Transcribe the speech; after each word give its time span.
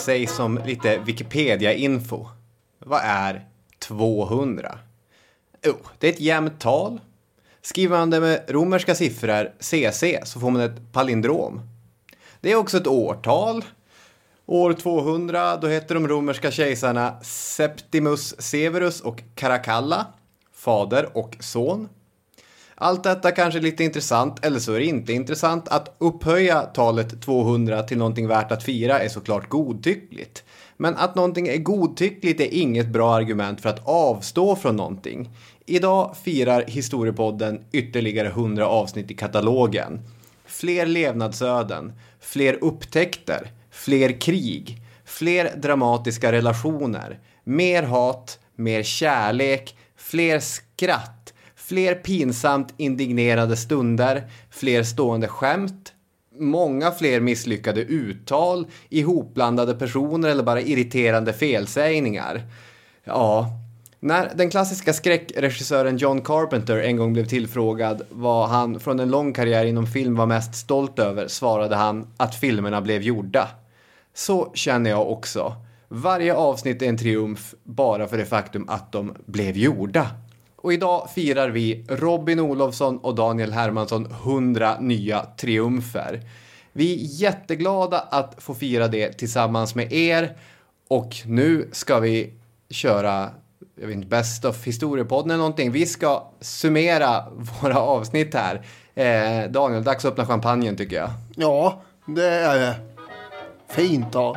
Vad 0.00 0.04
sägs 0.04 0.38
om 0.38 0.60
lite 0.66 0.98
Wikipedia-info? 0.98 2.26
Vad 2.78 3.00
är 3.04 3.48
200? 3.78 4.78
Jo, 5.66 5.74
det 5.98 6.08
är 6.08 6.12
ett 6.12 6.20
jämnt 6.20 6.60
tal. 6.60 7.00
Skriver 7.62 7.98
man 7.98 8.10
det 8.10 8.20
med 8.20 8.44
romerska 8.48 8.94
siffror, 8.94 9.52
CC, 9.58 10.04
så 10.24 10.40
får 10.40 10.50
man 10.50 10.62
ett 10.62 10.92
palindrom. 10.92 11.60
Det 12.40 12.52
är 12.52 12.56
också 12.56 12.76
ett 12.76 12.86
årtal. 12.86 13.64
År 14.46 14.72
200, 14.72 15.56
då 15.56 15.68
heter 15.68 15.94
de 15.94 16.08
romerska 16.08 16.50
kejsarna 16.50 17.20
Septimus 17.22 18.40
Severus 18.40 19.00
och 19.00 19.22
Caracalla, 19.34 20.06
fader 20.52 21.16
och 21.16 21.36
son. 21.40 21.88
Allt 22.82 23.04
detta 23.04 23.30
kanske 23.30 23.58
är 23.58 23.62
lite 23.62 23.84
intressant, 23.84 24.44
eller 24.44 24.58
så 24.58 24.72
är 24.72 24.78
det 24.78 24.84
inte 24.84 25.12
intressant. 25.12 25.68
Att 25.68 25.96
upphöja 25.98 26.60
talet 26.62 27.22
200 27.22 27.82
till 27.82 27.98
någonting 27.98 28.28
värt 28.28 28.52
att 28.52 28.62
fira 28.62 29.00
är 29.00 29.08
såklart 29.08 29.48
godtyckligt. 29.48 30.44
Men 30.76 30.96
att 30.96 31.14
någonting 31.14 31.48
är 31.48 31.56
godtyckligt 31.56 32.40
är 32.40 32.54
inget 32.54 32.88
bra 32.88 33.14
argument 33.14 33.60
för 33.60 33.68
att 33.68 33.86
avstå 33.88 34.56
från 34.56 34.76
någonting. 34.76 35.30
Idag 35.66 36.16
firar 36.22 36.64
Historiepodden 36.66 37.64
ytterligare 37.72 38.28
100 38.28 38.66
avsnitt 38.66 39.10
i 39.10 39.14
katalogen. 39.14 40.00
Fler 40.46 40.86
levnadsöden, 40.86 41.92
fler 42.20 42.64
upptäckter, 42.64 43.50
fler 43.70 44.20
krig, 44.20 44.82
fler 45.04 45.56
dramatiska 45.56 46.32
relationer, 46.32 47.18
mer 47.44 47.82
hat, 47.82 48.38
mer 48.56 48.82
kärlek, 48.82 49.76
fler 49.96 50.40
skratt, 50.40 51.29
fler 51.70 51.94
pinsamt 51.94 52.74
indignerade 52.76 53.56
stunder, 53.56 54.30
fler 54.50 54.82
stående 54.82 55.28
skämt, 55.28 55.92
många 56.38 56.90
fler 56.90 57.20
misslyckade 57.20 57.80
uttal, 57.80 58.66
ihopblandade 58.88 59.74
personer 59.74 60.28
eller 60.28 60.42
bara 60.42 60.60
irriterande 60.60 61.32
felsägningar. 61.32 62.42
Ja, 63.04 63.46
när 64.00 64.32
den 64.34 64.50
klassiska 64.50 64.92
skräckregissören 64.92 65.96
John 65.96 66.20
Carpenter 66.20 66.76
en 66.76 66.96
gång 66.96 67.12
blev 67.12 67.24
tillfrågad 67.24 68.02
vad 68.10 68.48
han 68.48 68.80
från 68.80 69.00
en 69.00 69.10
lång 69.10 69.32
karriär 69.32 69.64
inom 69.64 69.86
film 69.86 70.16
var 70.16 70.26
mest 70.26 70.54
stolt 70.54 70.98
över 70.98 71.28
svarade 71.28 71.76
han 71.76 72.06
att 72.16 72.34
filmerna 72.34 72.80
blev 72.80 73.02
gjorda. 73.02 73.48
Så 74.14 74.50
känner 74.54 74.90
jag 74.90 75.10
också. 75.10 75.54
Varje 75.88 76.34
avsnitt 76.34 76.82
är 76.82 76.86
en 76.86 76.98
triumf 76.98 77.54
bara 77.64 78.08
för 78.08 78.16
det 78.16 78.26
faktum 78.26 78.68
att 78.68 78.92
de 78.92 79.14
blev 79.26 79.56
gjorda. 79.56 80.10
Och 80.62 80.72
idag 80.72 81.10
firar 81.14 81.48
vi 81.48 81.84
Robin 81.88 82.40
Olofsson 82.40 82.98
och 82.98 83.14
Daniel 83.14 83.52
Hermansson 83.52 84.06
100 84.06 84.76
nya 84.80 85.26
triumfer. 85.36 86.20
Vi 86.72 86.94
är 86.94 87.22
jätteglada 87.22 88.00
att 88.00 88.42
få 88.42 88.54
fira 88.54 88.88
det 88.88 89.12
tillsammans 89.12 89.74
med 89.74 89.92
er 89.92 90.36
och 90.88 91.16
nu 91.26 91.68
ska 91.72 91.98
vi 91.98 92.32
köra 92.70 93.30
jag 93.80 93.86
vet 93.86 93.96
inte, 93.96 94.08
Best 94.08 94.44
of 94.44 94.66
Historiepodden 94.66 95.30
eller 95.30 95.38
någonting. 95.38 95.72
Vi 95.72 95.86
ska 95.86 96.30
summera 96.40 97.24
våra 97.60 97.78
avsnitt 97.78 98.34
här. 98.34 98.62
Eh, 98.94 99.50
Daniel, 99.50 99.84
dags 99.84 100.04
att 100.04 100.12
öppna 100.12 100.26
champagnen 100.26 100.76
tycker 100.76 100.96
jag. 100.96 101.10
Ja, 101.36 101.82
det 102.06 102.28
är 102.28 102.58
det. 102.58 102.74
Fint 103.68 104.12
då. 104.12 104.36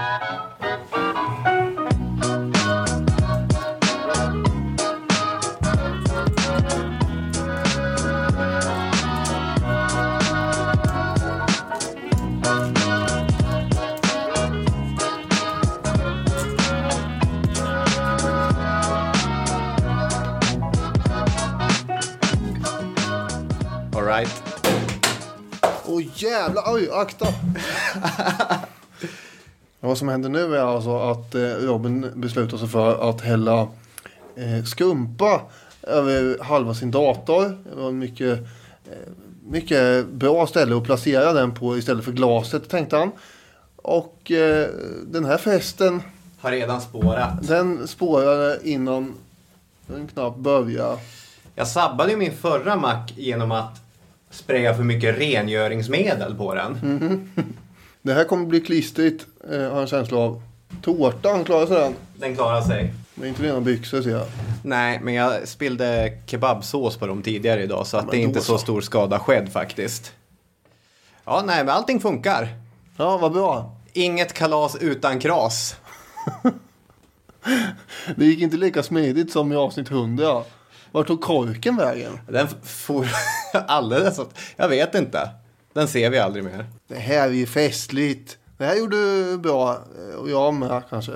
Åh 26.14 26.24
jävlar, 26.24 26.64
oj, 26.74 26.90
akta. 26.92 27.28
Vad 29.80 29.98
som 29.98 30.08
händer 30.08 30.30
nu 30.30 30.56
är 30.56 30.62
alltså 30.62 30.98
att 31.00 31.36
eh, 31.36 31.42
Robin 31.42 32.12
beslutar 32.16 32.58
sig 32.58 32.68
för 32.68 33.10
att 33.10 33.22
hälla 33.22 33.62
eh, 34.36 34.64
skumpa 34.66 35.42
över 35.82 36.44
halva 36.44 36.74
sin 36.74 36.92
dator. 36.92 37.58
Det 37.70 37.76
var 37.76 37.88
en 37.88 38.00
mycket, 38.00 38.40
eh, 38.86 39.12
mycket 39.46 40.08
bra 40.08 40.48
ställe 40.48 40.78
att 40.78 40.84
placera 40.84 41.34
den 41.34 41.54
på 41.54 41.78
istället 41.78 42.06
för 42.06 42.12
glaset 42.12 42.70
tänkte 42.70 42.98
han. 42.98 43.12
Och 43.76 44.32
den 45.06 45.26
här 45.26 45.38
festen, 45.38 46.02
Har 46.40 46.52
redan 46.52 46.82
spårat. 46.82 47.48
den 47.48 47.88
spårade 47.88 48.60
innan 48.64 49.14
den 49.88 50.08
knappt 50.08 50.38
började. 50.38 50.98
Jag 51.56 51.68
sabbade 51.68 52.12
ju 52.12 52.18
min 52.18 52.38
förra 52.38 52.76
mack 52.76 53.14
genom 53.18 53.52
att 53.52 53.83
spraya 54.34 54.74
för 54.74 54.84
mycket 54.84 55.18
rengöringsmedel 55.18 56.36
på 56.36 56.56
den. 56.56 56.80
Det 58.02 58.14
här 58.14 58.24
kommer 58.24 58.46
bli 58.46 58.62
klistrigt, 58.62 59.26
eh, 59.52 59.60
har 59.60 59.66
jag 59.66 59.82
en 59.82 59.88
känsla 59.88 60.18
av. 60.18 60.42
Tårtan, 60.82 61.44
klarar 61.44 61.66
sig 61.66 61.76
den? 61.76 61.94
Den 62.16 62.36
klarar 62.36 62.62
sig. 62.62 62.94
Men 63.16 63.30
inte 63.30 63.44
dina 63.44 63.62
byxor 63.62 64.02
ser 64.02 64.10
jag. 64.10 64.26
Nej, 64.64 65.00
men 65.04 65.14
jag 65.14 65.48
spillde 65.48 66.18
kebabsås 66.26 66.98
på 66.98 67.08
dem 67.08 67.22
tidigare 67.22 67.64
idag 67.64 67.88
så 67.88 67.98
att 67.98 68.12
det 68.12 68.18
är 68.18 68.22
inte 68.22 68.40
så 68.40 68.46
så. 68.46 68.58
stor 68.58 68.82
skada 68.82 69.20
skedd 69.20 69.52
faktiskt. 69.52 70.14
Ja, 71.26 71.44
nej, 71.46 71.64
men 71.64 71.76
allting 71.76 72.00
funkar. 72.00 72.48
Ja, 72.98 73.18
vad 73.18 73.32
bra. 73.32 73.76
Inget 73.94 74.34
kalas 74.34 74.76
utan 74.76 75.20
kras. 75.20 75.76
Det 78.16 78.26
gick 78.26 78.42
inte 78.42 78.58
lika 78.58 78.84
smidigt 78.84 79.32
som 79.32 79.52
i 79.52 79.56
avsnitt 79.56 79.92
100. 79.92 80.44
Vart 80.94 81.08
tog 81.08 81.22
korken 81.22 81.76
vägen? 81.76 82.20
Den 82.30 82.48
for 82.64 83.08
alldeles 83.68 84.20
åt... 84.20 84.38
Jag 84.56 84.70
vet 84.70 84.96
inte. 84.96 85.30
Den 85.74 85.88
ser 85.88 86.10
vi 86.10 86.20
aldrig 86.20 86.44
mer. 86.44 86.66
Det 86.88 86.96
här 86.96 87.28
är 87.28 87.34
ju 87.34 87.46
festligt. 87.46 88.38
Det 88.58 88.66
här 88.66 88.76
gjorde 88.76 88.96
du 88.96 89.38
bra. 89.38 89.72
eh, 89.72 90.16
Och 90.20 90.30
jag 90.30 90.54
med 90.54 90.82
kanske. 90.90 91.12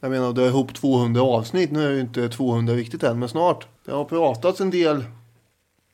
Jag 0.00 0.10
menar, 0.10 0.32
du 0.32 0.40
har 0.40 0.48
ihop 0.48 0.74
200 0.74 1.22
avsnitt. 1.22 1.70
Nu 1.70 1.86
är 1.86 1.90
ju 1.90 2.00
inte 2.00 2.28
200 2.28 2.74
riktigt 2.74 3.02
än, 3.02 3.18
men 3.18 3.28
snart. 3.28 3.66
Det 3.84 3.92
har 3.92 4.04
pratats 4.04 4.60
en 4.60 4.70
del 4.70 5.04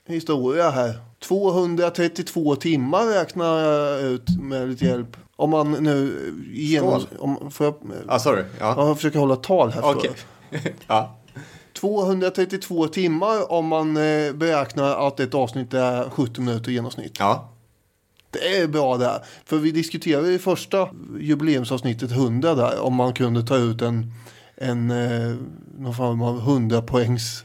historia 0.07 0.71
här. 0.71 0.99
232 1.23 2.57
timmar 2.57 3.07
räknar 3.07 3.59
jag 3.59 4.01
ut 4.03 4.41
med 4.41 4.69
lite 4.69 4.85
hjälp. 4.85 5.17
Om 5.37 5.51
man 5.51 5.71
nu 5.73 6.33
genom... 6.55 7.01
Skål. 7.01 7.19
Om, 7.19 7.51
får 7.51 7.67
jag, 7.67 7.75
Ja, 8.09 8.19
sorry. 8.19 8.43
ja, 8.61 8.75
Ja. 8.77 8.87
jag 8.89 8.97
försöker 8.97 9.19
hålla 9.19 9.37
tal 9.37 9.71
här. 9.71 9.83
Okej. 9.85 10.11
du. 10.51 10.59
ja. 10.87 11.17
232 11.85 12.89
timmar 12.89 13.53
om 13.53 13.67
man 13.67 13.97
eh, 13.97 14.33
beräknar 14.33 15.07
att 15.07 15.21
ett 15.21 15.35
avsnitt 15.35 15.75
är 15.75 16.11
70 16.11 16.41
minuter 16.41 16.71
i 16.71 16.75
genomsnitt. 16.75 17.17
ja. 17.19 17.51
Det 18.31 18.59
är 18.59 18.69
bra 18.69 18.97
där. 18.97 19.25
För 19.45 19.57
vi 19.57 19.71
diskuterade 19.71 20.33
i 20.33 20.39
första 20.39 20.89
jubileumsavsnittet 21.21 22.11
100 22.11 22.55
där. 22.55 22.81
Om 22.81 22.95
man 22.95 23.13
kunde 23.13 23.43
ta 23.43 23.57
ut 23.57 23.83
en, 23.83 24.13
en 24.57 24.91
eh, 24.91 25.35
någon 25.79 25.95
form 25.95 26.23
av 26.23 26.39
100 26.39 26.83
poängs. 26.83 27.45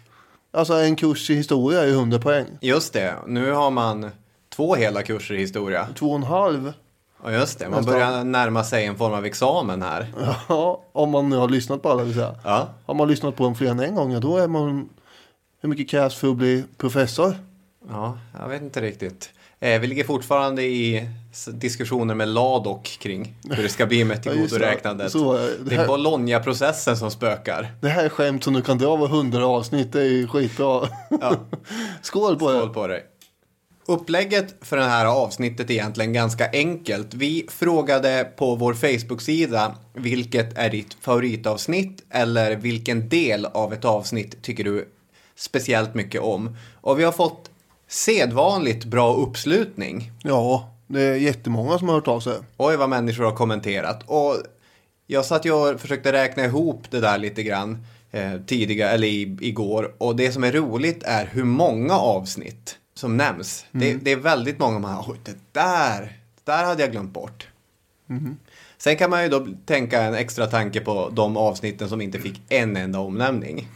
Alltså 0.51 0.73
en 0.73 0.95
kurs 0.95 1.29
i 1.29 1.35
historia 1.35 1.83
är 1.83 1.89
100 1.89 2.19
poäng. 2.19 2.45
Just 2.61 2.93
det. 2.93 3.15
Nu 3.27 3.51
har 3.51 3.71
man 3.71 4.11
två 4.49 4.75
hela 4.75 5.03
kurser 5.03 5.35
i 5.35 5.39
historia. 5.39 5.87
Två 5.95 6.09
och 6.09 6.15
en 6.15 6.23
halv. 6.23 6.73
Ja, 7.23 7.31
just 7.31 7.59
det. 7.59 7.69
Man 7.69 7.85
börjar 7.85 8.23
närma 8.23 8.63
sig 8.63 8.85
en 8.85 8.97
form 8.97 9.13
av 9.13 9.25
examen 9.25 9.81
här. 9.81 10.13
Ja, 10.47 10.83
om 10.91 11.09
man 11.09 11.29
nu 11.29 11.35
har 11.35 11.49
lyssnat 11.49 11.81
på 11.81 11.89
alla 11.89 12.03
vill 12.03 12.13
säga. 12.13 12.35
Ja. 12.43 12.67
Har 12.85 12.93
man 12.93 13.07
lyssnat 13.07 13.35
på 13.35 13.43
dem 13.43 13.55
fler 13.55 13.71
än 13.71 13.79
en 13.79 13.95
gång, 13.95 14.11
ja, 14.11 14.19
då 14.19 14.37
är 14.37 14.47
man... 14.47 14.89
Hur 15.61 15.69
mycket 15.69 15.89
krävs 15.89 16.15
för 16.15 16.27
att 16.29 16.35
bli 16.35 16.63
professor? 16.77 17.35
Ja, 17.89 18.17
jag 18.39 18.49
vet 18.49 18.61
inte 18.61 18.81
riktigt. 18.81 19.29
Eh, 19.59 19.79
vi 19.79 19.87
ligger 19.87 20.03
fortfarande 20.03 20.63
i 20.63 21.09
diskussioner 21.47 22.15
med 22.15 22.27
Ladok 22.27 22.97
kring 23.01 23.35
hur 23.49 23.63
det 23.63 23.69
ska 23.69 23.85
bli 23.85 24.03
med 24.03 24.17
Ja, 24.25 24.31
tillgodoräknandet. 24.31 25.11
Så, 25.11 25.35
eh, 25.35 25.41
det 25.41 25.69
det 25.69 25.75
är 25.75 25.87
Bologna-processen 25.87 26.97
som 26.97 27.11
spökar. 27.11 27.71
Det 27.81 27.89
här 27.89 28.05
är 28.05 28.09
skämt 28.09 28.43
som 28.43 28.53
du 28.53 28.61
kan 28.61 28.77
dra 28.77 28.93
över 28.93 29.05
100 29.05 29.45
avsnitt, 29.45 29.93
det 29.93 30.01
är 30.01 30.05
ju 30.05 30.27
skitbra. 30.27 30.87
Ja. 31.09 31.35
Skål 32.01 32.39
på 32.39 32.49
Skål 32.49 32.67
det. 32.67 32.73
på 32.73 32.87
dig. 32.87 33.05
Upplägget 33.89 34.55
för 34.61 34.77
det 34.77 34.83
här 34.83 35.05
avsnittet 35.05 35.69
är 35.69 35.73
egentligen 35.73 36.13
ganska 36.13 36.49
enkelt. 36.51 37.13
Vi 37.13 37.45
frågade 37.49 38.31
på 38.35 38.55
vår 38.55 38.73
Facebook-sida 38.73 39.75
vilket 39.93 40.57
är 40.57 40.69
ditt 40.69 40.93
favoritavsnitt 40.93 42.03
eller 42.09 42.55
vilken 42.55 43.09
del 43.09 43.45
av 43.45 43.73
ett 43.73 43.85
avsnitt 43.85 44.41
tycker 44.41 44.63
du 44.63 44.87
speciellt 45.35 45.93
mycket 45.93 46.21
om. 46.21 46.57
Och 46.81 46.99
vi 46.99 47.03
har 47.03 47.11
fått 47.11 47.49
sedvanligt 47.87 48.85
bra 48.85 49.15
uppslutning. 49.15 50.11
Ja, 50.23 50.75
det 50.87 51.01
är 51.01 51.15
jättemånga 51.15 51.79
som 51.79 51.87
har 51.87 51.95
hört 51.95 52.07
av 52.07 52.19
sig. 52.19 52.37
Oj 52.57 52.75
vad 52.75 52.89
människor 52.89 53.23
har 53.23 53.35
kommenterat. 53.35 54.03
Och 54.05 54.35
jag 55.07 55.25
satt 55.25 55.45
ju 55.45 55.51
och 55.51 55.81
försökte 55.81 56.11
räkna 56.11 56.45
ihop 56.45 56.83
det 56.89 56.99
där 56.99 57.17
lite 57.17 57.43
grann 57.43 57.85
eh, 58.11 58.33
tidigare, 58.47 58.89
eller 58.89 59.07
i, 59.07 59.37
igår. 59.41 59.95
Och 59.97 60.15
det 60.15 60.31
som 60.31 60.43
är 60.43 60.51
roligt 60.51 61.03
är 61.03 61.25
hur 61.25 61.43
många 61.43 61.93
avsnitt 61.93 62.78
som 62.99 63.17
nämns. 63.17 63.65
Det, 63.71 63.93
det 63.93 64.11
är 64.11 64.15
väldigt 64.15 64.59
många 64.59 64.79
man 64.79 65.03
oj 65.07 65.19
det 65.23 65.37
där, 65.51 66.01
det 66.01 66.51
där 66.51 66.65
hade 66.65 66.83
jag 66.83 66.91
glömt 66.91 67.13
bort. 67.13 67.47
Sen 68.77 68.97
kan 68.97 69.09
man 69.09 69.23
ju 69.23 69.29
då 69.29 69.47
tänka 69.65 70.01
en 70.01 70.13
extra 70.13 70.47
tanke 70.47 70.79
på 70.79 71.09
de 71.13 71.37
avsnitten 71.37 71.89
som 71.89 72.01
inte 72.01 72.19
fick 72.19 72.41
en 72.49 72.77
enda 72.77 72.99
omnämning. 72.99 73.67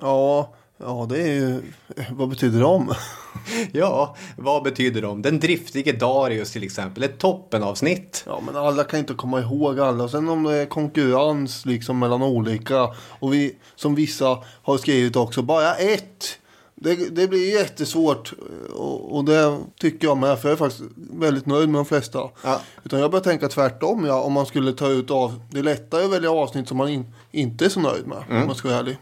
Ja, 0.00 0.54
ja 0.76 1.06
det 1.08 1.22
är 1.22 1.32
ju... 1.32 1.62
Vad 2.10 2.28
betyder 2.28 2.60
de? 2.60 2.94
Ja, 3.72 4.16
vad 4.36 4.62
betyder 4.62 5.02
de? 5.02 5.22
Den 5.22 5.40
driftige 5.40 5.92
Darius 5.92 6.52
till 6.52 6.62
exempel, 6.62 7.02
ett 7.02 7.18
toppenavsnitt. 7.18 8.24
Ja, 8.26 8.42
men 8.46 8.56
alla 8.56 8.84
kan 8.84 8.98
inte 8.98 9.14
komma 9.14 9.40
ihåg 9.40 9.80
alla. 9.80 10.08
Sen 10.08 10.28
om 10.28 10.42
det 10.42 10.54
är 10.54 10.66
konkurrens 10.66 11.66
liksom 11.66 11.98
mellan 11.98 12.22
olika. 12.22 12.88
Och 13.18 13.34
vi, 13.34 13.56
som 13.76 13.94
vissa 13.94 14.38
har 14.62 14.78
skrivit 14.78 15.16
också, 15.16 15.42
bara 15.42 15.74
ett. 15.74 16.38
Det, 16.78 16.94
det 17.16 17.28
blir 17.28 17.54
jättesvårt. 17.54 18.32
Och, 18.74 19.16
och 19.16 19.24
det 19.24 19.58
tycker 19.80 20.06
jag 20.06 20.16
med. 20.16 20.38
För 20.38 20.48
jag 20.48 20.52
är 20.52 20.56
faktiskt 20.56 20.82
väldigt 20.96 21.46
nöjd 21.46 21.68
med 21.68 21.78
de 21.78 21.84
flesta. 21.86 22.18
Ja. 22.44 22.60
Utan 22.84 23.00
jag 23.00 23.10
börjar 23.10 23.24
tänka 23.24 23.48
tvärtom. 23.48 24.04
Ja, 24.04 24.20
om 24.20 24.32
man 24.32 24.46
skulle 24.46 24.72
ta 24.72 24.88
ut 24.88 25.10
av. 25.10 25.40
Det 25.50 25.58
är 25.58 25.62
lättare 25.62 26.04
att 26.04 26.10
välja 26.12 26.30
avsnitt 26.32 26.68
som 26.68 26.76
man 26.76 26.88
in, 26.88 27.14
inte 27.30 27.64
är 27.64 27.68
så 27.68 27.80
nöjd 27.80 28.06
med. 28.06 28.18
Om 28.30 28.46
man 28.46 28.54
ska 28.54 28.68
vara 28.68 28.78
ärlig. 28.78 28.98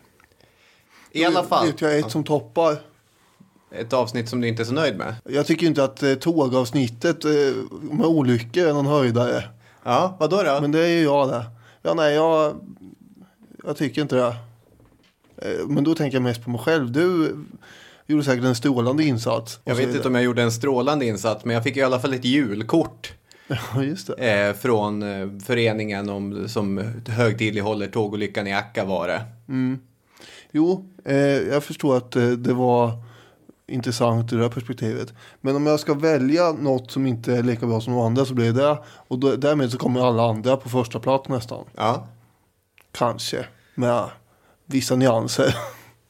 I 1.11 1.25
alla 1.25 1.43
fall, 1.43 1.67
Vet 1.67 1.81
jag 1.81 1.99
ett 1.99 2.11
som 2.11 2.25
toppar. 2.25 2.77
ett 3.71 3.93
avsnitt 3.93 4.29
som 4.29 4.41
du 4.41 4.49
inte 4.49 4.63
är 4.63 4.65
så 4.65 4.73
nöjd 4.73 4.97
med. 4.97 5.15
Jag 5.25 5.47
tycker 5.47 5.67
inte 5.67 5.85
att 5.85 6.03
eh, 6.03 6.15
tågavsnittet 6.15 7.25
eh, 7.25 7.31
med 7.81 8.07
olyckor 8.07 8.67
är 8.67 8.73
någon 8.73 8.87
höjdare. 8.87 9.45
Ja, 9.85 10.17
vad 10.21 10.31
då? 10.31 10.43
då? 10.43 10.59
Men 10.61 10.73
det 10.73 10.81
är 10.85 10.89
ju 10.89 11.03
jag 11.03 11.29
det. 11.29 11.45
Ja, 11.83 11.95
nej, 11.95 12.15
jag, 12.15 12.55
jag 13.65 13.77
tycker 13.77 14.03
inte 14.03 14.17
det. 14.17 14.37
Eh, 15.37 15.67
Men 15.69 15.85
då 15.85 15.95
tänker 15.95 16.17
jag 16.17 16.23
mest 16.23 16.45
på 16.45 16.51
mig 16.51 16.61
själv. 16.61 16.93
Du 16.93 17.37
gjorde 18.07 18.25
säkert 18.25 18.45
en 18.45 18.55
strålande 18.55 19.05
insats. 19.05 19.61
Jag 19.65 19.75
vet 19.75 19.95
inte 19.95 20.09
om 20.09 20.15
jag 20.15 20.25
gjorde 20.25 20.43
en 20.43 20.53
strålande 20.53 21.07
insats, 21.07 21.45
men 21.45 21.55
jag 21.55 21.63
fick 21.65 21.77
i 21.77 21.83
alla 21.83 22.01
fall 22.01 22.15
ett 22.15 22.25
julkort 22.25 23.13
Ja, 23.75 23.83
just 23.83 24.07
det. 24.17 24.47
eh, 24.49 24.55
från 24.55 25.03
eh, 25.03 25.29
föreningen 25.45 26.09
om, 26.11 26.49
som 26.49 26.93
högtidlighåller 27.09 27.87
tågolyckan 27.87 28.47
i 28.47 28.53
Akka 28.55 28.85
var 28.85 29.09
det. 29.09 29.25
Jo, 30.53 30.89
eh, 31.05 31.17
jag 31.19 31.65
förstår 31.65 31.97
att 31.97 32.13
det 32.39 32.53
var 32.53 32.91
intressant 33.67 34.33
ur 34.33 34.37
det 34.37 34.43
här 34.43 34.51
perspektivet. 34.51 35.13
Men 35.41 35.57
om 35.57 35.67
jag 35.67 35.81
ska 35.81 35.95
välja 35.95 36.53
något 36.53 36.91
som 36.91 37.07
inte 37.07 37.33
är 37.37 37.43
lika 37.43 37.67
bra 37.67 37.81
som 37.81 37.93
de 37.93 38.03
andra 38.03 38.25
så 38.25 38.35
blir 38.35 38.53
det 38.53 38.63
det. 38.63 38.79
Och 39.09 39.19
då, 39.19 39.37
därmed 39.37 39.71
så 39.71 39.79
kommer 39.79 40.01
alla 40.09 40.23
andra 40.29 40.57
på 40.57 40.69
första 40.69 41.01
plats 41.01 41.29
nästan. 41.29 41.65
Ja. 41.77 42.07
Kanske. 42.93 43.47
Med 43.75 44.05
vissa 44.67 44.97
nyanser. 44.97 45.57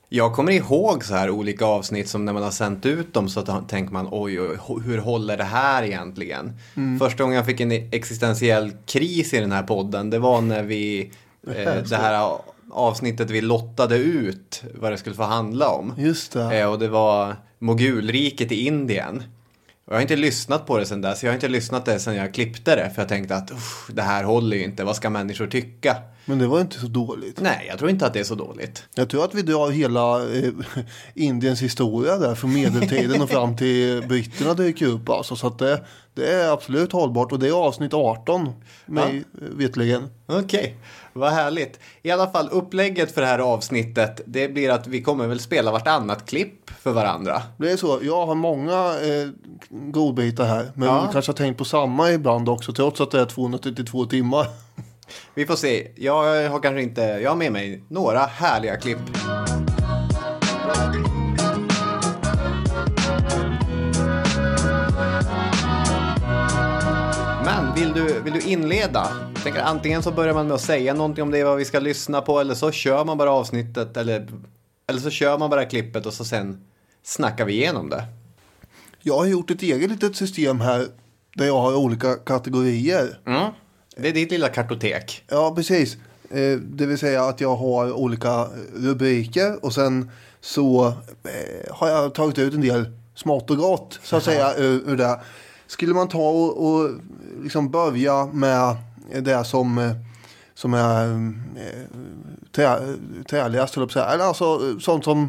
Jag 0.08 0.34
kommer 0.34 0.52
ihåg 0.52 1.04
så 1.04 1.14
här 1.14 1.30
olika 1.30 1.64
avsnitt 1.64 2.08
som 2.08 2.24
när 2.24 2.32
man 2.32 2.42
har 2.42 2.50
sänt 2.50 2.86
ut 2.86 3.14
dem 3.14 3.28
så 3.28 3.42
tänker 3.42 3.92
man 3.92 4.08
oj, 4.10 4.40
oj, 4.40 4.58
hur 4.84 4.98
håller 4.98 5.36
det 5.36 5.44
här 5.44 5.82
egentligen? 5.82 6.52
Första 7.00 7.22
gången 7.22 7.36
jag 7.36 7.46
fick 7.46 7.60
en 7.60 7.72
existentiell 7.72 8.72
kris 8.86 9.34
i 9.34 9.40
den 9.40 9.52
här 9.52 9.62
podden 9.62 10.10
det 10.10 10.18
var 10.18 10.40
när 10.40 10.62
vi, 10.62 11.12
eh, 11.46 11.74
det 11.74 11.96
här 11.96 12.38
avsnittet 12.70 13.30
vi 13.30 13.40
lottade 13.40 13.96
ut 13.96 14.62
vad 14.74 14.92
det 14.92 14.98
skulle 14.98 15.16
få 15.16 15.22
handla 15.22 15.68
om. 15.68 15.94
Just 15.98 16.32
det. 16.32 16.60
Eh, 16.60 16.70
och 16.70 16.78
det 16.78 16.88
var 16.88 17.36
Mogulriket 17.58 18.52
i 18.52 18.66
Indien. 18.66 19.22
Jag 19.86 19.94
har 19.94 20.00
inte 20.00 20.16
lyssnat 20.16 20.66
på 20.66 20.78
det 20.78 20.86
sen 20.86 21.00
dess. 21.00 21.22
Jag 21.22 21.30
har 21.30 21.34
inte 21.34 21.48
lyssnat 21.48 21.84
det 21.84 21.98
sen 21.98 22.14
jag 22.14 22.34
klippte 22.34 22.76
det. 22.76 22.90
För 22.94 23.02
jag 23.02 23.08
tänkte 23.08 23.36
att 23.36 23.50
"Uff, 23.50 23.90
det 23.92 24.02
här 24.02 24.24
håller 24.24 24.56
ju 24.56 24.64
inte. 24.64 24.84
Vad 24.84 24.96
ska 24.96 25.10
människor 25.10 25.46
tycka? 25.46 25.96
Men 26.24 26.38
det 26.38 26.46
var 26.46 26.60
inte 26.60 26.78
så 26.80 26.86
dåligt. 26.86 27.40
Nej, 27.40 27.66
jag 27.68 27.78
tror 27.78 27.90
inte 27.90 28.06
att 28.06 28.12
det 28.12 28.20
är 28.20 28.24
så 28.24 28.34
dåligt. 28.34 28.84
Jag 28.94 29.10
tror 29.10 29.24
att 29.24 29.34
vi 29.34 29.42
drar 29.42 29.70
hela 29.70 30.34
eh, 30.36 30.52
Indiens 31.14 31.62
historia 31.62 32.16
där 32.16 32.34
från 32.34 32.52
medeltiden 32.54 33.22
och 33.22 33.30
fram 33.30 33.56
till 33.56 34.02
britterna 34.08 34.54
dyker 34.54 34.86
upp. 34.86 35.08
Alltså, 35.08 35.36
så 35.36 35.46
att 35.46 35.58
det, 35.58 35.84
det 36.14 36.32
är 36.32 36.52
absolut 36.52 36.92
hållbart 36.92 37.32
och 37.32 37.38
det 37.38 37.48
är 37.48 37.52
avsnitt 37.52 37.94
18 37.94 38.52
mig 38.86 39.24
ja. 39.32 39.46
vetligen. 39.56 40.10
Okej, 40.26 40.76
vad 41.12 41.32
härligt. 41.32 41.80
I 42.02 42.10
alla 42.10 42.30
fall 42.30 42.48
upplägget 42.52 43.12
för 43.12 43.20
det 43.20 43.26
här 43.26 43.38
avsnittet. 43.38 44.20
Det 44.26 44.48
blir 44.48 44.70
att 44.70 44.86
vi 44.86 45.02
kommer 45.02 45.26
väl 45.26 45.40
spela 45.40 45.72
vartannat 45.72 46.26
klipp 46.26 46.70
för 46.80 46.92
varandra. 46.92 47.42
Det 47.56 47.70
är 47.70 47.76
så. 47.76 47.98
Jag 48.02 48.26
har 48.26 48.34
många 48.34 48.74
eh, 48.74 49.28
godbitar 49.70 50.44
här. 50.44 50.70
Men 50.74 50.88
Ja. 50.88 51.08
kanske 51.12 51.32
har 51.32 51.36
tänkt 51.36 51.58
på 51.58 51.64
samma 51.64 52.10
ibland 52.10 52.48
också. 52.48 52.72
Trots 52.72 53.00
att 53.00 53.10
det 53.10 53.20
är 53.20 53.26
232 53.26 54.04
timmar. 54.04 54.46
Vi 55.34 55.46
får 55.46 55.56
se. 55.56 55.88
Jag 55.96 56.48
har 56.50 56.60
kanske 56.60 56.82
inte, 56.82 57.00
jag 57.00 57.30
har 57.30 57.36
med 57.36 57.52
mig 57.52 57.84
några 57.88 58.20
härliga 58.20 58.76
klipp. 58.76 58.98
Vill 67.74 67.92
du, 67.92 68.20
vill 68.20 68.32
du 68.32 68.40
inleda? 68.40 69.30
Jag 69.34 69.42
tänker 69.42 69.60
antingen 69.60 70.02
så 70.02 70.12
börjar 70.12 70.34
man 70.34 70.46
med 70.46 70.54
att 70.54 70.60
säga 70.60 70.94
någonting 70.94 71.22
om 71.22 71.30
det 71.30 71.44
vad 71.44 71.56
vi 71.56 71.64
ska 71.64 71.78
lyssna 71.78 72.20
på 72.20 72.40
eller 72.40 72.54
så 72.54 72.70
kör 72.70 73.04
man 73.04 73.18
bara 73.18 73.30
avsnittet 73.30 73.96
eller, 73.96 74.28
eller 74.86 75.00
så 75.00 75.10
kör 75.10 75.38
man 75.38 75.50
bara 75.50 75.64
klippet 75.64 76.06
och 76.06 76.14
så 76.14 76.24
sen 76.24 76.64
snackar 77.02 77.44
vi 77.44 77.52
igenom 77.52 77.90
det. 77.90 78.04
Jag 79.02 79.16
har 79.16 79.26
gjort 79.26 79.50
ett 79.50 79.62
eget 79.62 79.90
litet 79.90 80.16
system 80.16 80.60
här. 80.60 80.86
Där 81.36 81.46
jag 81.46 81.58
har 81.58 81.76
olika 81.76 82.14
kategorier. 82.14 83.18
Mm. 83.26 83.50
Det 83.96 84.08
är 84.08 84.12
ditt 84.12 84.30
lilla 84.30 84.48
kartotek. 84.48 85.24
Ja, 85.28 85.52
precis. 85.56 85.96
Eh, 86.30 86.58
det 86.58 86.86
vill 86.86 86.98
säga 86.98 87.24
att 87.24 87.40
jag 87.40 87.56
har 87.56 87.92
olika 87.92 88.48
rubriker 88.76 89.64
och 89.64 89.72
sen 89.72 90.10
så 90.40 90.86
eh, 91.24 91.74
har 91.74 91.88
jag 91.88 92.14
tagit 92.14 92.38
ut 92.38 92.54
en 92.54 92.60
del 92.60 92.84
smått 93.14 93.50
och 93.50 93.56
gott 93.56 94.00
så 94.02 94.16
att 94.16 94.24
säga 94.24 94.54
ur, 94.56 94.90
ur 94.90 94.96
det. 94.96 95.20
Skulle 95.66 95.94
man 95.94 96.08
ta 96.08 96.28
och, 96.28 96.66
och 96.66 96.90
liksom 97.42 97.70
börja 97.70 98.26
med 98.26 98.76
det 99.20 99.44
som, 99.44 99.78
eh, 99.78 99.92
som 100.54 100.74
är 100.74 101.12
eh, 101.56 101.82
trä, 102.52 102.78
träligast, 103.30 103.74
höll 103.74 103.88
jag. 103.94 104.14
Eller 104.14 104.24
alltså 104.24 104.80
sånt 104.80 105.04
som 105.04 105.28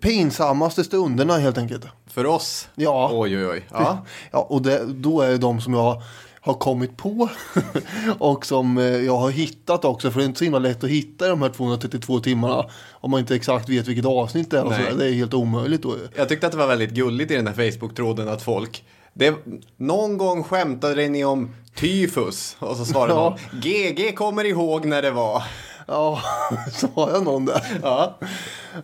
pinsammaste 0.00 0.84
stunderna 0.84 1.38
helt 1.38 1.58
enkelt. 1.58 1.86
För 2.06 2.26
oss? 2.26 2.68
Ja. 2.74 3.10
Oj, 3.12 3.36
oj, 3.36 3.46
oj. 3.46 3.66
Ja. 3.70 3.98
Ja, 4.30 4.46
och 4.50 4.62
det, 4.62 4.84
då 4.86 5.20
är 5.20 5.28
det 5.30 5.38
de 5.38 5.60
som 5.60 5.74
jag 5.74 6.02
har 6.40 6.54
kommit 6.54 6.96
på 6.96 7.28
och 8.18 8.46
som 8.46 8.78
eh, 8.78 8.84
jag 8.84 9.16
har 9.16 9.30
hittat 9.30 9.84
också. 9.84 10.10
För 10.10 10.18
det 10.18 10.24
är 10.24 10.26
inte 10.26 10.38
så 10.38 10.44
himla 10.44 10.58
lätt 10.58 10.84
att 10.84 10.90
hitta 10.90 11.28
de 11.28 11.42
här 11.42 11.48
232 11.48 12.20
timmarna 12.20 12.64
om 12.90 13.10
man 13.10 13.20
inte 13.20 13.34
exakt 13.34 13.68
vet 13.68 13.88
vilket 13.88 14.04
avsnitt 14.04 14.50
det 14.50 14.58
är. 14.58 14.64
Och 14.64 14.74
så. 14.74 14.96
Det 14.96 15.08
är 15.08 15.12
helt 15.12 15.34
omöjligt 15.34 15.82
då. 15.82 15.94
Jag 16.16 16.28
tyckte 16.28 16.46
att 16.46 16.52
det 16.52 16.58
var 16.58 16.66
väldigt 16.66 16.90
gulligt 16.90 17.30
i 17.30 17.36
den 17.36 17.46
här 17.46 17.54
Facebook-tråden 17.54 18.28
att 18.28 18.42
folk 18.42 18.84
det, 19.14 19.34
någon 19.76 20.18
gång 20.18 20.42
skämtade 20.44 21.08
ni 21.08 21.24
om 21.24 21.54
tyfus 21.74 22.56
och 22.58 22.76
så 22.76 22.84
svarade 22.84 23.12
Ja. 23.12 23.20
någon 23.52 23.60
GG 23.60 24.14
kommer 24.16 24.44
ihåg 24.44 24.84
när 24.86 25.02
det 25.02 25.10
var. 25.10 25.42
Ja, 25.86 26.20
har 26.94 27.10
jag 27.10 27.24
någon 27.24 27.44
där. 27.44 27.62
Ja. 27.82 28.18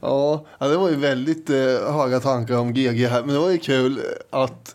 Ja, 0.03 0.45
ja, 0.59 0.69
det 0.69 0.77
var 0.77 0.89
ju 0.89 0.97
väldigt 0.97 1.51
eh, 1.51 1.93
höga 1.93 2.21
tankar 2.21 2.57
om 2.59 2.73
GG 2.73 3.07
här. 3.09 3.21
Men 3.23 3.35
det 3.35 3.39
var 3.41 3.51
ju 3.51 3.59
kul 3.59 4.01
att, 4.31 4.75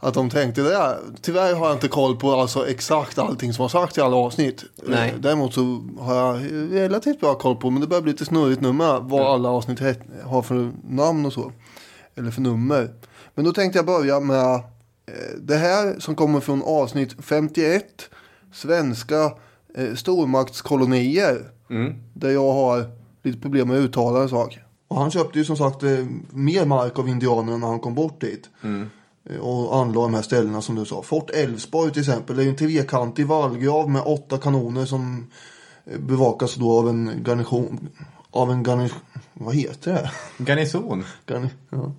att 0.00 0.14
de 0.14 0.30
tänkte 0.30 0.62
det. 0.62 0.96
Tyvärr 1.22 1.54
har 1.54 1.66
jag 1.66 1.76
inte 1.76 1.88
koll 1.88 2.16
på 2.16 2.32
alltså, 2.32 2.68
exakt 2.68 3.18
allting 3.18 3.52
som 3.52 3.62
har 3.62 3.68
sagt 3.68 3.98
i 3.98 4.00
alla 4.00 4.16
avsnitt. 4.16 4.64
Nej. 4.86 5.10
Eh, 5.10 5.16
Däremot 5.20 5.54
så 5.54 5.80
har 6.00 6.14
jag 6.14 6.42
relativt 6.72 7.20
bra 7.20 7.34
koll 7.34 7.56
på, 7.56 7.70
men 7.70 7.80
det 7.80 7.86
börjar 7.86 8.02
bli 8.02 8.12
lite 8.12 8.24
snurrigt 8.24 8.60
nu 8.60 8.72
med 8.72 9.00
vad 9.02 9.26
alla 9.26 9.48
avsnitt 9.48 9.80
har 10.24 10.42
för 10.42 10.72
namn 10.88 11.26
och 11.26 11.32
så. 11.32 11.52
Eller 12.16 12.30
för 12.30 12.40
nummer. 12.40 12.90
Men 13.34 13.44
då 13.44 13.52
tänkte 13.52 13.78
jag 13.78 13.86
börja 13.86 14.20
med 14.20 14.54
eh, 14.54 14.60
det 15.40 15.56
här 15.56 15.96
som 15.98 16.14
kommer 16.14 16.40
från 16.40 16.62
avsnitt 16.62 17.16
51. 17.22 17.84
Svenska 18.52 19.32
eh, 19.74 19.94
stormaktskolonier. 19.94 21.50
Där 22.14 22.30
jag 22.30 22.52
har 22.52 22.90
lite 23.22 23.38
problem 23.40 23.68
med 23.68 23.76
att 23.76 23.80
uttala 23.82 24.22
en 24.22 24.28
sak. 24.28 24.58
Och 24.88 24.96
han 24.96 25.10
köpte 25.10 25.38
ju 25.38 25.44
som 25.44 25.56
sagt 25.56 25.82
eh, 25.82 26.06
mer 26.30 26.64
mark 26.66 26.98
av 26.98 27.08
indianerna 27.08 27.56
när 27.58 27.66
han 27.66 27.80
kom 27.80 27.94
bort 27.94 28.20
dit. 28.20 28.50
Eh, 29.30 29.36
Och 29.40 29.76
anlade 29.76 30.00
de 30.06 30.14
här 30.14 30.22
ställena 30.22 30.62
som 30.62 30.74
du 30.74 30.84
sa. 30.84 31.02
Fort 31.02 31.30
Älvsborg 31.30 31.92
till 31.92 32.00
exempel. 32.02 32.36
Det 32.36 32.44
är 32.44 32.48
en 32.48 32.56
trekantig 32.56 33.26
vallgrav 33.26 33.90
med 33.90 34.02
åtta 34.02 34.38
kanoner 34.38 34.84
som 34.84 35.26
bevakas 35.98 36.54
då 36.54 36.78
av 36.78 36.88
en 36.88 37.24
garnison. 37.26 37.88
Av 38.30 38.50
en 38.50 38.62
garnison. 38.62 38.98
Vad 39.34 39.54
heter 39.54 39.92
det? 39.92 40.10
Garnison. 40.44 41.04
Garni, 41.26 41.48
ja. 41.70 41.92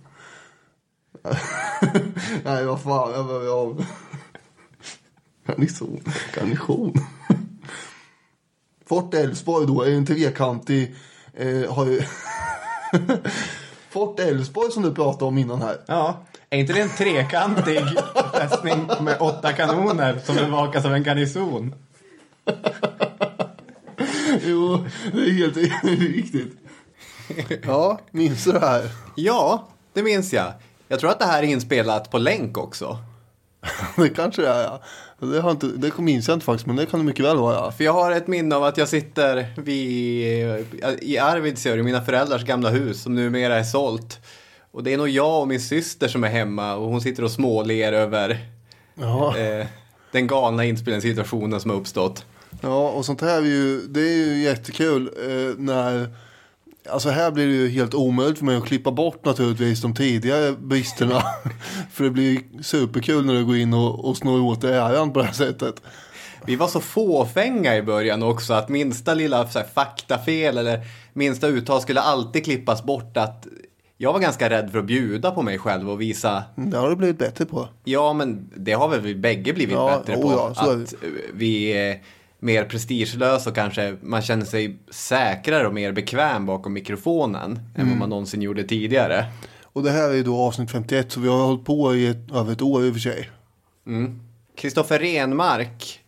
Nej, 2.43 2.65
vad 2.65 2.81
fan. 2.81 3.11
Jag 3.11 3.27
behöver 3.27 3.49
av. 3.49 3.85
Garnison. 5.47 5.99
Garnison. 6.35 6.93
Fort 8.85 9.13
Älvsborg 9.13 9.67
då 9.67 9.81
är 9.81 9.91
en 9.91 10.05
trekantig. 10.05 10.95
Eh, 11.33 11.73
har 11.73 11.85
ju... 11.85 12.01
Fort 13.89 14.19
Älvsborg 14.19 14.71
som 14.71 14.83
du 14.83 14.93
pratade 14.93 15.25
om 15.25 15.37
innan 15.37 15.61
här. 15.61 15.77
Ja. 15.85 16.25
Är 16.49 16.59
inte 16.59 16.73
det 16.73 16.81
en 16.81 16.89
trekantig 16.89 17.79
fästning 18.33 18.89
med 19.01 19.17
åtta 19.19 19.53
kanoner 19.53 20.19
som 20.25 20.35
bevakas 20.35 20.85
av 20.85 20.93
en 20.93 21.03
garnison? 21.03 21.75
Jo, 24.43 24.85
det 25.13 25.19
är 25.19 25.33
helt 25.33 25.57
riktigt. 25.83 26.57
Ja, 27.63 27.99
minns 28.11 28.43
du 28.43 28.51
det 28.51 28.59
här? 28.59 28.91
Ja, 29.15 29.67
det 29.93 30.03
minns 30.03 30.33
jag. 30.33 30.53
Jag 30.87 30.99
tror 30.99 31.09
att 31.09 31.19
det 31.19 31.25
här 31.25 31.43
är 31.43 31.47
inspelat 31.47 32.11
på 32.11 32.17
länk 32.17 32.57
också. 32.57 32.97
Det 33.95 34.09
kanske 34.09 34.41
det 34.41 34.47
är 34.47 34.63
ja. 34.63 34.81
Det, 35.19 35.41
har 35.41 35.51
inte, 35.51 35.67
det 35.67 35.97
minns 35.97 36.27
jag 36.27 36.35
inte 36.35 36.45
faktiskt, 36.45 36.67
men 36.67 36.75
det 36.75 36.85
kan 36.85 36.99
det 36.99 37.05
mycket 37.05 37.25
väl 37.25 37.37
vara. 37.37 37.71
För 37.71 37.83
jag 37.83 37.93
har 37.93 38.11
ett 38.11 38.27
minne 38.27 38.55
av 38.55 38.63
att 38.63 38.77
jag 38.77 38.87
sitter 38.87 39.53
vid, 39.57 40.65
i 41.01 41.17
Arvidsjaur, 41.17 41.77
i 41.77 41.83
mina 41.83 42.01
föräldrars 42.01 42.43
gamla 42.43 42.69
hus 42.69 43.01
som 43.01 43.15
numera 43.15 43.55
är 43.55 43.63
sålt. 43.63 44.19
Och 44.71 44.83
det 44.83 44.93
är 44.93 44.97
nog 44.97 45.09
jag 45.09 45.41
och 45.41 45.47
min 45.47 45.61
syster 45.61 46.07
som 46.07 46.23
är 46.23 46.27
hemma 46.27 46.75
och 46.75 46.89
hon 46.89 47.01
sitter 47.01 47.23
och 47.23 47.31
småler 47.31 47.93
över 47.93 48.29
eh, 48.99 49.67
den 50.11 50.27
galna 50.27 50.65
inspelningssituationen 50.65 51.59
som 51.59 51.71
har 51.71 51.77
uppstått. 51.77 52.25
Ja, 52.61 52.89
och 52.89 53.05
sånt 53.05 53.21
här 53.21 53.37
är 53.37 53.45
ju, 53.45 53.81
det 53.87 54.01
är 54.01 54.15
ju 54.15 54.43
jättekul 54.43 55.09
eh, 55.17 55.57
när, 55.57 56.15
alltså 56.89 57.09
här 57.09 57.31
blir 57.31 57.47
det 57.47 57.53
ju 57.53 57.69
helt 57.69 57.93
omöjligt 57.93 58.37
för 58.37 58.45
mig 58.45 58.57
att 58.57 58.65
klippa 58.65 58.91
bort 58.91 59.25
naturligtvis 59.25 59.81
de 59.81 59.95
tidigare 59.95 60.51
bristerna. 60.51 61.23
för 61.91 62.03
det 62.03 62.09
blir 62.09 62.39
superkul 62.61 63.25
när 63.25 63.33
du 63.33 63.45
går 63.45 63.57
in 63.57 63.73
och, 63.73 64.05
och 64.05 64.17
snor 64.17 64.41
åt 64.41 64.61
dig 64.61 64.73
äran 64.77 65.13
på 65.13 65.19
det 65.19 65.25
här 65.25 65.33
sättet. 65.33 65.81
Vi 66.45 66.55
var 66.55 66.67
så 66.67 66.79
fåfänga 66.79 67.75
i 67.75 67.81
början 67.81 68.23
också 68.23 68.53
att 68.53 68.69
minsta 68.69 69.13
lilla 69.13 69.47
så 69.47 69.59
här, 69.59 69.65
faktafel 69.75 70.57
eller 70.57 70.81
minsta 71.13 71.47
uttal 71.47 71.81
skulle 71.81 72.01
alltid 72.01 72.43
klippas 72.43 72.83
bort. 72.83 73.17
Att 73.17 73.47
jag 73.97 74.13
var 74.13 74.19
ganska 74.19 74.49
rädd 74.49 74.71
för 74.71 74.79
att 74.79 74.85
bjuda 74.85 75.31
på 75.31 75.41
mig 75.41 75.57
själv 75.57 75.89
och 75.89 76.01
visa 76.01 76.43
Det 76.55 76.77
har 76.77 76.89
du 76.89 76.95
blivit 76.95 77.17
bättre 77.17 77.45
på. 77.45 77.67
Ja, 77.83 78.13
men 78.13 78.49
det 78.55 78.73
har 78.73 78.87
väl 78.87 79.01
vi 79.01 79.15
bägge 79.15 79.53
blivit 79.53 79.75
Ja, 79.75 80.01
bättre 80.05 80.21
oh 80.21 80.21
på. 80.21 80.31
ja, 80.31 80.55
så 80.55 80.71
är 80.71 80.83
att 80.83 80.93
vi 81.33 81.65
är 81.65 82.01
mer 82.39 82.63
prestigelösa 82.63 83.49
och 83.49 83.55
kanske 83.55 83.97
man 84.01 84.21
känner 84.21 84.45
sig 84.45 84.77
säkrare 84.89 85.67
och 85.67 85.73
mer 85.73 85.91
bekväm 85.91 86.45
bakom 86.45 86.73
mikrofonen 86.73 87.51
än 87.51 87.81
Mm. 87.81 87.89
vad 87.89 87.97
man 87.99 88.09
någonsin 88.09 88.41
gjorde 88.41 88.63
tidigare. 88.63 89.25
Och 89.63 89.83
det 89.83 89.91
här 89.91 90.09
är 90.09 90.13
ju 90.13 90.23
då 90.23 90.37
avsnitt 90.37 90.71
51 90.71 91.11
så 91.11 91.19
vi 91.19 91.27
har 91.27 91.45
hållit 91.45 91.65
på 91.65 91.95
i 91.95 92.07
ett, 92.07 92.31
över 92.33 92.51
ett 92.53 92.61
år 92.61 92.85
i 92.85 92.89
och 92.89 92.93
för 92.93 92.99
sig. 92.99 93.29
Kristoffer 94.55 94.99
Renmark 94.99 95.99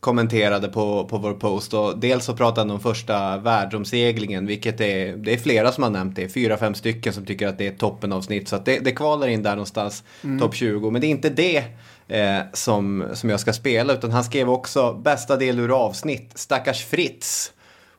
kommenterade 0.00 0.68
på, 0.68 1.04
på 1.04 1.18
vår 1.18 1.32
post 1.34 1.74
och 1.74 1.98
dels 1.98 2.24
så 2.24 2.36
pratade 2.36 2.60
han 2.60 2.70
om 2.70 2.80
första 2.80 3.36
världsomseglingen 3.38 4.46
vilket 4.46 4.80
är, 4.80 5.16
det 5.16 5.32
är 5.34 5.38
flera 5.38 5.72
som 5.72 5.82
har 5.82 5.90
nämnt 5.90 6.16
det, 6.16 6.28
fyra, 6.28 6.56
fem 6.56 6.74
stycken 6.74 7.12
som 7.12 7.24
tycker 7.26 7.48
att 7.48 7.58
det 7.58 7.66
är 7.66 7.72
toppenavsnitt 7.72 8.48
så 8.48 8.56
att 8.56 8.64
det, 8.64 8.78
det 8.78 8.92
kvalar 8.92 9.28
in 9.28 9.42
där 9.42 9.50
någonstans, 9.50 10.04
topp 10.40 10.54
20. 10.54 10.90
Men 10.90 11.00
det 11.00 11.06
är 11.06 11.08
inte 11.08 11.30
det 11.30 11.64
eh, 12.12 12.40
som, 12.52 13.04
som 13.14 13.30
jag 13.30 13.40
ska 13.40 13.52
spela 13.52 13.92
utan 13.92 14.10
han 14.10 14.24
skrev 14.24 14.50
också 14.50 14.92
bästa 14.92 15.36
del 15.36 15.58
ur 15.58 15.84
avsnitt, 15.84 16.30
Stackars 16.34 16.84
Fritz, 16.84 17.52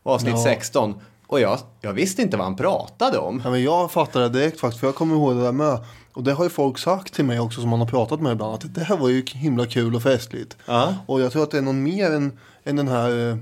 avsnitt 0.03 0.34
Ja. 0.34 0.43
16. 0.43 0.96
Och 1.27 1.39
jag, 1.39 1.60
jag 1.82 1.93
visste 1.93 2.22
inte 2.22 2.38
vad 2.38 2.46
han 2.46 2.55
pratade 2.55 3.17
om. 3.17 3.41
Ja, 3.43 3.51
men 3.51 3.63
jag 3.63 3.91
fattade 3.91 4.29
det 4.29 4.39
direkt 4.39 4.60
faktiskt, 4.60 4.79
för 4.79 4.88
jag 4.88 4.96
kommer 4.96 5.15
ihåg 5.15 5.36
det 5.36 5.43
där 5.43 5.51
med. 5.51 5.77
Och 6.13 6.24
det 6.24 6.34
har 6.34 6.43
ju 6.43 6.50
folk 6.50 6.77
sagt 6.77 7.13
till 7.13 7.25
mig 7.25 7.39
också 7.39 7.62
som 7.62 7.70
man 7.70 7.79
har 7.79 7.88
pratat 7.88 8.22
med 8.22 8.32
ibland. 8.32 8.53
Att 8.53 8.75
det 8.75 8.84
här 8.84 8.98
var 8.98 9.10
ju 9.10 9.25
himla 9.27 9.65
kul 9.65 9.96
och 9.96 10.03
festligt. 10.03 10.58
Ja. 10.65 10.96
Och 11.05 11.22
jag 11.22 11.32
tror 11.32 11.43
att 11.43 11.51
det 11.51 11.58
är 11.58 11.62
någon 11.62 11.84
mer 11.84 12.12
än, 12.12 12.39
än 12.63 12.75
den 12.75 12.88
här, 12.88 13.29
eh, 13.29 13.38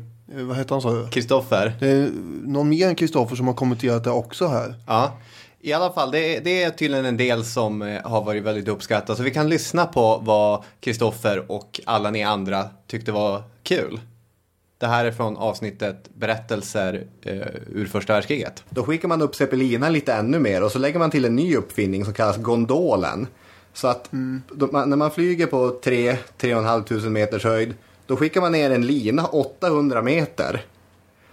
vad 0.46 0.58
heter 0.58 0.76
han 0.76 0.82
sa? 0.82 1.08
Kristoffer. 1.12 1.76
Det 1.80 1.88
är 1.88 2.10
någon 2.44 2.70
mer 2.70 2.88
än 2.88 2.96
Kristoffer 2.96 3.36
som 3.36 3.48
har 3.48 3.54
kommenterat 3.54 4.04
det 4.04 4.12
också 4.12 4.48
här. 4.48 4.76
Ja, 4.88 5.12
i 5.64 5.74
alla 5.74 5.94
fall 5.94 6.12
det, 6.12 6.40
det 6.40 6.64
är 6.64 6.70
tydligen 6.70 7.06
en 7.06 7.18
del 7.18 7.46
som 7.46 7.82
eh, 7.82 8.02
har 8.04 8.24
varit 8.24 8.44
väldigt 8.44 8.68
uppskattat. 8.68 9.18
Så 9.18 9.24
vi 9.24 9.32
kan 9.32 9.50
lyssna 9.50 9.86
på 9.86 10.18
vad 10.24 10.64
Kristoffer 10.80 11.52
och 11.52 11.82
alla 11.86 12.12
ni 12.12 12.24
andra 12.24 12.70
tyckte 12.88 13.12
var 13.12 13.44
kul. 13.64 14.00
Det 14.78 14.88
här 14.88 15.06
är 15.06 15.12
från 15.12 15.38
avsnittet 15.38 16.10
Berättelser 16.14 17.08
eh, 17.22 17.48
ur 17.68 17.86
första 17.86 18.14
världskriget. 18.14 18.64
Då 18.70 18.84
skickar 18.84 19.08
man 19.08 19.22
upp 19.22 19.36
Zeppelina 19.36 19.90
lite 19.90 20.14
ännu 20.14 20.40
mer 20.40 20.64
och 20.64 20.72
så 20.72 20.80
lägger 20.80 21.00
man 21.00 21.12
till 21.12 21.26
en 21.26 21.36
ny 21.36 21.56
uppfinning 21.56 22.06
som 22.06 22.14
kallas 22.14 22.38
gondolen. 22.38 23.28
Så 23.74 23.88
att 23.88 24.10
då, 24.52 24.68
man, 24.72 24.90
när 24.90 24.98
man 24.98 25.12
flyger 25.12 25.48
på 25.48 25.80
3-3,5 25.84 26.84
tusen 26.84 27.14
meters 27.14 27.44
höjd 27.44 27.74
då 28.06 28.18
skickar 28.18 28.42
man 28.42 28.52
ner 28.52 28.72
en 28.72 28.86
lina 28.86 29.26
800 29.26 30.02
meter. 30.02 30.66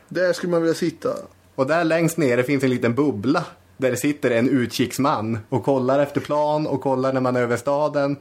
Där 0.08 0.32
skulle 0.32 0.50
man 0.50 0.62
vilja 0.62 0.75
sitta. 0.75 1.08
Och 1.54 1.66
där 1.66 1.85
längst 1.85 2.16
nere 2.16 2.42
finns 2.42 2.64
en 2.64 2.70
liten 2.70 2.94
bubbla. 2.94 3.44
Där 3.80 3.90
det 3.90 3.97
sitter 3.97 4.30
en 4.30 4.49
utkiksman 4.49 5.38
och 5.49 5.64
kollar 5.64 5.99
efter 5.99 6.20
plan 6.20 6.66
och 6.66 6.80
kollar 6.80 7.12
när 7.12 7.20
man 7.20 7.37
är 7.37 7.40
över 7.42 7.56
staden. 7.56 8.16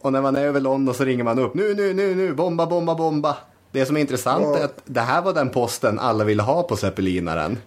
Och 0.00 0.12
när 0.12 0.22
man 0.22 0.36
är 0.36 0.44
över 0.44 0.60
London 0.60 0.94
så 0.94 1.04
ringer 1.04 1.24
man 1.24 1.38
upp. 1.38 1.54
Nu, 1.54 1.74
nu, 1.74 1.94
nu, 1.94 2.14
nu, 2.14 2.32
bomba, 2.34 2.66
bomba, 2.66 2.94
bomba. 2.94 3.36
Det 3.72 3.86
som 3.86 3.96
är 3.96 4.00
intressant 4.00 4.44
Ja. 4.44 4.58
är 4.58 4.64
att 4.64 4.82
det 4.84 5.00
här 5.00 5.22
var 5.22 5.32
den 5.32 5.50
posten 5.50 5.98
alla 5.98 6.24
ville 6.24 6.42
ha 6.42 6.62
på 6.62 6.76
zeppelinaren. 6.76 7.58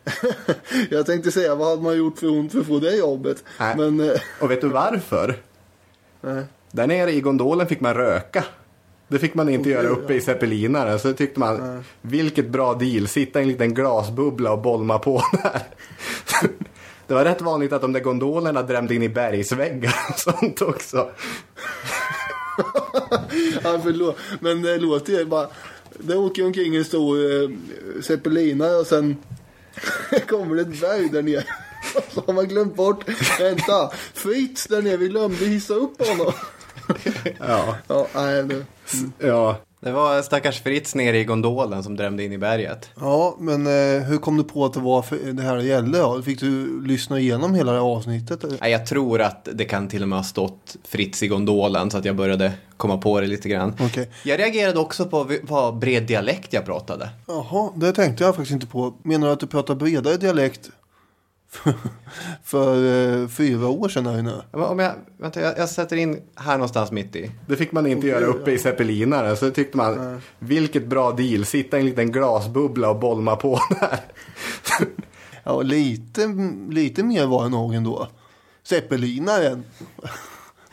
jag 0.90 1.06
tänkte 1.06 1.32
säga, 1.32 1.56
vad 1.56 1.68
hade 1.70 1.82
man 1.82 1.98
gjort 1.98 2.20
för 2.20 2.28
ont 2.30 2.52
för 2.52 2.60
att 2.60 2.68
få 2.68 2.80
det 2.80 2.96
jobbet? 2.96 3.44
Nej. 3.60 3.76
Men, 3.78 4.00
eh, 4.00 4.16
Och 4.42 4.52
vet 4.52 4.62
du 4.62 4.68
varför? 4.70 5.36
nej. 6.22 6.44
Där 6.72 6.88
nere 6.88 7.12
i 7.12 7.22
gondolen 7.22 7.68
fick 7.68 7.80
man 7.80 7.94
röka. 7.94 8.44
Det 9.08 9.20
fick 9.20 9.34
man 9.34 9.50
inte 9.50 9.62
Okej, 9.62 9.72
göra 9.72 9.88
uppe 9.88 10.14
i 10.14 10.22
zeppelinaren. 10.22 11.00
Så 11.00 11.14
tyckte 11.14 11.40
man, 11.40 11.84
vilket 12.02 12.50
bra 12.50 12.74
deal. 12.74 13.08
Sitta 13.08 13.40
i 13.40 13.42
en 13.44 13.50
liten 13.50 13.74
glasbubbla 13.74 14.52
och 14.52 14.62
bolma 14.62 15.00
på 15.00 15.22
där. 15.44 15.62
Det 17.08 17.14
var 17.14 17.26
rätt 17.26 17.42
vanligt 17.42 17.74
att 17.74 17.82
de 17.82 17.94
där 17.94 18.00
gondolerna 18.00 18.62
drämde 18.62 18.96
in 18.96 19.04
i 19.04 19.10
bergsväggar 19.10 19.96
och 20.10 20.20
sånt 20.20 20.62
också. 20.62 20.98
ja, 23.64 23.80
förlåt. 23.84 24.18
Men 24.40 24.62
det 24.62 24.78
låter 24.78 25.14
ju 25.14 25.26
bara, 25.26 25.48
det 25.94 26.16
åker 26.16 26.46
omkring 26.46 26.76
en 26.76 26.86
stor 26.86 27.44
eh, 27.44 28.80
och 28.80 28.88
sen 28.88 29.18
kommer 30.28 30.56
det 30.56 30.62
ett 30.62 30.82
berg 30.82 31.10
där 31.10 31.22
nere. 31.22 31.44
Och 31.96 32.04
så 32.14 32.24
har 32.26 32.34
man 32.34 32.48
glömt 32.48 32.76
bort, 32.76 33.04
vänta, 33.40 33.92
Fritz 34.14 34.68
där 34.68 34.82
nere, 34.82 34.98
vi 34.98 35.08
glömde 35.08 35.46
hissa 35.46 35.74
upp 35.74 36.08
honom. 36.08 36.34
Ja, 37.40 37.78
Ja, 37.88 38.08
nej, 38.14 38.44
det, 38.44 38.66
ja. 39.20 39.62
Det 39.80 39.92
var 39.92 40.22
stackars 40.22 40.62
Fritz 40.62 40.96
nere 40.96 41.18
i 41.18 41.24
gondolen 41.24 41.84
som 41.84 41.96
drämde 41.96 42.24
in 42.24 42.34
i 42.34 42.38
berget. 42.38 42.90
Ja, 43.00 43.36
men 43.40 43.68
eh, 43.68 44.04
hur 44.04 44.18
kom 44.18 44.38
du 44.38 44.44
på 44.44 44.66
att 44.66 44.74
det 44.74 44.80
var 44.80 45.02
för, 45.02 45.18
det 45.18 45.44
här 45.44 45.58
gällde? 45.58 46.24
Fick 46.26 46.40
du 46.40 46.82
lyssna 46.88 47.20
igenom 47.20 47.56
hela 47.56 47.72
det 47.72 47.78
här 47.78 47.86
avsnittet? 47.86 48.44
eller? 48.44 48.68
Jag 48.68 48.86
tror 48.86 49.22
att 49.22 49.48
det 49.54 49.66
kan 49.66 49.88
till 49.88 50.02
och 50.02 50.08
med 50.08 50.20
ha 50.20 50.24
stått 50.24 50.76
Fritz 50.84 51.24
i 51.24 51.28
gondolen 51.28 51.92
så 51.92 51.98
att 51.98 52.06
jag 52.06 52.16
började 52.16 52.52
komma 52.78 52.98
på 52.98 53.22
det 53.22 53.28
lite 53.28 53.50
grann. 53.50 53.76
Okej. 53.80 54.10
Jag 54.24 54.40
reagerade 54.40 54.80
också 54.80 55.06
på 55.06 55.32
vad 55.42 55.78
bred 55.78 56.04
dialekt 56.04 56.54
jag 56.54 56.66
pratade. 56.66 57.10
Jaha, 57.28 57.72
det 57.76 57.94
tänkte 57.94 58.24
jag 58.24 58.36
faktiskt 58.36 58.54
inte 58.54 58.68
på. 58.68 58.94
Menar 59.04 59.28
du 59.28 59.34
att 59.34 59.40
du 59.40 59.48
pratar 59.48 59.76
bredare 59.76 60.18
dialekt 60.18 60.70
för 62.44 62.76
eh, 63.22 63.28
fyra 63.28 63.68
år 63.68 63.90
sedan 63.90 64.06
här 64.06 64.20
inne? 64.20 64.42
Men 64.52 64.62
Om 64.62 64.80
jag, 64.80 64.94
vänta, 65.18 65.42
jag, 65.42 65.58
jag 65.58 65.70
sätter 65.70 65.96
in 65.96 66.22
här 66.36 66.54
någonstans 66.54 66.92
mitt 66.92 67.16
i. 67.16 67.32
Det 67.48 67.56
fick 67.56 67.72
man 67.72 67.88
inte 67.88 68.08
göra 68.08 68.26
uppe 68.26 68.52
i 68.52 68.58
zeppelinare. 68.60 69.36
Så 69.36 69.52
tyckte 69.52 69.78
man, 69.78 70.22
vilket 70.40 70.88
bra 70.88 71.12
deal. 71.12 71.46
Sitta 71.46 71.78
i 71.78 71.80
en 71.80 71.86
liten 71.86 72.12
glasbubbla 72.12 72.90
och 72.90 73.00
bolma 73.00 73.36
på 73.36 73.60
där. 73.70 74.00
Ja, 75.44 75.62
lite, 75.62 76.28
lite 76.70 77.04
mer 77.04 77.26
var 77.26 77.44
det 77.44 77.50
nog 77.50 77.74
ändå. 77.74 78.08
Zeppelinaren. 78.64 79.64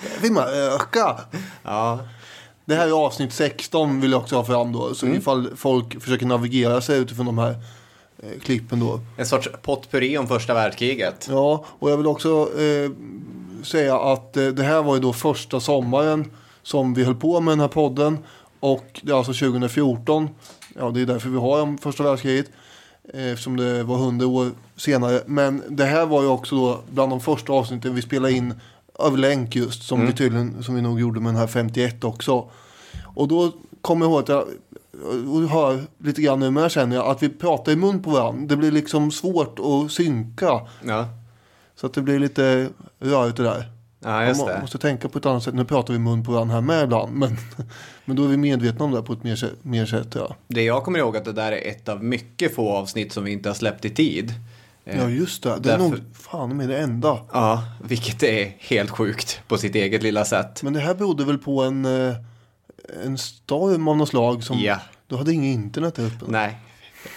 Det 0.03 0.23
vill 0.23 0.33
man 0.33 0.49
öka. 0.49 1.21
Ja, 1.63 1.99
Det 2.65 2.75
här 2.75 2.87
är 2.89 2.93
avsnitt 3.07 3.33
16 3.33 4.01
vill 4.01 4.13
jag 4.13 4.21
också 4.21 4.37
ha 4.37 4.45
fram 4.45 4.73
då. 4.73 4.95
Så 4.95 5.07
ifall 5.07 5.51
folk 5.57 6.03
försöker 6.03 6.27
navigera 6.27 6.81
sig 6.81 6.99
utifrån 6.99 7.27
de 7.27 7.39
här 7.39 7.57
klippen 8.43 8.81
då. 8.81 9.01
en 9.17 9.27
sorts 9.27 9.49
potpurri 9.63 10.19
om 10.19 10.29
första 10.29 10.55
världskriget. 10.55 11.27
Ja, 11.31 11.65
och 11.79 11.91
jag 11.91 11.97
vill 11.97 12.07
också 12.07 12.49
eh, 12.61 12.91
säga 13.65 13.99
att 13.99 14.37
eh, 14.37 14.47
det 14.47 14.63
här 14.63 14.83
var 14.83 14.95
ju 14.95 15.01
då 15.01 15.13
första 15.13 15.61
sommaren 15.61 16.31
som 16.63 16.95
vi 16.95 17.05
höll 17.05 17.15
på 17.15 17.41
med 17.41 17.53
den 17.53 17.61
här 17.61 17.69
podden. 17.69 18.19
Och 18.61 19.01
det 19.03 19.13
är 19.13 19.17
alltså 19.17 19.33
2014. 19.33 20.29
Ja, 20.79 20.91
det 20.91 21.01
är 21.01 21.07
därför 21.07 21.29
vi 21.29 21.39
har 21.39 21.61
om 21.61 21.79
första 21.79 22.03
världskriget. 22.03 22.47
Eh, 23.15 23.27
eftersom 23.27 23.57
det 23.57 23.83
var 23.83 23.97
100 23.97 24.27
år 24.27 24.51
senare. 24.77 25.23
Men 25.27 25.63
det 25.69 25.85
här 25.85 26.07
var 26.07 26.23
ju 26.23 26.29
också 26.29 26.57
då 26.57 26.81
bland 26.91 27.13
de 27.13 27.21
första 27.21 27.53
avsnitten 27.53 27.95
vi 27.95 28.03
spelade 28.03 28.33
in 28.33 28.55
över 28.99 29.19
länk 29.19 29.57
just. 29.57 29.83
Som 29.83 30.07
vi 30.07 30.13
tydligen, 30.13 30.63
som 30.63 30.75
vi 30.75 30.83
nog 30.83 31.01
gjorde 31.01 31.21
med 31.21 31.33
den 31.33 31.41
här 31.41 31.47
51 31.47 32.05
också. 32.05 32.51
Och 33.15 33.29
då 33.29 33.53
kommer 33.81 34.07
jag 34.07 34.13
ihåg 34.13 34.23
att 34.23 34.29
jag 34.29 34.45
och 35.29 35.49
hör 35.49 35.81
lite 35.99 36.23
grann 36.23 36.41
nu 36.41 36.51
med 36.51 36.71
känner 36.71 36.97
jag 36.97 37.07
att 37.07 37.23
vi 37.23 37.29
pratar 37.29 37.73
i 37.73 37.77
mun 37.77 38.03
på 38.03 38.11
varandra. 38.11 38.47
Det 38.49 38.57
blir 38.57 38.73
liksom 38.73 39.11
svårt 39.11 39.59
att 39.59 39.93
synka. 39.93 40.61
Ja, 40.87 41.09
Så 41.77 41.87
att 41.87 41.95
det 41.95 42.03
blir 42.03 42.19
lite 42.19 42.69
rörigt 43.01 43.37
det 43.37 43.43
där. 43.43 43.71
ja 44.01 44.27
just 44.27 44.41
Man 44.41 44.49
det. 44.55 44.61
måste 44.61 44.79
tänka 44.79 45.09
på 45.09 45.19
ett 45.19 45.27
annat 45.27 45.43
sätt. 45.43 45.55
Nu 45.55 45.65
pratar 45.65 45.93
vi 45.93 45.99
mun 45.99 46.25
på 46.25 46.33
varandra 46.33 46.55
här 46.55 46.63
med 46.63 46.85
ibland. 46.85 47.13
Men, 47.17 47.37
men 48.05 48.17
då 48.17 48.25
är 48.25 48.29
vi 48.29 48.37
medvetna 48.37 48.85
om 48.85 48.91
det 48.91 49.03
på 49.03 49.13
ett 49.13 49.23
mer, 49.25 49.51
mer 49.63 49.87
sätt. 49.87 50.15
Ja. 50.15 50.37
Det 50.49 50.63
jag 50.63 50.85
kommer 50.85 50.99
ihåg 50.99 51.17
att 51.17 51.25
det 51.25 51.33
där 51.33 51.53
är 51.53 51.71
ett 51.71 51.89
av 51.89 52.05
mycket 52.05 52.55
få 52.55 52.71
avsnitt 52.73 53.13
som 53.13 53.25
vi 53.25 53.33
inte 53.33 53.49
har 53.49 53.55
släppt 53.55 53.85
i 53.85 53.91
tid. 53.91 54.35
Eh, 54.85 54.99
ja 54.99 55.09
just 55.09 55.43
det. 55.43 55.49
Det 55.49 55.55
är 55.55 55.79
Därför- 55.79 55.91
nog 55.91 56.01
fan 56.15 56.57
med 56.57 56.69
det 56.69 56.79
enda. 56.79 57.19
Ja, 57.33 57.63
vilket 57.85 58.23
är 58.23 58.57
helt 58.59 58.91
sjukt 58.91 59.41
på 59.49 59.59
sitt 59.59 59.75
eget 59.75 60.03
lilla 60.03 60.25
sätt. 60.25 60.63
Men 60.63 60.73
det 60.73 60.81
här 60.81 60.95
berodde 60.95 61.25
väl 61.25 61.39
på 61.39 61.63
en, 61.63 61.85
eh, 61.85 62.15
en 63.05 63.19
storm 63.19 63.89
av 63.89 63.97
något 63.97 64.09
slag. 64.09 64.45
Som, 64.45 64.59
Ja. 64.59 64.79
Du 65.07 65.17
hade 65.17 65.33
inget 65.33 65.55
internet 65.55 65.99
uppe. 65.99 66.25
Nej, 66.29 66.59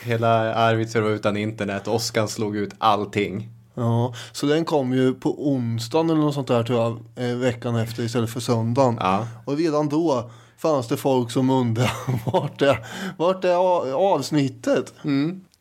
hela 0.03 0.55
Arvidsjaur 0.55 1.01
var 1.03 1.09
utan 1.09 1.37
internet. 1.37 1.87
Oskar 1.87 2.27
slog 2.27 2.55
ut 2.55 2.73
allting. 2.77 3.49
Ja, 3.73 4.13
så 4.31 4.45
den 4.45 4.65
kom 4.65 4.93
ju 4.93 5.13
på 5.13 5.49
onsdagen 5.51 6.09
eller 6.09 6.21
något 6.21 6.33
sånt 6.33 6.47
där 6.47 6.63
tror 6.63 6.79
jag. 6.79 6.99
Eh, 7.29 7.35
veckan 7.37 7.75
efter 7.75 8.03
istället 8.03 8.29
för 8.29 8.39
söndagen. 8.39 8.97
Ja. 8.99 9.27
Och 9.45 9.57
redan 9.57 9.89
då 9.89 10.29
fanns 10.57 10.87
det 10.87 10.97
folk 10.97 11.31
som 11.31 11.49
undrade 11.49 11.91
vart 12.25 12.61
är, 12.61 12.85
vart 13.17 13.43
är 13.43 13.93
avsnittet? 13.93 14.93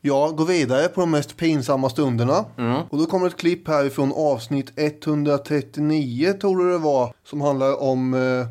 Jag 0.01 0.37
går 0.37 0.45
vidare 0.47 0.89
på 0.89 1.01
de 1.01 1.11
mest 1.11 1.37
pinsamma 1.37 1.89
stunderna. 1.91 2.45
Och 2.91 2.99
då 2.99 3.07
kommer 3.07 3.27
ett 3.27 3.37
klipp 3.37 3.69
härifrån 3.69 4.13
avsnitt 4.17 4.73
139 4.77 6.33
tror 6.41 6.65
du 6.65 6.73
det 6.73 6.79
var. 6.79 7.15
Som 7.25 7.41
handlar 7.41 7.83
om 7.83 8.15
eh, 8.15 8.47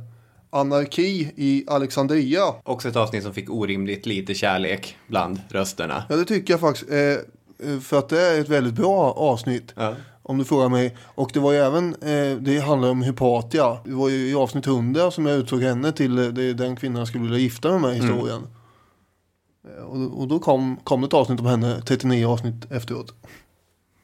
anarki 0.55 1.31
i 1.35 1.63
Alexandria. 1.67 2.41
Också 2.63 2.87
ett 2.89 2.95
avsnitt 2.95 3.23
som 3.23 3.33
fick 3.33 3.49
orimligt 3.49 4.05
lite 4.05 4.33
kärlek 4.33 4.97
bland 5.07 5.39
rösterna. 5.49 6.03
Ja 6.09 6.15
det 6.15 6.25
tycker 6.25 6.53
jag 6.53 6.59
faktiskt. 6.59 6.91
Eh, 6.91 6.97
eh, 6.99 7.79
för 7.81 7.99
att 7.99 8.09
det 8.09 8.21
är 8.21 8.41
ett 8.41 8.49
väldigt 8.49 8.73
bra 8.73 9.11
avsnitt. 9.11 9.73
Ja. 9.75 9.95
Om 10.27 10.37
du 10.37 10.45
frågar 10.45 10.69
mig. 10.69 10.97
Och 11.01 11.29
det 11.33 11.39
var 11.39 11.51
ju 11.51 11.57
även, 11.57 11.95
eh, 11.95 12.37
det 12.37 12.59
handlar 12.59 12.89
om 12.89 13.01
Hypatia. 13.01 13.77
Det 13.85 13.93
var 13.93 14.09
ju 14.09 14.29
i 14.29 14.35
avsnitt 14.35 14.67
100 14.67 15.11
som 15.11 15.25
jag 15.25 15.37
utsåg 15.37 15.61
henne 15.61 15.91
till 15.91 16.17
eh, 16.17 16.25
det, 16.25 16.53
den 16.53 16.75
kvinnan 16.75 16.99
jag 16.99 17.07
skulle 17.07 17.23
vilja 17.23 17.37
gifta 17.39 17.71
mig 17.71 17.79
med 17.79 17.91
i 17.91 18.01
historien. 18.01 18.47
Eh, 19.67 19.83
Och, 19.83 20.19
och 20.21 20.27
då 20.27 20.39
kom, 20.39 20.77
kom 20.83 21.01
det 21.01 21.07
ett 21.07 21.13
avsnitt 21.13 21.39
om 21.39 21.45
henne, 21.45 21.81
39 21.81 22.27
avsnitt 22.27 22.71
efteråt. 22.71 23.13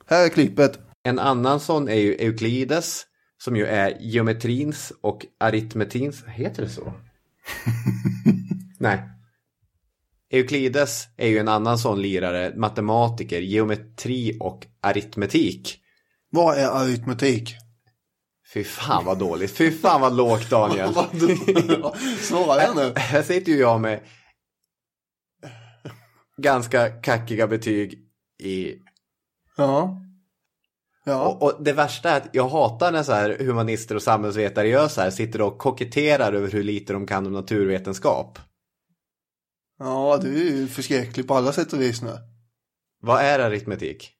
Här 0.05 0.25
är 0.25 0.29
klippet. 0.29 0.79
En 1.03 1.19
annan 1.19 1.59
sån 1.59 1.89
är 1.89 1.95
ju 1.95 2.13
Euklides, 2.19 3.05
som 3.43 3.55
ju 3.55 3.65
är 3.65 3.97
geometrins 3.99 4.93
och 5.01 5.25
aritmetins, 5.39 6.23
heter 6.25 6.63
det 6.63 6.69
så? 6.69 6.93
Nej. 8.79 9.03
Euklides 10.29 11.07
är 11.17 11.27
ju 11.27 11.37
en 11.37 11.47
annan 11.47 11.77
sån 11.77 12.01
lirare, 12.01 12.53
matematiker, 12.55 13.41
geometri 13.41 14.37
och 14.39 14.65
aritmetik. 14.81 15.79
Vad 16.29 16.57
är 16.57 16.67
aritmetik? 16.67 17.55
Fy 18.53 18.63
fan 18.63 19.05
vad 19.05 19.19
dåligt, 19.19 19.51
fy 19.51 19.71
fan 19.71 20.01
vad 20.01 20.15
lågt 20.15 20.49
Daniel. 20.49 20.93
Svara 22.19 22.63
jag 22.63 22.75
nu. 22.75 22.93
Här 22.95 23.23
sitter 23.23 23.51
ju 23.51 23.57
jag 23.57 23.81
med 23.81 23.99
ganska 26.37 26.89
kackiga 26.89 27.47
betyg 27.47 27.99
i... 28.43 28.75
Ja. 29.57 30.01
Ja. 31.05 31.27
Och, 31.27 31.43
och 31.43 31.63
det 31.63 31.73
värsta 31.73 32.09
är 32.09 32.17
att 32.17 32.29
jag 32.31 32.47
hatar 32.49 32.91
när 32.91 33.03
så 33.03 33.11
här 33.11 33.37
humanister 33.39 33.95
och 33.95 34.01
samhällsvetare 34.03 34.67
gör 34.67 34.87
så 34.87 35.01
här, 35.01 35.11
sitter 35.11 35.41
och 35.41 35.57
koketterar 35.57 36.33
över 36.33 36.51
hur 36.51 36.63
lite 36.63 36.93
de 36.93 37.07
kan 37.07 37.25
om 37.25 37.33
naturvetenskap. 37.33 38.39
ja, 39.79 40.19
du 40.21 40.29
är 40.47 40.51
ju 40.51 40.67
förskräcklig 40.67 41.27
på 41.27 41.35
alla 41.35 41.53
sätt 41.53 41.73
och 41.73 41.81
vis 41.81 42.01
nu. 42.01 42.17
Vad 43.03 43.21
är 43.21 43.39
aritmetik? 43.39 44.11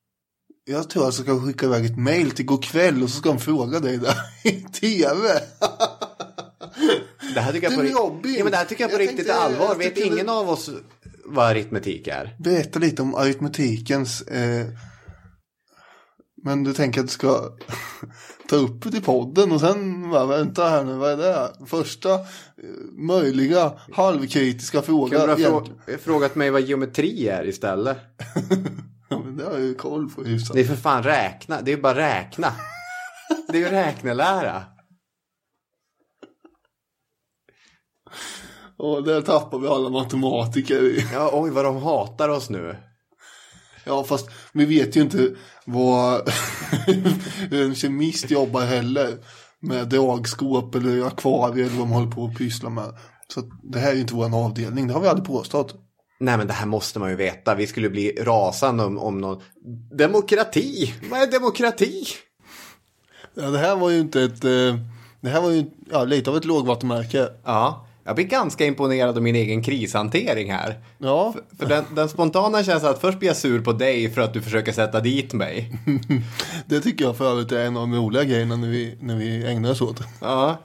Jag 0.65 0.89
tror 0.89 1.05
jag 1.05 1.13
ska 1.13 1.39
skicka 1.39 1.65
iväg 1.65 1.85
ett 1.85 1.97
mail 1.97 2.31
till 2.31 2.47
kväll 2.47 3.03
och 3.03 3.09
så 3.09 3.17
ska 3.19 3.29
de 3.29 3.39
fråga 3.39 3.79
dig 3.79 3.97
där 3.97 4.15
i 4.43 4.51
tv. 4.61 5.41
Det 7.35 7.39
här 7.41 7.51
tycker 7.53 7.71
jag 7.71 7.79
på, 7.79 7.85
ja, 8.29 8.43
men 8.43 8.51
det 8.51 8.57
här 8.57 8.65
tycker 8.65 8.83
jag 8.83 8.91
på 8.91 8.95
jag 8.95 9.01
riktigt 9.01 9.17
tänkte- 9.17 9.33
allvar. 9.35 9.75
Vet 9.75 9.97
ingen 9.97 10.25
du- 10.25 10.31
av 10.31 10.49
oss 10.49 10.69
vad 11.25 11.45
aritmetik 11.45 12.07
är? 12.07 12.35
Berätta 12.39 12.79
lite 12.79 13.01
om 13.01 13.15
aritmetikens... 13.15 14.21
Eh... 14.21 14.65
Men 16.43 16.63
du 16.63 16.73
tänker 16.73 16.99
att 17.01 17.07
du 17.07 17.13
ska 17.13 17.49
ta 18.49 18.55
upp 18.55 18.91
det 18.91 18.97
i 18.97 19.01
podden 19.01 19.51
och 19.51 19.59
sen 19.59 20.09
bara, 20.09 20.25
vänta 20.25 20.69
här 20.69 20.83
nu, 20.83 20.93
vad 20.93 21.11
är 21.11 21.17
det? 21.17 21.51
Första 21.65 22.13
eh, 22.13 22.19
möjliga 22.91 23.73
halvkritiska 23.93 24.81
fråga. 24.81 25.19
Kunde 25.19 25.35
du 25.35 25.45
ha 25.45 25.59
frå- 25.59 25.97
frågat 26.03 26.35
mig 26.35 26.49
vad 26.49 26.61
geometri 26.61 27.27
är 27.27 27.47
istället? 27.47 27.97
Ja, 29.09 29.21
men 29.25 29.37
det 29.37 29.43
har 29.43 29.51
jag 29.51 29.61
ju 29.61 29.75
koll 29.75 30.09
på 30.09 30.23
hyfsat. 30.23 30.53
Det 30.55 30.61
är 30.61 30.65
för 30.65 30.75
fan 30.75 31.03
räkna, 31.03 31.61
det 31.61 31.71
är 31.71 31.75
ju 31.75 31.81
bara 31.81 31.95
räkna. 31.95 32.53
Det 33.47 33.57
är 33.57 33.61
ju 33.61 33.69
räknelära. 33.69 34.63
Och 38.77 39.03
där 39.03 39.21
tappar 39.21 39.59
vi 39.59 39.67
alla 39.67 39.89
matematiker. 39.89 41.09
Ja, 41.13 41.29
oj 41.33 41.49
vad 41.51 41.65
de 41.65 41.77
hatar 41.77 42.29
oss 42.29 42.49
nu. 42.49 42.75
Ja, 43.83 44.03
fast 44.03 44.29
vi 44.53 44.65
vet 44.65 44.95
ju 44.95 45.01
inte 45.01 45.29
vad 45.65 46.29
hur 47.49 47.65
en 47.65 47.75
kemist 47.75 48.31
jobbar 48.31 48.61
heller. 48.61 49.17
Med 49.63 49.87
dragskåp 49.87 50.75
eller 50.75 51.05
akvarier 51.07 51.65
eller 51.65 51.75
vad 51.75 51.87
de 51.87 51.91
håller 51.91 52.11
på 52.11 52.25
att 52.25 52.37
pyssla 52.37 52.69
med. 52.69 52.97
Så 53.27 53.41
det 53.63 53.79
här 53.79 53.91
är 53.91 53.95
ju 53.95 54.01
inte 54.01 54.13
vår 54.13 54.45
avdelning, 54.45 54.87
det 54.87 54.93
har 54.93 55.01
vi 55.01 55.07
aldrig 55.07 55.27
påstått. 55.27 55.75
Nej 56.19 56.37
men 56.37 56.47
det 56.47 56.53
här 56.53 56.65
måste 56.65 56.99
man 56.99 57.09
ju 57.09 57.15
veta. 57.15 57.55
Vi 57.55 57.67
skulle 57.67 57.89
bli 57.89 58.11
rasande 58.11 58.83
om, 58.83 58.97
om 58.97 59.17
någon... 59.17 59.41
Demokrati! 59.97 60.93
Vad 61.11 61.21
är 61.21 61.31
demokrati? 61.31 62.05
Ja, 63.33 63.49
det 63.49 63.57
här 63.57 63.75
var 63.75 63.89
ju 63.89 63.99
inte 63.99 64.21
ett... 64.21 64.43
Eh, 64.43 64.75
det 65.21 65.29
här 65.29 65.41
var 65.41 65.49
ju 65.49 65.65
ja, 65.91 66.03
lite 66.03 66.29
av 66.29 66.37
ett 66.37 66.45
lågvattenmärke. 66.45 67.27
Ja, 67.45 67.87
jag 68.03 68.15
blir 68.15 68.25
ganska 68.25 68.65
imponerad 68.65 69.17
av 69.17 69.23
min 69.23 69.35
egen 69.35 69.63
krishantering 69.63 70.51
här. 70.51 70.79
Ja, 70.97 71.33
För 71.59 71.65
den, 71.65 71.83
den 71.95 72.09
spontana 72.09 72.63
känslan 72.63 72.91
att 72.91 73.01
först 73.01 73.19
blir 73.19 73.29
jag 73.29 73.37
sur 73.37 73.61
på 73.61 73.73
dig 73.73 74.09
för 74.09 74.21
att 74.21 74.33
du 74.33 74.41
försöker 74.41 74.71
sätta 74.71 74.99
dit 74.99 75.33
mig. 75.33 75.71
det 76.65 76.79
tycker 76.79 77.05
jag 77.05 77.17
för 77.17 77.31
övrigt 77.31 77.51
är 77.51 77.65
en 77.65 77.77
av 77.77 77.81
de 77.81 77.95
roliga 77.95 78.23
grejerna 78.23 78.55
när 78.55 78.67
vi, 78.67 78.97
när 78.99 79.15
vi 79.15 79.45
ägnar 79.45 79.71
oss 79.71 79.81
åt. 79.81 79.99
Ja. 80.21 80.57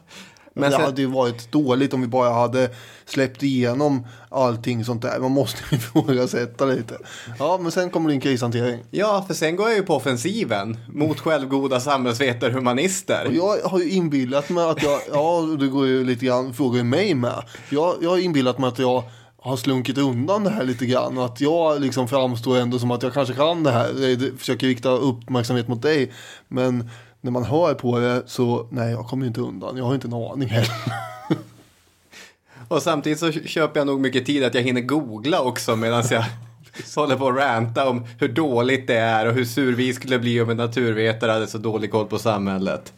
Men 0.57 0.71
det 0.71 0.77
sen- 0.77 0.85
hade 0.85 1.01
ju 1.01 1.07
varit 1.07 1.53
dåligt 1.53 1.95
om 1.95 2.01
vi 2.01 2.07
bara 2.07 2.31
hade 2.33 2.71
släppt 3.07 3.43
igenom 3.43 4.07
allting 4.29 4.85
sånt 4.85 5.03
där. 5.03 5.19
Man 5.21 5.31
måste 5.31 5.59
ju 5.71 5.77
ifrågasätta 5.77 6.65
lite. 6.65 6.99
Ja, 7.39 7.59
men 7.63 7.73
sen 7.73 7.91
kommer 7.91 8.11
din 8.11 8.21
krishantering. 8.21 8.85
Ja, 8.91 9.25
för 9.27 9.35
sen 9.35 9.57
går 9.57 9.69
jag 9.69 9.77
ju 9.77 9.83
på 9.83 9.95
offensiven 9.95 10.77
mot 10.89 11.21
självgoda 11.21 11.81
samhällsvetare 11.81 12.53
humanister. 12.53 13.25
Och 13.27 13.35
jag 13.35 13.69
har 13.69 13.79
ju 13.79 13.91
inbillat 13.91 14.51
mig 14.51 14.65
att 14.71 14.83
jag, 14.83 15.01
ja 15.13 15.41
det 15.61 15.67
går 15.67 15.87
ju 15.87 16.05
lite 16.05 16.27
grann, 16.27 16.55
frågar 16.55 16.79
ju 16.79 16.85
mig 16.85 17.15
med. 17.15 17.43
Jag, 17.71 17.95
jag 18.01 18.11
har 18.11 18.19
inbillat 18.19 18.59
mig 18.59 18.69
att 18.69 18.79
jag 18.79 19.03
har 19.39 19.57
slunkit 19.57 19.99
undan 19.99 20.45
det 20.45 20.51
här 20.51 20.65
lite 20.65 20.87
grann 20.87 21.19
och 21.19 21.25
att 21.25 21.41
jag 21.41 21.81
liksom 21.81 22.09
framstår 22.09 22.57
ändå 22.59 22.79
som 22.79 22.91
att 22.91 23.03
jag 23.03 23.15
kanske 23.15 23.35
kan 23.35 23.63
det 23.63 23.71
här. 23.71 24.09
Jag 24.09 24.39
försöker 24.39 24.67
rikta 24.67 24.89
uppmärksamhet 24.91 25.69
mot 25.69 25.83
dig. 25.83 26.13
Men 26.49 26.91
när 27.27 27.33
man 27.33 27.45
hör 27.45 27.75
på 27.75 27.99
det 27.99 28.23
så, 28.27 28.67
nej 28.71 28.91
jag 28.91 29.07
kommer 29.07 29.25
ju 29.25 29.29
inte 29.29 29.41
undan. 29.41 29.77
Jag 29.77 29.85
har 29.85 29.95
inte 29.95 30.07
en 30.07 30.15
aning 30.15 30.49
heller. 30.49 30.71
Och 32.69 32.83
samtidigt 32.83 33.19
så 33.19 33.33
köper 33.33 33.81
jag 33.81 33.87
nog 33.87 34.01
mycket 34.01 34.27
tid 34.27 34.45
att 34.45 34.55
jag 34.55 34.63
hinner 34.63 34.81
googla 34.81 35.41
också 35.41 35.77
medan 35.77 36.05
jag 36.11 36.25
håller 36.97 37.17
på 37.17 37.29
att 37.29 37.37
ranta 37.37 37.89
om 37.89 38.07
hur 38.19 38.29
dåligt 38.29 38.87
det 38.87 38.97
är 38.97 39.27
och 39.27 39.35
hur 39.35 39.45
sur 39.45 39.75
vi 39.75 39.95
skulle 39.95 40.19
bli 40.19 40.41
om 40.41 40.51
en 40.51 40.57
naturvetare 40.57 41.33
hade 41.33 41.47
så 41.47 41.59
dålig 41.59 41.91
koll 41.91 42.07
på 42.07 42.19
samhället. 42.19 42.93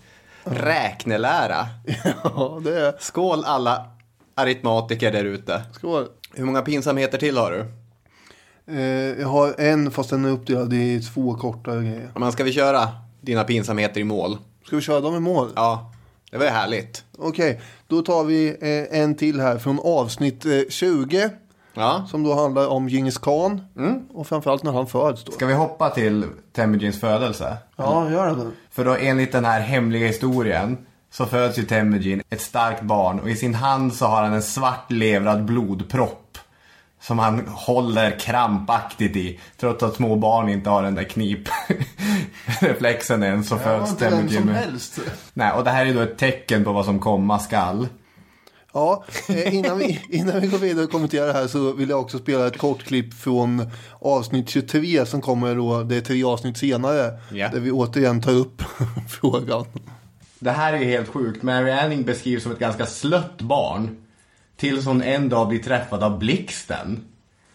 Räknelära. 0.45 1.67
ja, 2.25 2.61
det 2.65 2.81
är, 2.81 2.95
Skål 2.99 3.45
alla 3.45 3.87
aritmatiker 4.35 5.13
där 5.13 5.25
ute. 5.25 5.63
skål. 5.73 6.07
Hur 6.35 6.45
många 6.45 6.63
pinsamheter 6.63 7.19
till 7.19 7.37
har 7.37 7.51
du? 7.51 7.65
Eh, 8.75 9.21
jag 9.21 9.29
har 9.29 9.55
en 9.61 9.91
fast 9.91 10.11
den 10.11 10.25
är 10.25 10.31
uppdelad 10.31 10.73
i 10.73 11.01
två 11.01 11.35
kortare 11.35 11.81
grejer. 11.81 12.11
Men 12.17 12.33
ska 12.33 12.45
vi 12.45 12.53
köra 12.53 12.89
dina 13.21 13.45
pinsamheter 13.45 14.01
i 14.01 14.05
mål? 14.05 14.39
Ska 14.67 14.77
vi 14.77 14.83
köra 14.83 15.01
dem 15.01 15.17
i 15.17 15.21
mål? 15.21 15.49
Ja, 15.57 15.93
det 16.31 16.39
var 16.39 16.45
ju 16.45 16.51
härligt. 16.51 17.05
Okej, 17.19 17.61
då 17.87 18.03
tar 18.03 18.25
vi 18.25 18.49
eh, 18.49 19.01
en 19.01 19.15
till 19.15 19.41
här 19.41 19.59
från 19.59 19.81
avsnitt 19.85 20.45
eh, 20.47 20.61
20. 20.69 21.31
Ja. 21.75 22.07
Som 22.11 22.23
då 22.23 22.35
handlar 22.35 22.69
om 22.69 22.89
Djingis 22.89 23.19
khan. 23.19 23.61
Och 24.13 24.27
framförallt 24.27 24.63
när 24.63 24.73
han 24.73 24.87
föds 24.87 25.25
då. 25.25 25.33
Ska 25.33 25.47
vi 25.47 25.55
hoppa 25.55 25.91
till 25.91 26.25
Temujins 26.53 27.01
födelse? 27.01 27.57
Ja, 27.77 28.11
gör 28.11 28.37
det. 28.37 28.51
För 28.71 28.85
då 28.85 28.97
enligt 29.01 29.33
den 29.33 29.45
här 29.45 29.61
hemliga 29.61 30.07
historien 30.07 30.77
så 31.11 31.27
föds 31.27 31.59
ju 31.59 31.63
Temujin 31.63 32.23
ett 32.31 32.41
starkt 32.41 32.83
barn 32.83 33.21
och 33.21 33.31
i 33.31 33.37
sin 33.37 33.55
hand 33.55 33.95
så 33.95 34.07
har 34.07 34.23
han 34.23 34.33
en 34.33 34.43
svart 34.43 34.93
levrad 34.93 35.45
blodpropp. 35.45 36.39
Som 37.09 37.19
han 37.19 37.49
håller 37.49 38.19
krampaktigt 38.19 39.17
i. 39.17 39.41
Trots 39.57 39.83
att 39.83 39.95
små 39.95 40.17
barn 40.17 40.49
inte 40.49 40.71
har 40.71 40.83
den 40.83 40.95
där 40.95 41.05
knipreflexen 41.05 43.23
än 43.33 43.45
så 43.45 43.59
föds 43.59 43.91
inte 43.91 44.05
vem 44.05 44.13
Temujin 44.13 44.39
som 44.39 44.47
med. 44.47 44.57
helst. 44.57 45.01
Nej, 45.35 45.53
och 45.53 45.65
det 45.65 45.71
här 45.71 45.87
är 45.87 45.95
då 45.95 46.01
ett 46.01 46.19
tecken 46.19 46.65
på 46.65 46.73
vad 46.73 46.85
som 46.85 46.99
komma 46.99 47.39
skall. 47.39 47.89
Ja, 48.73 49.05
eh, 49.29 49.55
innan, 49.55 49.79
vi, 49.79 50.01
innan 50.09 50.41
vi 50.41 50.47
går 50.47 50.59
vidare 50.59 50.85
och 50.85 50.91
kommenterar 50.91 51.27
det 51.27 51.33
här 51.33 51.47
så 51.47 51.73
vill 51.73 51.89
jag 51.89 52.01
också 52.01 52.19
spela 52.19 52.47
ett 52.47 52.59
kort 52.59 52.85
klipp 52.85 53.15
från 53.15 53.71
avsnitt 54.01 54.49
23 54.49 55.07
som 55.07 55.21
kommer 55.21 55.55
då, 55.55 55.83
det 55.83 55.97
är 55.97 56.01
tre 56.01 56.25
avsnitt 56.25 56.59
senare. 56.59 57.19
Ja. 57.33 57.49
Där 57.49 57.61
vi 57.61 57.71
återigen 57.71 58.23
tar 58.23 58.33
upp 58.33 58.63
frågan. 59.09 59.65
Det 60.39 60.51
här 60.51 60.73
är 60.73 60.85
helt 60.85 61.09
sjukt. 61.09 61.43
Mary 61.43 61.71
Anning 61.71 62.05
beskrivs 62.05 62.43
som 62.43 62.53
ett 62.53 62.59
ganska 62.59 62.87
slött 62.87 63.43
barn. 63.43 63.97
Tills 64.59 64.87
hon 64.87 65.03
en 65.03 65.29
dag 65.29 65.49
blir 65.49 65.59
träffad 65.59 66.03
av 66.03 66.19
blixten. 66.19 67.05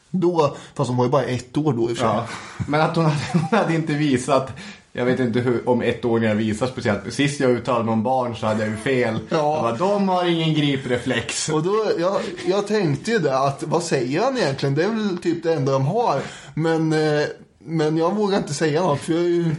Då, 0.09 0.55
fast 0.75 0.87
hon 0.87 0.97
var 0.97 1.05
ju 1.05 1.11
bara 1.11 1.23
ett 1.23 1.57
år 1.57 1.73
då 1.73 1.89
i 1.89 1.93
och 1.93 1.97
för 1.97 2.05
sig. 2.05 2.05
Ja. 2.05 2.27
Men 2.67 2.81
att 2.81 2.95
hon 2.95 3.05
hade, 3.05 3.21
hon 3.33 3.59
hade 3.59 3.75
inte 3.75 3.93
visat, 3.93 4.51
jag 4.91 5.05
vet 5.05 5.19
inte 5.19 5.39
hur, 5.39 5.69
om 5.69 5.81
ettåringar 5.81 6.35
visar 6.35 6.67
speciellt. 6.67 7.13
Sist 7.13 7.39
jag 7.39 7.51
uttalade 7.51 7.85
mig 7.85 7.93
om 7.93 8.03
barn 8.03 8.35
så 8.35 8.47
hade 8.47 8.61
jag 8.61 8.69
ju 8.69 8.77
fel. 8.77 9.19
Ja. 9.29 9.37
Jag 9.37 9.61
bara, 9.61 9.89
de 9.89 10.09
har 10.09 10.25
ingen 10.25 10.53
gripreflex. 10.53 11.49
Och 11.49 11.63
då, 11.63 11.91
jag, 11.99 12.21
jag 12.45 12.67
tänkte 12.67 13.11
ju 13.11 13.19
det 13.19 13.37
att 13.37 13.63
vad 13.63 13.83
säger 13.83 14.21
han 14.21 14.37
egentligen? 14.37 14.75
Det 14.75 14.83
är 14.83 14.89
väl 14.89 15.17
typ 15.17 15.43
det 15.43 15.53
enda 15.53 15.71
de 15.71 15.85
har. 15.85 16.21
Men, 16.53 16.93
eh, 16.93 17.25
men 17.59 17.97
jag 17.97 18.15
vågar 18.15 18.37
inte 18.37 18.53
säga 18.53 18.81
något 18.81 18.99
för 18.99 19.13
jag 19.13 19.23
är 19.23 19.27
ju 19.27 19.55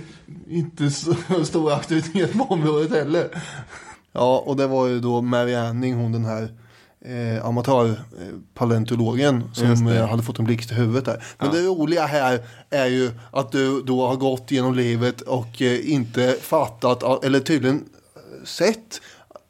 inte 0.48 0.90
så 0.90 1.14
stor 1.44 1.72
auktoritet 1.72 2.32
på 2.32 2.44
området 2.44 2.90
heller. 2.90 3.28
Ja, 4.12 4.42
och 4.46 4.56
det 4.56 4.66
var 4.66 4.86
ju 4.86 5.00
då 5.00 5.22
Mary 5.22 5.54
Anning, 5.54 5.94
hon 5.94 6.12
den 6.12 6.24
här 6.24 6.48
eh, 7.04 7.44
amatörpaleontologen 7.46 9.44
som 9.54 9.86
eh, 9.86 10.06
hade 10.08 10.22
fått 10.22 10.38
en 10.38 10.44
blixt 10.44 10.70
i 10.70 10.74
huvudet 10.74 11.04
där. 11.04 11.24
Men 11.38 11.50
det 11.52 11.60
roliga 11.62 12.06
här 12.06 12.40
är 12.70 12.86
ju 12.86 13.10
att 13.30 13.52
du 13.52 13.82
då 13.82 14.06
har 14.06 14.16
gått 14.16 14.50
genom 14.50 14.74
livet 14.74 15.20
och 15.20 15.62
eh, 15.62 15.92
inte 15.92 16.36
fattat, 16.40 17.02
att- 17.02 17.24
eller 17.24 17.40
tydligen 17.40 17.84
sett 18.44 19.00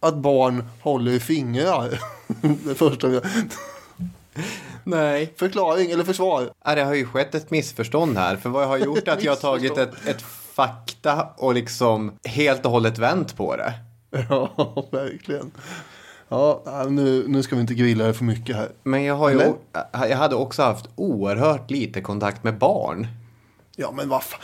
att 0.01 0.14
barn 0.17 0.64
håller 0.81 1.12
i 1.12 1.21
fingrar. 1.21 2.01
det 2.69 2.75
första 2.75 3.09
vi 3.09 3.21
Nej. 4.85 5.33
Förklaring 5.37 5.90
eller 5.90 6.05
försvar? 6.05 6.51
Ja, 6.64 6.75
det 6.75 6.85
har 6.85 6.95
ju 6.95 7.07
skett 7.07 7.35
ett 7.35 7.51
missförstånd 7.51 8.17
här. 8.19 8.37
För 8.37 8.51
vad 8.51 8.62
jag 8.62 8.69
har 8.69 8.79
gjort 8.87 9.09
är 9.09 9.12
att 9.12 9.25
jag 9.25 9.33
har 9.33 9.37
tagit 9.37 9.79
ett, 9.79 10.07
ett 10.07 10.23
fakta 10.55 11.29
och 11.37 11.55
liksom 11.55 12.12
helt 12.25 12.64
och 12.64 12.71
hållet 12.71 12.99
vänt 12.99 13.37
på 13.37 13.57
det. 13.57 13.75
Ja, 14.29 14.51
verkligen. 14.93 15.51
Ja, 16.29 16.87
nu, 16.89 17.25
nu 17.29 17.43
ska 17.43 17.55
vi 17.55 17.61
inte 17.61 17.75
grilla 17.75 18.05
det 18.07 18.15
för 18.15 18.25
mycket 18.25 18.57
här. 18.57 18.69
Men 18.83 19.03
jag 19.05 19.15
har 19.17 19.31
ju, 19.31 19.35
Eller? 19.41 19.49
o- 19.51 19.57
jag 19.93 20.17
hade 20.17 20.35
också 20.35 20.63
haft 20.63 20.87
oerhört 20.97 21.71
lite 21.71 22.01
kontakt 22.01 22.45
med 22.45 22.59
barn. 22.59 23.07
Ja, 23.77 23.93
men 23.97 24.09
vad 24.09 24.23
fan. 24.23 24.41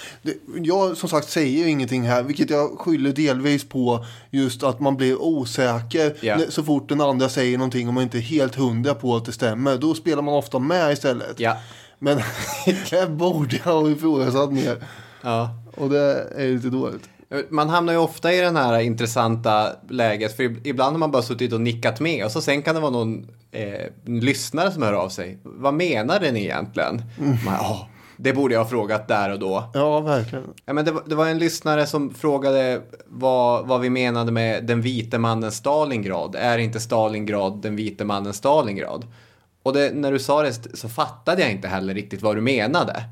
Jag 0.65 0.97
som 0.97 1.09
sagt 1.09 1.29
säger 1.29 1.67
ingenting 1.67 2.03
här, 2.03 2.23
vilket 2.23 2.51
jag 2.51 2.79
skyller 2.79 3.13
delvis 3.13 3.69
på 3.69 4.05
just 4.31 4.63
att 4.63 4.81
man 4.81 4.97
blir 4.97 5.23
osäker 5.23 6.17
när- 6.39 6.51
så 6.51 6.63
fort 6.63 6.89
den 6.89 7.01
andra 7.01 7.29
säger 7.29 7.59
någonting 7.59 7.89
och 7.89 7.95
man 7.95 8.03
inte 8.03 8.19
är 8.19 8.23
helt 8.23 8.55
hundra 8.55 8.95
på 8.95 9.17
att 9.17 9.25
det 9.25 9.33
stämmer. 9.33 9.77
Då 9.79 9.95
spelar 9.95 10.23
man 10.23 10.35
ofta 10.35 10.59
med 10.59 10.93
istället. 10.93 11.41
Ja. 11.41 11.57
Men 11.99 12.17
det 12.91 13.11
borde 13.11 13.57
jag 13.65 13.73
ha 13.73 13.91
ifrågasatt 13.91 14.53
mer. 14.53 14.85
Ja. 15.23 15.51
Och 15.77 15.91
det 15.91 16.27
är 16.37 16.47
lite 16.55 16.69
dåligt. 16.69 17.09
Man 17.51 17.69
hamnar 17.69 17.93
ju 17.93 17.99
ofta 17.99 18.33
i 18.33 18.41
den 18.41 18.57
här 18.57 18.79
intressanta 18.81 19.73
läget. 19.89 20.37
För 20.37 20.43
ib- 20.43 20.61
ibland 20.65 20.93
har 20.95 20.99
man 20.99 21.11
bara 21.11 21.23
suttit 21.23 21.53
och 21.53 21.61
nickat 21.61 22.01
med. 22.01 22.25
Och 22.25 22.31
så 22.31 22.41
sen 22.41 22.63
kan 22.63 22.75
det 22.75 22.81
vara 22.81 22.91
någon 22.91 23.27
eh, 23.51 23.87
lyssnare 24.05 24.73
som 24.73 24.83
hör 24.83 24.93
av 24.93 25.09
sig. 25.09 25.39
Vad 25.43 25.75
menade 25.75 26.33
ni 26.33 26.41
egentligen? 26.45 27.03
Man, 27.19 27.55
"Ja, 27.61 27.89
det 28.17 28.33
borde 28.33 28.55
jag 28.55 28.63
ha 28.63 28.69
frågat 28.71 29.09
där 29.09 29.33
och 29.33 29.39
då. 29.39 29.71
Ja, 29.75 30.01
verkligen. 30.01 30.45
Ja, 30.67 30.73
men 30.73 30.85
det, 30.85 30.93
var, 30.93 31.03
det 31.07 31.15
var 31.15 31.27
en 31.27 31.39
lyssnare 31.39 31.87
som 31.87 32.15
frågade 32.15 32.81
vad, 33.07 33.67
vad 33.67 33.81
vi 33.81 33.91
menade 33.91 34.33
med 34.33 34.65
den 34.67 34.81
vite 34.83 35.19
mannens 35.19 35.57
Stalingrad. 35.57 36.37
Är 36.39 36.59
inte 36.59 36.81
Stalingrad 36.81 37.63
den 37.63 37.77
vite 37.77 38.05
mannens 38.05 38.37
Stalingrad? 38.37 39.07
Och 39.63 39.73
det, 39.73 39.95
när 39.95 40.13
du 40.13 40.19
sa 40.19 40.43
det 40.43 40.77
så 40.77 40.89
fattade 40.89 41.43
jag 41.43 41.51
inte 41.51 41.69
heller 41.69 41.95
riktigt 41.95 42.23
vad 42.23 42.37
du 42.37 42.41
menade. 42.41 43.05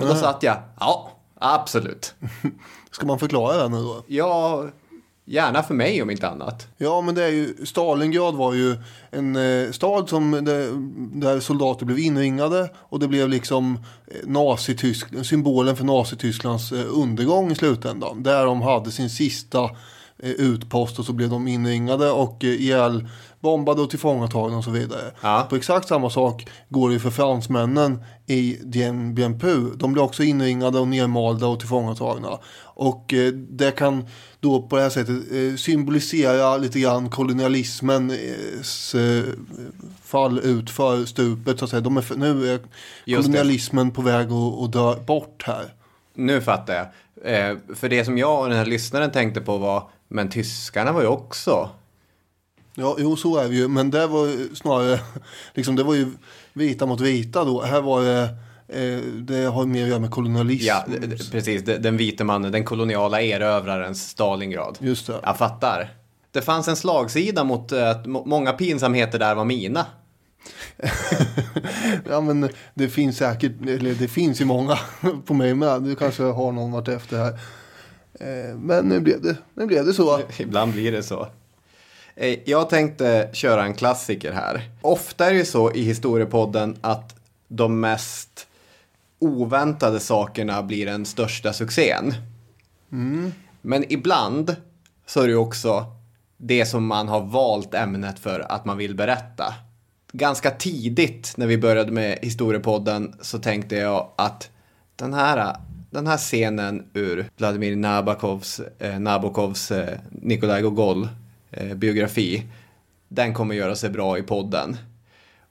Och 0.00 0.06
då 0.06 0.14
satt 0.14 0.42
jag, 0.42 0.56
ja, 0.80 1.10
absolut. 1.44 2.14
Ska 2.90 3.06
man 3.06 3.18
förklara 3.18 3.62
det 3.62 3.68
nu 3.68 3.76
då? 3.76 4.04
Ja, 4.06 4.64
gärna 5.24 5.62
för 5.62 5.74
mig 5.74 6.02
om 6.02 6.10
inte 6.10 6.28
annat. 6.28 6.68
Ja, 6.76 7.00
men 7.00 7.14
det 7.14 7.24
är 7.24 7.28
ju, 7.28 7.66
Stalingrad 7.66 8.34
var 8.34 8.54
ju 8.54 8.76
en 9.10 9.36
eh, 9.36 9.70
stad 9.70 10.08
som, 10.08 10.30
det, 10.30 10.70
där 11.20 11.40
soldater 11.40 11.86
blev 11.86 11.98
inringade 11.98 12.70
och 12.76 13.00
det 13.00 13.08
blev 13.08 13.28
liksom 13.28 13.78
eh, 14.06 15.22
symbolen 15.22 15.76
för 15.76 15.84
Nazitysklands 15.84 16.72
eh, 16.72 16.86
undergång 16.88 17.50
i 17.50 17.54
slutändan. 17.54 18.22
Där 18.22 18.44
de 18.44 18.62
hade 18.62 18.90
sin 18.90 19.10
sista 19.10 19.64
eh, 20.18 20.30
utpost 20.30 20.98
och 20.98 21.04
så 21.04 21.12
blev 21.12 21.30
de 21.30 21.48
inringade 21.48 22.10
och 22.10 22.44
eh, 22.44 22.50
ihjäl 22.50 23.08
bombade 23.44 23.82
och 23.82 23.90
tillfångatagna 23.90 24.58
och 24.58 24.64
så 24.64 24.70
vidare. 24.70 25.10
Ja. 25.20 25.46
På 25.50 25.56
exakt 25.56 25.88
samma 25.88 26.10
sak 26.10 26.46
går 26.68 26.90
det 26.90 26.98
för 27.00 27.10
fransmännen 27.10 28.04
i 28.26 28.58
Dien 28.62 29.14
Bien 29.14 29.38
Phu. 29.40 29.70
De 29.76 29.92
blir 29.92 30.02
också 30.02 30.22
inringade 30.22 30.78
och 30.78 30.88
nermalda 30.88 31.46
och 31.46 31.60
tillfångatagna. 31.60 32.38
Och 32.62 33.14
eh, 33.14 33.32
det 33.32 33.70
kan 33.70 34.04
då 34.40 34.62
på 34.62 34.76
det 34.76 34.82
här 34.82 34.90
sättet 34.90 35.32
eh, 35.32 35.56
symbolisera 35.56 36.56
lite 36.56 36.80
grann 36.80 37.10
kolonialismens 37.10 38.94
eh, 38.94 39.24
fall 40.02 40.38
ut 40.38 40.70
för 40.70 41.04
stupet. 41.04 41.58
Så 41.58 41.64
att 41.64 41.70
säga. 41.70 41.80
De 41.80 41.96
är 41.96 42.16
nu 42.16 42.48
är 42.48 42.52
Just 42.52 42.68
det. 43.04 43.14
kolonialismen 43.14 43.90
på 43.90 44.02
väg 44.02 44.26
att, 44.32 44.62
att 44.62 44.72
dö 44.72 44.94
bort 45.06 45.42
här. 45.46 45.74
Nu 46.14 46.40
fattar 46.40 46.74
jag. 46.74 46.86
Eh, 47.24 47.56
för 47.74 47.88
det 47.88 48.04
som 48.04 48.18
jag 48.18 48.40
och 48.40 48.48
den 48.48 48.58
här 48.58 48.66
lyssnaren 48.66 49.10
tänkte 49.10 49.40
på 49.40 49.58
var, 49.58 49.88
men 50.08 50.28
tyskarna 50.30 50.92
var 50.92 51.00
ju 51.00 51.06
också 51.08 51.70
Ja, 52.76 52.96
jo 52.98 53.16
så 53.16 53.36
är 53.38 53.48
det 53.48 53.54
ju. 53.54 53.68
Men 53.68 53.90
det 53.90 54.06
var 54.06 54.54
snarare, 54.54 55.00
liksom 55.54 55.76
det 55.76 55.82
var 55.82 55.94
ju 55.94 56.06
vita 56.52 56.86
mot 56.86 57.00
vita 57.00 57.44
då. 57.44 57.62
Här 57.62 57.80
var 57.80 58.02
det, 58.02 58.22
eh, 58.68 58.98
det 58.98 59.44
har 59.44 59.64
mer 59.66 59.82
att 59.82 59.88
göra 59.88 59.98
med 60.00 60.10
kolonialism. 60.10 60.66
Ja, 60.66 60.84
precis. 61.32 61.62
Den 61.64 61.96
vite 61.96 62.24
mannen, 62.24 62.52
den 62.52 62.64
koloniala 62.64 63.22
erövrarens 63.22 64.08
Stalingrad. 64.08 64.78
Just 64.80 65.06
det. 65.06 65.14
Jag 65.22 65.38
fattar. 65.38 65.92
Det 66.30 66.42
fanns 66.42 66.68
en 66.68 66.76
slagsida 66.76 67.44
mot 67.44 67.72
eh, 67.72 67.90
att 67.90 68.06
må- 68.06 68.24
många 68.24 68.52
pinsamheter 68.52 69.18
där 69.18 69.34
var 69.34 69.44
mina. 69.44 69.86
Ja 72.08 72.20
men 72.20 72.48
det 72.74 72.88
finns 72.88 73.16
säkert, 73.16 73.52
eller 73.62 73.94
det 73.94 74.08
finns 74.08 74.40
ju 74.40 74.44
många 74.44 74.78
på 75.26 75.34
mig 75.34 75.54
med. 75.54 75.82
Du 75.82 75.94
kanske 75.96 76.22
har 76.22 76.52
någon 76.52 76.72
vart 76.72 76.88
efter 76.88 77.16
här. 77.18 77.32
Eh, 78.20 78.56
Men 78.56 78.84
nu 78.88 79.00
blev 79.00 79.22
det, 79.22 79.36
nu 79.54 79.66
blev 79.66 79.86
det 79.86 79.92
så. 79.94 80.20
Ibland 80.38 80.72
blir 80.72 80.92
det 80.92 81.02
så. 81.02 81.28
Eh, 82.16 82.38
Jag 82.44 82.70
tänkte 82.70 83.28
köra 83.32 83.64
en 83.64 83.74
klassiker 83.74 84.32
här. 84.32 84.70
Ofta 84.82 85.26
är 85.26 85.30
det 85.32 85.38
ju 85.38 85.44
så 85.44 85.72
i 85.72 85.82
historiepodden 85.82 86.76
att 86.80 87.14
de 87.48 87.80
mest 87.80 88.46
oväntade 89.18 90.00
sakerna 90.00 90.62
blir 90.62 90.86
den 90.86 91.04
största 91.06 91.52
succén. 91.52 92.14
Men 93.62 93.92
ibland 93.92 94.56
så 95.06 95.20
är 95.20 95.24
det 95.24 95.30
ju 95.30 95.36
också 95.38 95.84
det 96.36 96.66
som 96.66 96.86
man 96.86 97.08
har 97.08 97.20
valt 97.20 97.74
ämnet 97.74 98.18
för 98.18 98.40
att 98.52 98.64
man 98.64 98.76
vill 98.76 98.94
berätta. 98.94 99.54
Ganska 100.12 100.50
tidigt 100.50 101.32
när 101.36 101.46
vi 101.46 101.58
började 101.58 101.92
med 101.92 102.18
historiepodden 102.22 103.14
så 103.20 103.38
tänkte 103.38 103.76
jag 103.76 104.08
att 104.16 104.50
den 104.96 105.14
här, 105.14 105.56
den 105.90 106.06
här 106.06 106.16
scenen 106.16 106.84
ur 106.92 107.26
Vladimir 107.36 107.76
Nabokovs, 107.76 108.60
eh, 108.78 108.98
Nabokovs 109.00 109.70
eh, 109.70 109.98
Nikolaj 110.10 110.62
Gogol 110.62 111.08
eh, 111.56 111.74
biografi, 111.74 112.42
den 113.08 113.34
kommer 113.34 113.54
göra 113.54 113.76
sig 113.76 113.90
bra 113.90 114.18
i 114.18 114.22
podden. 114.22 114.76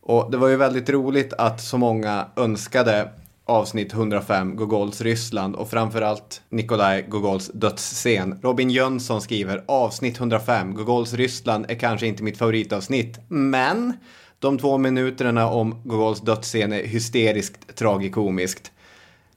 Och 0.01 0.31
det 0.31 0.37
var 0.37 0.47
ju 0.47 0.55
väldigt 0.55 0.89
roligt 0.89 1.33
att 1.33 1.61
så 1.61 1.77
många 1.77 2.27
önskade 2.35 3.09
avsnitt 3.45 3.93
105 3.93 4.55
Gogols 4.55 5.01
Ryssland 5.01 5.55
och 5.55 5.69
framförallt 5.69 6.41
Nikolaj 6.49 7.05
Gogols 7.09 7.51
dödsscen. 7.53 8.39
Robin 8.41 8.69
Jönsson 8.69 9.21
skriver 9.21 9.63
avsnitt 9.67 10.19
105 10.19 10.75
Gogols 10.75 11.13
Ryssland 11.13 11.65
är 11.69 11.75
kanske 11.75 12.07
inte 12.07 12.23
mitt 12.23 12.37
favoritavsnitt, 12.37 13.19
men 13.27 13.93
de 14.39 14.57
två 14.57 14.77
minuterna 14.77 15.49
om 15.49 15.81
Gogols 15.83 16.21
dödsscen 16.21 16.73
är 16.73 16.83
hysteriskt 16.83 17.75
tragikomiskt. 17.75 18.71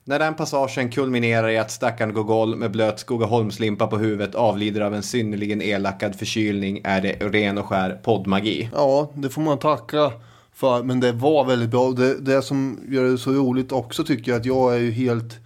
När 0.09 0.19
den 0.19 0.35
passagen 0.35 0.91
kulminerar 0.91 1.49
i 1.49 1.59
att 1.59 1.71
stackaren 1.71 2.15
Gogol 2.15 2.57
med 2.57 2.71
blöt 2.71 3.01
Skogaholmslimpa 3.01 3.87
på 3.87 3.99
huvudet 3.99 4.35
avlider 4.35 4.81
av 4.81 4.95
en 4.95 5.03
synnerligen 5.03 5.63
elakad 5.63 6.17
förkylning 6.17 6.81
är 6.85 7.01
det 7.01 7.13
ren 7.13 7.59
och 7.59 7.67
skär 7.67 8.01
poddmagi. 8.03 8.71
Ja, 8.75 9.11
det 9.15 9.29
får 9.29 9.43
man 9.43 9.59
tacka 9.59 10.13
för. 10.55 10.83
Men 10.83 11.01
det 11.01 11.13
var 11.13 11.45
väldigt 11.45 11.71
bra. 11.71 11.91
Det, 11.91 12.21
det 12.21 12.43
som 12.43 12.81
gör 12.89 13.05
det 13.05 13.19
så 13.19 13.33
roligt 13.33 13.73
också 13.73 14.05
tycker 14.05 14.33
jag 14.33 14.41
att 14.41 14.47
jag 14.47 14.75
är 14.75 14.79
ju 14.79 14.91
helt... 14.91 15.39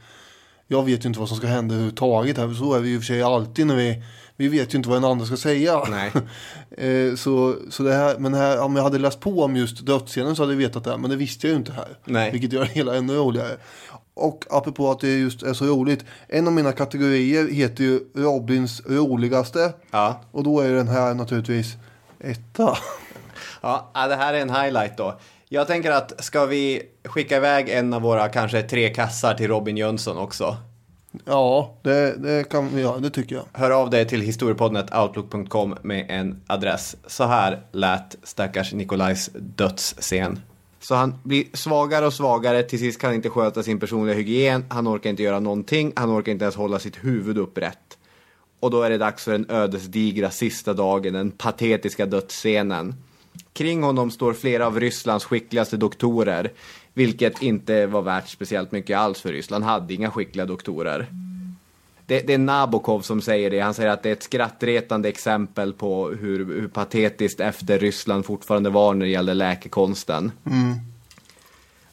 Jag 0.66 0.84
vet 0.84 1.04
ju 1.04 1.08
inte 1.08 1.20
vad 1.20 1.28
som 1.28 1.36
ska 1.36 1.46
hända 1.46 1.74
överhuvudtaget 1.74 2.38
här. 2.38 2.54
Så 2.54 2.74
är 2.74 2.80
vi 2.80 2.88
ju 2.88 2.98
för 2.98 3.06
sig 3.06 3.22
alltid 3.22 3.66
när 3.66 3.76
vi... 3.76 4.02
Vi 4.36 4.48
vet 4.48 4.74
ju 4.74 4.78
inte 4.78 4.88
vad 4.88 4.96
den 4.96 5.10
andra 5.10 5.26
ska 5.26 5.36
säga. 5.36 5.82
Nej. 5.90 6.12
Eh, 6.76 7.14
så, 7.14 7.56
så 7.70 7.82
det 7.82 7.92
här, 7.92 8.18
men 8.18 8.34
här, 8.34 8.60
om 8.60 8.76
jag 8.76 8.82
hade 8.82 8.98
läst 8.98 9.20
på 9.20 9.42
om 9.42 9.56
just 9.56 9.86
dödsscenen 9.86 10.36
så 10.36 10.42
hade 10.42 10.52
jag 10.52 10.58
vetat 10.58 10.84
det. 10.84 10.96
Men 10.96 11.10
det 11.10 11.16
visste 11.16 11.46
jag 11.46 11.52
ju 11.52 11.58
inte 11.58 11.72
här. 11.72 11.98
Nej. 12.04 12.30
Vilket 12.32 12.52
gör 12.52 12.60
det 12.60 12.70
hela 12.70 12.96
ännu 12.96 13.14
roligare. 13.14 13.56
Och 14.20 14.44
apropå 14.50 14.90
att 14.90 15.00
det 15.00 15.18
just 15.18 15.42
är 15.42 15.52
så 15.52 15.64
roligt. 15.64 16.04
En 16.28 16.46
av 16.46 16.52
mina 16.52 16.72
kategorier 16.72 17.48
heter 17.48 17.85
ju 17.85 18.00
Robins 18.14 18.83
roligaste. 18.87 19.72
Ja. 19.90 20.20
Och 20.30 20.44
då 20.44 20.61
är 20.61 20.72
den 20.72 20.88
här 20.88 21.14
naturligtvis 21.14 21.76
etta. 22.20 22.78
Ja, 23.62 23.90
det 23.94 24.16
här 24.16 24.35
är 24.35 24.40
en 24.40 24.50
highlight 24.50 24.96
då. 24.96 25.18
Jag 25.48 25.66
tänker 25.66 25.90
att 25.90 26.24
ska 26.24 26.46
vi 26.46 26.83
skicka 27.04 27.37
iväg 27.37 27.68
en 27.68 27.94
av 27.94 28.02
våra 28.02 28.28
kanske 28.28 28.62
tre 28.62 28.94
kassar 28.94 29.35
till 29.35 29.48
Robin 29.48 29.76
Jönsson 29.76 30.18
också? 30.18 30.56
Ja, 31.24 31.74
det, 31.83 32.22
det 32.22 32.48
kan 32.50 32.68
vi 32.68 32.80
göra. 32.80 32.98
Det 32.98 33.11
tycker 33.11 33.37
jag. 33.37 33.44
Hör 33.52 33.70
av 33.70 33.90
dig 33.90 34.09
till 34.09 34.20
historiepodden.outlook.com 34.20 35.76
med 35.83 36.06
en 36.09 36.40
adress. 36.46 36.96
Så 37.06 37.24
här 37.24 37.62
lät 37.72 38.16
stackars 38.22 38.72
Nikolajs 38.72 39.30
dödsscen. 39.35 40.40
Så 40.80 40.94
han 40.94 41.14
blir 41.22 41.44
svagare 41.52 42.06
och 42.06 42.12
svagare, 42.12 42.62
till 42.62 42.78
sist 42.78 43.00
kan 43.00 43.08
han 43.08 43.14
inte 43.14 43.30
sköta 43.30 43.62
sin 43.62 43.80
personliga 43.80 44.16
hygien, 44.16 44.64
han 44.68 44.88
orkar 44.88 45.10
inte 45.10 45.22
göra 45.22 45.40
någonting, 45.40 45.92
han 45.96 46.18
orkar 46.18 46.32
inte 46.32 46.44
ens 46.44 46.56
hålla 46.56 46.78
sitt 46.78 47.04
huvud 47.04 47.38
upprätt. 47.38 47.98
Och 48.60 48.70
då 48.70 48.82
är 48.82 48.90
det 48.90 48.98
dags 48.98 49.24
för 49.24 49.32
den 49.32 49.50
ödesdigra 49.50 50.30
sista 50.30 50.74
dagen, 50.74 51.12
den 51.12 51.30
patetiska 51.30 52.06
dödsscenen. 52.06 52.94
Kring 53.52 53.82
honom 53.82 54.10
står 54.10 54.32
flera 54.32 54.66
av 54.66 54.80
Rysslands 54.80 55.24
skickligaste 55.24 55.76
doktorer, 55.76 56.52
vilket 56.94 57.42
inte 57.42 57.86
var 57.86 58.02
värt 58.02 58.28
speciellt 58.28 58.72
mycket 58.72 58.98
alls 58.98 59.20
för 59.20 59.32
Ryssland, 59.32 59.64
hade 59.64 59.94
inga 59.94 60.10
skickliga 60.10 60.46
doktorer. 60.46 61.06
Det, 62.10 62.20
det 62.20 62.34
är 62.34 62.38
Nabokov 62.38 63.00
som 63.00 63.22
säger 63.22 63.50
det. 63.50 63.60
Han 63.60 63.74
säger 63.74 63.90
att 63.90 64.02
det 64.02 64.08
är 64.08 64.12
ett 64.12 64.22
skrattretande 64.22 65.08
exempel 65.08 65.72
på 65.72 66.08
hur, 66.08 66.38
hur 66.38 66.68
patetiskt 66.68 67.40
efter 67.40 67.78
Ryssland 67.78 68.24
fortfarande 68.24 68.70
var 68.70 68.94
när 68.94 69.06
det 69.06 69.10
gällde 69.10 69.34
läkekonsten. 69.34 70.32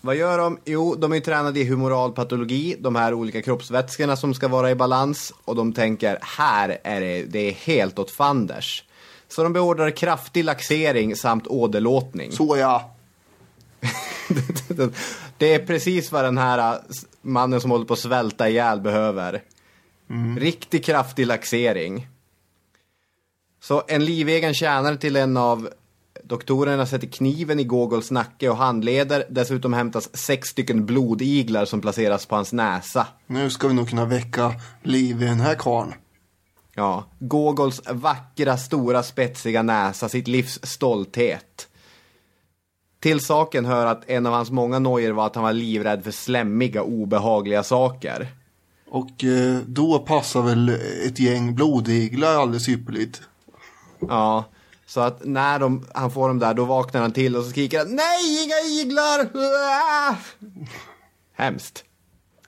Vad 0.01 0.15
gör 0.15 0.37
de? 0.37 0.59
Jo, 0.65 0.95
de 0.95 1.13
är 1.13 1.19
tränade 1.19 1.59
i 1.59 1.63
humoral 1.63 2.11
patologi, 2.11 2.75
de 2.79 2.95
här 2.95 3.13
olika 3.13 3.41
kroppsvätskorna 3.41 4.15
som 4.15 4.33
ska 4.33 4.47
vara 4.47 4.71
i 4.71 4.75
balans. 4.75 5.33
Och 5.45 5.55
de 5.55 5.73
tänker, 5.73 6.19
här 6.21 6.77
är 6.83 7.01
det, 7.01 7.23
det 7.23 7.39
är 7.39 7.51
helt 7.51 7.99
åt 7.99 8.11
fanders. 8.11 8.83
Så 9.27 9.43
de 9.43 9.53
beordrar 9.53 9.89
kraftig 9.89 10.43
laxering 10.43 11.15
samt 11.15 11.47
åderlåtning. 11.47 12.31
Så 12.31 12.57
ja. 12.57 12.95
Det 15.37 15.53
är 15.53 15.65
precis 15.65 16.11
vad 16.11 16.23
den 16.23 16.37
här 16.37 16.79
mannen 17.21 17.61
som 17.61 17.71
håller 17.71 17.85
på 17.85 17.93
att 17.93 17.99
svälta 17.99 18.49
ihjäl 18.49 18.81
behöver. 18.81 19.41
Riktig 20.39 20.85
kraftig 20.85 21.27
laxering. 21.27 22.07
Så 23.61 23.83
en 23.87 24.05
livegen 24.05 24.53
tjänare 24.53 24.97
till 24.97 25.15
en 25.15 25.37
av 25.37 25.69
doktorerna 26.23 26.85
sätter 26.85 27.07
kniven 27.07 27.59
i 27.59 27.63
Gogols 27.63 28.11
nacke 28.11 28.49
och 28.49 28.57
handleder. 28.57 29.25
Dessutom 29.29 29.73
hämtas 29.73 30.17
sex 30.17 30.49
stycken 30.49 30.85
blodiglar 30.85 31.65
som 31.65 31.81
placeras 31.81 32.25
på 32.25 32.35
hans 32.35 32.53
näsa. 32.53 33.07
Nu 33.27 33.49
ska 33.49 33.67
vi 33.67 33.73
nog 33.73 33.89
kunna 33.89 34.05
väcka 34.05 34.53
liv 34.83 35.21
i 35.21 35.25
den 35.25 35.39
här 35.39 35.55
karln. 35.55 35.93
Ja, 36.73 37.05
Gogols 37.19 37.81
vackra, 37.89 38.57
stora, 38.57 39.03
spetsiga 39.03 39.61
näsa, 39.61 40.09
sitt 40.09 40.27
livs 40.27 40.59
stolthet. 40.63 41.67
Till 42.99 43.19
saken 43.19 43.65
hör 43.65 43.85
att 43.85 44.09
en 44.09 44.25
av 44.25 44.33
hans 44.33 44.51
många 44.51 44.79
nojor 44.79 45.11
var 45.11 45.25
att 45.25 45.35
han 45.35 45.43
var 45.43 45.53
livrädd 45.53 46.03
för 46.03 46.11
slämmiga, 46.11 46.83
obehagliga 46.83 47.63
saker. 47.63 48.27
Och 48.89 49.23
eh, 49.23 49.57
då 49.67 49.99
passar 49.99 50.41
väl 50.41 50.69
ett 51.05 51.19
gäng 51.19 51.55
blodiglar 51.55 52.35
alldeles 52.35 52.69
ypperligt. 52.69 53.21
Ja, 53.99 54.45
så 54.85 54.99
att 54.99 55.25
när 55.25 55.59
de, 55.59 55.85
han 55.93 56.11
får 56.11 56.27
dem 56.27 56.39
där, 56.39 56.53
då 56.53 56.65
vaknar 56.65 57.01
han 57.01 57.11
till 57.11 57.35
och 57.35 57.43
så 57.43 57.49
skriker 57.49 57.77
han 57.77 57.95
Nej, 57.95 58.43
inga 58.43 58.81
iglar! 58.81 59.27
Hemskt. 61.37 61.83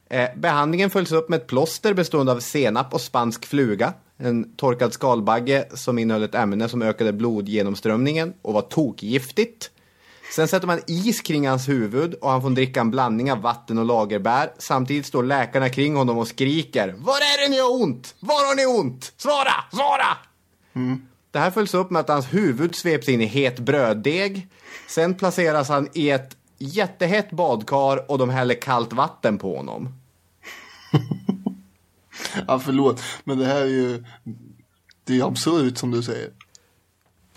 Eh, 0.09 0.29
behandlingen 0.35 0.89
följs 0.89 1.11
upp 1.11 1.29
med 1.29 1.37
ett 1.37 1.47
plåster 1.47 1.93
bestående 1.93 2.31
av 2.31 2.39
senap 2.39 2.93
och 2.93 3.01
spansk 3.01 3.45
fluga. 3.45 3.93
En 4.17 4.55
torkad 4.55 4.93
skalbagge 4.93 5.67
som 5.73 5.99
innehöll 5.99 6.23
ett 6.23 6.35
ämne 6.35 6.69
som 6.69 6.81
ökade 6.81 7.13
blodgenomströmningen 7.13 8.33
och 8.41 8.53
var 8.53 8.61
tokgiftigt. 8.61 9.71
Sen 10.35 10.47
sätter 10.47 10.67
man 10.67 10.79
is 10.87 11.21
kring 11.21 11.47
hans 11.47 11.69
huvud 11.69 12.13
och 12.13 12.31
han 12.31 12.41
får 12.41 12.49
dricka 12.49 12.81
en 12.81 12.91
blandning 12.91 13.31
av 13.31 13.41
vatten 13.41 13.77
och 13.77 13.85
lagerbär. 13.85 14.53
Samtidigt 14.57 15.05
står 15.05 15.23
läkarna 15.23 15.69
kring 15.69 15.95
honom 15.95 16.17
och 16.17 16.27
skriker 16.27 16.95
Var 16.97 17.13
är 17.13 17.43
det 17.43 17.49
ni 17.49 17.59
har 17.59 17.81
ont? 17.81 18.15
Var 18.19 18.47
har 18.47 18.55
ni 18.55 18.65
ont? 18.65 19.13
Svara! 19.17 19.53
Svara! 19.71 20.17
Det 21.31 21.39
här 21.39 21.51
följs 21.51 21.73
upp 21.73 21.89
med 21.89 21.99
att 21.99 22.09
hans 22.09 22.33
huvud 22.33 22.75
sveps 22.75 23.09
in 23.09 23.21
i 23.21 23.25
het 23.25 23.59
bröddeg. 23.59 24.47
Sen 24.87 25.15
placeras 25.15 25.69
han 25.69 25.89
i 25.93 26.09
ett 26.09 26.37
jättehett 26.57 27.31
badkar 27.31 28.11
och 28.11 28.17
de 28.17 28.29
häller 28.29 28.61
kallt 28.61 28.93
vatten 28.93 29.37
på 29.37 29.57
honom. 29.57 29.89
Ja, 32.47 32.59
förlåt. 32.59 33.01
Men 33.23 33.37
det 33.37 33.45
här 33.45 33.61
är 33.61 33.65
ju... 33.65 34.03
Det 35.03 35.19
är 35.19 35.27
absurt 35.27 35.77
som 35.77 35.91
du 35.91 36.03
säger. 36.03 36.29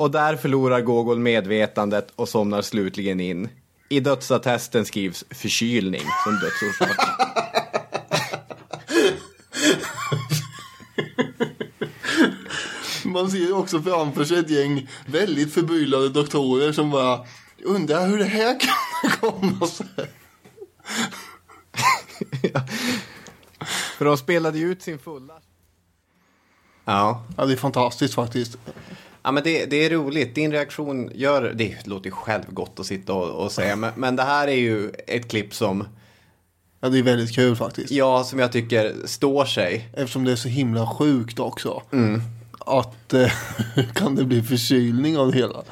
Och 0.02 0.10
där 0.10 0.36
förlorar 0.36 0.80
Gogol 0.80 1.18
medvetandet 1.18 2.12
och 2.16 2.28
somnar 2.28 2.62
slutligen 2.62 3.20
in. 3.20 3.48
I 3.88 4.00
dödsattesten 4.00 4.84
skrivs 4.84 5.24
förkylning 5.30 6.02
som 6.24 6.38
dödsorsak. 6.38 6.96
Man 13.04 13.30
ser 13.30 13.38
ju 13.38 13.52
också 13.52 13.82
framför 13.82 14.24
sig 14.24 14.38
ett 14.38 14.50
gäng 14.50 14.88
väldigt 15.06 15.54
förbryllade 15.54 16.08
doktorer 16.08 16.72
som 16.72 16.90
bara 16.90 17.26
undrar 17.64 18.06
hur 18.06 18.18
det 18.18 18.24
här 18.24 18.60
kan 18.60 19.10
komma 19.30 19.66
sig. 19.66 19.86
För 23.98 24.04
de 24.04 24.18
spelade 24.18 24.58
ju 24.58 24.72
ut 24.72 24.82
sin 24.82 24.98
fulla... 24.98 25.34
Ja. 26.84 27.24
Ja, 27.36 27.46
det 27.46 27.52
är 27.52 27.56
fantastiskt 27.56 28.14
faktiskt. 28.14 28.58
Ja 29.22 29.32
men 29.32 29.42
det, 29.42 29.66
det 29.66 29.76
är 29.76 29.90
roligt, 29.90 30.35
din 30.35 30.52
reaktion 30.52 31.11
gör, 31.14 31.52
det 31.54 31.87
låter 31.87 32.06
ju 32.06 32.11
självgott 32.11 32.80
att 32.80 32.87
sitta 32.87 33.12
och, 33.12 33.44
och 33.44 33.52
säga, 33.52 33.76
men, 33.76 33.92
men 33.96 34.16
det 34.16 34.22
här 34.22 34.48
är 34.48 34.56
ju 34.56 34.90
ett 35.06 35.30
klipp 35.30 35.54
som, 35.54 35.85
Ja, 36.80 36.88
det 36.88 36.98
är 36.98 37.02
väldigt 37.02 37.35
kul 37.35 37.56
faktiskt. 37.56 37.90
ja 37.90 38.24
som 38.24 38.38
jag 38.38 38.52
tycker 38.52 38.94
står 39.04 39.44
sig. 39.44 39.88
Eftersom 39.92 40.24
det 40.24 40.32
är 40.32 40.37
så 40.37 40.48
himla 40.48 40.87
sjukt 40.87 41.38
också. 41.38 41.82
Att 42.58 43.12
eh, 43.14 43.32
kan 43.94 44.14
det 44.14 44.24
bli 44.24 44.42
förkylning 44.42 45.18
av 45.18 45.32
det 45.32 45.38
hela. 45.38 45.62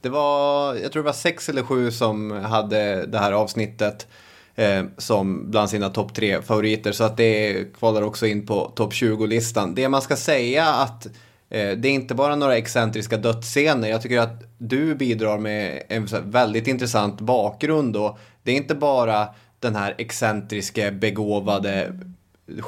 Det 0.00 0.08
var, 0.08 0.74
jag 0.74 0.92
tror 0.92 1.02
det 1.02 1.06
var 1.06 1.12
sex 1.12 1.48
eller 1.48 1.62
sju 1.62 1.90
som 1.90 2.30
hade 2.30 3.06
det 3.06 3.18
här 3.18 3.32
avsnittet 3.32 4.06
eh, 4.54 4.84
som 4.98 5.50
bland 5.50 5.70
sina 5.70 5.88
topp 5.90 6.14
tre 6.14 6.42
favoriter. 6.42 6.92
Så 6.92 7.04
att 7.04 7.16
det 7.16 7.64
kvalar 7.78 8.02
också 8.02 8.26
in 8.26 8.46
på 8.46 8.72
topp 8.76 8.92
20-listan. 8.92 9.74
Det 9.74 9.88
man 9.88 10.02
ska 10.02 10.16
säga 10.16 10.66
att 10.68 11.06
det 11.48 11.84
är 11.84 11.86
inte 11.86 12.14
bara 12.14 12.36
några 12.36 12.56
excentriska 12.56 13.16
dödsscener. 13.16 13.88
Jag 13.88 14.02
tycker 14.02 14.18
att 14.18 14.42
du 14.58 14.94
bidrar 14.94 15.38
med 15.38 15.82
en 15.88 16.08
väldigt 16.22 16.66
intressant 16.66 17.20
bakgrund. 17.20 17.96
Och 17.96 18.18
det 18.42 18.52
är 18.52 18.56
inte 18.56 18.74
bara 18.74 19.28
den 19.58 19.76
här 19.76 19.94
excentriske, 19.98 20.90
begåvade 20.90 21.92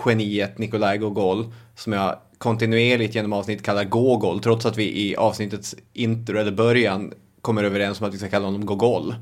geniet 0.04 0.58
Nikolaj 0.58 0.98
Gogol 0.98 1.52
som 1.74 1.92
jag 1.92 2.18
kontinuerligt 2.38 3.14
genom 3.14 3.32
avsnitt 3.32 3.62
kallar 3.62 3.84
Gogol 3.84 4.40
trots 4.40 4.66
att 4.66 4.76
vi 4.76 5.08
i 5.08 5.16
avsnittets 5.16 5.76
intro 5.92 6.38
eller 6.38 6.52
början 6.52 7.12
kommer 7.40 7.64
överens 7.64 8.00
om 8.00 8.06
att 8.06 8.14
vi 8.14 8.18
ska 8.18 8.28
kalla 8.28 8.44
honom 8.44 8.66
Gogol. 8.66 9.14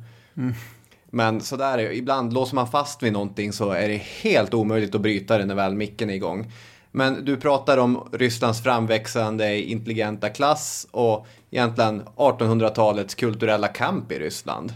Men 1.11 1.41
sådär, 1.41 1.79
ibland 1.93 2.33
låser 2.33 2.55
man 2.55 2.67
fast 2.67 3.03
vid 3.03 3.13
någonting 3.13 3.53
så 3.53 3.71
är 3.71 3.89
det 3.89 4.03
helt 4.23 4.55
omöjligt 4.55 4.95
att 4.95 5.01
bryta 5.01 5.39
det 5.39 5.45
när 5.45 5.55
väl 5.55 5.75
micken 5.75 6.11
är 6.11 6.15
igång. 6.15 6.53
Men 6.97 7.25
du 7.25 7.37
pratar 7.37 7.79
om 7.79 8.09
Rysslands 8.13 8.63
framväxande 8.63 9.61
intelligenta 9.61 10.29
klass 10.29 10.87
och 10.91 11.27
egentligen 11.51 12.03
1800-talets 12.17 13.15
kulturella 13.15 13.69
kamp 13.69 14.13
i 14.13 14.19
Ryssland. 14.19 14.73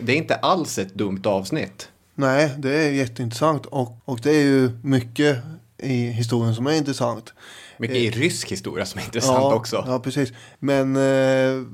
Det 0.00 0.12
är 0.12 0.16
inte 0.16 0.34
alls 0.34 0.78
ett 0.78 0.94
dumt 0.94 1.22
avsnitt. 1.24 1.88
Nej, 2.14 2.54
det 2.58 2.86
är 2.86 2.90
jätteintressant 2.90 3.66
och, 3.66 4.00
och 4.04 4.20
det 4.22 4.30
är 4.30 4.44
ju 4.44 4.70
mycket 4.82 5.38
i 5.78 6.06
historien 6.06 6.54
som 6.54 6.66
är 6.66 6.72
intressant. 6.72 7.34
Mycket 7.78 7.96
i 7.96 8.10
rysk 8.10 8.52
historia 8.52 8.86
som 8.86 9.00
är 9.00 9.04
intressant 9.04 9.38
ja, 9.38 9.54
också. 9.54 9.84
Ja, 9.86 9.98
precis. 9.98 10.32
Men 10.58 10.96
eh, 10.96 11.64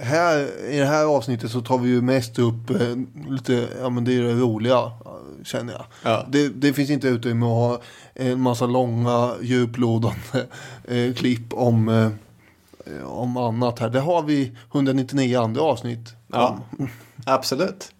här, 0.00 0.64
i 0.70 0.78
det 0.78 0.86
här 0.86 1.04
avsnittet 1.04 1.50
så 1.50 1.60
tar 1.60 1.78
vi 1.78 1.88
ju 1.88 2.02
mest 2.02 2.38
upp 2.38 2.70
eh, 2.70 2.96
lite, 3.30 3.68
ja 3.80 3.90
men 3.90 4.04
det 4.04 4.12
är 4.12 4.22
det 4.22 4.34
roliga 4.34 4.76
eh, 4.76 5.11
känner 5.44 5.72
jag. 5.72 5.84
Ja. 6.02 6.26
Det, 6.28 6.48
det 6.48 6.72
finns 6.72 6.90
inte 6.90 7.08
utrymme 7.08 7.46
att 7.46 7.52
ha 7.52 7.80
en 8.14 8.40
massa 8.40 8.66
långa 8.66 9.34
djuplodande 9.42 10.46
eh, 10.84 11.14
klipp 11.14 11.52
om, 11.52 11.88
eh, 11.88 13.02
om 13.04 13.36
annat 13.36 13.78
här. 13.78 13.90
Det 13.90 14.00
har 14.00 14.22
vi 14.22 14.52
199 14.72 15.40
andra 15.40 15.62
avsnitt. 15.62 16.14
Ja, 16.26 16.58
absolut. 17.26 17.92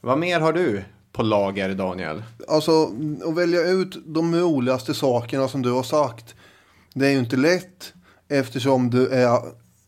Vad 0.00 0.18
mer 0.18 0.40
har 0.40 0.52
du 0.52 0.84
på 1.12 1.22
lager, 1.22 1.74
Daniel? 1.74 2.22
Alltså 2.48 2.90
att 3.28 3.34
välja 3.34 3.60
ut 3.60 3.96
de 4.06 4.34
roligaste 4.34 4.94
sakerna 4.94 5.48
som 5.48 5.62
du 5.62 5.72
har 5.72 5.82
sagt. 5.82 6.34
Det 6.98 7.06
är 7.06 7.10
ju 7.10 7.18
inte 7.18 7.36
lätt 7.36 7.92
eftersom 8.28 8.90
du 8.90 9.08
är, 9.08 9.38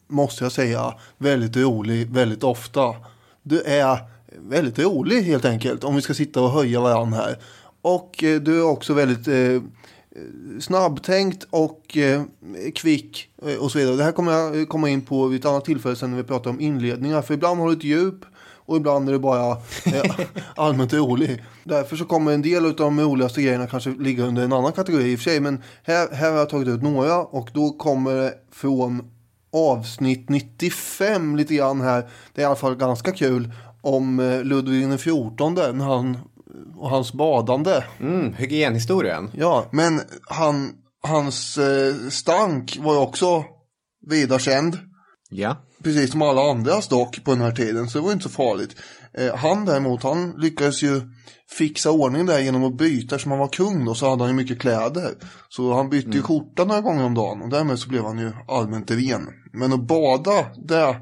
måste 0.09 0.44
jag 0.44 0.53
säga, 0.53 0.94
väldigt 1.18 1.57
rolig 1.57 2.11
väldigt 2.11 2.44
ofta. 2.44 2.94
Du 3.42 3.62
är 3.62 3.99
väldigt 4.38 4.79
rolig 4.79 5.23
helt 5.23 5.44
enkelt 5.44 5.85
om 5.85 5.97
vi 5.97 6.03
ska 6.03 6.14
sitta 6.14 6.42
och 6.42 6.51
höja 6.51 6.81
varandra 6.81 7.18
här. 7.18 7.38
Och 7.83 8.25
eh, 8.25 8.40
du 8.40 8.59
är 8.59 8.64
också 8.64 8.94
väldigt 8.94 9.29
eh, 9.29 9.37
eh, 9.37 9.61
snabbtänkt 10.61 11.47
och 11.51 11.97
eh, 11.97 12.23
kvick 12.75 13.29
eh, 13.47 13.57
och 13.57 13.73
så 13.73 13.79
vidare. 13.79 13.97
Det 13.97 14.05
här 14.05 14.12
kommer 14.12 14.33
jag 14.33 14.61
eh, 14.61 14.66
komma 14.66 14.88
in 14.88 15.03
på 15.03 15.27
vid 15.27 15.40
ett 15.40 15.47
annat 15.47 15.64
tillfälle 15.64 15.97
sen 15.97 16.11
när 16.11 16.16
vi 16.16 16.25
pratar 16.25 16.51
om 16.51 16.61
inledningar. 16.61 17.23
För 17.23 17.35
ibland 17.35 17.61
har 17.61 17.68
du 17.68 17.73
ett 17.73 17.85
djup 17.85 18.25
och 18.40 18.77
ibland 18.77 19.09
är 19.09 19.12
du 19.12 19.18
bara 19.18 19.51
eh, 19.85 20.14
allmänt 20.55 20.92
rolig. 20.92 21.44
Därför 21.69 21.97
så 21.97 22.05
kommer 22.05 22.33
en 22.33 22.43
del 22.43 22.67
av 22.67 22.77
de 22.77 23.01
roligaste 23.01 23.43
grejerna 23.43 23.67
kanske 23.67 23.91
ligga 23.91 24.25
under 24.25 24.43
en 24.45 24.53
annan 24.53 24.73
kategori 24.73 25.13
i 25.13 25.15
och 25.15 25.19
för 25.19 25.31
sig. 25.31 25.41
Men 25.41 25.63
här, 25.83 26.09
här 26.13 26.31
har 26.31 26.39
jag 26.39 26.49
tagit 26.49 26.69
ut 26.69 26.83
några 26.83 27.19
och 27.19 27.51
då 27.55 27.71
kommer 27.71 28.15
det 28.15 28.35
från 28.53 29.11
avsnitt 29.53 30.29
95 30.29 31.37
lite 31.37 31.55
grann 31.55 31.81
här. 31.81 32.11
Det 32.35 32.41
är 32.41 32.43
i 32.43 32.47
alla 32.47 32.57
fall 32.57 32.77
ganska 32.77 33.13
kul 33.13 33.53
om 33.83 34.21
eh, 34.21 34.45
Ludvig 34.45 34.89
den 34.89 34.99
XIV 34.99 35.75
när 35.75 35.85
han, 35.85 36.19
och 36.77 36.91
hans 36.91 37.13
badande. 37.13 37.83
Mm, 38.01 38.33
hygienhistorien. 38.33 39.31
Ja, 39.35 39.67
men 39.71 40.01
han, 40.29 40.71
hans 41.03 41.59
eh, 41.59 41.95
stank 42.11 42.79
var 42.81 42.93
ju 42.93 43.01
också 43.01 43.45
vida 44.07 44.39
känd. 44.39 44.79
Ja. 45.31 45.57
Precis 45.83 46.11
som 46.11 46.23
alla 46.23 46.51
andras 46.51 46.89
dock 46.89 47.25
på 47.25 47.31
den 47.31 47.41
här 47.41 47.53
tiden, 47.53 47.89
så 47.89 47.99
det 47.99 48.05
var 48.05 48.13
inte 48.13 48.29
så 48.29 48.31
farligt. 48.31 48.77
Eh, 49.19 49.37
han 49.37 49.65
däremot, 49.65 50.03
han 50.03 50.35
lyckades 50.37 50.83
ju 50.83 51.01
fixa 51.59 51.91
ordning 51.91 52.27
där 52.27 52.39
genom 52.39 52.65
att 52.65 52.77
byta, 52.77 53.15
eftersom 53.15 53.33
han 53.33 53.39
var 53.39 53.49
kung 53.49 53.85
då 53.85 53.95
så 53.95 54.11
hade 54.11 54.23
han 54.23 54.31
ju 54.31 54.37
mycket 54.37 54.61
kläder. 54.61 55.15
Så 55.49 55.75
han 55.75 55.91
bytte 55.91 56.11
ju 56.11 56.23
skjorta 56.23 56.65
några 56.65 56.81
gånger 56.81 57.05
om 57.05 57.15
dagen 57.15 57.43
och 57.43 57.49
därmed 57.49 57.79
så 57.79 57.89
blev 57.89 58.05
han 58.05 58.19
ju 58.19 58.33
allmänt 58.49 58.91
ren. 58.91 59.29
Men 59.53 59.73
att 59.73 59.87
bada, 59.87 60.47
det 60.69 60.97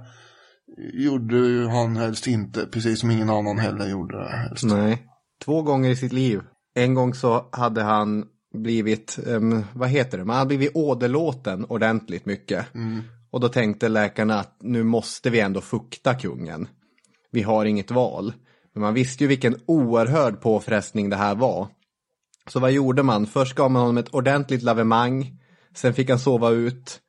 gjorde 0.92 1.36
ju 1.36 1.66
han 1.66 1.96
helst 1.96 2.26
inte, 2.26 2.66
precis 2.66 3.00
som 3.00 3.10
ingen 3.10 3.30
annan 3.30 3.58
heller 3.58 3.88
gjorde 3.88 4.18
det 4.18 4.36
helst. 4.36 4.64
Nej. 4.64 5.02
Två 5.44 5.62
gånger 5.62 5.90
i 5.90 5.96
sitt 5.96 6.12
liv. 6.12 6.40
En 6.74 6.94
gång 6.94 7.14
så 7.14 7.48
hade 7.52 7.82
han 7.82 8.24
blivit, 8.54 9.18
um, 9.26 9.64
vad 9.74 9.88
heter 9.88 10.18
det, 10.18 10.24
man 10.24 10.36
hade 10.36 10.48
blivit 10.48 10.76
åderlåten 10.76 11.64
ordentligt 11.64 12.26
mycket. 12.26 12.66
Och 13.30 13.40
då 13.40 13.48
tänkte 13.48 13.88
läkarna 13.88 14.40
att 14.40 14.56
nu 14.60 14.82
måste 14.82 15.30
vi 15.30 15.40
ändå 15.40 15.60
fukta 15.60 16.14
kungen. 16.14 16.68
Vi 17.30 17.42
har 17.42 17.64
inget 17.64 17.90
val. 17.90 18.32
Men 18.74 18.82
man 18.82 18.94
visste 18.94 19.24
ju 19.24 19.28
vilken 19.28 19.60
oerhörd 19.66 20.40
påfrestning 20.40 21.10
det 21.10 21.16
här 21.16 21.34
var. 21.34 21.68
Så 22.48 22.60
vad 22.60 22.72
gjorde 22.72 23.02
man? 23.02 23.26
Först 23.26 23.54
gav 23.54 23.70
man 23.70 23.82
honom 23.82 23.98
ett 23.98 24.14
ordentligt 24.14 24.62
lavemang. 24.62 25.38
Sen 25.74 25.94
fick 25.94 26.10
han 26.10 26.18
sova 26.18 26.50
ut. 26.50 27.00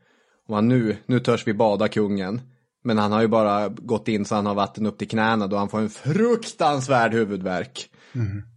Och 0.46 0.50
man, 0.50 0.68
nu, 0.68 0.98
nu 1.06 1.20
törs 1.20 1.48
vi 1.48 1.54
bada 1.54 1.88
kungen. 1.88 2.42
Men 2.84 2.98
han 2.98 3.12
har 3.12 3.22
ju 3.22 3.28
bara 3.28 3.70
gått 3.70 4.08
in 4.08 4.26
så 4.26 4.36
han 4.36 4.46
har 4.46 4.56
vatten 4.56 4.86
upp 4.86 4.98
till 4.98 5.08
knäna 5.08 5.48
då 5.48 5.58
han 5.58 5.70
får 5.70 5.80
en 5.80 5.90
fruktansvärd 5.90 7.14
huvudvärk. 7.14 7.90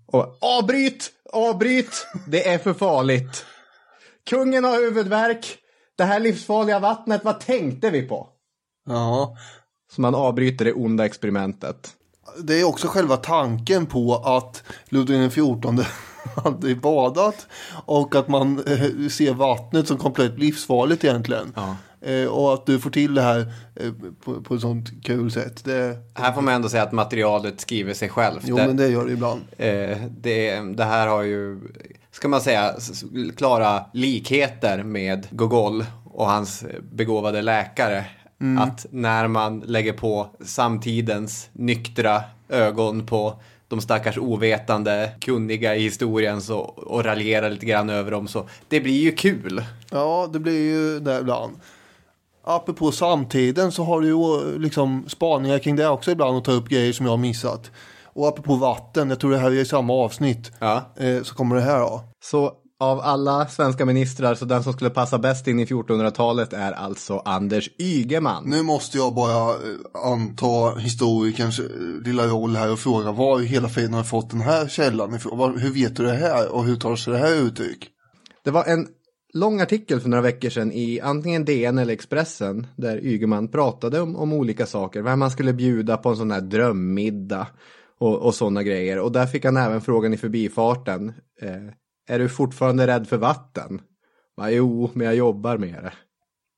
Och 0.07 0.39
avbryt! 0.41 1.11
Avbryt! 1.33 2.07
Det 2.29 2.49
är 2.49 2.59
för 2.59 2.73
farligt. 2.73 3.47
Kungen 4.31 4.65
har 4.65 4.77
huvudvärk. 4.77 5.59
Det 5.97 6.05
här 6.05 6.21
livsfarliga 6.21 6.79
vattnet, 6.79 7.25
vad 7.25 7.41
tänkte 7.41 7.91
vi 7.91 8.03
på? 8.03 8.29
Ja, 8.87 9.37
Så 9.91 10.01
man 10.01 10.15
avbryter 10.15 10.65
det 10.65 10.73
onda 10.73 11.07
experimentet. 11.07 11.97
det 12.39 12.61
är 12.61 12.65
också 12.65 12.89
själva 12.89 13.17
tanken 13.17 13.87
på 13.87 14.15
att 14.15 14.63
Ludvig 14.89 15.31
XIV 15.31 15.87
hade 16.45 16.75
badat 16.75 17.47
och 17.87 18.15
att 18.15 18.29
man 18.29 18.59
eh, 18.67 19.09
ser 19.09 19.35
vattnet 19.35 19.89
som 19.89 19.97
komplett 19.97 20.39
livsfarligt 20.39 21.05
egentligen. 21.05 21.53
Ja. 21.57 21.77
Eh, 22.09 22.27
och 22.27 22.55
att 22.55 22.67
du 22.67 22.81
får 22.81 22.91
till 22.91 23.15
det 23.15 23.23
här 23.23 23.53
eh, 23.77 23.93
på, 24.25 24.43
på 24.43 24.55
ett 24.55 24.61
sånt 24.61 25.05
kul 25.05 25.31
sätt. 25.31 25.65
Det, 25.65 25.97
Här 26.15 26.33
får 26.33 26.43
man 26.43 26.55
ändå 26.55 26.69
säga 26.69 26.83
att 26.83 26.93
materialet 26.93 27.61
skriver 27.61 27.95
sig 27.95 28.09
självt. 28.09 28.43
jo, 28.45 28.57
det, 28.57 28.67
men 28.67 28.77
det 28.77 28.89
gör 28.89 29.07
det 29.07 29.13
ibland. 29.13 29.41
det, 30.21 30.61
det 30.61 30.85
här 30.85 31.07
har 31.07 31.23
ju, 31.23 31.61
ska 32.13 32.29
man 32.29 32.41
säga, 32.41 32.75
klara 33.37 33.85
likheter 33.93 34.83
med 34.83 35.27
Gogol 35.31 35.85
och 36.05 36.27
hans 36.27 36.65
begåvade 36.93 37.43
läkare. 37.43 38.05
Att 38.59 38.87
när 38.91 39.29
man 39.29 39.61
lägger 39.61 39.93
på 39.93 40.27
samtidens 40.45 41.49
nyktra 41.53 42.23
ögon 42.49 43.07
på 43.07 43.41
de 43.69 43.81
stackars 43.81 44.19
ovetande, 44.19 45.11
kunniga 45.21 45.77
i 45.77 45.83
historien 45.83 46.43
så, 46.43 46.59
och 46.59 47.05
raljerar 47.05 47.51
lite 47.51 47.67
grann 47.67 47.91
över 47.91 48.11
dem 48.11 48.29
så 48.29 48.49
det 48.69 48.81
blir 48.81 49.01
ju 49.01 49.13
kul. 49.13 49.65
Ja, 49.91 50.29
det 50.33 50.39
blir 50.39 50.63
ju 50.63 51.01
det 51.01 51.19
ibland. 51.21 51.53
Apropå 52.45 52.93
samtiden 52.93 53.73
så 53.73 53.85
har 53.85 54.01
du 54.01 54.09
ju 54.09 54.59
liksom 54.59 55.05
spaningar 55.09 55.59
kring 55.59 55.77
det 55.77 55.89
också 55.89 56.11
ibland 56.11 56.37
och 56.37 56.45
ta 56.45 56.53
upp 56.53 56.69
grejer 56.69 56.93
som 56.93 57.07
jag 57.07 57.13
har 57.13 57.19
missat. 57.19 57.71
Och 58.05 58.29
apropå 58.29 58.55
vatten, 58.55 59.11
jag 59.11 59.21
tror 59.21 59.31
det 59.31 59.39
här 59.39 59.51
är 59.51 59.55
i 59.55 59.65
samma 59.65 59.93
avsnitt. 59.93 60.53
Ja. 60.59 60.83
Eh, 60.97 61.23
så 61.23 61.35
kommer 61.35 61.57
det 61.57 61.63
här 61.63 61.81
då. 61.81 62.05
Så 62.23 62.53
av 62.81 63.01
alla 63.01 63.47
svenska 63.47 63.85
ministrar 63.85 64.35
så 64.35 64.45
den 64.45 64.63
som 64.63 64.73
skulle 64.73 64.91
passa 64.91 65.19
bäst 65.19 65.47
in 65.47 65.59
i 65.59 65.65
1400-talet 65.65 66.53
är 66.53 66.73
alltså 66.73 67.23
Anders 67.25 67.71
Ygeman. 67.79 68.45
Nu 68.47 68.63
måste 68.63 68.99
jag 68.99 69.15
bara 69.15 69.51
eh, 69.51 69.57
anta 70.05 70.79
historikerns 70.79 71.59
eh, 71.59 71.67
lilla 72.05 72.27
roll 72.27 72.57
här 72.57 72.73
och 72.73 72.79
fråga 72.79 73.13
var 73.13 73.39
hela 73.41 73.69
friden 73.69 73.95
har 73.95 74.03
fått 74.03 74.31
den 74.31 74.41
här 74.41 74.69
källan 74.69 75.15
ifrån? 75.15 75.59
Hur 75.59 75.71
vet 75.71 75.97
du 75.97 76.03
det 76.03 76.13
här 76.13 76.53
och 76.53 76.65
hur 76.65 76.77
tar 76.77 76.97
sig 76.97 77.13
det 77.13 77.19
här 77.19 77.35
uttryck? 77.35 77.89
Det 78.45 78.51
var 78.51 78.65
en 78.65 78.89
lång 79.35 79.61
artikel 79.61 80.01
för 80.01 80.09
några 80.09 80.23
veckor 80.23 80.51
sedan 80.51 80.73
i 80.73 81.01
antingen 81.01 81.45
DN 81.45 81.79
eller 81.79 81.93
Expressen 81.93 82.67
där 82.77 83.05
Ygeman 83.05 83.49
pratade 83.49 84.01
om, 84.01 84.17
om 84.17 84.33
olika 84.33 84.67
saker. 84.67 85.03
Vem 85.03 85.19
man 85.19 85.31
skulle 85.31 85.53
bjuda 85.53 85.97
på 85.97 86.09
en 86.09 86.17
sån 86.17 86.31
här 86.31 86.41
drömmiddag 86.41 87.47
och, 87.99 88.19
och 88.19 88.35
sådana 88.35 88.63
grejer. 88.63 88.99
Och 88.99 89.13
där 89.13 89.27
fick 89.27 89.45
han 89.45 89.57
även 89.57 89.81
frågan 89.81 90.15
i 90.15 90.17
förbifarten. 90.17 91.13
Eh, 91.43 91.75
är 92.11 92.19
du 92.19 92.29
fortfarande 92.29 92.87
rädd 92.87 93.09
för 93.09 93.17
vatten? 93.17 93.81
Va, 94.37 94.51
jo, 94.51 94.91
men 94.95 95.07
jag 95.07 95.17
jobbar 95.17 95.59
med 95.59 95.85
det. 95.85 95.93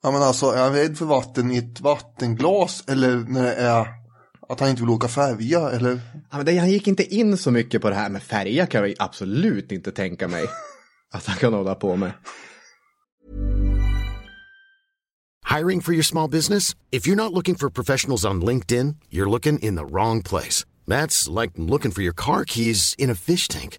Ja 0.03 0.11
men 0.11 0.23
alltså, 0.23 0.47
är 0.47 0.63
han 0.63 0.73
rädd 0.73 0.99
för 0.99 1.05
vatten 1.05 1.53
i 1.53 1.59
ett 1.59 1.81
vattenglas 1.81 2.85
eller 2.87 3.17
när 3.17 3.43
det 3.43 3.55
är 3.55 3.87
att 4.49 4.61
han 4.61 4.69
inte 4.69 4.83
vill 4.83 4.91
åka 4.91 5.09
färja 5.09 5.71
eller? 5.71 6.01
Ja, 6.31 6.37
men 6.37 6.47
det, 6.47 6.59
han 6.59 6.71
gick 6.71 6.89
inte 6.89 7.15
in 7.15 7.37
så 7.37 7.51
mycket 7.51 7.83
på 7.83 7.89
det 7.89 7.95
här 7.95 8.11
med 8.11 8.23
färja 8.23 8.67
kan 8.67 8.83
jag 8.83 8.95
absolut 8.99 9.73
inte 9.73 9.93
tänka 9.93 10.29
mig 10.29 10.45
att 11.15 11.27
han 11.27 11.37
kan 11.37 11.53
hålla 11.53 11.75
på 11.75 11.97
med. 11.97 12.13
Hiring 15.57 15.83
for 15.83 15.93
your 15.93 16.03
small 16.03 16.31
business? 16.31 16.77
If 16.91 17.07
you're 17.07 17.17
not 17.17 17.33
looking 17.33 17.55
for 17.55 17.71
professionals 17.71 18.25
on 18.25 18.45
LinkedIn, 18.45 18.97
you're 19.11 19.31
looking 19.31 19.59
in 19.59 19.77
the 19.77 19.85
wrong 19.85 20.23
place. 20.23 20.67
That's 20.87 21.41
like 21.41 21.53
looking 21.57 21.93
for 21.93 22.03
your 22.03 22.15
car 22.15 22.45
keys 22.45 22.95
in 22.99 23.11
a 23.11 23.15
fish 23.15 23.49
tank. 23.49 23.79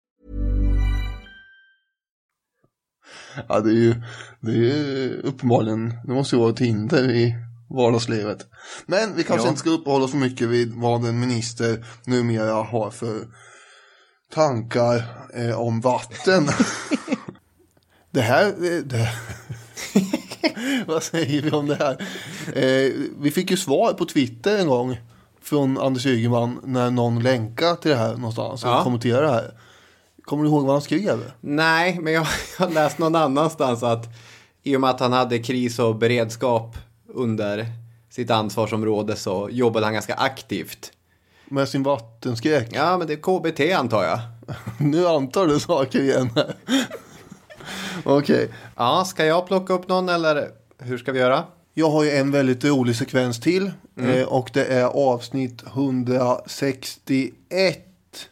Ja, 3.49 3.59
det 3.59 3.69
är 3.69 3.73
ju 3.73 3.95
det 4.39 4.51
är 4.51 4.55
ju 4.55 5.21
uppenbarligen, 5.23 5.93
det 6.05 6.11
måste 6.13 6.35
ju 6.35 6.41
vara 6.41 6.51
ett 6.51 6.59
hinder 6.59 7.11
i 7.11 7.35
vardagslivet. 7.69 8.45
Men 8.85 9.15
vi 9.15 9.23
kanske 9.23 9.45
Ja. 9.45 9.49
inte 9.49 9.59
ska 9.59 9.69
uppehålla 9.69 10.05
oss 10.05 10.11
för 10.11 10.17
mycket 10.17 10.47
vid 10.47 10.73
vad 10.75 11.05
en 11.05 11.19
minister 11.19 11.85
numera 12.05 12.53
har 12.53 12.89
för 12.91 13.27
tankar 14.33 15.03
eh, 15.35 15.59
om 15.61 15.81
vatten. 15.81 16.47
det 18.11 18.21
här, 18.21 18.45
eh, 18.47 18.79
det 18.83 19.09
vad 20.87 21.03
säger 21.03 21.41
vi 21.41 21.51
om 21.51 21.67
det 21.67 21.75
här? 21.75 21.97
Eh, 22.55 22.91
vi 23.19 23.31
fick 23.31 23.51
ju 23.51 23.57
svar 23.57 23.93
på 23.93 24.05
Twitter 24.05 24.57
en 24.59 24.67
gång 24.67 24.97
från 25.41 25.77
Anders 25.77 26.05
Ygeman 26.05 26.59
när 26.63 26.91
någon 26.91 27.23
länkade 27.23 27.75
till 27.81 27.91
det 27.91 27.97
här 27.97 28.15
någonstans 28.17 28.63
och 28.63 28.69
Ja. 28.69 28.83
kommenterade 28.83 29.27
det 29.27 29.33
här. 29.33 29.51
Kommer 30.23 30.43
du 30.43 30.49
ihåg 30.49 30.65
vad 30.65 30.71
han 30.71 30.81
skrev? 30.81 31.31
Nej, 31.41 31.99
men 32.01 32.13
jag 32.13 32.27
har 32.57 32.69
läst 32.69 32.97
någon 32.97 33.15
annanstans 33.15 33.83
att 33.83 34.05
i 34.63 34.75
och 34.75 34.81
med 34.81 34.89
att 34.89 34.99
han 34.99 35.13
hade 35.13 35.39
kris 35.39 35.79
och 35.79 35.95
beredskap 35.95 36.77
under 37.07 37.65
sitt 38.09 38.31
ansvarsområde 38.31 39.15
så 39.15 39.49
jobbade 39.51 39.85
han 39.85 39.93
ganska 39.93 40.13
aktivt. 40.13 40.91
Med 41.45 41.69
sin 41.69 41.83
vattenskräck. 41.83 42.69
Ja, 42.71 42.97
men 42.97 43.07
det 43.07 43.13
är 43.13 43.17
KBT 43.17 43.59
antar 43.79 44.03
jag. 44.03 44.19
Nu 44.79 45.07
antar 45.07 45.47
du 45.47 45.59
saker 45.59 45.99
igen. 45.99 46.29
Okej. 48.03 48.49
Ja, 48.75 49.05
ska 49.05 49.25
jag 49.25 49.47
plocka 49.47 49.73
upp 49.73 49.87
någon 49.87 50.09
eller 50.09 50.47
hur 50.77 50.97
ska 50.97 51.11
vi 51.11 51.19
göra? 51.19 51.43
Jag 51.73 51.89
har 51.89 52.03
ju 52.03 52.11
en 52.11 52.31
väldigt 52.31 52.63
rolig 52.63 52.95
sekvens 52.95 53.39
till. 53.39 53.71
Eh, 53.99 54.23
och 54.23 54.49
det 54.53 54.65
är 54.65 54.85
avsnitt 54.85 55.63
161. 55.67 57.87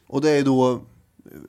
Och 0.07 0.21
det 0.21 0.29
är 0.29 0.43
då 0.43 0.81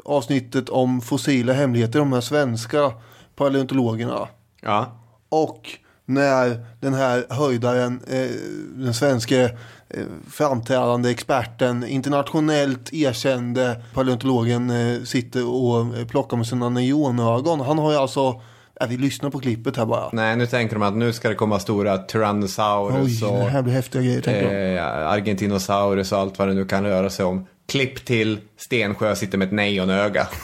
avsnittet 0.04 0.68
om 0.68 1.00
fossila 1.00 1.52
hemligheter. 1.52 1.98
De 1.98 2.12
här 2.12 2.20
svenska 2.20 2.92
paleontologerna. 3.36 4.28
Ja. 4.60 4.96
Och 5.28 5.78
när 6.06 6.66
den 6.80 6.94
här 6.94 7.24
höjdaren, 7.28 8.00
eh, 8.06 8.30
den 8.74 8.94
svenske 8.94 9.44
eh, 9.88 10.04
framträdande 10.30 11.10
experten, 11.10 11.84
internationellt 11.84 12.92
erkände 12.92 13.82
paleontologen 13.94 14.70
eh, 14.70 15.02
sitter 15.02 15.48
och 15.48 15.98
eh, 15.98 16.06
plockar 16.06 16.36
med 16.36 16.46
sina 16.46 16.68
neonögon. 16.68 17.60
Han 17.60 17.78
har 17.78 17.92
ju 17.92 17.98
alltså, 17.98 18.40
ja, 18.80 18.86
vi 18.86 18.96
lyssnar 18.96 19.30
på 19.30 19.40
klippet 19.40 19.76
här 19.76 19.86
bara. 19.86 20.10
Nej, 20.12 20.36
nu 20.36 20.46
tänker 20.46 20.74
de 20.74 20.82
att 20.82 20.96
nu 20.96 21.12
ska 21.12 21.28
det 21.28 21.34
komma 21.34 21.58
stora 21.58 21.98
Tyrannosaurus 21.98 23.22
Oj, 23.22 23.28
och 23.28 23.38
det 23.38 23.50
här 23.50 23.62
blir 23.62 23.74
häftiga 23.74 24.02
grejer 24.02 24.76
eh, 24.76 25.08
Argentinosaurus 25.10 26.12
och 26.12 26.18
allt 26.18 26.38
vad 26.38 26.48
det 26.48 26.54
nu 26.54 26.64
kan 26.64 26.84
röra 26.84 27.10
sig 27.10 27.24
om. 27.24 27.46
Klipp 27.70 28.04
till 28.04 28.38
Stensjö 28.56 29.16
sitter 29.16 29.38
med 29.38 29.46
ett 29.46 29.52
neonöga. 29.52 30.28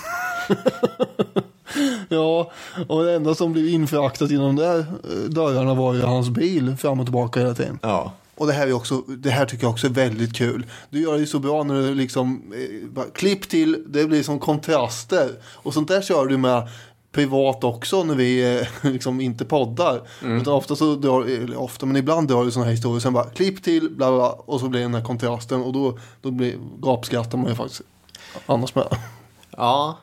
Ja, 2.09 2.53
och 2.89 3.05
det 3.05 3.15
enda 3.15 3.35
som 3.35 3.53
blev 3.53 3.69
infraktat 3.69 4.31
genom 4.31 4.57
de 4.57 4.63
där 4.63 4.79
eh, 4.79 5.31
dörrarna 5.31 5.75
var 5.75 5.95
ju 5.95 6.01
hans 6.01 6.29
bil 6.29 6.77
fram 6.77 7.01
och 7.01 7.07
tillbaka 7.07 7.41
hela 7.41 7.55
tiden. 7.55 7.79
Ja. 7.83 8.13
Och 8.35 8.47
det 8.47 8.53
här, 8.53 8.67
är 8.67 8.73
också, 8.73 8.99
det 8.99 9.31
här 9.31 9.47
tycker 9.47 9.65
jag 9.65 9.71
också 9.71 9.87
är 9.87 9.91
väldigt 9.91 10.37
kul. 10.37 10.67
Du 10.91 11.01
gör 11.01 11.13
det 11.13 11.19
ju 11.19 11.27
så 11.27 11.39
bra 11.39 11.63
när 11.63 11.75
du 11.75 11.95
liksom 11.95 12.53
eh, 12.55 12.89
bara, 12.89 13.07
klipp 13.07 13.49
till, 13.49 13.85
det 13.87 14.05
blir 14.05 14.23
som 14.23 14.39
kontraster. 14.39 15.31
Och 15.45 15.75
sånt 15.75 15.89
där 15.89 16.03
kör 16.03 16.27
du 16.27 16.37
med 16.37 16.69
privat 17.17 17.65
också 17.65 18.05
när 18.05 18.15
vi 18.15 18.59
eh, 18.61 18.67
liksom 18.93 19.21
inte 19.21 19.45
poddar. 19.45 20.01
Utan 20.23 20.53
ofta 20.53 20.77
så 20.77 20.95
drar, 20.95 21.57
ofta 21.57 21.87
men 21.87 21.97
ibland 21.97 22.29
drar 22.29 22.45
du 22.45 22.51
sådana 22.51 22.65
här 22.65 22.73
historier. 22.73 23.01
Sen 23.01 23.13
bara 23.13 23.25
klipp 23.25 23.63
till, 23.63 23.91
bla 23.91 24.11
bla, 24.11 24.17
bla 24.17 24.31
och 24.31 24.61
så 24.61 24.69
blir 24.69 24.81
det 24.81 24.85
den 24.85 24.95
här 24.95 25.05
kontrasten. 25.05 25.63
Och 25.63 25.73
då, 25.73 25.99
då 26.23 26.31
blir, 26.31 26.55
gapskrattar 26.79 27.39
man 27.39 27.49
ju 27.49 27.55
faktiskt 27.55 27.83
annars 28.47 28.75
med. 28.75 28.87
Ja, 29.59 29.99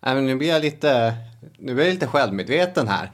men 0.00 0.26
nu 0.26 0.36
blir 0.36 0.48
jag 0.48 0.62
lite, 0.62 1.14
nu 1.58 1.74
blir 1.74 1.84
jag 1.84 1.92
lite 1.92 2.06
självmedveten 2.06 2.88
här. 2.88 3.10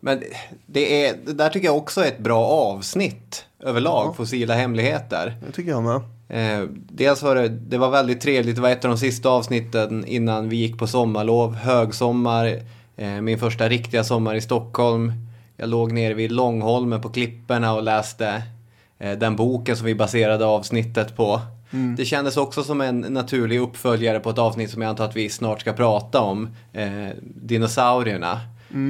Men 0.00 0.22
det, 0.66 1.06
är, 1.06 1.16
det 1.26 1.32
där 1.32 1.48
tycker 1.48 1.66
jag 1.66 1.76
också 1.76 2.00
är 2.00 2.08
ett 2.08 2.18
bra 2.18 2.46
avsnitt 2.46 3.44
överlag, 3.60 4.16
fossila 4.16 4.54
hemligheter. 4.54 5.36
Det 5.46 5.52
tycker 5.52 5.70
jag 5.70 5.82
med. 5.82 6.00
Eh, 6.28 6.68
dels 6.72 7.22
var 7.22 7.34
det, 7.34 7.48
det 7.48 7.78
var 7.78 7.90
väldigt 7.90 8.20
trevligt, 8.20 8.56
det 8.56 8.62
var 8.62 8.70
ett 8.70 8.84
av 8.84 8.90
de 8.90 8.98
sista 8.98 9.28
avsnitten 9.28 10.04
innan 10.06 10.48
vi 10.48 10.56
gick 10.56 10.78
på 10.78 10.86
sommarlov, 10.86 11.54
högsommar, 11.54 12.62
min 13.22 13.38
första 13.38 13.68
riktiga 13.68 14.04
sommar 14.04 14.34
i 14.34 14.40
Stockholm. 14.40 15.12
Jag 15.56 15.68
låg 15.68 15.92
nere 15.92 16.14
vid 16.14 16.32
Långholmen 16.32 17.00
på 17.00 17.08
klipporna 17.08 17.74
och 17.74 17.82
läste 17.82 18.42
eh, 18.98 19.18
den 19.18 19.36
boken 19.36 19.76
som 19.76 19.86
vi 19.86 19.94
baserade 19.94 20.46
avsnittet 20.46 21.16
på. 21.16 21.40
Det 21.96 22.04
kändes 22.04 22.36
också 22.36 22.62
som 22.62 22.80
en 22.80 23.00
naturlig 23.00 23.60
uppföljare 23.60 24.20
på 24.20 24.30
ett 24.30 24.38
avsnitt 24.38 24.70
som 24.70 24.82
jag 24.82 24.88
antar 24.88 25.04
att 25.04 25.16
vi 25.16 25.30
snart 25.30 25.60
ska 25.60 25.72
prata 25.72 26.20
om. 26.20 26.48
Eh, 26.72 27.08
dinosaurierna. 27.22 28.40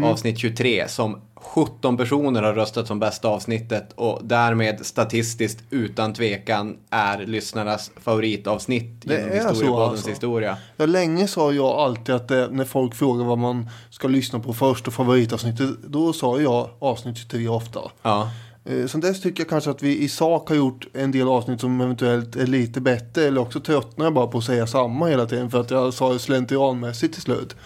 Avsnitt 0.05 0.39
23 0.39 0.89
som 0.89 1.20
17 1.35 1.97
personer 1.97 2.43
har 2.43 2.53
röstat 2.53 2.87
som 2.87 2.99
bästa 3.01 3.28
avsnittet 3.28 3.93
och 3.95 4.20
därmed 4.24 4.87
statistiskt 4.87 5.62
utan 5.70 6.14
tvekan 6.14 6.76
är 6.91 7.26
lyssnarnas 7.26 7.91
favoritavsnitt 7.97 9.03
Det 9.05 9.14
genom 9.14 9.33
historiepoddens 9.33 9.93
alltså. 9.93 10.11
historia. 10.11 10.57
Ja, 10.76 10.87
länge 10.87 11.28
sa 11.28 11.53
jag 11.53 11.66
alltid 11.66 12.14
att 12.14 12.28
det, 12.28 12.49
när 12.51 12.64
folk 12.64 12.95
frågar 12.95 13.24
vad 13.24 13.39
man 13.39 13.68
ska 13.91 14.09
lyssna 14.09 14.41
på 14.41 14.55
först 14.55 14.87
och 14.87 14.95
favoritavsnittet, 14.95 15.70
då 15.83 16.12
sa 16.12 16.41
jag 16.41 16.70
avsnitt 16.78 17.16
23 17.18 17.49
ofta. 17.49 17.81
Ja. 18.03 18.31
Eh, 18.64 18.87
Sen 18.87 19.01
dess 19.01 19.20
tycker 19.20 19.41
jag 19.41 19.49
kanske 19.49 19.70
att 19.70 19.83
vi 19.83 19.99
i 19.99 20.09
sak 20.09 20.49
har 20.49 20.57
gjort 20.57 20.87
en 20.93 21.12
del 21.12 21.28
avsnitt 21.28 21.61
som 21.61 21.81
eventuellt 21.81 22.37
är 22.37 22.47
lite 22.47 22.81
bättre 22.81 23.24
eller 23.24 23.41
också 23.41 23.61
tröttnar 23.61 24.07
jag 24.07 24.14
bara 24.14 24.26
på 24.26 24.39
att 24.39 24.45
säga 24.45 24.66
samma 24.66 25.07
hela 25.07 25.26
tiden 25.26 25.51
för 25.51 25.61
att 25.61 25.70
jag 25.70 25.95
sa 25.95 26.12
det 26.12 26.18
slentrianmässigt 26.18 27.12
till 27.14 27.22
slut. 27.22 27.57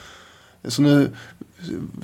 Så 0.68 0.82
nu 0.82 1.10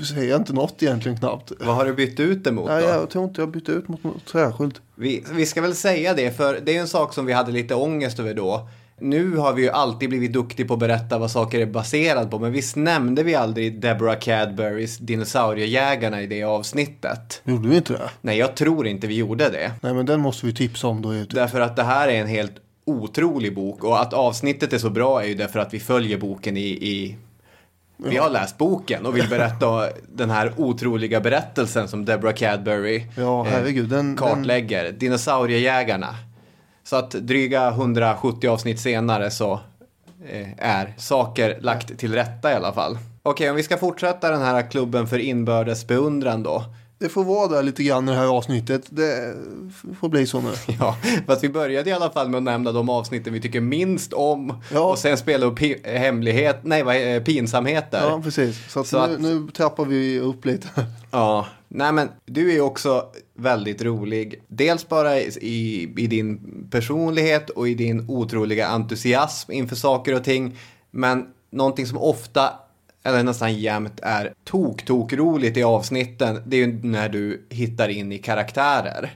säger 0.05 0.31
jag 0.31 0.41
inte 0.41 0.53
något 0.53 0.83
egentligen 0.83 1.19
knappt. 1.19 1.53
Vad 1.61 1.77
har 1.77 1.85
du 1.85 1.95
bytt 1.95 2.21
ut 2.21 2.45
det 2.45 2.53
mot 2.53 2.69
Nej, 2.69 2.83
då? 2.83 2.89
jag 2.89 3.11
tror 3.11 3.25
inte 3.25 3.41
jag 3.41 3.47
har 3.47 3.53
bytt 3.53 3.69
ut 3.69 3.89
mot 3.89 4.05
något 4.05 4.29
särskilt. 4.29 4.81
Vi, 4.95 5.25
vi 5.33 5.47
ska 5.47 5.63
väl 5.63 5.75
säga 5.75 6.15
det, 6.15 6.37
för 6.37 6.61
det 6.65 6.77
är 6.77 6.81
en 6.81 6.89
sak 6.89 7.15
som 7.15 7.27
vi 7.27 7.33
hade 7.33 7.53
lite 7.53 7.75
ångest 7.75 8.19
över 8.19 8.35
då. 8.35 8.69
Nu 9.03 9.37
har 9.37 9.53
vi 9.53 9.63
ju 9.63 9.71
alltid 9.71 10.09
blivit 10.09 10.33
duktiga 10.33 10.67
på 10.67 10.75
att 10.75 10.81
berätta 10.81 11.19
vad 11.19 11.31
saker 11.31 11.61
är 11.61 11.67
baserade 11.67 12.31
på, 12.31 12.39
men 12.39 12.53
visst 12.53 12.77
nämnde 12.77 13.23
vi 13.23 13.35
aldrig 13.35 13.81
Deborah 13.81 14.19
Cadburys 14.19 14.99
Dinosauriejägarna 14.99 16.23
i 16.23 16.27
det 16.27 16.43
avsnittet? 16.43 17.43
Gjorde 17.45 17.69
vi 17.69 17.77
inte 17.77 17.93
det? 17.93 18.11
Nej, 18.21 18.39
jag 18.39 18.57
tror 18.57 18.87
inte 18.87 19.07
vi 19.07 19.15
gjorde 19.15 19.49
det. 19.49 19.73
Nej, 19.81 19.95
men 19.95 20.07
den 20.07 20.21
måste 20.21 20.47
vi 20.47 20.55
tipsa 20.55 20.87
om 20.87 21.03
då. 21.03 21.13
Därför 21.31 21.61
att 21.61 21.77
det 21.77 21.83
här 21.83 22.09
är 22.09 22.21
en 22.21 22.27
helt 22.27 22.53
otrolig 22.85 23.55
bok 23.55 23.85
och 23.85 24.01
att 24.01 24.15
avsnittet 24.15 24.73
är 24.73 24.79
så 24.79 24.91
bra 24.91 25.23
är 25.23 25.27
ju 25.27 25.35
därför 25.35 25.59
att 25.59 25.75
vi 25.75 25.81
följer 25.81 26.19
boken 26.19 26.57
i, 26.57 26.69
i 26.69 27.17
vi 28.05 28.17
har 28.17 28.31
läst 28.31 28.59
boken 28.59 29.07
och 29.07 29.17
vill 29.17 29.29
berätta 29.29 29.89
den 30.09 30.31
här 30.31 30.53
otroliga 30.57 31.21
berättelsen 31.21 31.89
som 31.89 32.05
Deborah 32.05 32.35
Cadbury 32.35 33.07
Ja, 33.17 33.43
herregud. 33.43 33.89
Den, 33.89 34.07
den, 34.07 34.17
kartlägger. 34.17 34.93
Dinosauriejägarna. 34.93 36.15
Så 36.85 36.97
att 36.97 37.11
dryga 37.11 37.69
170 37.69 38.49
avsnitt 38.49 38.81
senare 38.81 39.31
så 39.31 39.61
eh, 40.29 40.49
är 40.59 40.95
saker 40.97 41.59
lagt 41.61 41.99
till 41.99 42.15
rätta 42.15 42.53
i 42.53 42.55
alla 42.55 42.73
fall. 42.73 42.99
Okej, 43.23 43.51
om 43.51 43.57
vi 43.57 43.63
ska 43.63 43.77
fortsätta 43.77 44.31
den 44.31 44.43
här 44.43 44.71
klubben 44.71 45.07
för 45.07 45.19
inbördes 45.19 45.87
beundran 45.87 46.43
då. 46.43 46.65
Det 47.01 47.09
får 47.09 47.25
vara 47.25 47.49
där 47.49 47.63
lite 47.63 47.83
grann 47.83 48.09
i 48.09 48.13
det 48.13 48.19
här 48.19 48.27
avsnittet. 48.27 48.83
Det 48.91 49.35
får 50.01 50.09
bli 50.09 50.27
så 50.27 50.41
nu. 50.41 50.51
Ja, 50.79 50.97
fast 51.27 51.45
vi 51.45 51.49
började 51.49 51.91
i 51.91 51.93
alla 51.93 52.11
fall 52.11 52.29
med 52.29 52.39
att 52.39 52.43
nämna 52.45 52.73
de 52.73 52.89
avsnitten 52.89 53.33
vi 53.33 53.41
tycker 53.41 53.61
minst 53.61 54.13
om 54.13 54.63
Ja. 54.73 54.81
och 54.91 54.99
sen 54.99 55.17
spela 55.19 55.47
upp 55.47 55.59
hemlighet, 55.85 56.57
nej 56.63 56.83
vad 56.83 57.25
pinsamheter. 57.25 58.01
Ja, 58.11 58.21
precis. 58.25 58.73
Så, 58.73 58.81
att 58.81 58.87
Så 58.87 59.07
nu, 59.07 59.15
att- 59.15 59.21
nu 59.21 59.49
trappar 59.57 59.85
vi 59.85 60.21
upp 60.21 60.45
lite. 60.45 60.69
Ja, 61.11 61.47
nej 61.69 61.93
men 61.93 62.09
du 62.27 62.57
är 62.57 62.61
också 62.61 63.05
väldigt 63.35 63.83
rolig. 63.83 64.43
Dels 64.49 64.89
bara 64.89 65.19
i, 65.21 65.93
i 65.97 66.07
din 66.07 66.41
personlighet 66.71 67.51
och 67.51 67.69
i 67.69 67.75
din 67.75 68.05
otroliga 68.11 68.67
entusiasm 68.69 69.53
inför 69.53 69.77
saker 69.77 70.15
och 70.15 70.25
ting. 70.25 70.59
Men 70.91 71.27
någonting 71.53 71.87
som 71.87 71.99
ofta, 71.99 72.51
eller 73.03 73.23
nästan 73.23 73.55
jämt, 73.55 74.01
är 74.03 74.33
tok, 74.45 74.85
tok 74.85 75.13
roligt 75.13 75.57
i 75.57 75.63
avsnitten. 75.63 76.43
Det 76.47 76.57
är 76.57 76.67
ju 76.67 76.81
när 76.83 77.09
du 77.09 77.47
hittar 77.49 77.89
in 77.89 78.13
i 78.13 78.19
karaktärer. 78.19 79.11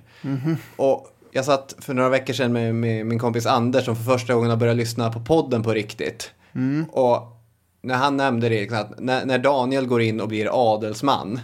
Och 0.76 1.08
jag 1.30 1.44
satt 1.44 1.74
för 1.78 1.94
några 1.94 2.08
veckor 2.08 2.34
sedan 2.34 2.52
med, 2.52 2.74
med 2.74 3.06
min 3.06 3.18
kompis 3.18 3.46
Anders 3.46 3.84
som 3.84 3.96
för 3.96 4.04
första 4.04 4.34
gången 4.34 4.50
har 4.50 4.56
börjat 4.56 4.76
lyssna 4.76 5.12
på 5.12 5.20
podden 5.20 5.62
på 5.62 5.72
riktigt. 5.72 6.30
Och 6.90 7.40
när 7.82 7.94
han 7.94 8.16
nämnde 8.16 8.48
det, 8.48 8.60
liksom 8.60 8.78
att 8.78 9.00
när, 9.00 9.26
när 9.26 9.38
Daniel 9.38 9.86
går 9.86 10.02
in 10.02 10.20
och 10.20 10.28
blir 10.28 10.74
adelsman, 10.74 11.40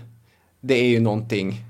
det 0.61 0.75
är 0.75 0.89
ju 0.89 1.01
någonting, 1.01 1.65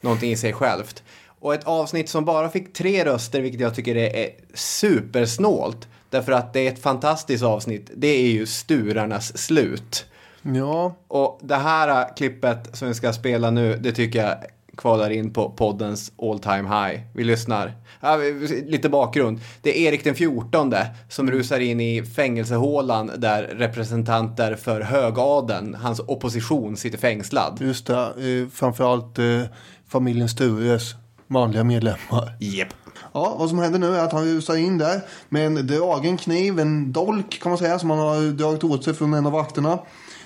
någonting 0.00 0.30
i 0.30 0.36
sig 0.36 0.52
självt. 0.52 1.02
Och 1.26 1.54
ett 1.54 1.64
avsnitt 1.64 2.08
som 2.08 2.24
bara 2.24 2.48
fick 2.50 2.72
tre 2.72 3.04
röster, 3.04 3.40
vilket 3.40 3.60
jag 3.60 3.74
tycker 3.74 3.96
är 3.96 4.30
supersnålt, 4.54 5.88
därför 6.10 6.32
att 6.32 6.52
det 6.52 6.60
är 6.60 6.72
ett 6.72 6.82
fantastiskt 6.82 7.44
avsnitt, 7.44 7.90
det 7.96 8.08
är 8.08 8.30
ju 8.30 8.46
Sturarnas 8.46 9.38
slut. 9.38 10.06
Ja, 10.42 10.94
Och 11.08 11.40
det 11.42 11.54
här 11.56 11.88
äh, 12.00 12.14
klippet 12.16 12.76
som 12.76 12.88
vi 12.88 12.94
ska 12.94 13.12
spela 13.12 13.50
nu, 13.50 13.76
det 13.76 13.92
tycker 13.92 14.24
jag 14.26 14.34
kvalar 14.76 15.10
in 15.10 15.32
på 15.32 15.50
poddens 15.50 16.12
all 16.22 16.38
time 16.38 16.62
high. 16.68 17.00
Vi 17.14 17.24
lyssnar. 17.24 17.72
Vi- 18.20 18.64
lite 18.68 18.88
bakgrund. 18.88 19.40
Det 19.62 19.78
är 19.78 19.88
Erik 19.88 20.04
den 20.04 20.14
14 20.14 20.74
som 21.08 21.30
rusar 21.30 21.60
in 21.60 21.80
i 21.80 22.02
fängelsehålan 22.04 23.10
där 23.16 23.42
representanter 23.42 24.54
för 24.54 24.80
högadeln, 24.80 25.74
hans 25.74 26.00
opposition, 26.00 26.76
sitter 26.76 26.98
fängslad. 26.98 27.58
just 27.60 27.86
det. 27.86 27.96
Eh, 28.42 28.48
framförallt 28.52 29.18
eh, 29.18 29.42
familjen 29.88 30.28
Stures 30.28 30.94
manliga 31.26 31.64
medlemmar. 31.64 32.36
Jep. 32.40 32.68
Ja, 33.14 33.36
vad 33.38 33.48
som 33.48 33.58
händer 33.58 33.78
nu 33.78 33.96
är 33.96 34.04
att 34.04 34.12
han 34.12 34.24
rusar 34.24 34.56
in 34.56 34.78
där 34.78 35.00
med 35.28 35.46
en 35.46 35.66
dragen 35.66 36.16
kniv, 36.16 36.58
en 36.60 36.92
dolk 36.92 37.40
kan 37.42 37.50
man 37.50 37.58
säga, 37.58 37.78
som 37.78 37.90
han 37.90 37.98
har 37.98 38.32
dragit 38.32 38.64
åt 38.64 38.84
sig 38.84 38.94
från 38.94 39.14
en 39.14 39.26
av 39.26 39.32
vakterna. 39.32 39.78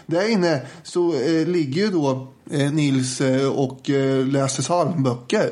Där 0.07 0.29
inne 0.29 0.61
så 0.83 1.15
eh, 1.15 1.47
ligger 1.47 1.83
ju 1.83 1.91
då 1.91 2.29
eh, 2.51 2.73
Nils 2.73 3.21
eh, 3.21 3.49
och 3.49 3.91
eh, 3.91 4.27
läser 4.27 4.63
psalmböcker. 4.63 5.51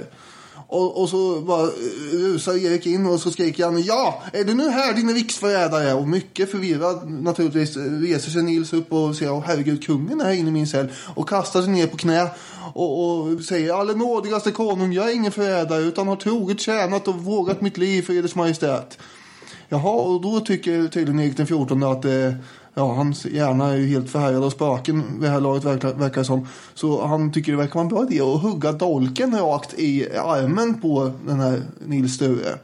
Och, 0.74 1.02
och 1.02 1.08
så 1.08 1.40
bara 1.40 1.62
eh, 1.62 1.68
rusar 2.12 2.66
Erik 2.66 2.86
in 2.86 3.06
och 3.06 3.20
så 3.20 3.30
skriker 3.30 3.64
han 3.64 3.82
Ja, 3.82 4.22
är 4.32 4.44
du 4.44 4.54
nu 4.54 4.68
här 4.68 4.94
din 4.94 5.14
riksförrädare? 5.14 5.94
Och 5.94 6.08
mycket 6.08 6.50
förvirrad 6.50 7.10
naturligtvis 7.10 7.76
eh, 7.76 7.82
reser 7.82 8.30
sig 8.30 8.42
Nils 8.42 8.72
upp 8.72 8.92
och 8.92 9.16
säger 9.16 9.32
Åh 9.32 9.42
herregud, 9.46 9.86
kungen 9.86 10.20
är 10.20 10.24
här 10.24 10.32
inne 10.32 10.48
i 10.48 10.52
min 10.52 10.66
cell. 10.66 10.88
Och 11.14 11.28
kastar 11.28 11.62
sig 11.62 11.70
ner 11.70 11.86
på 11.86 11.96
knä 11.96 12.28
och, 12.74 13.20
och 13.20 13.40
säger 13.40 13.80
Allenådigaste 13.80 14.50
konung, 14.50 14.92
jag 14.92 15.10
är 15.10 15.14
ingen 15.14 15.32
förrädare 15.32 15.82
utan 15.82 16.08
har 16.08 16.16
troget 16.16 16.60
tjänat 16.60 17.08
och 17.08 17.14
vågat 17.14 17.60
mitt 17.60 17.76
liv 17.76 18.02
för 18.02 18.12
eders 18.12 18.34
majestät. 18.34 18.98
Jaha, 19.68 19.92
och 19.92 20.20
då 20.20 20.40
tycker 20.40 20.88
tydligen 20.88 21.20
Erik 21.20 21.36
den 21.36 21.46
14 21.46 21.82
att 21.82 22.04
eh, 22.04 22.32
ja, 22.74 22.92
hans 22.92 23.26
hjärna 23.26 23.68
är 23.68 23.76
ju 23.76 23.86
helt 23.86 24.10
förhärjad 24.10 24.44
av 24.44 24.50
spöken 24.50 25.02
vid 25.12 25.22
det 25.22 25.28
här 25.28 25.40
laget 25.40 25.64
verkar, 25.64 25.94
verkar 25.94 26.20
det 26.20 26.24
som. 26.24 26.48
Så 26.74 27.06
han 27.06 27.32
tycker 27.32 27.52
det 27.52 27.58
verkar 27.58 27.74
vara 27.74 27.82
en 27.82 27.88
bra 27.88 28.06
idé 28.10 28.20
att 28.20 28.42
hugga 28.42 28.72
dolken 28.72 29.38
rakt 29.38 29.74
i 29.74 30.16
armen 30.16 30.80
på 30.80 31.12
den 31.26 31.40
här 31.40 31.62
Nils 31.86 32.14
Sture. 32.14 32.58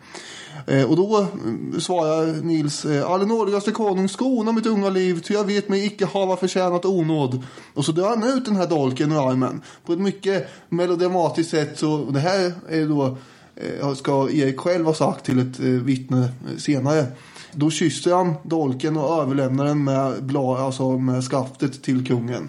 Eh, 0.66 0.90
och 0.90 0.96
då 0.96 1.26
mm, 1.44 1.80
svarar 1.80 2.42
Nils, 2.42 2.84
eh, 2.84 3.10
all 3.10 3.26
nådigaste 3.26 3.70
konung, 3.70 4.08
skona 4.08 4.52
mitt 4.52 4.66
unga 4.66 4.88
liv, 4.88 5.20
ty 5.20 5.34
jag 5.34 5.44
vet 5.44 5.68
mig 5.68 5.86
icke 5.86 6.06
hava 6.06 6.36
förtjänat 6.36 6.84
onåd. 6.84 7.42
Och 7.74 7.84
så 7.84 7.92
drar 7.92 8.08
han 8.08 8.38
ut 8.38 8.44
den 8.44 8.56
här 8.56 8.66
dolken 8.66 9.12
ur 9.12 9.30
armen 9.30 9.62
på 9.86 9.92
ett 9.92 9.98
mycket 9.98 10.48
melodramatiskt 10.68 11.50
sätt. 11.50 11.78
Så 11.78 12.04
det 12.10 12.20
här 12.20 12.52
är 12.68 12.88
då 12.88 13.16
eh, 13.56 13.94
ska 13.94 14.30
Erik 14.30 14.60
själv 14.60 14.86
ha 14.86 14.94
sagt 14.94 15.24
till 15.24 15.38
ett 15.38 15.58
vittne 15.58 16.28
senare. 16.58 17.06
Då 17.52 17.70
kysser 17.70 18.14
han 18.14 18.34
dolken 18.42 18.96
och 18.96 19.22
överlämnar 19.22 19.64
den 19.64 19.84
med, 19.84 20.24
blad, 20.24 20.60
alltså 20.60 20.98
med 20.98 21.24
skaftet 21.24 21.82
till 21.82 22.06
kungen. 22.06 22.48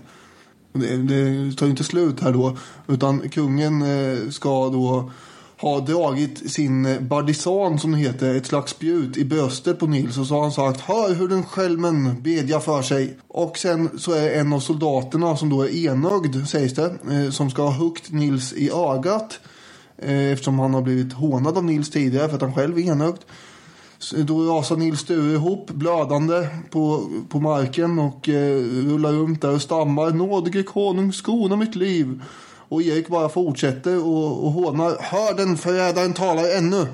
Det, 0.74 0.98
det 0.98 1.52
tar 1.58 1.66
ju 1.66 1.70
inte 1.70 1.84
slut 1.84 2.22
här 2.22 2.32
då. 2.32 2.58
Utan 2.88 3.30
kungen 3.30 3.82
eh, 3.82 4.30
ska 4.30 4.70
då 4.70 5.12
ha 5.62 5.80
dragit 5.80 6.52
sin 6.52 7.08
bardisan 7.08 7.80
som 7.80 7.92
det 7.92 7.98
heter, 7.98 8.36
ett 8.36 8.46
slags 8.46 8.72
spjut 8.72 9.18
i 9.18 9.26
bröstet 9.26 9.80
på 9.80 9.88
Nils 9.88 10.18
och 10.18 10.28
så 10.28 10.34
har 10.34 10.42
han 10.42 10.52
sagt 10.52 10.82
Hör 10.82 11.14
hur 11.14 11.28
den 11.28 11.44
skälmen 11.44 12.22
bedjar 12.22 12.60
för 12.60 12.82
sig. 12.82 13.18
Och 13.28 13.58
sen 13.58 13.90
så 13.98 14.12
är 14.12 14.40
en 14.40 14.54
av 14.54 14.60
soldaterna 14.60 15.38
som 15.38 15.50
då 15.50 15.62
är 15.62 15.76
enögd 15.76 16.48
sägs 16.48 16.74
det, 16.74 16.96
eh, 17.12 17.30
som 17.30 17.50
ska 17.50 17.62
ha 17.64 17.72
huggt 17.72 18.12
Nils 18.12 18.54
i 18.54 18.72
ögat. 18.72 19.40
Eh, 19.98 20.32
eftersom 20.32 20.60
han 20.60 20.74
har 20.74 20.82
blivit 20.82 21.14
hånad 21.14 21.58
av 21.58 21.64
Nils 21.66 21.90
tidigare 21.90 22.28
för 22.28 22.36
att 22.36 22.42
han 22.42 22.54
själv 22.54 22.78
är 22.78 22.82
enögd. 22.82 23.20
Då 24.10 24.58
rasar 24.58 24.78
Nils 24.78 25.00
Sture 25.00 25.34
ihop 25.34 25.72
blödande 25.72 26.48
på, 26.70 27.10
på 27.30 27.40
marken 27.40 28.00
och 28.00 28.30
eh, 28.30 28.58
rullar 28.88 29.12
runt 29.12 29.42
där 29.42 29.54
och 29.56 29.62
stammar. 29.62 30.12
Nådige 30.12 30.64
konung, 30.64 31.14
skona 31.14 31.56
mitt 31.56 31.76
liv. 31.76 32.22
Och 32.70 32.82
Erik 32.82 33.08
bara 33.08 33.30
fortsätter 33.30 34.06
och, 34.06 34.46
och 34.46 34.52
hånar. 34.52 34.98
Hör 35.00 35.38
den 35.38 35.58
förrädaren 35.58 36.14
talar 36.14 36.58
ännu. 36.58 36.88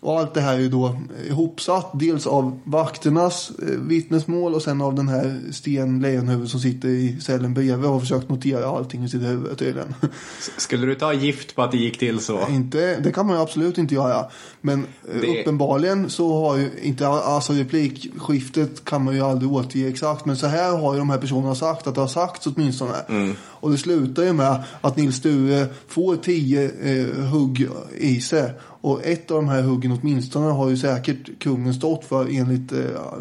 Och 0.00 0.20
allt 0.20 0.34
det 0.34 0.40
här 0.40 0.54
är 0.54 0.58
ju 0.58 0.68
då 0.68 1.00
ihopsatt. 1.28 1.90
Dels 1.94 2.26
av 2.26 2.58
vakternas 2.64 3.50
eh, 3.50 3.66
vittnesmål 3.68 4.54
och 4.54 4.62
sen 4.62 4.82
av 4.82 4.94
den 4.94 5.08
här 5.08 5.40
Sten 5.52 6.00
Lejonhuvud 6.00 6.50
som 6.50 6.60
sitter 6.60 6.88
i 6.88 7.16
cellen 7.20 7.54
bredvid 7.54 7.84
och 7.86 7.92
har 7.92 8.00
försökt 8.00 8.28
notera 8.28 8.66
allting 8.68 9.04
i 9.04 9.08
sitt 9.08 9.22
huvud 9.22 9.58
tydligen. 9.58 9.94
Skulle 10.58 10.86
du 10.86 10.94
ta 10.94 11.12
gift 11.12 11.54
på 11.54 11.62
att 11.62 11.70
det 11.72 11.78
gick 11.78 11.98
till 11.98 12.20
så? 12.20 12.38
Inte, 12.50 13.00
det 13.00 13.12
kan 13.12 13.26
man 13.26 13.36
ju 13.36 13.42
absolut 13.42 13.78
inte 13.78 13.94
göra. 13.94 14.24
Men 14.60 14.80
eh, 15.14 15.20
Det- 15.20 15.40
uppenbarligen 15.40 16.10
så 16.10 16.44
har 16.48 16.56
ju 16.56 16.70
inte, 16.82 17.08
alltså 17.08 17.52
replikskiftet 17.52 18.84
kan 18.84 19.04
man 19.04 19.14
ju 19.14 19.20
aldrig 19.20 19.52
återge 19.52 19.88
exakt. 19.88 20.24
Men 20.24 20.36
så 20.36 20.46
här 20.46 20.76
har 20.78 20.92
ju 20.94 20.98
de 20.98 21.10
här 21.10 21.18
personerna 21.18 21.54
sagt 21.54 21.86
att 21.86 21.94
det 21.94 22.00
har 22.00 22.08
sagts 22.08 22.46
åtminstone. 22.46 22.94
Mm. 23.08 23.34
Och 23.60 23.70
det 23.70 23.78
slutar 23.78 24.22
ju 24.22 24.32
med 24.32 24.64
att 24.80 24.96
Nils 24.96 25.16
Sture 25.16 25.66
får 25.88 26.16
tio 26.16 26.70
eh, 26.82 27.24
hugg 27.24 27.68
i 27.98 28.20
sig. 28.20 28.52
Och 28.80 29.06
ett 29.06 29.30
av 29.30 29.36
de 29.36 29.48
här 29.48 29.62
huggen 29.62 29.98
åtminstone 30.02 30.52
har 30.52 30.68
ju 30.70 30.76
säkert 30.76 31.38
kungen 31.38 31.74
stått 31.74 32.04
för 32.04 32.38
enligt 32.38 32.72
eh, 32.72 32.78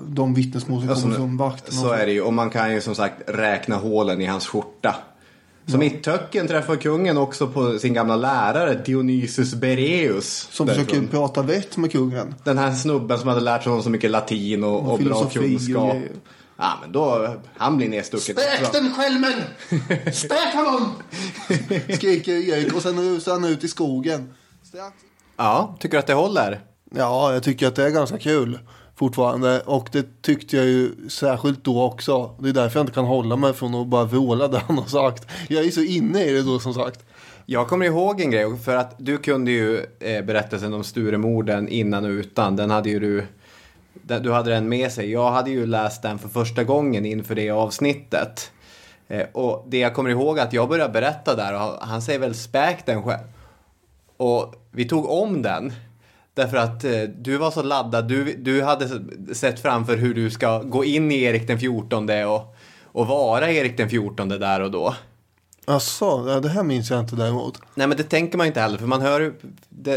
de 0.08 0.34
vittnesmål 0.34 0.82
som 0.82 0.90
Alltså, 0.90 1.04
kommer 1.04 1.16
från 1.16 1.38
vakterna. 1.38 1.82
Så 1.82 1.92
är 1.92 2.06
det 2.06 2.12
ju. 2.12 2.22
Och 2.22 2.34
man 2.34 2.50
kan 2.50 2.74
ju 2.74 2.82
som 2.82 2.96
sagt 2.96 3.22
räkna 3.28 3.76
hålen 3.76 4.22
i 4.22 4.26
hans 4.26 4.48
skjorta. 4.48 4.96
Som 5.68 5.82
i 5.82 5.90
Töcken 5.90 6.48
träffar 6.48 6.76
kungen 6.76 7.18
också 7.18 7.48
på 7.48 7.80
sin 7.80 7.94
gamla 7.94 8.16
lärare 8.16 8.82
Dionysus 8.86 9.56
Bereus. 9.56 10.48
Som 10.52 10.68
därifrån. 10.68 10.86
försöker 10.86 11.08
prata 11.08 11.42
vett 11.42 11.78
med 11.78 11.92
kungen. 11.92 12.36
Den 12.44 12.58
här 12.58 12.72
snubben 12.72 13.20
som 13.20 13.28
hade 13.28 13.42
lärt 13.42 13.64
sig 13.64 13.84
så 13.84 13.90
mycket 13.90 14.12
latin 14.12 14.64
och, 14.64 14.92
och, 14.92 15.00
bra 15.00 15.16
och 15.16 15.32
kunskap. 15.32 15.96
Ja, 16.58 16.78
men 16.82 16.92
då, 16.92 17.36
han 17.58 17.78
blir 17.78 17.90
nedstucken. 17.90 18.36
Späk 18.36 18.72
den 18.74 18.94
skälmen! 18.94 19.42
Späk 20.14 20.54
honom! 20.54 20.94
Skriker 21.96 22.32
Erik 22.32 22.76
och 22.76 22.82
sen 22.82 23.00
rusar 23.00 23.32
han 23.32 23.46
ut 23.46 23.64
i 23.64 23.68
skogen. 23.68 24.34
Strax. 24.64 24.96
Ja, 25.38 25.78
tycker 25.80 25.98
du 25.98 26.00
att 26.00 26.08
det 26.08 26.14
håller? 26.14 26.62
Ja, 26.96 27.34
jag 27.34 27.44
tycker 27.44 27.68
att 27.68 27.76
det 27.76 27.84
är 27.84 27.90
ganska 27.90 28.18
kul 28.18 28.60
fortfarande. 28.96 29.62
Och 29.62 29.90
det 29.92 30.22
tyckte 30.22 30.58
jag 30.58 30.66
ju 30.66 31.10
särskilt 31.10 31.64
då 31.64 31.84
också. 31.84 32.36
Det 32.40 32.50
är 32.50 32.54
därför 32.54 32.80
jag 32.80 32.84
inte 32.84 32.94
kan 32.94 33.06
hålla 33.06 33.36
mig 33.36 33.54
från 33.54 33.76
att 33.76 33.88
bara 33.88 34.04
vråla 34.04 34.48
det 34.48 34.60
han 34.68 34.78
har 34.78 34.86
sagt. 34.86 35.28
Jag 35.50 35.66
är 35.66 35.72
så 35.72 35.82
inne 35.82 36.24
i 36.24 36.32
det 36.32 36.42
då 36.42 36.60
som 36.60 36.74
sagt. 36.74 37.06
Jag 37.46 37.68
kommer 37.68 37.86
ihåg 37.86 38.22
en 38.22 38.32
grej, 38.32 38.58
för 38.58 38.76
att 38.76 38.96
du 38.98 39.18
kunde 39.18 39.52
ju 39.52 39.86
eh, 40.00 40.26
berättelsen 40.26 40.74
om 40.74 40.84
Sturemorden 40.84 41.68
innan 41.68 42.06
och 42.06 42.10
utan. 42.10 42.56
Den 42.56 42.70
hade 42.70 42.90
ju 42.90 43.00
du, 43.00 43.26
du 44.08 44.32
hade 44.32 44.50
den 44.52 44.70
med 44.70 44.92
sig. 44.92 45.12
Jag 45.12 45.32
hade 45.32 45.50
ju 45.52 45.66
läst 45.66 46.02
den 46.02 46.20
för 46.20 46.30
första 46.30 46.64
gången 46.64 47.06
inför 47.06 47.36
det 47.36 47.50
avsnittet. 47.50 48.52
Eh, 49.08 49.26
och 49.34 49.66
det 49.70 49.78
jag 49.80 49.94
kommer 49.94 50.10
ihåg 50.10 50.38
är 50.38 50.44
att 50.44 50.54
jag 50.54 50.70
började 50.70 50.94
berätta 50.94 51.36
där 51.36 51.54
och 51.54 51.60
han- 51.60 51.78
han 51.82 52.02
säger 52.02 52.20
väl 52.20 52.36
späk 52.36 52.86
den 52.86 53.04
själv. 53.04 53.24
Och 54.18 54.56
vi 54.72 54.86
tog 54.86 55.10
om 55.10 55.42
den. 55.42 55.74
Därför 56.34 56.58
att 56.58 56.84
eh, 56.84 57.02
du 57.02 57.38
var 57.38 57.52
så 57.52 57.64
laddad. 57.64 58.08
Du, 58.08 58.34
du 58.38 58.64
hade 58.64 58.88
sett 59.36 59.60
framför 59.60 59.98
hur 59.98 60.14
du 60.14 60.30
ska 60.30 60.60
gå 60.60 60.86
in 60.86 61.12
i 61.12 61.24
Erik 61.24 61.48
den 61.48 61.60
14 61.60 62.10
och, 62.26 62.56
och 62.84 63.08
vara 63.08 63.52
Erik 63.52 63.78
den 63.78 63.90
14 63.90 64.30
där 64.30 64.60
och 64.62 64.72
då. 64.72 64.96
Asså, 65.70 66.40
det 66.40 66.50
här 66.50 66.64
minns 66.64 66.90
jag 66.90 67.00
inte 67.00 67.16
däremot. 67.16 67.60
Nej 67.76 67.88
men 67.88 67.98
det 67.98 68.04
tänker 68.04 68.38
man 68.38 68.48
inte 68.48 68.62
heller 68.62 68.78
för 68.78 68.86
man 68.86 69.02
hör 69.02 69.34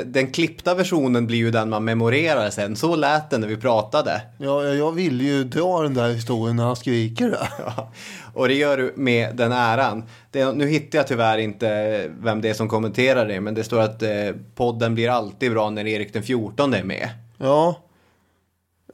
den 0.04 0.32
klippta 0.32 0.74
versionen 0.74 1.26
blir 1.26 1.38
ju 1.38 1.50
den 1.50 1.70
man 1.70 1.84
memorerar 1.84 2.50
sen. 2.50 2.76
Så 2.76 2.96
lät 2.96 3.30
det 3.30 3.38
när 3.38 3.48
vi 3.48 3.56
pratade. 3.56 4.22
Ja, 4.38 4.64
jag 4.64 4.92
vill 4.92 5.20
ju 5.20 5.44
dra 5.44 5.82
den 5.82 5.94
där 5.94 6.08
historien 6.08 6.56
när 6.56 6.64
han 6.64 6.76
skriker 6.76 7.30
det. 7.30 7.48
Ja, 7.66 7.92
och 8.34 8.48
det 8.48 8.54
gör 8.54 8.76
du 8.76 8.92
med 8.96 9.36
den 9.36 9.52
äran. 9.52 10.04
Det, 10.30 10.52
nu 10.52 10.66
hittar 10.66 10.98
jag 10.98 11.06
tyvärr 11.06 11.38
inte 11.38 12.10
vem 12.20 12.40
det 12.40 12.50
är 12.50 12.54
som 12.54 12.68
kommenterar 12.68 13.26
det, 13.26 13.40
men 13.40 13.54
det 13.54 13.64
står 13.64 13.80
att 13.80 14.02
eh, 14.02 14.10
podden 14.54 14.94
blir 14.94 15.10
alltid 15.10 15.52
bra 15.52 15.70
när 15.70 15.86
Erik 15.86 16.12
den 16.12 16.22
14 16.22 16.74
är 16.74 16.84
med. 16.84 17.08
Ja, 17.38 17.76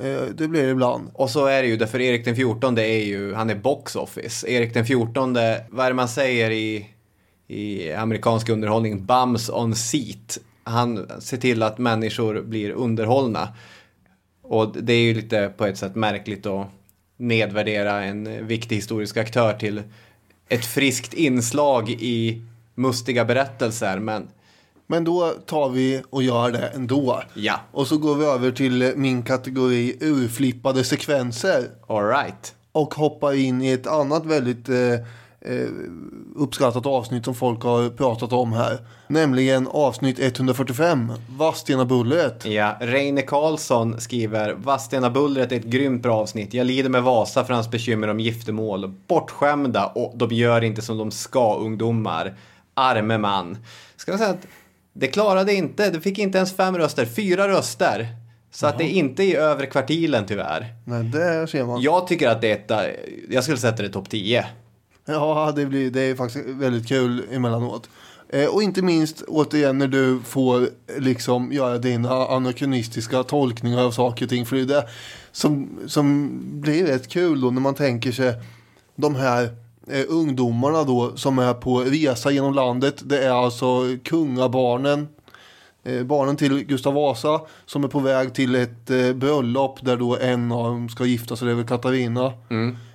Eh, 0.01 0.23
det 0.35 0.49
blir 0.49 0.63
det 0.63 0.71
ibland. 0.71 1.11
Och 1.15 1.31
så 1.31 1.47
är 1.47 1.63
det 1.63 1.69
ju, 1.69 1.77
därför 1.77 2.01
Erik 2.01 2.25
den 2.25 2.37
14 2.37 2.79
är 2.79 3.05
ju, 3.05 3.35
han 3.35 3.51
är 3.51 3.55
box 3.55 3.97
office. 3.97 4.51
Erik 4.51 4.75
den 4.75 4.87
14, 4.87 5.33
vad 5.71 5.87
är 5.87 5.91
det 5.91 5.95
man 5.95 6.09
säger 6.09 6.51
i, 6.51 6.87
i 7.47 7.93
amerikansk 7.93 8.49
underhållning? 8.49 9.07
Bums 9.07 9.51
on 9.51 9.75
seat. 9.75 10.39
Han 10.65 11.21
ser 11.21 11.37
till 11.37 11.63
att 11.63 11.79
människor 11.79 12.43
blir 12.43 12.71
underhållna. 12.71 13.49
Och 14.43 14.77
det 14.83 14.93
är 14.93 15.01
ju 15.01 15.15
lite 15.15 15.53
på 15.57 15.67
ett 15.67 15.79
sätt 15.79 15.95
märkligt 15.95 16.47
att 16.47 16.67
nedvärdera 17.17 18.05
en 18.05 18.47
viktig 18.47 18.77
historisk 18.77 19.17
aktör 19.17 19.53
till 19.53 19.83
ett 20.49 20.65
friskt 20.65 21.15
inslag 21.15 21.91
i 21.91 22.43
mustiga 22.75 23.25
berättelser. 23.25 23.99
Men 23.99 24.29
men 24.87 25.05
då 25.05 25.31
tar 25.47 25.69
vi 25.69 26.03
och 26.11 26.23
gör 26.23 26.51
det 26.53 26.67
ändå. 26.67 27.23
ja, 27.35 27.61
Och 27.73 27.87
så 27.87 27.99
går 27.99 28.15
vi 28.15 28.25
över 28.25 28.51
till 28.51 28.93
min 28.97 29.23
kategori 29.23 29.97
urflippade 30.01 30.85
sekvenser. 30.85 31.65
alright. 31.89 32.55
Och 32.73 32.95
hoppar 32.95 33.33
in 33.35 33.63
i 33.63 33.71
ett 33.71 33.87
annat 33.87 34.27
väldigt 34.27 34.69
eh, 34.69 34.93
eh, 35.41 35.69
uppskattat 36.37 36.87
avsnitt 36.87 37.25
som 37.25 37.35
folk 37.35 37.63
har 37.63 37.89
pratat 37.91 38.33
om 38.33 38.53
här. 38.53 38.79
Nämligen 39.09 39.67
avsnitt 39.69 40.19
145, 40.19 41.13
Vadstena-bullret. 41.39 42.45
Ja, 42.47 42.77
Reine 42.81 43.23
Karlsson 43.23 44.01
skriver 44.01 44.55
Vadstena-bullret 44.55 45.53
är 45.53 45.57
ett 45.57 45.65
grymt 45.65 46.03
bra 46.03 46.17
avsnitt. 46.17 46.55
Jag 46.55 46.67
lider 46.67 46.91
med 46.91 47.03
Vasa 47.03 47.45
för 47.45 47.55
hans 47.55 47.71
bekymmer 47.71 48.09
om 48.09 48.21
giftermål. 48.21 48.95
Bortskämda 49.07 49.87
och 49.87 50.13
de 50.17 50.31
gör 50.35 50.65
inte 50.65 50.83
som 50.83 50.99
de 50.99 51.11
ska 51.11 51.57
ungdomar. 51.57 52.35
Arme 52.75 53.19
man. 53.19 53.59
Ska 53.97 54.11
jag 54.13 54.19
säga 54.19 54.31
att 54.31 54.47
det 54.99 55.07
klarade 55.07 55.55
inte. 55.55 55.91
Det 55.91 56.01
fick 56.01 56.19
inte 56.19 56.39
ens 56.39 56.53
fem 56.53 56.79
röster. 56.79 57.07
Fyra 57.07 57.49
röster. 57.49 58.09
Så 58.51 58.67
att 58.67 58.79
det 58.79 58.85
är 58.85 58.91
inte 58.91 59.23
i 59.23 59.37
övre 59.37 59.67
kvartilen 59.67 60.27
tyvärr. 60.27 60.75
Nej, 60.85 61.05
det 61.05 61.47
ser 61.47 61.65
man. 61.65 61.81
Jag 61.81 62.07
tycker 62.07 62.29
att 62.29 62.41
det 62.41 62.71
är 62.71 62.89
ett, 62.89 62.97
jag 63.31 63.43
skulle 63.43 63.59
sätta 63.59 63.83
det 63.83 63.89
topp 63.89 64.11
10. 64.11 64.47
Ja, 65.07 65.53
det, 65.57 65.67
blir, 65.67 65.91
det 65.91 66.01
är 66.01 66.15
faktiskt 66.15 66.45
väldigt 66.47 66.89
kul 66.89 67.23
emellanåt. 67.33 67.89
Eh, 68.29 68.47
och 68.47 68.63
inte 68.63 68.83
minst 68.83 69.23
återigen 69.23 69.79
när 69.79 69.89
du 69.89 70.21
får 70.25 70.69
liksom 70.99 71.53
göra 71.53 71.79
dina 71.79 72.27
anakronistiska 72.27 73.23
tolkningar 73.23 73.85
av 73.85 73.91
saker 73.91 74.25
och 74.25 74.31
ting. 74.31 74.47
För 74.47 74.57
det 74.57 74.63
är 74.63 74.67
det 74.67 74.89
som, 75.33 75.69
som 75.87 76.31
blir 76.61 76.87
rätt 76.87 77.09
kul 77.09 77.41
då 77.41 77.51
när 77.51 77.61
man 77.61 77.75
tänker 77.75 78.13
sig 78.13 78.35
de 78.97 79.15
här 79.15 79.66
eh, 79.91 80.05
ungdomarna 80.09 80.85
då 80.85 81.17
som 81.17 81.39
är 81.39 81.55
på 81.55 81.81
resa 81.81 82.31
genom 82.31 82.55
landet. 82.55 83.03
Det 83.05 83.25
är 83.25 83.31
alltså 83.31 83.97
kungabarnen 84.05 85.09
eh, 85.85 86.03
barnen 86.03 86.37
till 86.37 86.65
Gustav 86.65 86.95
Vasa 86.95 87.41
som 87.67 87.85
är 87.85 87.89
på 87.89 88.01
väg 88.01 88.35
till 88.35 88.55
ett 88.55 88.91
eh, 88.91 89.13
bröllop 89.13 89.79
där 89.83 89.97
då 89.97 90.17
en 90.17 90.53
av 90.53 90.65
dem 90.65 90.89
ska 90.89 91.05
gifta 91.05 91.37
sig, 91.37 91.47
det 91.47 91.53
är 91.53 91.57
väl 91.57 91.67
Katarina. 91.67 92.33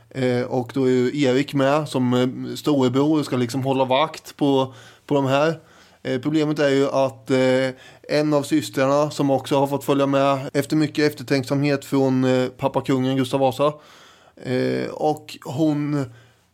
Eh, 0.09 0.41
och 0.41 0.71
då 0.73 0.85
är 0.85 0.89
ju 0.89 1.21
Erik 1.23 1.53
med 1.53 1.89
som 1.89 2.13
eh, 2.13 2.55
storebror 2.55 3.19
och 3.19 3.25
ska 3.25 3.37
liksom 3.37 3.63
hålla 3.63 3.85
vakt 3.85 4.37
på, 4.37 4.73
på 5.05 5.15
de 5.15 5.25
här. 5.25 5.59
Eh, 6.03 6.21
problemet 6.21 6.59
är 6.59 6.69
ju 6.69 6.89
att 6.89 7.31
eh, 7.31 7.69
en 8.17 8.33
av 8.33 8.43
systrarna 8.43 9.11
som 9.11 9.29
också 9.29 9.59
har 9.59 9.67
fått 9.67 9.83
följa 9.83 10.05
med 10.05 10.49
efter 10.53 10.75
mycket 10.75 11.11
eftertänksamhet 11.11 11.85
från 11.85 12.23
eh, 12.23 12.47
pappa 12.47 12.81
kungen 12.81 13.17
Gustav 13.17 13.39
Vasa. 13.39 13.73
Eh, 14.43 14.89
och 14.91 15.37
hon, 15.45 16.05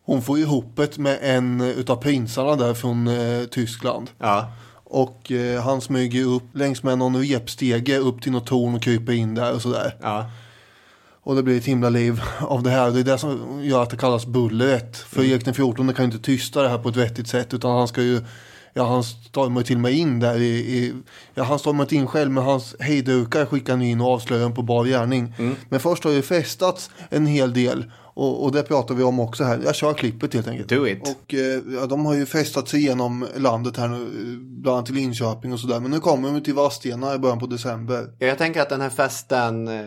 hon 0.07 0.21
får 0.21 0.39
ihop 0.39 0.71
det 0.75 0.97
med 0.97 1.17
en 1.21 1.61
utav 1.61 1.95
prinsarna 1.95 2.55
där 2.55 2.73
från 2.73 3.07
eh, 3.07 3.43
Tyskland. 3.43 4.09
Ja. 4.19 4.51
Och 4.83 5.31
eh, 5.31 5.63
han 5.63 5.81
smyger 5.81 6.25
upp 6.25 6.43
längs 6.53 6.83
med 6.83 6.97
någon 6.97 7.23
repstege 7.23 7.97
upp 7.97 8.21
till 8.21 8.31
något 8.31 8.45
torn 8.45 8.75
och 8.75 8.81
kryper 8.81 9.13
in 9.13 9.35
där 9.35 9.53
och 9.53 9.61
sådär. 9.61 9.95
Ja. 10.01 10.31
Och 11.23 11.35
det 11.35 11.43
blir 11.43 11.57
ett 11.57 11.65
himla 11.65 11.89
liv 11.89 12.21
av 12.39 12.63
det 12.63 12.69
här. 12.69 12.91
Det 12.91 12.99
är 12.99 13.03
det 13.03 13.17
som 13.17 13.61
gör 13.63 13.83
att 13.83 13.89
det 13.89 13.97
kallas 13.97 14.25
bullret. 14.25 14.97
För 14.97 15.23
Erik 15.23 15.45
den 15.45 15.53
14 15.53 15.93
kan 15.93 16.05
ju 16.05 16.11
inte 16.11 16.25
tysta 16.25 16.61
det 16.61 16.69
här 16.69 16.77
på 16.77 16.89
ett 16.89 16.95
vettigt 16.95 17.27
sätt. 17.27 17.53
Utan 17.53 17.71
han 17.71 17.87
ska 17.87 18.01
ju, 18.01 18.21
ja 18.77 18.83
han 18.83 19.03
stormar 19.03 19.61
ju 19.61 19.65
till 19.65 19.75
och 19.75 19.81
med 19.81 19.93
in 19.93 20.19
där 20.19 20.37
i, 20.39 20.55
i 20.77 20.93
ja 21.33 21.43
han 21.43 21.59
stormar 21.59 21.83
inte 21.83 21.95
in 21.95 22.07
själv 22.07 22.31
men 22.31 22.43
hans 22.43 22.75
hejdukar 22.79 23.45
skickar 23.45 23.73
han 23.73 23.81
in 23.81 24.01
och 24.01 24.07
avslöjar 24.07 24.43
honom 24.43 24.55
på 24.55 24.61
bar 24.61 24.85
gärning. 24.85 25.33
Men 25.69 25.79
först 25.79 26.03
har 26.03 26.11
ju 26.11 26.21
festats 26.21 26.89
en 27.09 27.25
hel 27.25 27.53
del. 27.53 27.91
Och, 28.13 28.43
och 28.43 28.51
det 28.51 28.63
pratar 28.63 28.95
vi 28.95 29.03
om 29.03 29.19
också 29.19 29.43
här. 29.43 29.61
Jag 29.65 29.75
kör 29.75 29.93
klippet 29.93 30.33
helt 30.33 30.47
enkelt. 30.47 30.69
Do 30.69 30.87
it. 30.87 31.01
Och 31.01 31.33
eh, 31.33 31.61
ja, 31.79 31.85
de 31.85 32.05
har 32.05 32.13
ju 32.13 32.25
festat 32.25 32.69
sig 32.69 32.79
igenom 32.79 33.27
landet 33.37 33.77
här 33.77 33.87
nu. 33.87 34.07
Bland 34.41 34.75
annat 34.75 34.85
till 34.85 34.95
Linköping 34.95 35.53
och 35.53 35.59
sådär. 35.59 35.79
Men 35.79 35.91
nu 35.91 35.99
kommer 35.99 36.31
de 36.31 36.41
till 36.41 36.53
Vadstena 36.53 37.15
i 37.15 37.17
början 37.17 37.39
på 37.39 37.47
december. 37.47 38.07
Ja, 38.19 38.27
Jag 38.27 38.37
tänker 38.37 38.61
att 38.61 38.69
den 38.69 38.81
här 38.81 38.89
festen 38.89 39.67
eh, 39.67 39.85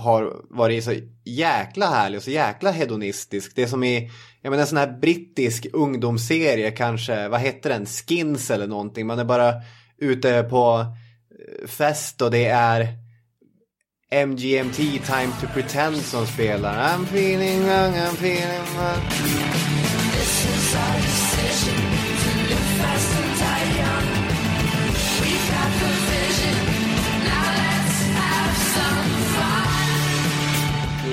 har 0.00 0.36
varit 0.50 0.84
så 0.84 0.94
jäkla 1.24 1.86
härlig 1.86 2.16
och 2.16 2.22
så 2.22 2.30
jäkla 2.30 2.70
hedonistisk. 2.70 3.52
Det 3.54 3.62
är 3.62 3.66
som 3.66 3.84
i 3.84 4.10
jag 4.42 4.50
menar, 4.50 4.62
en 4.62 4.68
sån 4.68 4.78
här 4.78 4.98
brittisk 5.00 5.66
ungdomsserie 5.72 6.70
kanske, 6.70 7.28
vad 7.28 7.40
heter 7.40 7.70
den, 7.70 7.86
Skins 7.86 8.50
eller 8.50 8.66
någonting. 8.66 9.06
Man 9.06 9.18
är 9.18 9.24
bara 9.24 9.54
ute 9.98 10.42
på 10.42 10.80
eh, 10.80 11.68
fest 11.68 12.22
och 12.22 12.30
det 12.30 12.46
är 12.46 12.88
MGMT 14.26 14.76
Time 14.76 15.32
to 15.40 15.46
Pretend 15.54 15.96
som 15.96 16.26
spelar. 16.26 16.74
I'm 16.74 17.04
feeling 17.04 17.58
young, 17.58 17.94
I'm 17.94 18.14
feeling 18.14 18.64
young. 18.76 19.79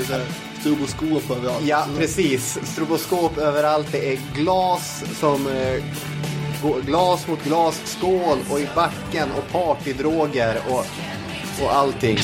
Det 0.07 0.25
stroboskop 0.59 1.31
överallt. 1.37 1.65
Ja, 1.67 1.85
precis. 1.97 2.59
Stroboskop 2.63 3.37
överallt. 3.37 3.87
Det 3.91 4.13
är 4.13 4.19
glas 4.35 5.03
som 5.19 5.47
eh, 5.47 5.83
glas 6.85 7.27
mot 7.27 7.43
glas, 7.43 7.81
skål 7.85 8.37
och 8.51 8.59
i 8.59 8.67
backen 8.75 9.29
och 9.37 9.51
partydroger 9.51 10.57
och, 10.69 10.85
och 11.63 11.75
allting. 11.75 12.17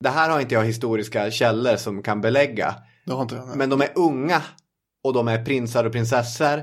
Det 0.00 0.08
här 0.10 0.30
har 0.30 0.40
inte 0.40 0.54
jag 0.54 0.64
historiska 0.64 1.30
källor 1.30 1.76
som 1.76 2.02
kan 2.02 2.20
belägga. 2.20 2.74
Det 3.06 3.12
har 3.12 3.22
inte 3.22 3.34
jag. 3.34 3.56
Men 3.56 3.70
de 3.70 3.80
är 3.80 3.90
unga 3.94 4.42
och 5.04 5.12
de 5.12 5.28
är 5.28 5.44
prinsar 5.44 5.84
och 5.84 5.92
prinsessor. 5.92 6.62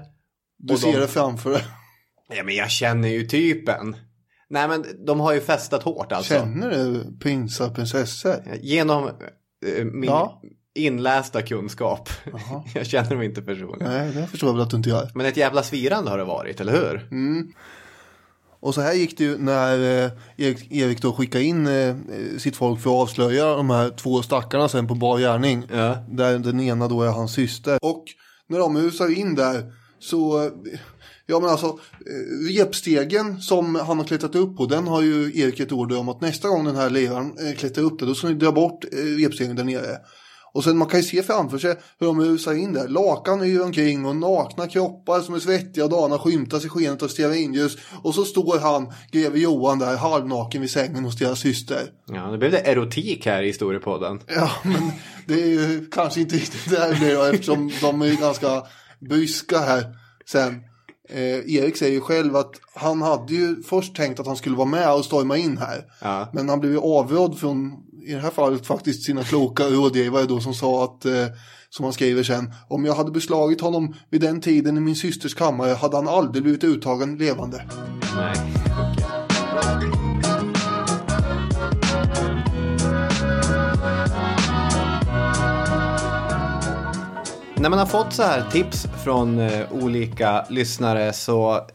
Du 0.57 0.73
och 0.73 0.79
ser 0.79 0.93
de- 0.93 0.99
det 0.99 1.07
framför 1.07 1.51
dig. 1.51 1.63
Ja, 2.35 2.43
men 2.43 2.55
jag 2.55 2.69
känner 2.71 3.07
ju 3.09 3.27
typen. 3.27 3.95
Nej, 4.49 4.67
men 4.67 4.85
de 5.05 5.19
har 5.19 5.33
ju 5.33 5.41
festat 5.41 5.83
hårt 5.83 6.11
alltså. 6.11 6.33
Känner 6.33 6.69
du 6.69 7.17
prinsar 7.19 7.67
och 7.67 7.75
prinsessor? 7.75 8.35
Genom 8.61 9.07
eh, 9.07 9.85
min 9.85 10.03
Ja. 10.09 10.41
inlästa 10.75 11.41
kunskap. 11.41 12.09
jag 12.75 12.85
känner 12.87 13.09
dem 13.09 13.21
inte 13.21 13.41
personligen. 13.41 13.91
Nej, 13.93 14.11
det 14.13 14.27
förstår 14.27 14.49
jag 14.49 14.53
väl 14.53 14.63
att 14.63 14.69
du 14.69 14.77
inte 14.77 14.89
gör. 14.89 15.11
Men 15.15 15.25
ett 15.25 15.37
jävla 15.37 15.63
svirande 15.63 16.11
har 16.11 16.17
det 16.17 16.23
varit, 16.23 16.61
eller 16.61 16.73
hur? 16.73 17.07
Och 18.61 18.75
så 18.75 18.81
här 18.81 18.93
gick 18.93 19.17
det 19.17 19.23
ju 19.23 19.37
när 19.37 20.03
eh, 20.05 20.11
Erik, 20.37 20.71
Erik 20.71 21.01
då 21.01 21.13
skickade 21.13 21.43
in 21.43 21.67
eh, 21.67 21.95
sitt 22.37 22.55
folk 22.55 22.79
för 22.81 22.89
att 22.89 22.95
avslöja 23.01 23.55
de 23.55 23.69
här 23.69 23.89
två 23.89 24.21
stackarna 24.21 24.69
sen 24.69 24.87
på 24.87 24.95
bar 24.95 25.19
gärning. 25.19 25.67
Ja. 25.73 25.97
Där 26.09 26.39
den 26.39 26.59
ena 26.59 26.87
då 26.87 27.01
är 27.01 27.07
hans 27.09 27.33
syster. 27.33 27.77
Och 27.81 28.03
när 28.47 28.59
de 28.59 28.77
rusar 28.77 29.17
in 29.19 29.35
där 29.35 29.73
så, 29.99 30.45
eh, 30.45 30.51
ja 31.29 31.39
men 31.39 31.49
alltså, 31.49 31.67
eh, 31.67 32.57
repstegen 32.57 33.41
som 33.41 33.75
han 33.75 33.97
har 33.97 34.05
klättrat 34.05 34.35
upp 34.35 34.57
på, 34.57 34.65
den 34.65 34.87
har 34.87 35.01
ju 35.01 35.39
Erik 35.39 35.59
ett 35.59 35.71
order 35.71 35.99
om 35.99 36.09
att 36.09 36.21
nästa 36.21 36.47
gång 36.47 36.65
den 36.65 36.75
här 36.75 36.89
liraren 36.89 37.33
eh, 37.47 37.55
klättrar 37.55 37.83
upp 37.83 37.99
där, 37.99 38.05
då 38.05 38.15
ska 38.15 38.27
ni 38.27 38.33
dra 38.33 38.51
bort 38.51 38.85
eh, 38.91 38.97
repstegen 38.97 39.55
där 39.55 39.63
nere. 39.63 39.97
Och 40.53 40.63
sen 40.63 40.77
man 40.77 40.87
kan 40.87 40.99
ju 40.99 41.05
se 41.05 41.23
framför 41.23 41.57
sig 41.57 41.75
hur 41.99 42.07
de 42.07 42.21
rusar 42.21 42.53
in 42.53 42.73
där. 42.73 42.87
Lakan 42.87 43.43
yr 43.43 43.61
omkring 43.61 44.05
och 44.05 44.15
nakna 44.15 44.67
kroppar 44.67 45.21
som 45.21 45.35
är 45.35 45.39
svettiga 45.39 45.83
och 45.83 45.89
dana 45.89 46.17
skymtas 46.17 46.65
i 46.65 46.69
skenet 46.69 47.03
av 47.03 47.07
stearinljus. 47.07 47.77
Och 48.03 48.15
så 48.15 48.25
står 48.25 48.59
han, 48.59 48.93
greve 49.11 49.39
Johan 49.39 49.79
där, 49.79 49.97
halvnaken 49.97 50.61
vid 50.61 50.71
sängen 50.71 51.03
hos 51.03 51.17
deras 51.17 51.39
syster. 51.39 51.81
Ja, 52.05 52.31
nu 52.31 52.37
blev 52.37 52.51
det 52.51 52.59
erotik 52.59 53.25
här 53.25 53.43
i 53.43 53.47
historiepodden. 53.47 54.19
Ja, 54.27 54.51
men 54.63 54.91
det 55.27 55.43
är 55.43 55.47
ju 55.47 55.85
kanske 55.91 56.19
inte 56.19 56.35
riktigt 56.35 56.69
där 56.69 56.89
det 56.89 56.95
blir 56.95 57.33
eftersom 57.33 57.71
de 57.81 58.01
är 58.01 58.21
ganska 58.21 58.63
bryska 58.99 59.59
här 59.59 59.85
sen. 60.25 60.68
eh, 61.09 61.55
Erik 61.55 61.77
säger 61.77 61.93
ju 61.93 62.01
själv 62.01 62.35
att 62.35 62.51
han 62.73 63.01
hade 63.01 63.33
ju 63.33 63.63
först 63.63 63.95
tänkt 63.95 64.19
att 64.19 64.27
han 64.27 64.35
skulle 64.35 64.55
vara 64.55 64.67
med 64.67 64.93
och 64.93 65.05
storma 65.05 65.37
in 65.37 65.57
här. 65.57 65.85
Ja. 66.01 66.29
Men 66.33 66.49
han 66.49 66.59
blev 66.59 66.71
ju 66.71 66.79
avrådd 66.79 67.39
från, 67.39 67.73
i 68.05 68.13
det 68.13 68.19
här 68.19 68.29
fallet 68.29 68.67
faktiskt 68.67 69.03
sina 69.03 69.23
kloka 69.23 69.63
rådgivare 69.63 70.25
då 70.25 70.39
som 70.39 70.53
sa 70.53 70.83
att, 70.83 71.05
eh, 71.05 71.25
som 71.69 71.83
han 71.83 71.93
skriver 71.93 72.23
sen, 72.23 72.53
om 72.67 72.85
jag 72.85 72.95
hade 72.95 73.11
beslagit 73.11 73.61
honom 73.61 73.95
vid 74.09 74.21
den 74.21 74.41
tiden 74.41 74.77
i 74.77 74.79
min 74.79 74.95
systers 74.95 75.35
kammare 75.35 75.73
hade 75.73 75.95
han 75.95 76.07
aldrig 76.07 76.43
blivit 76.43 76.63
uttagen 76.63 77.17
levande. 77.17 77.65
Nej, 78.15 78.68
När 87.59 87.69
man 87.69 87.79
har 87.79 87.85
fått 87.85 88.13
så 88.13 88.23
här 88.23 88.49
tips 88.51 88.87
från 89.03 89.39
eh, 89.39 89.71
olika 89.71 90.45
lyssnare 90.49 91.13
så 91.13 91.67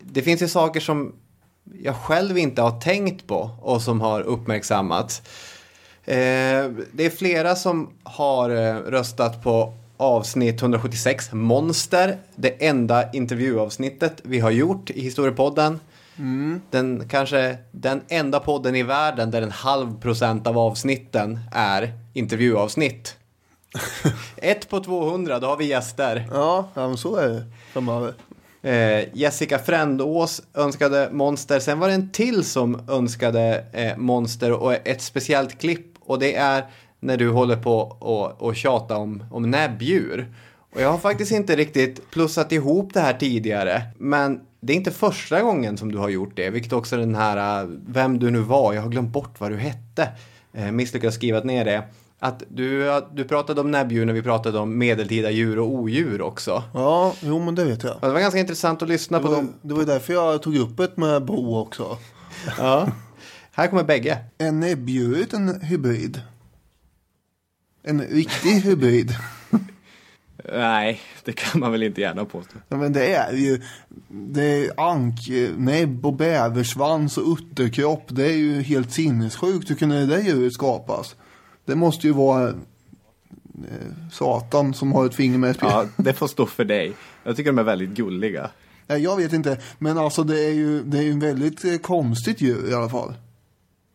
det 0.00 0.22
finns 0.22 0.42
ju 0.42 0.48
saker 0.48 0.80
som 0.80 1.14
jag 1.82 1.96
själv 1.96 2.38
inte 2.38 2.62
har 2.62 2.80
tänkt 2.80 3.26
på 3.26 3.50
och 3.62 3.82
som 3.82 4.00
har 4.00 4.20
uppmärksammats. 4.20 5.22
Eh, 6.04 6.70
det 6.92 7.06
är 7.06 7.10
flera 7.10 7.54
som 7.54 7.90
har 8.02 8.50
eh, 8.50 8.74
röstat 8.74 9.42
på 9.42 9.74
avsnitt 9.96 10.62
176, 10.62 11.32
Monster, 11.32 12.18
det 12.36 12.66
enda 12.66 13.12
intervjuavsnittet 13.12 14.20
vi 14.22 14.40
har 14.40 14.50
gjort 14.50 14.90
i 14.90 15.00
Historiepodden. 15.00 15.80
Den 16.70 17.08
kanske 17.08 17.56
den 17.70 18.00
enda 18.08 18.40
podden 18.40 18.74
i 18.74 18.82
världen 18.82 19.30
där 19.30 19.42
en 19.42 19.50
halv 19.50 20.00
procent 20.00 20.46
av 20.46 20.58
avsnitten 20.58 21.38
är 21.52 21.92
intervjuavsnitt. 22.12 23.16
Ett 24.36 24.68
på 24.68 24.80
200, 24.80 25.38
då 25.38 25.46
har 25.46 25.56
vi 25.56 25.64
gäster. 25.64 26.28
Ja, 26.30 26.68
ja 26.74 26.88
men 26.88 26.96
så 26.96 27.16
är 27.16 27.28
det 27.28 27.44
framöver. 27.72 28.14
Eh, 28.62 29.04
Jessica 29.12 29.58
Frändås 29.58 30.42
önskade 30.54 31.08
Monster. 31.12 31.60
Sen 31.60 31.78
var 31.78 31.88
det 31.88 31.94
en 31.94 32.10
till 32.10 32.44
som 32.44 32.88
önskade 32.88 33.64
eh, 33.72 33.96
Monster 33.96 34.52
och 34.52 34.74
ett 34.74 35.02
speciellt 35.02 35.60
klipp. 35.60 35.86
Och 36.00 36.18
det 36.18 36.34
är 36.34 36.64
när 37.00 37.16
du 37.16 37.30
håller 37.30 37.56
på 37.56 37.78
och, 37.80 38.42
och 38.42 38.56
tjata 38.56 38.96
om, 38.96 39.24
om 39.30 39.50
näbbdjur. 39.50 40.34
Och 40.74 40.80
jag 40.80 40.90
har 40.90 40.98
faktiskt 40.98 41.32
inte 41.32 41.56
riktigt 41.56 42.10
plussat 42.10 42.52
ihop 42.52 42.94
det 42.94 43.00
här 43.00 43.14
tidigare. 43.14 43.82
Men 43.98 44.40
det 44.60 44.72
är 44.72 44.76
inte 44.76 44.90
första 44.90 45.42
gången 45.42 45.76
som 45.76 45.92
du 45.92 45.98
har 45.98 46.08
gjort 46.08 46.36
det. 46.36 46.50
Vilket 46.50 46.72
också 46.72 46.96
den 46.96 47.14
här, 47.14 47.62
eh, 47.62 47.68
vem 47.86 48.18
du 48.18 48.30
nu 48.30 48.40
var, 48.40 48.72
jag 48.72 48.82
har 48.82 48.88
glömt 48.88 49.12
bort 49.12 49.40
vad 49.40 49.50
du 49.50 49.56
hette. 49.56 50.08
Eh, 50.52 50.70
misslyckats 50.70 51.16
skriva 51.16 51.40
ner 51.40 51.64
det. 51.64 51.82
Att 52.24 52.42
du, 52.48 52.90
du 53.14 53.24
pratade 53.24 53.60
om 53.60 53.70
näbbdjur 53.70 54.04
när 54.06 54.12
vi 54.12 54.22
pratade 54.22 54.58
om 54.58 54.78
medeltida 54.78 55.30
djur 55.30 55.58
och 55.58 55.68
odjur 55.68 56.22
också. 56.22 56.62
Ja, 56.74 57.14
jo 57.20 57.38
men 57.38 57.54
det 57.54 57.64
vet 57.64 57.82
jag. 57.82 57.94
Och 57.94 58.00
det 58.08 58.12
var 58.12 58.20
ganska 58.20 58.40
intressant 58.40 58.82
att 58.82 58.88
lyssna 58.88 59.18
Det 59.18 59.24
på 59.24 59.30
var, 59.30 59.36
dem. 59.36 59.52
det 59.62 59.74
var 59.74 59.84
därför 59.84 60.12
jag 60.12 60.42
tog 60.42 60.56
upp 60.56 60.80
ett 60.80 60.96
med 60.96 61.24
Bo 61.24 61.56
också. 61.58 61.98
Ja. 62.58 62.88
Här 63.52 63.66
kommer 63.66 63.84
bägge. 63.84 64.18
Är 64.38 64.52
näbbdjuret 64.52 65.32
en 65.32 65.60
hybrid? 65.60 66.20
En 67.82 68.00
riktig 68.02 68.50
hybrid? 68.50 69.10
Nej, 70.52 71.00
det 71.24 71.32
kan 71.32 71.60
man 71.60 71.72
väl 71.72 71.82
inte 71.82 72.00
gärna 72.00 72.24
påstå. 72.24 72.56
Ja, 72.68 72.76
men 72.76 72.92
det 72.92 73.14
är 73.14 73.32
ju 73.32 73.62
det 74.08 74.42
är 74.42 74.80
anknäbb 74.80 76.06
och 76.06 76.14
bäversvans 76.16 77.18
och 77.18 77.32
utterkropp. 77.38 78.04
Det 78.08 78.24
är 78.26 78.36
ju 78.36 78.62
helt 78.62 78.92
sinnessjukt 78.92 79.70
hur 79.70 79.74
kunde 79.74 80.00
det 80.00 80.06
där 80.06 80.22
djuret 80.22 80.52
skapas? 80.52 81.16
Det 81.64 81.74
måste 81.74 82.06
ju 82.06 82.12
vara 82.12 82.48
eh, 82.48 82.54
Satan 84.12 84.74
som 84.74 84.92
har 84.92 85.06
ett 85.06 85.14
finger 85.14 85.38
med 85.38 85.50
i 85.50 85.54
spelet. 85.54 85.74
Ja, 85.74 85.86
det 85.96 86.12
får 86.12 86.26
stå 86.26 86.46
för 86.46 86.64
dig. 86.64 86.92
Jag 87.24 87.36
tycker 87.36 87.50
de 87.50 87.58
är 87.58 87.62
väldigt 87.62 87.90
gulliga. 87.90 88.50
Nej, 88.86 89.02
jag 89.02 89.16
vet 89.16 89.32
inte. 89.32 89.58
Men 89.78 89.98
alltså 89.98 90.24
det 90.24 90.44
är 90.44 90.52
ju 90.52 90.82
det 90.82 90.98
är 90.98 91.02
ju 91.02 91.10
en 91.10 91.20
väldigt 91.20 91.64
eh, 91.64 91.76
konstigt 91.76 92.40
djur 92.40 92.70
i 92.70 92.74
alla 92.74 92.88
fall. 92.88 93.14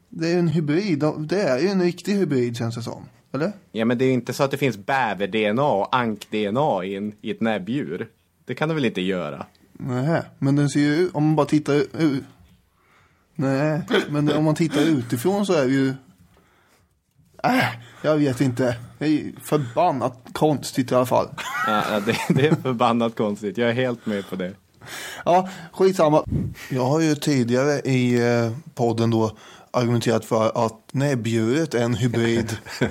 Det 0.09 0.27
är 0.27 0.31
ju 0.31 0.39
en 0.39 0.47
hybrid. 0.47 1.03
Det 1.19 1.41
är 1.41 1.59
ju 1.59 1.67
en 1.67 1.81
riktig 1.81 2.13
hybrid 2.13 2.57
känns 2.57 2.75
det 2.75 2.81
som. 2.81 3.03
Eller? 3.33 3.51
Ja, 3.71 3.85
men 3.85 3.97
det 3.97 4.05
är 4.05 4.07
ju 4.07 4.13
inte 4.13 4.33
så 4.33 4.43
att 4.43 4.51
det 4.51 4.57
finns 4.57 4.77
bäver-DNA 4.77 5.63
och 5.63 5.95
ank-DNA 5.95 6.85
i, 6.85 6.95
en, 6.95 7.13
i 7.21 7.31
ett 7.31 7.41
näbbdjur. 7.41 8.07
Det 8.45 8.55
kan 8.55 8.69
det 8.69 8.75
väl 8.75 8.85
inte 8.85 9.01
göra? 9.01 9.45
Nej, 9.73 10.21
men 10.39 10.55
den 10.55 10.69
ser 10.69 10.79
ju 10.79 10.95
ut, 10.95 11.15
om 11.15 11.25
man 11.25 11.35
bara 11.35 11.45
tittar 11.45 11.73
ut. 12.01 12.23
Nej, 13.35 13.81
men 14.09 14.31
om 14.31 14.43
man 14.43 14.55
tittar 14.55 14.81
utifrån 14.81 15.45
så 15.45 15.53
är 15.53 15.65
det 15.65 15.73
ju. 15.73 15.93
Äh, 17.43 17.63
jag 18.01 18.17
vet 18.17 18.41
inte. 18.41 18.75
Det 18.97 19.05
är 19.05 19.31
förbannat 19.43 20.17
konstigt 20.33 20.91
i 20.91 20.95
alla 20.95 21.05
fall. 21.05 21.27
Ja, 21.67 21.83
ja, 21.91 21.99
det, 21.99 22.17
det 22.29 22.47
är 22.47 22.55
förbannat 22.55 23.15
konstigt. 23.15 23.57
Jag 23.57 23.69
är 23.69 23.73
helt 23.73 24.05
med 24.05 24.29
på 24.29 24.35
det. 24.35 24.53
Ja, 25.25 25.49
skitsamma. 25.71 26.23
Jag 26.69 26.85
har 26.85 26.99
ju 26.99 27.15
tidigare 27.15 27.79
i 27.79 28.27
eh, 28.27 28.51
podden 28.75 29.09
då 29.09 29.31
argumenterat 29.71 30.25
för 30.25 30.65
att 30.65 30.88
näbbdjuret 30.91 31.73
en 31.73 31.93
hybrid. 31.93 32.57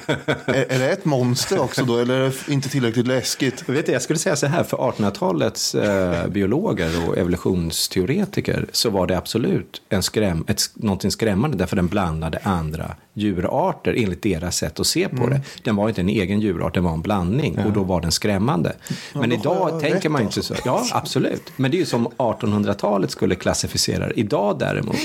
är, 0.46 0.72
är 0.72 0.78
det 0.78 0.90
ett 0.90 1.04
monster 1.04 1.60
också 1.60 1.84
då 1.84 1.98
eller 1.98 2.14
är 2.14 2.28
det 2.28 2.52
inte 2.52 2.68
tillräckligt 2.68 3.06
läskigt? 3.06 3.68
Vet 3.68 3.86
du, 3.86 3.92
jag 3.92 4.02
skulle 4.02 4.18
säga 4.18 4.36
så 4.36 4.46
här, 4.46 4.64
för 4.64 4.76
1800-talets 4.76 5.74
eh, 5.74 6.28
biologer 6.28 7.08
och 7.08 7.18
evolutionsteoretiker 7.18 8.66
så 8.72 8.90
var 8.90 9.06
det 9.06 9.18
absolut 9.18 9.82
en 9.88 10.02
skräm, 10.02 10.44
ett, 10.48 10.62
någonting 10.74 11.10
skrämmande 11.10 11.56
därför 11.56 11.76
den 11.76 11.88
blandade 11.88 12.38
andra 12.42 12.94
djurarter 13.18 13.94
enligt 13.98 14.22
deras 14.22 14.56
sätt 14.56 14.80
att 14.80 14.86
se 14.86 15.08
på 15.08 15.26
det. 15.26 15.40
Den 15.62 15.76
var 15.76 15.88
inte 15.88 16.00
en 16.00 16.08
egen 16.08 16.40
djurart, 16.40 16.74
den 16.74 16.84
var 16.84 16.92
en 16.92 17.02
blandning 17.02 17.58
och 17.58 17.72
då 17.72 17.82
var 17.82 18.00
den 18.00 18.12
skrämmande. 18.12 18.76
Men 19.12 19.30
då 19.30 19.36
har 19.36 19.40
idag 19.40 19.70
jag 19.72 19.80
tänker 19.80 20.08
man 20.08 20.22
inte 20.22 20.42
så. 20.42 20.54
Ja, 20.64 20.86
absolut. 20.92 21.52
Men 21.56 21.70
det 21.70 21.76
är 21.76 21.78
ju 21.78 21.86
som 21.86 22.08
1800-talet 22.08 23.10
skulle 23.10 23.34
klassificera 23.34 24.08
det. 24.08 24.20
Idag 24.20 24.58
däremot 24.58 24.96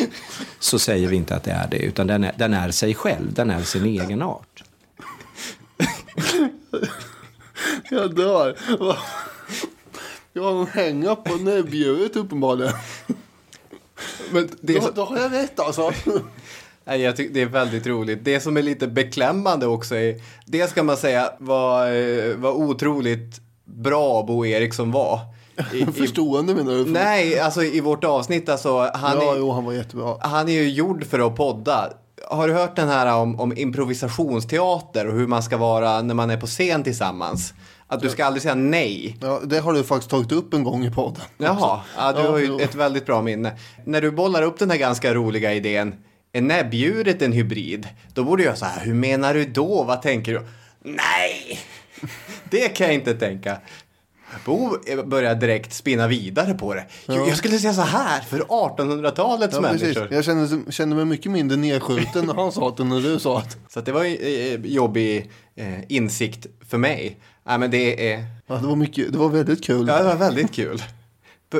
så 0.60 0.80
säger 0.80 1.08
vi 1.08 1.16
inte 1.16 1.36
att 1.36 1.44
det 1.44 1.52
är 1.52 1.68
det, 1.72 1.78
utan 1.78 2.08
den 2.08 2.24
är, 2.24 2.32
den 2.38 2.54
är 2.54 2.72
sig 2.84 2.96
själv, 2.96 3.34
den 3.34 3.50
är 3.50 3.62
sin 3.62 3.86
egen 3.86 4.22
art. 4.22 4.64
Jag 7.90 8.16
dör. 8.16 8.58
Jag 10.34 10.44
har 10.44 10.62
en 10.62 10.68
hänga 10.68 11.16
på 11.16 11.36
näbbdjuret 11.36 12.16
uppenbarligen. 12.16 12.74
Men 14.32 14.50
det, 14.62 14.74
är 14.74 14.80
Då, 14.80 14.88
så, 14.88 14.92
då 14.92 15.06
har 15.06 15.18
jag 15.18 15.34
rätt 15.34 15.60
alltså. 15.60 15.92
nej, 16.84 17.02
jag 17.02 17.16
tycker 17.16 17.34
det 17.34 17.42
är 17.42 17.46
väldigt 17.46 17.88
roligt. 17.88 18.20
Det 18.24 18.40
som 18.40 18.58
är 18.58 18.62
lite 18.62 18.88
beklämmande 18.88 19.68
också 19.68 19.96
är, 19.96 20.22
det 20.46 20.70
ska 20.70 20.84
man 20.84 20.98
säga 20.98 21.32
var, 21.40 21.92
eh, 21.92 22.36
var 22.36 22.52
otroligt 22.52 23.42
bra 23.66 24.24
Bo 24.24 24.46
Eriksson 24.46 24.92
var. 24.92 25.20
I, 25.74 25.82
i, 25.82 25.86
Förstående 25.86 26.56
menar 26.56 26.72
du? 26.72 26.86
nej, 26.86 27.40
alltså 27.40 27.64
i 27.64 27.80
vårt 27.80 28.04
avsnitt 28.04 28.50
alltså. 28.50 28.92
Han 28.94 29.18
ja, 29.18 29.34
är, 29.34 29.38
jo, 29.38 29.52
han 29.52 29.66
var 29.66 29.74
jättebra. 29.74 30.18
Han 30.22 30.50
är 30.50 30.54
ju 30.54 30.70
gjord 30.70 31.06
för 31.06 31.28
att 31.28 31.36
podda. 31.36 31.94
Har 32.34 32.48
du 32.48 32.54
hört 32.54 32.76
den 32.76 32.90
här 32.90 33.16
om, 33.16 33.40
om 33.40 33.58
improvisationsteater 33.58 35.08
och 35.08 35.14
hur 35.14 35.28
man 35.28 35.44
ska 35.44 35.58
vara 35.58 36.02
när 36.02 36.14
man 36.14 36.30
är 36.30 36.38
på 36.38 36.48
scen 36.48 36.84
tillsammans? 36.84 37.54
Att 37.88 38.02
du 38.02 38.10
ska 38.10 38.26
aldrig 38.26 38.42
säga 38.42 38.56
nej. 38.56 39.18
Ja, 39.22 39.40
det 39.44 39.60
har 39.60 39.74
du 39.74 39.84
faktiskt 39.84 40.10
tagit 40.10 40.32
upp 40.32 40.54
en 40.54 40.64
gång 40.64 40.86
i 40.86 40.92
podden. 40.92 41.24
Jaha, 41.38 41.82
ja, 41.98 42.14
du 42.14 42.22
har 42.28 42.38
ju 42.38 42.62
ett 42.62 42.76
väldigt 42.76 43.06
bra 43.06 43.22
minne. 43.22 43.58
När 43.86 44.02
du 44.02 44.12
bollar 44.12 44.42
upp 44.42 44.60
den 44.60 44.72
här 44.72 44.78
ganska 44.78 45.14
roliga 45.14 45.54
idén, 45.54 45.96
är 46.32 46.42
näbbdjuret 46.42 47.22
en 47.22 47.32
hybrid? 47.32 47.88
Då 48.14 48.24
borde 48.24 48.44
jag 48.44 48.58
så 48.58 48.66
här, 48.66 48.86
hur 48.86 48.94
menar 48.94 49.34
du 49.34 49.46
då? 49.46 49.84
Vad 49.84 50.02
tänker 50.02 50.34
du? 50.34 50.48
Nej, 50.84 51.60
det 52.50 52.70
kan 52.70 52.88
jag 52.88 52.94
inte 52.94 53.14
tänka. 53.14 53.58
Bo 54.46 54.78
börjar 55.06 55.36
direkt 55.36 55.74
spinna 55.74 56.08
vidare 56.08 56.54
på 56.54 56.74
det. 56.74 56.86
Jo, 57.08 57.28
Jag 57.28 57.38
skulle 57.38 57.60
säga 57.60 57.74
så 57.74 57.82
här, 57.82 58.22
för 58.22 58.40
1800-talets 58.40 59.56
Ja, 59.56 59.62
människor. 59.62 59.94
precis. 59.94 60.12
Jag 60.12 60.26
kände, 60.26 60.72
kände 60.72 60.96
mig 60.96 61.06
mycket 61.06 61.32
mindre 61.32 61.58
nedskjuten 61.58 62.26
när 62.26 62.34
han 62.34 62.52
sa 62.52 62.74
det 62.78 62.84
när 62.84 63.02
du 63.02 63.20
sa 63.20 63.40
det. 63.40 63.56
Så 63.70 63.80
att 63.80 63.86
det 63.86 63.92
var 63.92 64.04
en 64.04 64.18
eh, 64.20 64.66
jobbig 64.72 65.32
eh, 65.56 65.92
insikt 65.92 66.48
för 66.70 66.78
mig. 66.78 67.18
Nej, 67.44 67.58
men 67.60 67.72
det 67.72 68.12
är... 68.14 68.26
Ja, 68.48 68.56
det, 68.56 68.68
var 68.68 68.76
mycket, 68.76 69.12
det 69.12 69.18
var 69.18 69.30
väldigt 69.30 69.64
kul. 69.64 69.88
Ja, 69.88 69.98
det 69.98 70.04
var 70.04 70.16
väldigt 70.16 70.52
kul. 70.52 70.84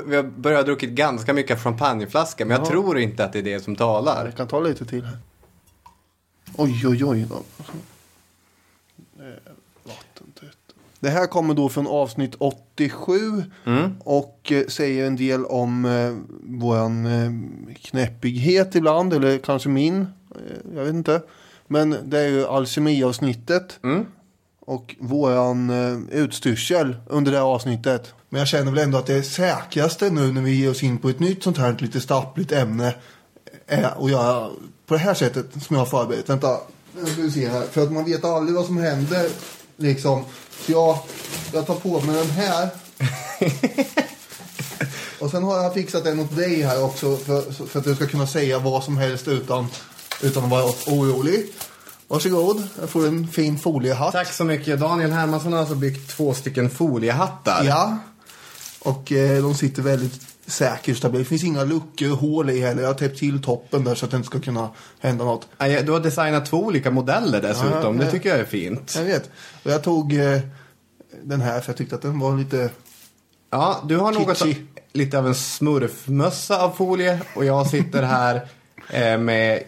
Vi 0.06 0.16
har 0.16 0.24
börjat 0.24 0.66
druckit 0.66 0.90
ganska 0.90 1.34
mycket 1.34 1.60
champagneflaska, 1.60 2.46
men 2.46 2.58
jag 2.58 2.68
tror 2.68 3.00
inte 3.00 3.26
att 3.26 3.34
det 3.34 3.40
är 3.40 3.44
det 3.44 3.60
som 3.60 3.76
talar. 3.76 4.26
Jag 4.26 4.36
kan 4.38 4.48
ta 4.48 4.60
lite 4.60 4.86
till. 4.86 5.08
Oj, 6.56 6.88
oj, 6.88 7.06
oj. 7.06 7.26
Då. 7.30 7.36
Eh, 9.20 9.34
vattentätt. 9.84 10.58
Det 11.04 11.10
här 11.10 11.28
kommer 11.28 11.54
då 11.54 11.70
från 11.70 11.88
avsnitt 11.88 12.36
87 12.38 13.44
och 14.00 14.52
eh, 14.52 14.68
säger 14.68 15.08
en 15.08 15.16
del 15.16 15.46
om 15.46 15.86
eh, 15.86 16.14
våran 16.60 17.06
eh, 17.06 17.32
knäppighet 17.82 18.76
ibland, 18.76 19.14
eller 19.14 19.38
kanske 19.38 19.70
min. 19.70 20.02
Eh, 20.02 20.76
jag 20.76 20.84
vet 20.84 20.94
inte. 20.94 21.22
Men 21.68 21.96
det 22.06 22.20
är 22.20 22.28
ju 22.28 22.46
alkemiavsnittet. 22.46 23.80
Och 24.60 24.96
våran 25.00 25.70
eh, 25.70 26.20
utstyrsel 26.20 26.96
under 27.10 27.32
det 27.32 27.38
här 27.38 27.46
avsnittet. 27.46 28.14
Men 28.30 28.40
jag 28.40 28.48
känner 28.48 28.72
väl 28.72 28.84
ändå 28.84 28.98
att 28.98 29.06
det 29.06 29.14
är 29.16 29.22
säkraste 29.22 30.10
nu 30.10 30.32
när 30.32 30.42
vi 30.42 30.62
ger 30.62 30.72
oss 30.72 30.84
in 30.84 30.98
på 30.98 31.10
ett 31.10 31.20
nytt 31.20 31.44
sånt 31.44 31.58
här 31.58 31.76
lite 31.80 32.02
stappligt 32.02 32.52
ämne. 32.52 32.96
Är 33.68 34.04
att 34.04 34.12
göra 34.12 34.50
på 34.88 34.94
det 34.94 35.00
här 35.00 35.14
sättet 35.14 35.64
som 35.64 35.76
jag 35.76 35.82
har 35.82 35.86
förberett. 35.86 36.30
Vänta, 36.30 36.58
nu 36.96 37.06
ska 37.06 37.22
vi 37.22 37.32
se 37.32 37.48
här. 37.48 37.62
För 37.62 37.84
att 37.84 37.92
man 37.92 38.06
vet 38.06 38.26
aldrig 38.26 38.56
vad 38.56 38.66
som 38.66 38.78
händer. 38.78 39.30
Liksom. 39.78 40.24
Så 40.66 40.72
jag, 40.72 40.98
jag 41.54 41.68
tar 41.68 41.76
på 41.76 42.02
mig 42.02 42.16
den 42.16 42.30
här. 42.30 42.70
Och 45.20 45.32
sen 45.32 45.44
har 45.44 45.64
jag 45.64 45.74
fixat 45.74 46.06
en 46.06 46.20
åt 46.20 46.36
dig 46.36 46.62
här 46.62 46.84
också 46.84 47.18
för, 47.18 47.66
för 47.68 47.80
att 47.80 47.86
du 47.86 47.96
ska 47.96 48.08
kunna 48.08 48.28
säga 48.28 48.60
vad 48.60 48.84
som 48.84 48.98
helst 48.98 49.28
utan, 49.28 49.68
utan 50.22 50.44
att 50.44 50.50
vara 50.50 50.64
orolig. 50.88 51.46
Varsågod, 52.08 52.68
jag 52.80 52.90
får 52.90 53.08
en 53.08 53.28
fin 53.28 53.60
foliehatt. 53.60 54.12
Tack 54.12 54.34
så 54.34 54.44
mycket. 54.44 54.80
Daniel 54.80 55.12
Hermansson 55.12 55.54
har 55.54 55.60
alltså 55.60 55.76
byggt 55.76 56.10
två 56.10 56.34
stycken 56.34 56.70
foliehattar. 56.70 57.64
Ja. 57.64 57.98
Och 58.80 59.12
eh, 59.12 59.44
de 59.44 59.56
sitter 59.56 59.82
väldigt 59.82 60.22
säkert 60.46 60.98
stabilt. 60.98 61.24
Det 61.24 61.30
finns 61.30 61.44
inga 61.44 61.64
luckor 61.64 62.12
och 62.12 62.18
hål 62.18 62.50
i 62.50 62.62
heller. 62.62 62.82
Jag 62.82 62.90
har 62.90 62.94
täppt 62.94 63.20
till 63.20 63.42
toppen 63.42 63.84
där 63.84 63.96
så 63.96 64.06
att 64.06 64.12
det 64.12 64.18
inte 64.18 64.28
ska 64.28 64.40
kunna 64.40 64.70
hända 65.00 65.26
något. 65.26 65.48
Du 65.58 65.92
har 65.92 66.00
designat 66.00 66.46
två 66.46 66.58
olika 66.58 66.92
modeller 66.92 67.42
dessutom. 67.42 68.00
Ja, 68.00 68.06
det 68.06 68.12
tycker 68.12 68.30
jag 68.30 68.40
är 68.40 68.46
fint. 68.46 68.94
Jag 68.98 69.04
vet. 69.04 69.30
Och 69.64 69.72
jag 69.72 69.84
tog 69.84 70.14
eh, 70.14 70.40
den 71.24 71.42
här 71.42 71.62
för 71.62 71.70
jag 71.70 71.78
tyckte 71.78 71.96
att 71.96 72.02
den 72.02 72.20
var 72.20 72.38
lite... 72.38 72.70
Ja, 73.50 73.84
du 73.88 73.98
har 73.98 74.12
något 74.12 74.38
Kitschy. 74.38 74.56
lite 74.94 75.20
av 75.20 75.28
en 75.28 75.36
smurfmössa 75.36 76.62
av 76.62 76.70
folie 76.70 77.22
och 77.36 77.46
jag 77.46 77.68
sitter 77.68 78.04
här 78.04 78.36
eh, 78.90 79.18
med, 79.18 79.64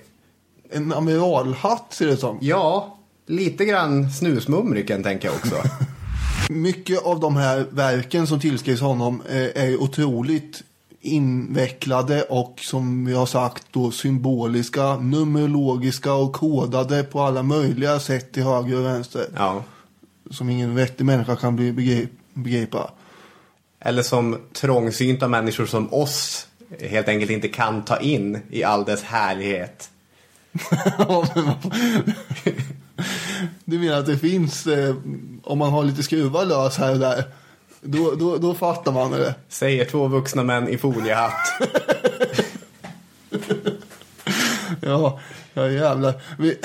En 0.71 0.93
amiralhatt 0.93 1.85
ser 1.93 2.07
det 2.07 2.17
som. 2.17 2.37
ja, 2.41 2.97
lite 3.27 3.65
grann 3.65 4.11
snusmumriken 4.11 5.03
tänker 5.03 5.27
jag 5.27 5.35
också. 5.35 5.55
Mycket 6.49 7.03
av 7.03 7.19
de 7.19 7.35
här 7.35 7.65
verken 7.71 8.27
som 8.27 8.39
tillskrivs 8.39 8.81
honom 8.81 9.21
eh, 9.29 9.63
är 9.63 9.81
otroligt 9.81 10.63
invecklade 11.05 12.23
och 12.23 12.59
som 12.61 13.05
vi 13.05 13.13
har 13.13 13.25
sagt 13.25 13.65
då 13.71 13.91
symboliska, 13.91 14.95
numerologiska 14.95 16.13
och 16.13 16.33
kodade 16.33 17.03
på 17.03 17.21
alla 17.21 17.43
möjliga 17.43 17.99
sätt 17.99 18.31
till 18.31 18.43
höger 18.43 18.77
och 18.77 18.85
vänster. 18.85 19.27
ja. 19.35 19.63
Som 20.31 20.49
ingen 20.49 20.75
vettig 20.75 21.05
människa 21.05 21.35
kan 21.35 21.55
bli 21.55 21.71
begrip, 21.71 22.09
begripa. 22.33 22.91
Eller 23.79 24.03
som 24.03 24.37
trångsynta 24.53 25.27
människor 25.27 25.65
som 25.65 25.93
oss 25.93 26.47
helt 26.79 27.07
enkelt 27.07 27.31
inte 27.31 27.47
kan 27.47 27.83
ta 27.83 27.99
in 27.99 28.39
i 28.49 28.63
all 28.63 28.85
dess 28.85 29.03
härlighet. 29.03 29.89
Du 33.65 33.79
menar 33.79 33.99
att 33.99 34.05
det 34.05 34.17
finns, 34.17 34.67
eh, 34.67 34.95
om 35.43 35.57
man 35.57 35.71
har 35.71 35.83
lite 35.83 36.03
skruvar 36.03 36.45
lös 36.45 36.77
här 36.77 36.91
och 36.91 36.99
där, 36.99 37.23
då, 37.85 38.15
då, 38.15 38.37
då 38.37 38.53
fattar 38.53 38.91
man 38.91 39.11
det. 39.11 39.35
Säger 39.49 39.85
två 39.85 40.07
vuxna 40.07 40.43
män 40.43 40.69
i 40.69 40.77
foliehatt. 40.77 41.33
Ja, 44.81 45.19
ja 45.53 45.67
jävlar. 45.69 46.13
Vi... 46.39 46.57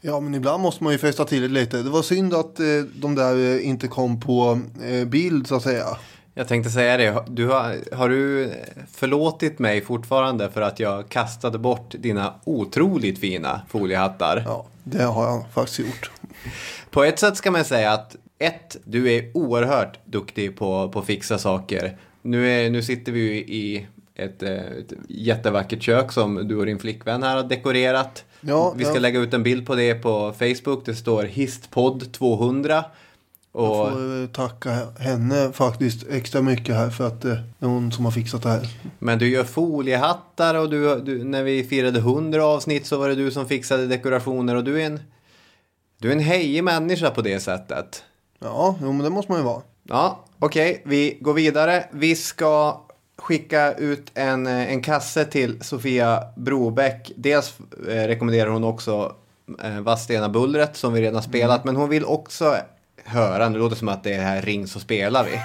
ja, 0.00 0.20
men 0.20 0.34
ibland 0.34 0.62
måste 0.62 0.84
man 0.84 0.92
ju 0.92 0.98
fästa 0.98 1.24
till 1.24 1.42
det 1.42 1.48
lite. 1.48 1.82
Det 1.82 1.90
var 1.90 2.02
synd 2.02 2.34
att 2.34 2.60
eh, 2.60 2.66
de 2.94 3.14
där 3.14 3.36
eh, 3.36 3.68
inte 3.68 3.88
kom 3.88 4.20
på 4.20 4.60
eh, 4.82 5.04
bild 5.04 5.46
så 5.46 5.54
att 5.54 5.62
säga. 5.62 5.86
Jag 6.34 6.48
tänkte 6.48 6.70
säga 6.70 6.96
det, 6.96 7.24
du 7.28 7.46
har, 7.48 7.94
har 7.96 8.08
du 8.08 8.52
förlåtit 8.92 9.58
mig 9.58 9.80
fortfarande 9.80 10.50
för 10.50 10.60
att 10.60 10.80
jag 10.80 11.08
kastade 11.08 11.58
bort 11.58 11.94
dina 11.98 12.34
otroligt 12.44 13.18
fina 13.18 13.60
foliehattar? 13.68 14.42
Ja, 14.46 14.66
det 14.84 15.02
har 15.02 15.26
jag 15.26 15.44
faktiskt 15.54 15.78
gjort. 15.78 16.10
På 16.90 17.04
ett 17.04 17.18
sätt 17.18 17.36
ska 17.36 17.50
man 17.50 17.64
säga 17.64 17.92
att 17.92 18.16
ett, 18.38 18.76
du 18.84 19.12
är 19.12 19.30
oerhört 19.34 19.98
duktig 20.04 20.56
på, 20.56 20.92
att 20.94 21.06
fixa 21.06 21.38
saker. 21.38 21.96
Nu, 22.22 22.50
är, 22.50 22.70
nu 22.70 22.82
sitter 22.82 23.12
vi 23.12 23.20
ju 23.20 23.36
i 23.36 23.86
ett, 24.14 24.42
eh, 24.42 24.54
ett 24.54 24.92
jättevackert 25.08 25.82
kök 25.82 26.12
som 26.12 26.48
du 26.48 26.56
och 26.56 26.66
din 26.66 26.78
flickvän 26.78 27.22
här 27.22 27.36
har 27.36 27.42
dekorerat. 27.42 28.24
Ja, 28.40 28.74
vi 28.76 28.84
ska 28.84 28.94
ja. 28.94 29.00
lägga 29.00 29.20
ut 29.20 29.34
en 29.34 29.42
bild 29.42 29.66
på 29.66 29.74
det 29.74 29.94
på 29.94 30.32
Facebook. 30.38 30.84
Det 30.84 30.94
står 30.94 31.22
Histpodd 31.22 32.12
200. 32.12 32.84
Och, 33.52 33.62
Jag 33.62 33.92
får 33.92 34.22
eh, 34.22 34.28
tacka 34.28 34.70
henne 34.98 35.52
faktiskt 35.52 36.06
extra 36.10 36.42
mycket 36.42 36.74
här 36.74 36.90
för 36.90 37.06
att 37.06 37.24
eh, 37.24 37.30
det 37.30 37.66
är 37.66 37.68
hon 37.68 37.92
som 37.92 38.04
har 38.04 38.12
fixat 38.12 38.42
det 38.42 38.48
här. 38.48 38.68
Men 38.98 39.18
du 39.18 39.28
gör 39.28 39.44
foliehattar 39.44 40.54
och 40.54 40.70
du, 40.70 41.00
du, 41.00 41.24
när 41.24 41.42
vi 41.42 41.64
firade 41.64 41.98
100 41.98 42.44
avsnitt 42.44 42.86
så 42.86 42.98
var 42.98 43.08
det 43.08 43.14
du 43.14 43.30
som 43.30 43.48
fixade 43.48 43.86
dekorationer 43.86 44.54
och 44.54 44.64
du 44.64 44.82
är 44.82 44.86
en, 44.86 45.00
du 45.98 46.08
är 46.08 46.12
en 46.12 46.20
hejig 46.20 46.64
människa 46.64 47.10
på 47.10 47.22
det 47.22 47.40
sättet. 47.40 48.04
Ja, 48.38 48.76
jo, 48.82 48.92
men 48.92 49.04
det 49.04 49.10
måste 49.10 49.32
man 49.32 49.40
ju 49.40 49.44
vara. 49.44 49.62
Ja, 49.82 50.24
okej, 50.38 50.82
vi 50.84 51.18
går 51.20 51.34
vidare. 51.34 51.84
Vi 51.90 52.16
ska 52.16 52.80
skicka 53.18 53.72
ut 53.72 54.10
en, 54.14 54.46
eh, 54.46 54.72
en 54.72 54.82
kasse 54.82 55.24
till 55.24 55.64
Sofia 55.64 56.22
Brobeck. 56.36 57.12
Dels 57.16 57.54
eh, 57.88 58.06
rekommenderar 58.06 58.50
hon 58.50 58.64
också 58.64 59.14
eh, 59.62 59.80
Vadstena 59.80 60.28
Bullret 60.28 60.76
som 60.76 60.92
vi 60.92 61.02
redan 61.02 61.22
spelat, 61.22 61.64
men 61.64 61.76
hon 61.76 61.88
vill 61.88 62.04
också 62.04 62.56
höra, 63.04 63.48
nu 63.48 63.58
låter 63.58 63.74
det 63.74 63.78
som 63.78 63.88
att 63.88 64.04
det 64.04 64.12
är 64.12 64.22
här 64.22 64.42
Ring 64.42 64.66
så 64.66 64.80
spelar 64.80 65.24
vi. 65.24 65.40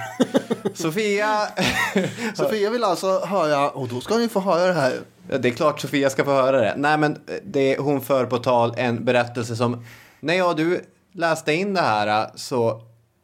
Sofia, 0.73 1.47
Sofia 2.35 2.69
vill 2.69 2.83
alltså 2.83 3.19
höra, 3.19 3.69
och 3.69 3.87
då 3.87 4.01
ska 4.01 4.17
ni 4.17 4.29
få 4.29 4.39
höra 4.39 4.67
det 4.67 4.79
här. 4.79 4.93
Ja, 5.29 5.37
Det 5.37 5.47
är 5.47 5.53
klart 5.53 5.79
Sofia 5.79 6.09
ska 6.09 6.23
få 6.23 6.31
höra 6.31 6.59
det. 6.61 6.73
Nej 6.77 6.97
men 6.97 7.17
det, 7.43 7.77
hon 7.79 8.01
för 8.01 8.25
på 8.25 8.37
tal 8.37 8.73
en 8.77 9.05
berättelse 9.05 9.55
som 9.55 9.85
när 10.19 10.33
jag 10.33 10.49
och 10.49 10.55
du 10.55 10.81
läste 11.13 11.53
in 11.53 11.73
det 11.73 11.81
här 11.81 12.29
så 12.35 12.81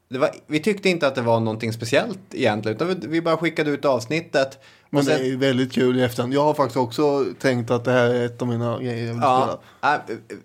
det 0.09 0.17
var, 0.17 0.29
vi 0.47 0.59
tyckte 0.59 0.89
inte 0.89 1.07
att 1.07 1.15
det 1.15 1.21
var 1.21 1.39
någonting 1.39 1.73
speciellt 1.73 2.19
egentligen 2.33 2.75
utan 2.75 2.87
vi, 2.87 2.95
vi 3.07 3.21
bara 3.21 3.37
skickade 3.37 3.69
ut 3.71 3.85
avsnittet. 3.85 4.59
Men 4.89 5.03
sen- 5.05 5.19
det 5.21 5.27
är 5.29 5.37
väldigt 5.37 5.73
kul 5.73 5.99
i 5.99 6.03
efterhand. 6.03 6.33
Jag 6.33 6.43
har 6.43 6.53
faktiskt 6.53 6.77
också 6.77 7.25
tänkt 7.39 7.71
att 7.71 7.85
det 7.85 7.91
här 7.91 8.09
är 8.09 8.25
ett 8.25 8.41
av 8.41 8.47
mina 8.47 8.77
grejer 8.79 9.05
jag 9.07 9.13
vill 9.13 9.21
Ja, 9.21 9.59
spela. 9.81 9.95
äh, 9.95 10.01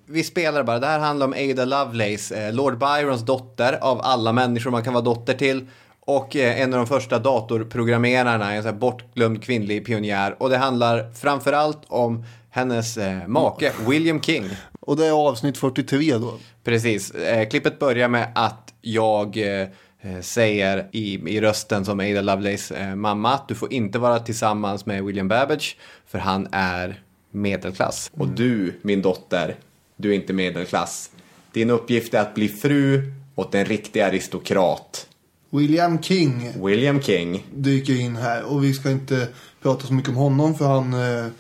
vi 0.07 0.25
spelar 0.25 0.63
bara. 0.63 0.79
Det 0.79 0.87
här 0.87 0.99
handlar 0.99 1.27
om 1.27 1.33
Ada 1.51 1.65
Lovelace, 1.65 2.47
eh, 2.47 2.53
Lord 2.55 2.79
Byrons 2.79 3.23
dotter 3.23 3.79
av 3.81 4.01
alla 4.03 4.33
människor 4.33 4.71
man 4.71 4.85
kan 4.85 4.93
vara 4.93 5.05
dotter 5.05 5.35
till. 5.35 5.67
Och 6.01 6.37
en 6.37 6.73
av 6.75 6.79
de 6.79 6.87
första 6.87 7.19
datorprogrammerarna, 7.19 8.53
en 8.55 8.65
här 8.65 8.73
bortglömd 8.73 9.43
kvinnlig 9.45 9.87
pionjär. 9.87 10.37
Och 10.39 10.51
det 10.51 10.57
handlar 10.57 11.13
framförallt 11.13 11.81
om 11.89 12.25
hennes 12.51 12.99
make, 13.27 13.73
William 13.89 14.21
King. 14.21 14.45
Och 14.87 14.97
det 14.97 15.07
är 15.07 15.13
avsnitt 15.13 15.59
43 15.59 16.19
då. 16.19 16.39
Precis. 16.65 17.11
Eh, 17.11 17.49
klippet 17.49 17.79
börjar 17.79 18.09
med 18.09 18.33
att 18.35 18.75
jag 18.81 19.37
eh, 19.37 19.69
eh, 20.01 20.21
säger 20.21 20.89
i, 20.93 21.15
i 21.15 21.41
rösten 21.41 21.85
som 21.85 22.01
Ada 22.01 22.21
Lovelace 22.21 22.75
eh, 22.77 22.95
mamma 22.95 23.35
att 23.35 23.49
du 23.49 23.55
får 23.55 23.73
inte 23.73 23.99
vara 23.99 24.19
tillsammans 24.19 24.87
med 24.87 25.05
William 25.05 25.29
Babbage 25.29 25.77
för 26.07 26.19
han 26.19 26.49
är 26.53 27.03
medelklass. 27.31 28.11
Och 28.15 28.29
du, 28.29 28.75
min 28.83 29.03
dotter, 29.03 29.57
du 29.97 30.11
är 30.11 30.15
inte 30.15 30.33
medelklass. 30.33 31.11
Din 31.53 31.71
uppgift 31.71 32.15
är 32.15 32.21
att 32.21 32.35
bli 32.35 32.49
fru 32.49 33.13
åt 33.35 33.55
en 33.55 33.65
riktig 33.65 34.01
aristokrat. 34.01 35.07
William 35.51 36.03
King 36.03 36.65
William 36.65 37.03
King. 37.03 37.47
dyker 37.55 38.01
in 38.01 38.17
här 38.17 38.45
och 38.45 38.65
vi 38.65 38.75
ska 38.75 38.91
inte 38.91 39.29
prata 39.63 39.87
så 39.87 39.95
mycket 39.95 40.11
om 40.11 40.17
honom 40.17 40.55
för 40.55 40.65
han 40.65 40.95
är 40.95 41.31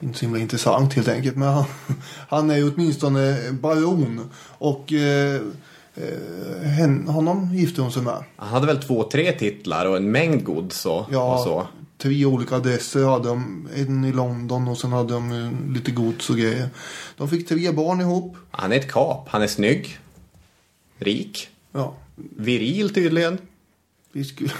inte 0.00 0.18
så 0.18 0.24
himla 0.24 0.40
intressant 0.40 0.94
helt 0.94 1.08
enkelt. 1.08 1.36
Men 1.36 1.48
han, 1.48 1.64
han 2.28 2.50
är 2.50 2.56
ju 2.56 2.72
åtminstone 2.74 3.52
baron 3.52 4.30
och 4.48 4.92
eh, 4.92 5.40
eh, 5.94 6.68
hen, 6.68 7.08
honom 7.08 7.54
gifte 7.54 7.82
hon 7.82 7.92
sig 7.92 8.02
med. 8.02 8.24
Han 8.36 8.48
hade 8.48 8.66
väl 8.66 8.82
två, 8.82 9.04
tre 9.04 9.32
titlar 9.32 9.86
och 9.86 9.96
en 9.96 10.10
mängd 10.10 10.44
gods 10.44 10.86
och, 10.86 11.00
och 11.00 11.40
så. 11.40 11.66
tre 11.98 12.24
olika 12.24 12.56
adresser 12.56 13.04
hade 13.04 13.28
de. 13.28 13.68
En 13.76 14.04
i 14.04 14.12
London 14.12 14.68
och 14.68 14.78
sen 14.78 14.92
hade 14.92 15.12
de 15.12 15.32
eh, 15.32 15.74
lite 15.74 15.90
gods 15.90 16.30
och 16.30 16.36
grejer. 16.36 16.68
De 17.16 17.28
fick 17.28 17.48
tre 17.48 17.72
barn 17.72 18.00
ihop. 18.00 18.36
Han 18.50 18.72
är 18.72 18.76
ett 18.76 18.92
kap. 18.92 19.28
Han 19.28 19.42
är 19.42 19.46
snygg. 19.46 19.98
Rik. 20.98 21.48
Ja, 21.72 21.96
Viril 22.36 22.94
tydligen. 22.94 23.38
vi 24.12 24.24
skulle... 24.24 24.50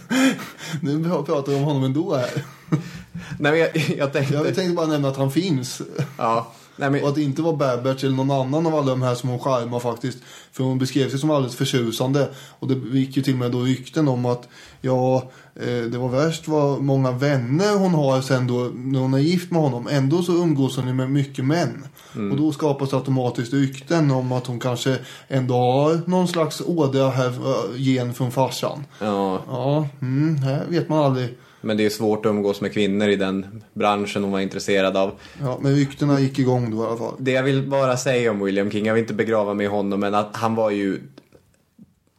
nu 0.80 1.04
pratar 1.04 1.52
vi 1.52 1.58
om 1.58 1.64
honom 1.64 1.84
ändå 1.84 2.16
här. 2.16 2.44
Nej, 3.38 3.58
jag, 3.58 3.76
jag 3.98 4.12
tänkte... 4.12 4.34
Jag 4.34 4.54
tänkte 4.54 4.74
bara 4.74 4.86
nämna 4.86 5.08
att 5.08 5.16
han 5.16 5.30
finns. 5.30 5.82
Ja. 6.18 6.52
Nej, 6.76 6.90
men, 6.90 7.02
Och 7.02 7.08
att 7.08 7.14
det 7.14 7.22
inte 7.22 7.42
var 7.42 7.52
Babbage 7.52 8.04
eller 8.04 8.16
någon 8.16 8.30
annan 8.30 8.66
av 8.66 8.74
alla 8.74 8.90
de 8.90 9.02
här 9.02 9.14
som 9.14 9.28
hon 9.28 9.38
charmar 9.38 9.80
faktiskt. 9.80 10.18
För 10.52 10.64
hon 10.64 10.78
beskrev 10.78 11.10
sig 11.10 11.18
som 11.18 11.30
alldeles 11.30 11.56
förtjusande. 11.56 12.28
Och 12.58 12.68
det 12.68 12.98
gick 12.98 13.16
ju 13.16 13.22
till 13.22 13.32
och 13.32 13.38
med 13.38 13.50
då 13.50 13.60
rykten 13.60 14.08
om 14.08 14.26
att 14.26 14.48
ja, 14.80 15.30
eh, 15.54 15.82
det 15.82 15.98
var 15.98 16.08
värst 16.08 16.48
vad 16.48 16.82
många 16.82 17.12
vänner 17.12 17.76
hon 17.76 17.94
har 17.94 18.20
sen 18.20 18.46
då 18.46 18.70
när 18.74 19.00
hon 19.00 19.14
är 19.14 19.18
gift 19.18 19.50
med 19.50 19.62
honom. 19.62 19.88
Ändå 19.90 20.22
så 20.22 20.32
umgås 20.32 20.76
hon 20.76 20.86
ju 20.86 20.94
med 20.94 21.10
mycket 21.10 21.44
män. 21.44 21.86
Och 22.30 22.36
då 22.36 22.52
skapas 22.52 22.94
automatiskt 22.94 23.52
rykten 23.52 24.10
om 24.10 24.32
att 24.32 24.46
hon 24.46 24.60
kanske 24.60 24.98
ändå 25.28 25.54
har 25.54 26.00
någon 26.06 26.28
slags 26.28 26.60
ådra 26.66 27.10
här, 27.10 27.26
eh, 27.28 27.76
gen 27.76 28.14
från 28.14 28.30
farsan. 28.32 28.84
ja, 28.98 29.42
Ja, 29.48 29.88
mm, 30.00 30.36
här 30.36 30.64
vet 30.68 30.88
man 30.88 30.98
aldrig. 30.98 31.38
Men 31.62 31.76
det 31.76 31.86
är 31.86 31.90
svårt 31.90 32.26
att 32.26 32.30
umgås 32.30 32.60
med 32.60 32.72
kvinnor 32.72 33.08
i 33.08 33.16
den 33.16 33.62
branschen 33.72 34.22
hon 34.22 34.32
var 34.32 34.40
intresserad 34.40 34.96
av. 34.96 35.12
Ja, 35.40 35.58
men 35.62 35.74
ryktena 35.74 36.20
gick 36.20 36.38
igång 36.38 36.70
då 36.70 36.82
i 36.82 36.86
alla 36.86 36.96
fall. 36.96 37.14
Det 37.18 37.32
jag 37.32 37.42
vill 37.42 37.68
bara 37.68 37.96
säga 37.96 38.30
om 38.30 38.44
William 38.44 38.70
King, 38.70 38.86
jag 38.86 38.94
vill 38.94 39.02
inte 39.02 39.14
begrava 39.14 39.54
mig 39.54 39.66
i 39.66 39.68
honom, 39.68 40.00
men 40.00 40.14
att 40.14 40.36
han 40.36 40.54
var 40.54 40.70
ju... 40.70 41.00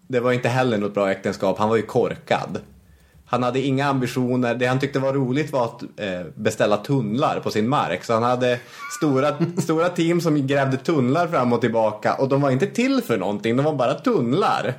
Det 0.07 0.19
var 0.19 0.31
inte 0.31 0.49
heller 0.49 0.77
något 0.77 0.93
bra 0.93 1.11
äktenskap, 1.11 1.59
han 1.59 1.69
var 1.69 1.75
ju 1.75 1.81
korkad. 1.81 2.59
Han 3.25 3.43
hade 3.43 3.59
inga 3.59 3.85
ambitioner, 3.85 4.55
det 4.55 4.65
han 4.65 4.79
tyckte 4.79 4.99
var 4.99 5.13
roligt 5.13 5.51
var 5.51 5.65
att 5.65 5.83
eh, 5.83 6.21
beställa 6.35 6.77
tunnlar 6.77 7.39
på 7.39 7.51
sin 7.51 7.69
mark. 7.69 8.03
Så 8.03 8.13
han 8.13 8.23
hade 8.23 8.59
stora, 8.97 9.35
stora 9.57 9.89
team 9.89 10.21
som 10.21 10.47
grävde 10.47 10.77
tunnlar 10.77 11.27
fram 11.27 11.53
och 11.53 11.61
tillbaka 11.61 12.13
och 12.13 12.29
de 12.29 12.41
var 12.41 12.51
inte 12.51 12.67
till 12.67 13.01
för 13.01 13.17
någonting, 13.17 13.57
de 13.57 13.65
var 13.65 13.73
bara 13.73 13.93
tunnlar. 13.93 14.73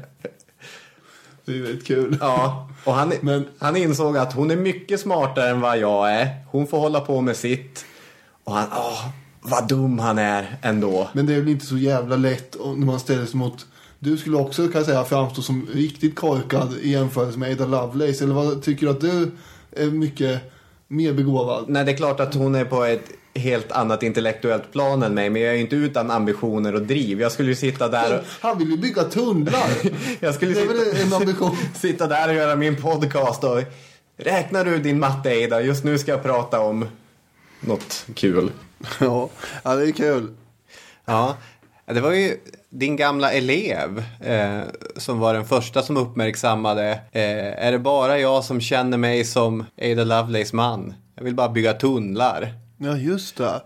Det 1.44 1.52
är 1.58 1.62
väldigt 1.62 1.86
kul. 1.86 2.16
Ja, 2.20 2.68
och 2.84 2.94
han, 2.94 3.12
Men- 3.20 3.46
han 3.58 3.76
insåg 3.76 4.16
att 4.16 4.32
hon 4.32 4.50
är 4.50 4.56
mycket 4.56 5.00
smartare 5.00 5.48
än 5.50 5.60
vad 5.60 5.78
jag 5.78 6.12
är. 6.14 6.28
Hon 6.50 6.66
får 6.66 6.78
hålla 6.78 7.00
på 7.00 7.20
med 7.20 7.36
sitt. 7.36 7.84
Och 8.44 8.52
han, 8.54 8.68
åh, 8.72 9.08
vad 9.40 9.68
dum 9.68 9.98
han 9.98 10.18
är 10.18 10.56
ändå. 10.62 11.08
Men 11.12 11.26
det 11.26 11.34
är 11.34 11.40
väl 11.40 11.48
inte 11.48 11.66
så 11.66 11.76
jävla 11.76 12.16
lätt 12.16 12.56
när 12.76 12.86
man 12.86 13.00
ställer 13.00 13.26
sig 13.26 13.36
mot... 13.36 13.66
Du 13.98 14.16
skulle 14.16 14.36
också 14.36 14.68
kan 14.68 14.84
säga 14.84 15.04
framstå 15.04 15.42
som 15.42 15.68
riktigt 15.74 16.16
korkad 16.16 16.72
i 16.82 16.90
jämförelse 16.90 17.38
med 17.38 17.60
Ada 17.60 17.66
Lovelace. 17.66 18.24
Eller 18.24 18.34
vad 18.34 18.62
tycker 18.62 18.86
du 18.86 18.92
att 18.92 19.00
du 19.00 19.30
är 19.72 19.86
mycket 19.86 20.40
mer 20.88 21.12
begåvad? 21.12 21.64
Nej, 21.68 21.84
det 21.84 21.92
är 21.92 21.96
klart 21.96 22.20
att 22.20 22.34
hon 22.34 22.54
är 22.54 22.64
på 22.64 22.84
ett 22.84 23.04
helt 23.34 23.72
annat 23.72 24.02
intellektuellt 24.02 24.72
plan 24.72 25.02
än 25.02 25.14
mig. 25.14 25.30
Men 25.30 25.42
jag 25.42 25.54
är 25.54 25.58
inte 25.58 25.76
utan 25.76 26.10
ambitioner 26.10 26.74
och 26.74 26.82
driv. 26.82 27.20
Jag 27.20 27.32
skulle 27.32 27.48
ju 27.48 27.54
sitta 27.54 27.88
där 27.88 28.18
och... 28.18 28.24
Han 28.40 28.58
vill 28.58 28.70
ju 28.70 28.76
bygga 28.76 29.04
tunnlar. 29.04 29.68
Jag 30.20 30.34
skulle 30.34 30.54
sitta, 30.54 31.02
en 31.02 31.12
ambition. 31.12 31.56
sitta 31.74 32.06
där 32.06 32.28
och 32.28 32.34
göra 32.34 32.56
min 32.56 32.76
podcast 32.76 33.44
och... 33.44 33.60
Räknar 34.16 34.64
du 34.64 34.78
din 34.78 34.98
matte, 35.00 35.30
Eida? 35.30 35.60
Just 35.60 35.84
nu 35.84 35.98
ska 35.98 36.10
jag 36.10 36.22
prata 36.22 36.60
om 36.60 36.88
något 37.60 38.06
kul. 38.14 38.50
ja, 39.00 39.28
ja, 39.62 39.74
det 39.74 39.88
är 39.88 39.92
kul. 39.92 40.34
Ja, 41.04 41.36
det 41.86 42.00
var 42.00 42.12
ju 42.12 42.36
din 42.70 42.96
gamla 42.96 43.32
elev 43.32 44.04
eh, 44.20 44.60
som 44.96 45.18
var 45.18 45.34
den 45.34 45.44
första 45.44 45.82
som 45.82 45.96
uppmärksammade. 45.96 46.90
Eh, 47.12 47.66
är 47.66 47.72
det 47.72 47.78
bara 47.78 48.18
jag 48.18 48.44
som 48.44 48.60
känner 48.60 48.98
mig 48.98 49.24
som 49.24 49.64
Ada 49.82 50.04
Lovelace 50.04 50.56
man? 50.56 50.94
Jag 51.16 51.24
vill 51.24 51.34
bara 51.34 51.48
bygga 51.48 51.72
tunnlar. 51.72 52.63
Ja, 52.84 52.96
just 52.96 53.36
det. 53.36 53.62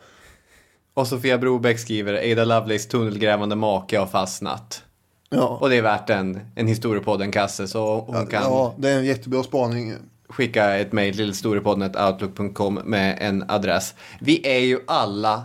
Och 0.94 1.06
Sofia 1.06 1.38
Brobeck 1.38 1.78
skriver 1.78 2.32
Ada 2.32 2.44
Lovelace 2.44 2.88
tunnelgrävande 2.88 3.56
make 3.56 3.98
har 3.98 4.06
fastnat. 4.06 4.82
Ja. 5.30 5.58
Och 5.60 5.70
det 5.70 5.76
är 5.76 5.82
värt 5.82 6.10
en, 6.10 6.40
en 6.54 6.66
historiepodden 6.66 7.30
kasse 7.30 7.68
så 7.68 8.00
hon 8.06 8.26
kan 8.26 8.42
ja, 8.42 8.74
det 8.78 8.90
är 8.90 8.98
en 8.98 9.04
jättebra 9.04 9.42
spaning. 9.42 9.94
skicka 10.28 10.74
ett 10.76 10.92
mejl 10.92 11.16
till 11.16 11.34
storepodden.outlook.com 11.34 12.74
med 12.74 13.18
en 13.20 13.44
adress. 13.48 13.94
Vi 14.20 14.46
är 14.46 14.58
ju 14.58 14.80
alla, 14.86 15.44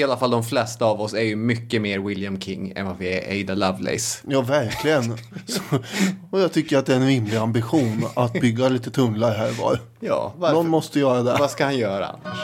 i 0.00 0.04
alla 0.04 0.16
fall 0.16 0.30
de 0.30 0.44
flesta 0.44 0.84
av 0.84 1.00
oss, 1.00 1.14
är 1.14 1.20
ju 1.22 1.36
mycket 1.36 1.82
mer 1.82 1.98
William 1.98 2.40
King 2.40 2.72
än 2.76 2.86
vad 2.86 2.98
vi 2.98 3.08
är 3.18 3.40
Ada 3.44 3.54
Lovelace. 3.54 4.18
Ja, 4.28 4.40
verkligen. 4.40 5.02
Så, 5.46 5.60
och 6.30 6.40
jag 6.40 6.52
tycker 6.52 6.78
att 6.78 6.86
det 6.86 6.92
är 6.92 6.96
en 6.96 7.06
rimlig 7.06 7.36
ambition 7.36 8.04
att 8.16 8.32
bygga 8.32 8.68
lite 8.68 8.90
tunnlar 8.90 9.34
här 9.34 9.50
var. 9.62 9.78
Ja, 10.00 10.34
varför, 10.38 10.54
Någon 10.54 10.68
måste 10.68 10.98
göra 11.00 11.22
det. 11.22 11.36
vad 11.38 11.50
ska 11.50 11.64
han 11.64 11.78
göra 11.78 12.06
annars? 12.06 12.38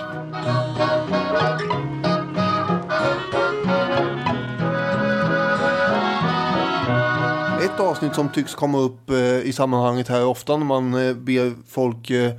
Ett 7.65 7.81
avsnitt 7.81 8.15
som 8.15 8.29
tycks 8.29 8.55
komma 8.55 8.79
upp 8.79 9.11
eh, 9.11 9.39
i 9.41 9.53
sammanhanget 9.53 10.09
här 10.09 10.25
ofta 10.25 10.57
när 10.57 10.67
man 10.67 10.95
eh, 10.95 11.15
ber 11.15 11.53
folk 11.69 12.11
eh, 12.11 12.33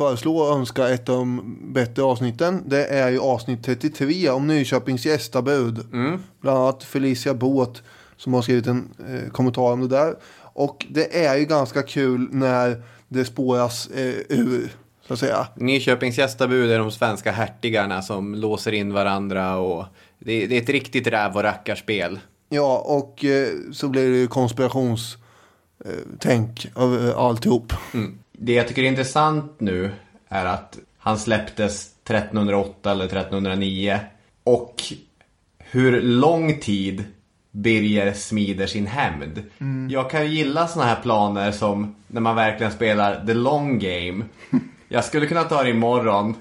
föreslå 0.00 0.36
och 0.36 0.56
önska 0.56 0.88
ett 0.88 1.08
av 1.08 1.16
de 1.16 1.56
bättre 1.72 2.02
avsnitten. 2.02 2.62
Det 2.66 2.86
är 2.86 3.10
ju 3.10 3.18
avsnitt 3.18 3.64
33 3.64 4.30
om 4.30 4.46
Nyköpings 4.46 5.06
gästabud. 5.06 5.86
Bland 6.40 6.58
annat 6.58 6.84
Felicia 6.84 7.34
Båt 7.34 7.82
som 8.16 8.34
har 8.34 8.42
skrivit 8.42 8.66
en 8.66 8.88
eh, 9.08 9.30
kommentar 9.30 9.72
om 9.72 9.80
det 9.80 9.96
där. 9.96 10.14
Och 10.40 10.86
det 10.90 11.26
är 11.26 11.36
ju 11.36 11.44
ganska 11.44 11.82
kul 11.82 12.28
när 12.30 12.82
det 13.08 13.24
spåras 13.24 13.86
eh, 13.86 14.14
ur, 14.28 14.72
så 15.06 15.12
att 15.12 15.18
säga. 15.18 15.46
Nyköpings 15.56 16.18
gästabud 16.18 16.70
är 16.70 16.78
de 16.78 16.90
svenska 16.90 17.32
hertigarna 17.32 18.02
som 18.02 18.34
låser 18.34 18.72
in 18.72 18.92
varandra 18.92 19.56
och 19.56 19.84
det, 20.18 20.46
det 20.46 20.56
är 20.56 20.62
ett 20.62 20.68
riktigt 20.68 21.06
räv 21.06 21.36
och 21.36 21.42
rackarspel. 21.42 22.18
Ja, 22.48 22.78
och 22.78 23.24
eh, 23.24 23.48
så 23.72 23.88
blir 23.88 24.10
det 24.10 24.16
ju 24.16 24.26
konspirationstänk 24.26 25.18
tänk 26.18 26.66
av 26.74 27.08
eh, 27.08 27.18
alltihop. 27.18 27.72
Det 28.42 28.52
jag 28.52 28.68
tycker 28.68 28.82
är 28.82 28.86
intressant 28.86 29.60
nu 29.60 29.90
är 30.28 30.44
att 30.44 30.78
han 30.98 31.18
släpptes 31.18 31.86
1308 32.04 32.90
eller 32.90 33.04
1309 33.04 34.00
och 34.44 34.82
hur 35.58 36.02
lång 36.02 36.60
tid 36.60 37.04
Birger 37.50 38.12
smider 38.12 38.66
sin 38.66 38.86
hämnd. 38.86 39.42
Jag 39.90 40.10
kan 40.10 40.22
ju 40.22 40.28
gilla 40.28 40.68
såna 40.68 40.84
här 40.84 41.02
planer 41.02 41.52
som 41.52 41.94
när 42.06 42.20
man 42.20 42.36
verkligen 42.36 42.72
spelar 42.72 43.26
the 43.26 43.34
long 43.34 43.78
game. 43.78 44.24
Jag 44.88 45.04
skulle 45.04 45.26
kunna 45.26 45.44
ta 45.44 45.62
det 45.62 45.70
imorgon, 45.70 46.34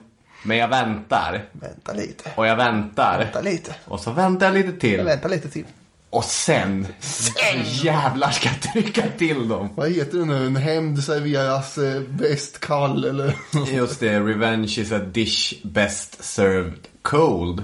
men 0.43 0.57
jag 0.57 0.67
väntar. 0.67 1.45
Vänta 1.51 1.93
lite. 1.93 2.31
Och 2.35 2.47
jag 2.47 2.55
väntar. 2.55 3.41
lite. 3.43 3.75
Och 3.85 3.99
så 3.99 4.11
väntar 4.11 4.45
jag 4.45 4.53
lite 4.53 4.79
till. 4.79 5.01
Vänta 5.01 5.27
lite 5.27 5.49
till. 5.49 5.65
Och 6.09 6.23
sen, 6.23 6.87
sen 6.99 7.63
jävlar 7.63 8.31
ska 8.31 8.49
jag 8.49 8.61
trycka 8.61 9.03
till 9.17 9.47
dem. 9.47 9.69
Vad 9.75 9.91
heter 9.91 10.17
det 10.17 10.25
nu? 10.25 10.45
En 10.45 10.55
hämnd 10.55 11.03
serveras 11.03 11.77
eh, 11.77 12.01
bäst 12.01 12.59
kall 12.59 13.05
eller? 13.05 13.35
Just 13.71 13.99
det, 13.99 14.19
revenge 14.19 14.79
is 14.79 14.91
a 14.91 14.99
dish 14.99 15.53
best 15.63 16.23
served 16.23 16.87
cold. 17.01 17.63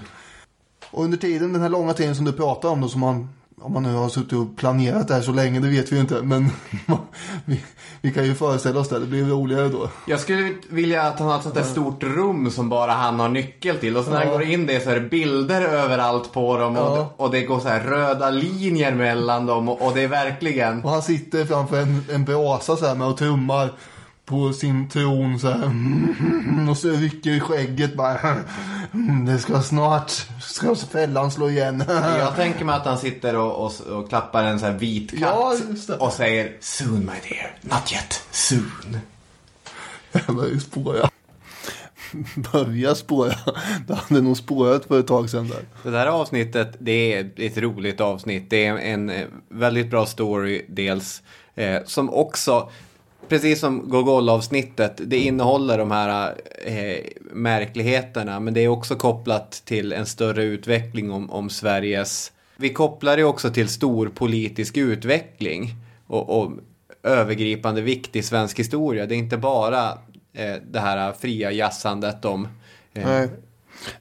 och 0.91 1.03
under 1.03 1.17
tiden, 1.17 1.53
den 1.53 1.61
här 1.61 1.69
långa 1.69 1.93
tiden 1.93 2.15
som 2.15 2.25
du 2.25 2.31
pratar 2.31 2.69
om 2.69 2.81
då, 2.81 2.87
som 2.87 3.01
man, 3.01 3.29
om 3.61 3.73
man 3.73 3.83
nu 3.83 3.93
har 3.93 4.09
suttit 4.09 4.33
och 4.33 4.57
planerat 4.57 5.07
det 5.07 5.13
här 5.13 5.21
så 5.21 5.31
länge, 5.31 5.59
det 5.59 5.67
vet 5.67 5.91
vi 5.91 5.95
ju 5.95 6.01
inte. 6.01 6.21
Men 6.21 6.49
vi, 7.45 7.63
vi 8.01 8.11
kan 8.11 8.25
ju 8.25 8.35
föreställa 8.35 8.79
oss 8.79 8.89
det, 8.89 8.99
det 8.99 9.05
blir 9.05 9.25
roligare 9.25 9.69
då. 9.69 9.89
Jag 10.07 10.19
skulle 10.19 10.53
vilja 10.69 11.01
att 11.03 11.19
han 11.19 11.27
har 11.27 11.37
ett 11.37 11.43
sånt 11.43 11.55
där 11.55 11.63
stort 11.63 12.03
rum 12.03 12.51
som 12.51 12.69
bara 12.69 12.91
han 12.91 13.19
har 13.19 13.29
nyckel 13.29 13.77
till. 13.77 13.97
Och 13.97 14.05
så 14.05 14.11
när 14.11 14.17
han 14.17 14.29
går 14.29 14.43
in 14.43 14.65
det 14.65 14.83
så 14.83 14.89
är 14.89 14.99
det 14.99 15.09
bilder 15.09 15.61
överallt 15.61 16.33
på 16.33 16.57
dem. 16.57 16.77
Och, 16.77 16.97
Ja. 16.97 17.13
och 17.17 17.31
det 17.31 17.41
går 17.41 17.59
så 17.59 17.67
här 17.67 17.79
röda 17.83 18.29
linjer 18.29 18.95
mellan 18.95 19.45
dem. 19.45 19.69
Och, 19.69 19.81
och 19.87 19.91
det 19.95 20.03
är 20.03 20.07
verkligen... 20.07 20.83
Och 20.83 20.89
han 20.91 21.01
sitter 21.01 21.45
framför 21.45 21.81
en, 21.81 22.05
en 22.11 22.25
brasa 22.25 22.75
så 22.75 22.85
här 22.85 22.95
med 22.95 23.07
och 23.07 23.17
trummar 23.17 23.71
på 24.25 24.53
sin 24.53 24.89
tron 24.89 25.39
så 25.39 25.47
här. 25.47 25.71
Och 26.69 26.77
så 26.77 26.89
rycker 26.89 27.29
i 27.29 27.39
skägget 27.39 27.95
bara. 27.95 28.35
Det 29.25 29.39
ska 29.39 29.61
snart, 29.61 30.11
ska 30.41 30.75
fällan 30.75 31.31
slå 31.31 31.49
igen. 31.49 31.83
Jag 32.19 32.35
tänker 32.35 32.65
mig 32.65 32.75
att 32.75 32.85
han 32.85 32.97
sitter 32.97 33.35
och, 33.35 33.65
och, 33.65 33.97
och 33.97 34.09
klappar 34.09 34.43
en 34.43 34.59
så 34.59 34.65
här 34.65 34.73
vit 34.73 35.11
katt. 35.11 35.19
Ja. 35.21 35.55
Och 35.99 36.13
säger 36.13 36.57
Soon 36.59 36.99
my 36.99 37.05
dear, 37.05 37.51
not 37.61 37.93
yet, 37.93 38.23
soon. 38.31 38.97
Jag 40.11 40.35
börjar 40.35 40.59
spåra. 40.59 41.09
Börja 42.53 42.95
spåra. 42.95 43.35
Det 43.87 43.93
hade 43.93 44.21
nog 44.21 44.37
spårat 44.37 44.85
för 44.85 44.99
ett 44.99 45.07
tag 45.07 45.29
sedan 45.29 45.47
där. 45.47 45.65
Det 45.83 45.89
där 45.89 46.07
avsnittet, 46.07 46.75
det 46.79 47.13
är 47.13 47.31
ett 47.37 47.57
roligt 47.57 48.01
avsnitt. 48.01 48.49
Det 48.49 48.65
är 48.65 48.77
en 48.77 49.09
eh, 49.09 49.25
väldigt 49.49 49.89
bra 49.89 50.05
story 50.05 50.65
dels. 50.67 51.21
Eh, 51.55 51.83
som 51.85 52.09
också, 52.09 52.69
precis 53.29 53.59
som 53.59 53.89
Gogol-avsnittet, 53.89 55.01
det 55.05 55.17
innehåller 55.17 55.77
de 55.77 55.91
här 55.91 56.35
eh, 56.65 56.97
märkligheterna. 57.31 58.39
Men 58.39 58.53
det 58.53 58.61
är 58.61 58.67
också 58.67 58.95
kopplat 58.95 59.51
till 59.65 59.93
en 59.93 60.05
större 60.05 60.43
utveckling 60.43 61.11
om, 61.11 61.29
om 61.29 61.49
Sveriges... 61.49 62.31
Vi 62.57 62.69
kopplar 62.69 63.17
det 63.17 63.23
också 63.23 63.49
till 63.49 63.69
stor 63.69 64.07
politisk 64.07 64.77
utveckling. 64.77 65.69
Och, 66.07 66.41
och 66.41 66.51
övergripande 67.03 67.81
viktig 67.81 68.25
svensk 68.25 68.59
historia. 68.59 69.05
Det 69.05 69.15
är 69.15 69.17
inte 69.17 69.37
bara 69.37 69.89
eh, 70.33 70.55
det 70.71 70.79
här 70.79 71.11
fria 71.11 71.51
jassandet 71.51 72.25
om... 72.25 72.47
Eh, 72.93 73.23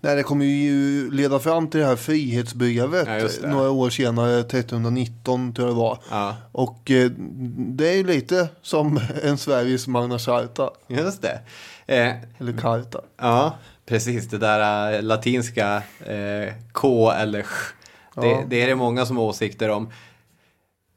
Nej. 0.00 0.16
Det 0.16 0.22
kommer 0.22 0.44
ju 0.44 1.10
leda 1.10 1.38
fram 1.38 1.68
till 1.70 1.80
det 1.80 1.86
här 1.86 1.96
frihetsbrevet 1.96 3.08
Ja, 3.08 3.28
det. 3.42 3.48
några 3.48 3.70
år 3.70 3.90
senare, 3.90 4.38
1319 4.40 5.54
tror 5.54 5.68
jag 5.68 5.76
det 5.76 5.80
var. 5.80 5.98
Ja. 6.10 6.36
Och 6.52 6.90
eh, 6.90 7.10
det 7.56 7.88
är 7.88 7.94
ju 7.96 8.04
lite 8.06 8.48
som 8.62 9.00
en 9.22 9.38
Sveriges 9.38 9.86
Magna 9.86 10.18
Charta, 10.18 10.70
Just 10.88 11.22
det. 11.22 11.40
Eh, 11.86 12.12
eller 12.38 12.52
Carta. 12.58 13.00
Ja, 13.20 13.56
precis. 13.86 14.28
Det 14.28 14.38
där 14.38 14.92
äh, 14.94 15.02
latinska 15.02 15.82
eh, 16.06 16.52
K 16.72 17.10
eller 17.12 17.42
sh. 17.42 17.74
Det, 18.16 18.26
Ja. 18.26 18.42
det 18.48 18.62
är 18.62 18.66
det 18.66 18.74
många 18.74 19.06
som 19.06 19.16
har 19.16 19.24
åsikter 19.24 19.68
om. 19.70 19.90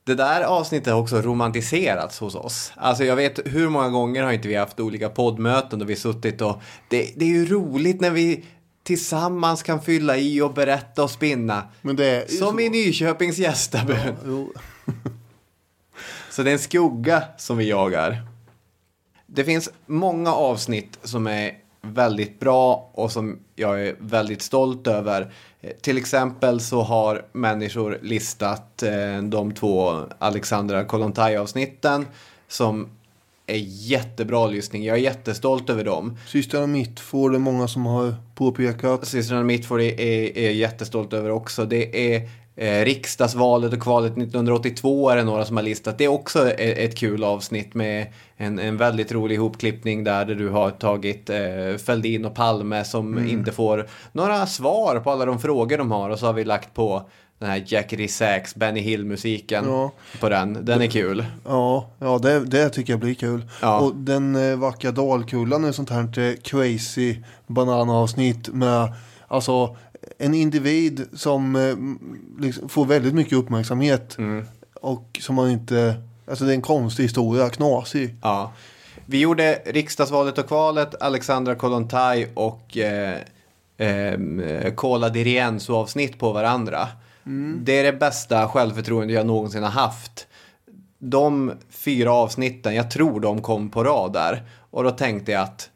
Det 0.06 0.16
där 0.16 0.42
avsnittet 0.42 0.94
har 0.94 1.00
också 1.02 1.22
romantiserats 1.22 2.20
hos 2.20 2.36
oss. 2.36 2.72
Alltså 2.76 3.04
jag 3.04 3.16
vet 3.16 3.40
hur 3.46 3.70
många 3.70 3.90
gånger 3.90 4.24
har 4.24 4.32
inte 4.32 4.48
vi 4.48 4.56
haft 4.56 4.80
olika 4.80 5.10
poddmöten 5.10 5.82
och 5.82 5.90
vi 5.90 5.96
suttit 5.96 6.42
och 6.42 6.62
det, 6.90 7.10
det 7.16 7.26
är 7.26 7.30
ju 7.30 7.46
roligt 7.46 8.02
när 8.02 8.12
vi 8.12 8.46
tillsammans 8.88 9.64
kan 9.64 9.82
fylla 9.82 10.18
i 10.18 10.42
och 10.42 10.54
berätta 10.54 11.04
och 11.04 11.12
spinna. 11.12 11.64
Är 11.84 12.38
Som 12.38 12.60
i 12.60 12.70
Nyköpings 12.70 13.38
gästabud. 13.38 14.16
Jo. 14.26 14.54
Så 16.30 16.44
det 16.44 16.50
är 16.50 16.54
en 16.54 16.60
skugga 16.60 17.24
som 17.38 17.58
vi 17.58 17.70
jagar. 17.70 18.22
Det 19.26 19.44
finns 19.44 19.70
många 19.86 20.34
avsnitt 20.34 21.00
som 21.04 21.28
är 21.28 21.52
väldigt 21.82 22.40
bra 22.40 22.90
och 22.94 23.12
som 23.12 23.40
jag 23.56 23.88
är 23.88 23.96
väldigt 24.00 24.42
stolt 24.42 24.88
över. 24.88 25.34
Eh, 25.62 25.72
Till 25.82 25.98
exempel 25.98 26.60
så 26.60 26.82
har 26.82 27.26
människor 27.32 28.00
listat 28.02 28.84
eh, 28.84 29.22
de 29.24 29.52
två 29.52 30.04
Alexandra 30.20 30.86
Kollontaj-avsnitten 30.86 32.06
som 32.48 32.90
är 33.48 33.64
jättebra 33.66 34.48
lyssning. 34.48 34.84
Jag 34.86 34.98
är 34.98 35.02
jättestolt 35.02 35.70
över 35.70 35.84
dem. 35.84 36.18
Systrarna 36.28 36.68
mitt 36.68 37.00
får 37.00 37.30
det 37.30 37.40
många 37.40 37.68
som 37.68 37.86
har 37.86 38.16
påpekat. 38.36 39.08
Systrarna 39.08 39.44
Mitford 39.44 39.82
är, 39.82 40.00
är, 40.00 40.38
är 40.38 40.52
jättestolt 40.52 41.14
över 41.14 41.30
också. 41.30 41.66
Det 41.66 42.16
är 42.16 42.30
Eh, 42.60 42.86
riksdagsvalet 42.86 43.74
och 43.74 43.80
kvalet 43.80 44.12
1982 44.12 45.10
är 45.10 45.16
det 45.16 45.24
några 45.24 45.46
som 45.46 45.56
har 45.56 45.64
listat. 45.64 45.98
Det 45.98 46.04
är 46.04 46.08
också 46.08 46.50
ett, 46.52 46.78
ett 46.78 46.98
kul 46.98 47.24
avsnitt 47.24 47.74
med 47.74 48.08
en, 48.38 48.60
en 48.60 48.78
väldigt 48.78 49.12
rolig 49.12 49.36
ihopklippning 49.36 50.04
där, 50.04 50.26
där 50.26 50.36
du 50.36 50.50
har 50.50 50.72
tagit 50.72 51.30
eh, 51.30 51.78
Fälldin 51.86 52.26
och 52.26 52.36
Palme 52.36 52.84
som 52.84 53.18
Mm. 53.18 53.30
inte 53.30 53.52
får 53.52 53.88
några 54.12 54.46
svar 54.46 55.00
på 55.00 55.12
alla 55.12 55.26
de 55.26 55.40
frågor 55.40 55.78
de 55.78 55.92
har 55.92 56.10
och 56.10 56.20
så 56.20 56.26
har 56.26 56.34
vi 56.34 56.44
lagt 56.44 56.74
på 56.74 57.10
den 57.40 57.50
här 57.50 57.64
Jack 57.68 57.94
Sachs, 58.10 58.56
Benny 58.56 58.80
Hill-musiken 58.80 59.66
Ja. 59.66 59.92
på 60.20 60.30
den. 60.30 60.66
Den 60.66 60.82
är 60.82 60.88
kul. 60.88 61.26
Ja, 61.46 61.90
ja 62.00 62.18
det, 62.18 62.40
det 62.40 62.70
tycker 62.70 62.94
jag 62.94 63.00
blir 63.00 63.14
kul. 63.14 63.46
Ja. 63.62 63.80
Och 63.80 63.96
den 63.96 64.36
eh, 64.36 64.58
vackra 64.58 64.92
Dalkullan 64.92 65.64
är 65.64 65.72
sånt 65.72 65.90
här 65.90 66.20
eh, 66.20 66.34
crazy 66.44 67.16
bananavsnitt 67.48 68.48
med 68.54 68.94
alltså 69.28 69.76
en 70.18 70.34
individ 70.34 71.06
som 71.14 71.56
eh, 71.56 71.76
liksom 72.44 72.70
får 72.70 72.86
väldigt 72.86 73.14
mycket 73.14 73.34
uppmärksamhet. 73.34 74.18
Mm. 74.18 74.46
Och 74.82 75.20
som 75.22 75.36
man 75.36 75.50
inte, 75.50 75.96
alltså 76.30 76.46
det 76.46 76.52
är 76.52 76.56
en 76.56 76.62
konstig 76.62 77.04
historia, 77.04 77.50
knasig. 77.50 78.16
Ja. 78.22 78.52
Vi 79.06 79.20
gjorde 79.20 79.62
riksdagsvalet 79.66 80.38
och 80.38 80.48
kvalet, 80.48 81.02
Alexandra 81.02 81.56
Kollontaj 81.56 82.32
och 82.34 82.78
eh, 82.78 83.18
eh, 83.78 84.74
Kola 84.76 85.10
di 85.10 85.24
Rienzo 85.24 85.76
avsnitt 85.76 86.20
på 86.20 86.34
varandra. 86.34 86.88
Det 87.64 87.80
är 87.80 87.84
det 87.84 87.94
bästa 87.94 88.48
självförtroende 88.48 89.14
jag 89.14 89.26
någonsin 89.26 89.64
har 89.64 89.70
haft. 89.70 90.28
De 91.00 91.54
fyra 91.70 92.12
avsnitten, 92.12 92.76
jag 92.76 92.92
tror 92.92 93.20
de 93.20 93.42
kom 93.42 93.70
på 93.70 93.84
rad 93.84 94.14
där. 94.14 94.44
Och 94.72 94.84
då 94.84 94.92
tänkte 94.92 95.32
jag 95.32 95.42
att 95.42 95.70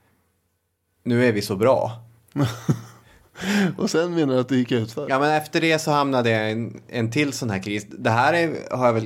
nu 1.04 1.26
är 1.26 1.32
vi 1.32 1.42
så 1.42 1.56
bra. 1.56 1.92
Och 3.78 3.90
sen 3.90 4.16
menar 4.16 4.34
jag 4.34 4.42
att 4.42 4.50
det 4.50 4.56
gick 4.56 4.72
ut 4.72 4.92
för. 4.92 5.10
Ja, 5.10 5.20
men 5.20 5.32
efter 5.32 5.62
det 5.62 5.80
så 5.80 5.92
hamnade 5.92 6.30
jag 6.30 6.50
i 6.50 6.52
en, 6.52 6.82
en 6.88 7.12
till 7.12 7.34
sån 7.34 7.50
här 7.50 7.64
kris. 7.64 7.86
Det 7.90 8.10
här 8.10 8.34
är, 8.34 8.76
har 8.78 8.86
jag 8.86 8.94
väl, 8.94 9.06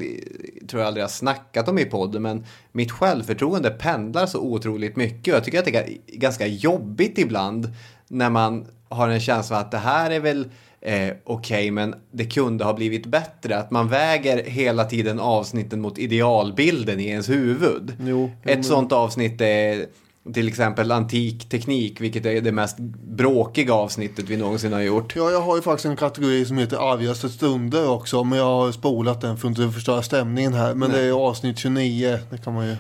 tror 0.68 0.82
jag 0.82 0.88
aldrig 0.88 1.04
har 1.04 1.10
snackat 1.10 1.68
om 1.68 1.80
i 1.80 1.86
podden, 1.86 2.22
men 2.22 2.46
mitt 2.72 2.92
självförtroende 2.92 3.70
pendlar 3.70 4.26
så 4.26 4.40
otroligt 4.40 4.96
mycket. 4.96 5.34
Och 5.34 5.38
jag 5.38 5.44
tycker 5.44 5.60
att 5.60 5.66
det 5.66 5.76
är 5.76 5.84
ga- 5.84 6.00
ganska 6.08 6.48
jobbigt 6.48 7.18
ibland 7.18 7.74
när 8.08 8.30
man 8.30 8.66
har 8.90 9.10
en 9.10 9.20
känsla 9.20 9.58
att 9.58 9.72
det 9.72 9.78
här 9.78 10.12
är 10.12 10.20
väl 10.20 10.50
eh, 10.86 11.14
okej, 11.24 11.72
men 11.72 11.96
det 12.12 12.26
kunde 12.26 12.64
ha 12.64 12.74
blivit 12.74 13.06
bättre. 13.06 13.58
Att 13.58 13.72
man 13.72 13.88
väger 13.88 14.44
hela 14.44 14.86
tiden 14.86 15.20
avsnitten 15.20 15.82
mot 15.82 15.98
idealbilden 15.98 17.00
i 17.00 17.08
ens 17.08 17.30
huvud. 17.30 17.94
Jo, 18.00 18.32
Ett 18.44 18.66
sånt 18.66 18.92
avsnitt 18.92 19.42
är 19.42 19.86
till 20.34 20.48
exempel 20.48 20.92
antik 20.92 21.50
teknik, 21.50 22.02
vilket 22.02 22.26
är 22.26 22.42
det 22.42 22.52
mest 22.52 22.78
bråkiga 23.08 23.74
avsnittet 23.74 24.30
vi 24.30 24.38
någonsin 24.38 24.74
har 24.74 24.82
gjort. 24.82 25.16
Ja, 25.16 25.32
jag 25.32 25.42
har 25.42 25.56
ju 25.56 25.62
faktiskt 25.62 25.86
en 25.86 25.96
kategori 25.96 26.46
som 26.46 26.58
heter 26.58 26.94
argaste 26.94 27.30
stunder 27.30 27.90
också. 27.90 28.24
Men 28.24 28.40
jag 28.40 28.46
har 28.46 28.72
spolat 28.72 29.22
den 29.22 29.38
för 29.38 29.48
att 29.48 29.58
inte 29.58 29.74
förstöra 29.74 30.02
stämningen 30.02 30.54
här. 30.54 30.74
Men 30.74 30.92
det 30.92 31.02
är 31.02 31.12
avsnitt 31.12 31.58
29. 31.58 32.20
Det 32.30 32.38
kan 32.38 32.54
man 32.54 32.68
ju... 32.68 32.76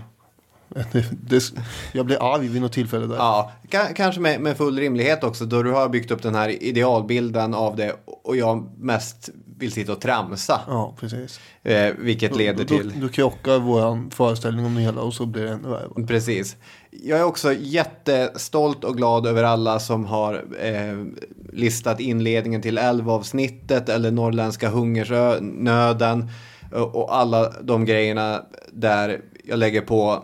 Det, 0.91 1.05
det, 1.29 1.43
jag 1.93 2.05
blir 2.05 2.33
arg 2.35 2.47
vid 2.47 2.61
något 2.61 2.73
tillfälle 2.73 3.07
där. 3.07 3.15
Ja, 3.15 3.51
ka- 3.69 3.93
kanske 3.93 4.21
med, 4.21 4.41
med 4.41 4.57
full 4.57 4.79
rimlighet 4.79 5.23
också 5.23 5.45
då 5.45 5.63
du 5.63 5.71
har 5.71 5.89
byggt 5.89 6.11
upp 6.11 6.21
den 6.23 6.35
här 6.35 6.63
idealbilden 6.63 7.53
av 7.53 7.75
det 7.75 7.95
och 8.23 8.37
jag 8.37 8.69
mest 8.77 9.29
vill 9.57 9.71
sitta 9.71 9.91
och 9.91 10.01
tramsa. 10.01 10.61
Ja, 10.67 10.95
precis. 10.99 11.39
Eh, 11.63 11.93
vilket 11.99 12.35
leder 12.35 12.65
Då, 12.65 12.77
till... 12.77 12.93
då 13.01 13.09
krockar 13.09 13.59
vår 13.59 14.09
föreställning 14.11 14.65
om 14.65 14.75
det 14.75 14.81
hela 14.81 15.01
och 15.01 15.13
så 15.13 15.25
blir 15.25 15.43
det 15.43 15.49
ännu 15.51 15.69
värre. 15.69 16.05
Precis. 16.07 16.55
Jag 16.91 17.19
är 17.19 17.23
också 17.23 17.53
jättestolt 17.53 18.83
och 18.83 18.97
glad 18.97 19.27
över 19.27 19.43
alla 19.43 19.79
som 19.79 20.05
har 20.05 20.45
eh, 20.61 21.05
listat 21.53 21.99
inledningen 21.99 22.61
till 22.61 22.79
11-avsnittet 22.79 23.89
eller 23.89 24.11
norrländska 24.11 24.69
hungersnöden 24.69 26.29
och 26.71 26.95
och 26.95 27.15
alla 27.15 27.49
de 27.61 27.85
grejerna 27.85 28.41
där 28.71 29.21
jag 29.43 29.59
lägger 29.59 29.81
på 29.81 30.23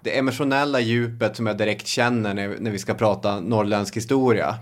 det 0.00 0.18
emotionella 0.18 0.80
djupet 0.80 1.36
som 1.36 1.46
jag 1.46 1.58
direkt 1.58 1.86
känner 1.86 2.34
när, 2.34 2.56
när 2.60 2.70
vi 2.70 2.78
ska 2.78 2.94
prata 2.94 3.40
norrländsk 3.40 3.96
historia. 3.96 4.54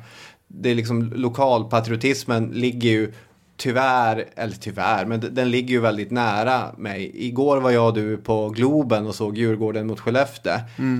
Det 0.49 0.71
är 0.71 0.75
liksom 0.75 1.13
lokalpatriotismen 1.15 2.51
ligger 2.55 2.91
ju 2.91 3.13
tyvärr, 3.57 4.25
eller 4.37 4.55
tyvärr, 4.57 5.05
men 5.05 5.21
den 5.35 5.51
ligger 5.51 5.71
ju 5.71 5.81
väldigt 5.81 6.11
nära 6.11 6.63
mig. 6.79 7.11
Igår 7.15 7.57
var 7.61 7.71
jag 7.71 7.87
och 7.87 7.95
du 7.95 8.17
på 8.17 8.49
Globen 8.49 9.07
och 9.07 9.15
såg 9.15 9.39
Djurgården 9.39 9.87
mot 9.87 10.01
Skellefteå. 10.01 10.53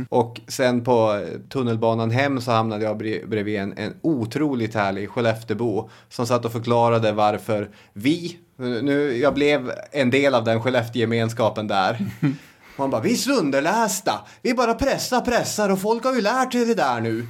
Och 0.09 0.41
sen 0.49 0.85
på 0.85 1.27
tunnelbanan 1.49 2.11
hem 2.11 2.41
så 2.41 2.51
hamnade 2.51 2.85
jag 2.85 3.03
bre- 3.03 3.27
bredvid 3.27 3.61
en, 3.61 3.73
en 3.79 3.95
otroligt 4.03 4.75
härlig 4.75 5.11
Skellefteåbo 5.11 5.91
som 6.09 6.27
satt 6.27 6.45
och 6.45 6.53
förklarade 6.53 7.13
varför 7.13 7.71
vi, 7.93 8.37
nu, 8.57 9.17
jag 9.17 9.35
blev 9.35 9.71
en 9.93 10.11
del 10.11 10.35
av 10.35 10.45
den 10.45 10.61
Skellefteå-gemenskapen 10.63 11.67
där. 11.69 11.99
Han 12.81 12.91
bara, 12.91 13.01
vi 13.01 13.13
är 13.13 13.17
sönderlästa. 13.17 14.21
Vi 14.43 14.55
bara 14.55 14.75
pressar, 14.75 15.21
pressar 15.21 15.69
och 15.69 15.81
folk 15.81 16.05
har 16.05 16.15
ju 16.15 16.21
lärt 16.21 16.53
sig 16.53 16.65
det 16.65 16.75
där 16.75 17.01
nu. 17.01 17.27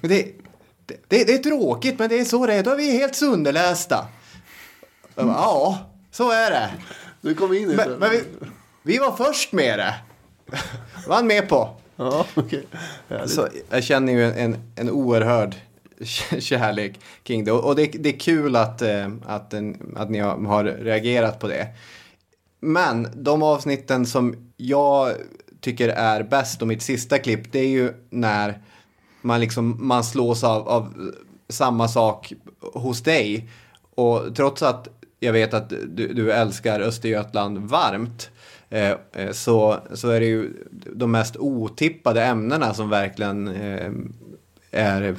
Det, 0.00 0.08
det, 0.86 0.96
det, 1.08 1.24
det 1.24 1.34
är 1.34 1.38
tråkigt, 1.38 1.98
men 1.98 2.08
det 2.08 2.20
är 2.20 2.24
så 2.24 2.46
det 2.46 2.54
är. 2.54 2.62
Då 2.62 2.70
är 2.70 2.76
vi 2.76 2.90
helt 2.90 3.14
sönderlästa. 3.14 4.06
Bara, 5.14 5.26
ja, 5.26 5.78
så 6.10 6.30
är 6.30 6.50
det. 6.50 6.70
Du 7.20 7.34
kom 7.34 7.54
in 7.54 7.70
i 7.70 7.74
Men, 7.74 7.92
men 7.92 8.10
vi, 8.10 8.22
vi 8.82 8.98
var 8.98 9.16
först 9.16 9.52
med 9.52 9.78
det. 9.78 9.94
var 11.06 11.16
han 11.16 11.26
med 11.26 11.48
på. 11.48 11.76
Ja. 11.96 12.26
Härligt. 13.08 13.30
Så 13.30 13.48
jag 13.70 13.84
känner 13.84 14.12
ju 14.12 14.32
en, 14.32 14.72
en 14.76 14.90
oerhörd 14.90 15.54
kärlek 16.38 17.00
kring 17.22 17.44
det. 17.44 17.52
Och 17.52 17.76
det, 17.76 17.86
det 17.86 18.08
är 18.08 18.18
kul 18.18 18.56
att, 18.56 18.82
eh, 18.82 19.08
att, 19.26 19.54
att 19.96 20.10
ni 20.10 20.18
har 20.18 20.64
reagerat 20.64 21.38
på 21.38 21.48
det. 21.48 21.68
Men 22.64 23.08
de 23.14 23.42
avsnitten 23.42 24.06
som 24.06 24.52
jag 24.56 25.12
tycker 25.60 25.88
är 25.88 26.22
bäst 26.22 26.62
och 26.62 26.68
mitt 26.68 26.82
sista 26.82 27.18
klipp 27.18 27.52
det 27.52 27.58
är 27.58 27.68
ju 27.68 27.92
när 28.10 28.62
man 29.20 29.40
liksom 29.40 29.86
man 29.86 30.04
slås 30.04 30.44
av, 30.44 30.68
av 30.68 31.12
samma 31.48 31.88
sak 31.88 32.32
hos 32.60 33.02
dig. 33.02 33.48
Och 33.94 34.36
trots 34.36 34.62
att 34.62 34.88
jag 35.20 35.32
vet 35.32 35.54
att 35.54 35.68
du, 35.68 36.12
du 36.12 36.32
älskar 36.32 36.80
Östergötland 36.80 37.58
varmt 37.58 38.30
eh, 38.70 38.90
eh 38.90 39.32
så, 39.32 39.78
så 39.92 40.08
är 40.08 40.20
det 40.20 40.26
ju 40.26 40.50
de 40.94 41.10
mest 41.10 41.36
otippade 41.36 42.24
ämnena 42.24 42.74
som 42.74 42.88
verkligen 42.88 43.48
eh, 43.48 43.90
är 44.70 45.16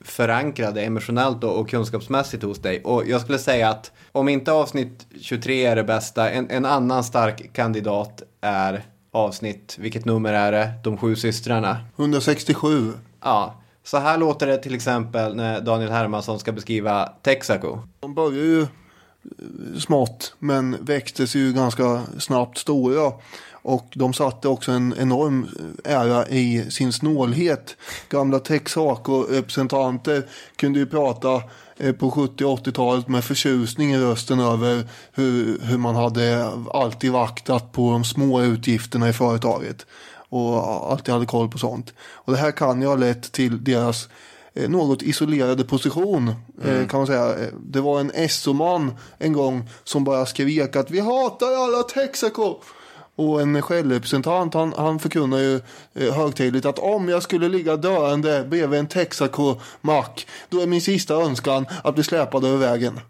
förankrade 0.00 0.82
emotionellt 0.82 1.44
och, 1.44 1.60
och 1.60 1.70
kunskapsmässigt 1.70 2.42
hos 2.42 2.58
dig. 2.58 2.80
Och 2.84 3.06
jag 3.06 3.20
skulle 3.20 3.38
säga 3.38 3.68
att 3.68 3.92
om 4.18 4.28
inte 4.28 4.52
avsnitt 4.52 5.06
23 5.20 5.64
är 5.64 5.76
det 5.76 5.84
bästa, 5.84 6.30
en, 6.30 6.50
en 6.50 6.64
annan 6.64 7.04
stark 7.04 7.52
kandidat 7.52 8.22
är 8.40 8.84
avsnitt, 9.12 9.76
vilket 9.78 10.04
nummer 10.04 10.32
är 10.32 10.52
det? 10.52 10.70
De 10.84 10.96
sju 10.96 11.16
systrarna. 11.16 11.76
167. 11.96 12.92
Ja, 13.22 13.54
så 13.84 13.98
här 13.98 14.18
låter 14.18 14.46
det 14.46 14.56
till 14.56 14.74
exempel 14.74 15.36
när 15.36 15.60
Daniel 15.60 15.90
Hermansson 15.90 16.38
ska 16.38 16.52
beskriva 16.52 17.06
Texaco. 17.22 17.78
De 18.00 18.14
börjar 18.14 18.44
ju 18.44 18.66
smått 19.78 20.34
men 20.38 20.84
växte 20.84 21.26
sig 21.26 21.40
ju 21.40 21.52
ganska 21.52 22.02
snabbt 22.18 22.58
stora. 22.58 23.12
Och 23.62 23.92
de 23.94 24.12
satte 24.12 24.48
också 24.48 24.72
en 24.72 24.94
enorm 24.98 25.48
ära 25.84 26.28
i 26.28 26.70
sin 26.70 26.92
snålhet. 26.92 27.76
Gamla 28.08 28.38
Texaco-representanter 28.38 30.28
kunde 30.56 30.78
ju 30.78 30.86
prata 30.86 31.42
eh, 31.76 31.92
på 31.92 32.10
70 32.10 32.44
och 32.44 32.58
80-talet 32.58 33.08
med 33.08 33.24
förtjusning 33.24 33.92
i 33.92 33.98
rösten 33.98 34.40
över 34.40 34.84
hur, 35.12 35.58
hur 35.62 35.78
man 35.78 35.96
hade 35.96 36.52
alltid 36.72 37.12
vaktat 37.12 37.72
på 37.72 37.90
de 37.90 38.04
små 38.04 38.42
utgifterna 38.42 39.08
i 39.08 39.12
företaget. 39.12 39.86
Och 40.30 40.92
alltid 40.92 41.14
hade 41.14 41.26
koll 41.26 41.48
på 41.48 41.58
sånt. 41.58 41.94
Och 42.00 42.32
det 42.32 42.38
här 42.38 42.50
kan 42.50 42.80
ju 42.82 42.88
ha 42.88 42.96
lett 42.96 43.32
till 43.32 43.64
deras 43.64 44.08
eh, 44.54 44.68
något 44.68 45.02
isolerade 45.02 45.64
position 45.64 46.34
eh, 46.64 46.86
kan 46.86 47.00
man 47.00 47.06
säga. 47.06 47.34
Det 47.60 47.80
var 47.80 48.00
en 48.00 48.28
SO-man 48.28 48.92
en 49.18 49.32
gång 49.32 49.70
som 49.84 50.04
bara 50.04 50.26
skrek 50.26 50.76
att 50.76 50.90
vi 50.90 51.00
hatar 51.00 51.64
alla 51.64 51.82
Texaco. 51.82 52.60
Och 53.18 53.40
en 53.40 53.62
självrepresentant 53.62 54.54
han, 54.54 54.74
han 54.76 54.98
förkunnar 54.98 55.38
ju 55.38 55.60
eh, 55.94 56.14
högtidligt 56.14 56.66
att 56.66 56.78
om 56.78 57.08
jag 57.08 57.22
skulle 57.22 57.48
ligga 57.48 57.76
döende 57.76 58.44
bredvid 58.44 58.78
en 58.78 58.86
Texaco-mack 58.86 60.26
då 60.48 60.60
är 60.60 60.66
min 60.66 60.80
sista 60.80 61.14
önskan 61.14 61.66
att 61.84 61.94
bli 61.94 62.04
släpad 62.04 62.44
över 62.44 62.56
vägen. 62.56 63.00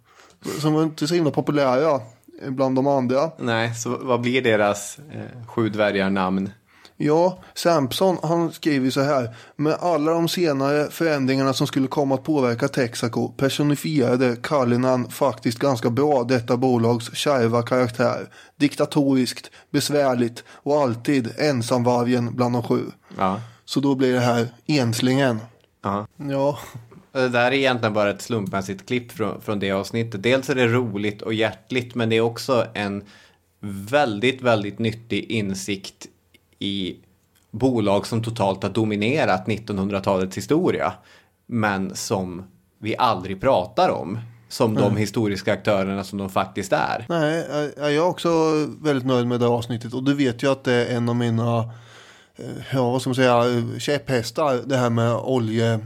Som 0.60 0.74
var 0.74 0.82
inte 0.82 1.06
så 1.06 1.14
himla 1.14 1.30
populära 1.30 2.00
bland 2.42 2.76
de 2.76 2.86
andra. 2.86 3.30
Nej, 3.38 3.74
så 3.74 3.98
vad 4.00 4.20
blir 4.20 4.42
deras 4.42 4.98
eh, 4.98 5.46
sju 5.46 5.68
dvärgar 5.68 6.10
namn? 6.10 6.50
Ja, 7.00 7.38
Sampson 7.54 8.16
han 8.22 8.52
skriver 8.52 8.90
så 8.90 9.00
här. 9.00 9.36
Med 9.56 9.72
alla 9.80 10.12
de 10.12 10.28
senare 10.28 10.90
förändringarna 10.90 11.52
som 11.52 11.66
skulle 11.66 11.88
komma 11.88 12.14
att 12.14 12.24
påverka 12.24 12.68
Texaco 12.68 13.28
personifierade 13.28 14.36
Cullinan 14.36 15.10
faktiskt 15.10 15.58
ganska 15.58 15.90
bra 15.90 16.24
detta 16.24 16.56
bolags 16.56 17.14
kärva 17.14 17.62
karaktär. 17.62 18.28
Diktatoriskt, 18.56 19.50
besvärligt 19.70 20.44
och 20.50 20.80
alltid 20.80 21.34
ensamvargen 21.38 22.36
bland 22.36 22.54
de 22.54 22.62
sju. 22.62 22.82
Ja. 23.18 23.40
Så 23.64 23.80
då 23.80 23.94
blir 23.94 24.12
det 24.12 24.20
här 24.20 24.48
enslingen. 24.66 25.40
Ja. 25.82 26.06
Ja, 26.16 26.58
Det 27.12 27.28
där 27.28 27.46
är 27.46 27.52
egentligen 27.52 27.92
bara 27.92 28.10
ett 28.10 28.22
slumpmässigt 28.22 28.86
klipp 28.86 29.12
från, 29.12 29.40
från 29.40 29.58
det 29.58 29.72
avsnittet. 29.72 30.22
Dels 30.22 30.50
är 30.50 30.54
det 30.54 30.66
roligt 30.66 31.22
och 31.22 31.34
hjärtligt, 31.34 31.94
men 31.94 32.08
det 32.08 32.16
är 32.16 32.20
också 32.20 32.66
en 32.74 33.04
väldigt, 33.90 34.42
väldigt 34.42 34.78
nyttig 34.78 35.30
insikt 35.30 36.06
i 36.58 36.96
bolag 37.50 38.06
som 38.06 38.22
totalt 38.22 38.62
har 38.62 38.70
dominerat 38.70 39.46
1900-talets 39.46 40.36
historia, 40.36 40.92
men 41.46 41.96
som 41.96 42.44
vi 42.78 42.96
aldrig 42.96 43.40
pratar 43.40 43.88
om. 43.88 44.18
Som 44.50 44.74
de 44.74 44.96
historiska 44.96 45.52
aktörerna 45.52 46.04
som 46.04 46.18
de 46.18 46.30
faktiskt 46.30 46.72
är. 46.72 47.06
Nej, 47.08 47.46
jag- 47.76 47.94
är 47.94 48.00
också 48.00 48.28
väldigt 48.82 49.06
nöjd 49.06 49.26
med 49.26 49.40
det 49.40 49.46
här 49.46 49.52
avsnittet. 49.52 49.94
Och 49.94 50.02
du 50.04 50.14
vet 50.14 50.42
ju 50.42 50.52
att 50.52 50.64
det 50.64 50.72
är 50.72 50.96
en 50.96 51.08
av 51.08 51.16
mina, 51.16 51.58
eh, 52.36 52.44
ja 52.72 52.90
vad 52.90 53.00
ska 53.00 53.10
man 53.10 53.14
säga, 53.14 53.44
käpphästar. 53.78 54.60
Det 54.66 54.76
här 54.76 54.90
med 54.90 55.14
olje, 55.14 55.72
eh, 55.74 55.80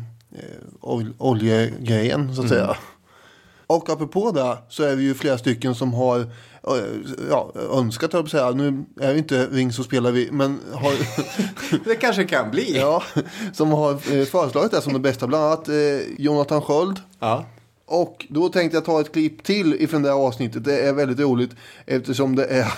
ol, 0.80 1.12
oljegrejen 1.18 2.34
så 2.36 2.42
att 2.42 2.48
säga. 2.48 2.76
Och 3.66 3.90
apropå 3.90 4.30
det 4.30 4.58
så 4.68 4.82
är 4.82 4.96
vi 4.96 5.02
ju 5.04 5.14
flera 5.14 5.38
stycken 5.38 5.74
som 5.74 5.94
har 5.94 6.26
ja, 7.30 7.52
önskat, 7.72 8.12
jag 8.12 8.28
säga. 8.30 8.50
Nu 8.50 8.84
är 9.00 9.12
vi 9.12 9.18
inte 9.18 9.46
Ring 9.46 9.72
så 9.72 9.82
spelar 9.84 10.10
vi, 10.12 10.28
men 10.32 10.60
har, 10.72 10.92
Det 11.84 11.96
kanske 11.96 12.24
kan 12.24 12.50
bli. 12.50 12.76
ja, 12.78 13.02
som 13.52 13.70
har 13.70 13.92
eh, 13.92 14.24
föreslagit 14.24 14.70
det 14.70 14.80
som 14.82 14.92
det 14.92 14.98
bästa. 14.98 15.26
Bland 15.26 15.44
annat 15.44 15.68
eh, 15.68 15.74
Jonathan 16.18 16.62
Sköld. 16.62 17.00
Ja. 17.20 17.44
Och 17.86 18.26
då 18.30 18.48
tänkte 18.48 18.76
jag 18.76 18.84
ta 18.84 19.00
ett 19.00 19.12
klipp 19.12 19.42
till 19.44 19.74
ifrån 19.74 20.02
det 20.02 20.08
här 20.08 20.16
avsnittet. 20.16 20.64
Det 20.64 20.80
är 20.80 20.92
väldigt 20.92 21.18
roligt 21.20 21.50
eftersom 21.86 22.36
det 22.36 22.44
är 22.44 22.72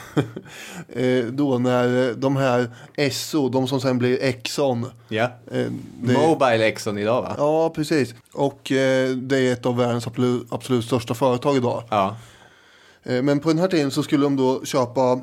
eh, 1.21 1.25
då 1.27 1.59
när 1.59 2.15
de 2.15 2.37
här 2.37 2.71
Esso, 2.97 3.49
de 3.49 3.69
som 3.69 3.81
sen 3.81 3.99
blir 3.99 4.23
Exxon. 4.23 4.87
ja. 5.09 5.29
det- 5.51 5.71
Mobile 6.01 6.67
Exxon 6.67 6.99
idag 6.99 7.23
va? 7.23 7.35
Ja, 7.39 7.71
precis. 7.71 8.15
Och 8.33 8.61
det 9.17 9.39
är 9.39 9.53
ett 9.53 9.67
av 9.67 9.77
världens 9.77 10.07
absolut, 10.07 10.47
absolut 10.53 10.85
största 10.85 11.15
företag 11.15 11.57
idag. 11.57 11.83
Ja. 11.91 12.17
Eh, 13.05 13.23
Men 13.23 13.41
på 13.41 13.49
den 13.49 13.59
här 13.59 13.69
tiden 13.69 13.91
så 13.91 14.03
skulle 14.03 14.23
de 14.25 14.37
då 14.37 14.65
köpa 14.65 15.21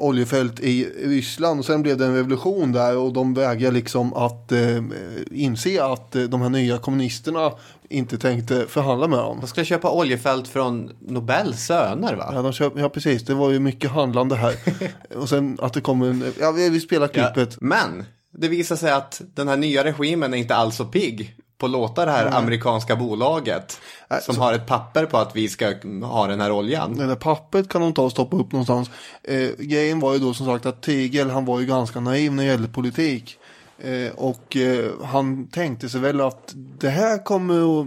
oljefält 0.00 0.60
i 0.60 0.84
Ryssland 0.84 1.60
och 1.60 1.66
sen 1.66 1.82
blev 1.82 1.96
det 1.96 2.06
en 2.06 2.14
revolution 2.14 2.72
där 2.72 2.96
och 2.96 3.12
de 3.12 3.34
vägrade 3.34 3.74
liksom 3.74 4.14
att 4.14 4.52
eh, 4.52 4.82
inse 5.30 5.84
att 5.84 6.16
eh, 6.16 6.22
de 6.22 6.42
här 6.42 6.48
nya 6.48 6.78
kommunisterna 6.78 7.52
inte 7.88 8.18
tänkte 8.18 8.66
förhandla 8.68 9.06
med 9.06 9.18
dem. 9.18 9.38
De 9.40 9.46
ska 9.46 9.64
köpa 9.64 9.90
oljefält 9.90 10.48
från 10.48 10.90
Nobels 11.00 11.66
söner 11.66 12.14
va? 12.14 12.30
Ja, 12.34 12.42
de 12.42 12.52
köp, 12.52 12.72
ja, 12.76 12.88
precis. 12.88 13.24
Det 13.24 13.34
var 13.34 13.50
ju 13.50 13.58
mycket 13.58 13.90
handlande 13.90 14.36
här. 14.36 14.54
och 15.16 15.28
sen 15.28 15.58
att 15.60 15.72
det 15.72 15.80
kommer 15.80 16.06
en... 16.06 16.32
Ja, 16.40 16.52
vi, 16.52 16.70
vi 16.70 16.80
spelar 16.80 17.08
klippet. 17.08 17.60
Men 17.60 18.04
det 18.32 18.48
visar 18.48 18.76
sig 18.76 18.92
att 18.92 19.22
den 19.34 19.48
här 19.48 19.56
nya 19.56 19.84
regimen 19.84 20.34
är 20.34 20.38
inte 20.38 20.54
alls 20.54 20.76
så 20.76 20.84
pigg 20.84 21.36
på 21.60 21.66
låta 21.68 22.04
det 22.04 22.10
här 22.10 22.26
amerikanska 22.38 22.96
bolaget 22.96 23.80
Nej, 24.10 24.22
som 24.22 24.34
så- 24.34 24.40
har 24.40 24.52
ett 24.52 24.66
papper 24.66 25.06
på 25.06 25.16
att 25.18 25.36
vi 25.36 25.48
ska 25.48 25.74
ha 26.02 26.26
den 26.26 26.40
här 26.40 26.52
oljan. 26.52 26.96
Det 26.96 27.06
där 27.06 27.14
pappret 27.16 27.68
kan 27.68 27.80
de 27.80 27.92
ta 27.92 28.02
och 28.02 28.10
stoppa 28.10 28.36
upp 28.36 28.52
någonstans. 28.52 28.90
Eh, 29.22 29.48
grejen 29.58 30.00
var 30.00 30.12
ju 30.12 30.18
då 30.18 30.34
som 30.34 30.46
sagt 30.46 30.66
att 30.66 30.82
Tigel 30.82 31.30
han 31.30 31.44
var 31.44 31.60
ju 31.60 31.66
ganska 31.66 32.00
naiv 32.00 32.32
när 32.32 32.42
det 32.44 32.50
gällde 32.50 32.68
politik. 32.68 33.36
Eh, 33.78 34.12
och 34.16 34.56
eh, 34.56 34.90
han 35.04 35.48
tänkte 35.48 35.88
sig 35.88 36.00
väl 36.00 36.20
att 36.20 36.52
det 36.54 36.88
här 36.90 37.24
kommer 37.24 37.80
att 37.80 37.86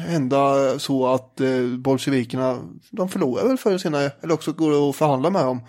hända 0.00 0.54
så 0.78 1.06
att 1.06 1.40
eh, 1.40 1.48
bolsjevikerna 1.78 2.58
de 2.90 3.08
förlorar 3.08 3.48
väl 3.48 3.56
förr 3.58 3.70
eller 3.70 3.78
senare. 3.78 4.10
Eller 4.22 4.34
också 4.34 4.52
går 4.52 4.70
det 4.70 4.90
att 4.90 4.96
förhandla 4.96 5.30
med 5.30 5.44
dem. 5.44 5.60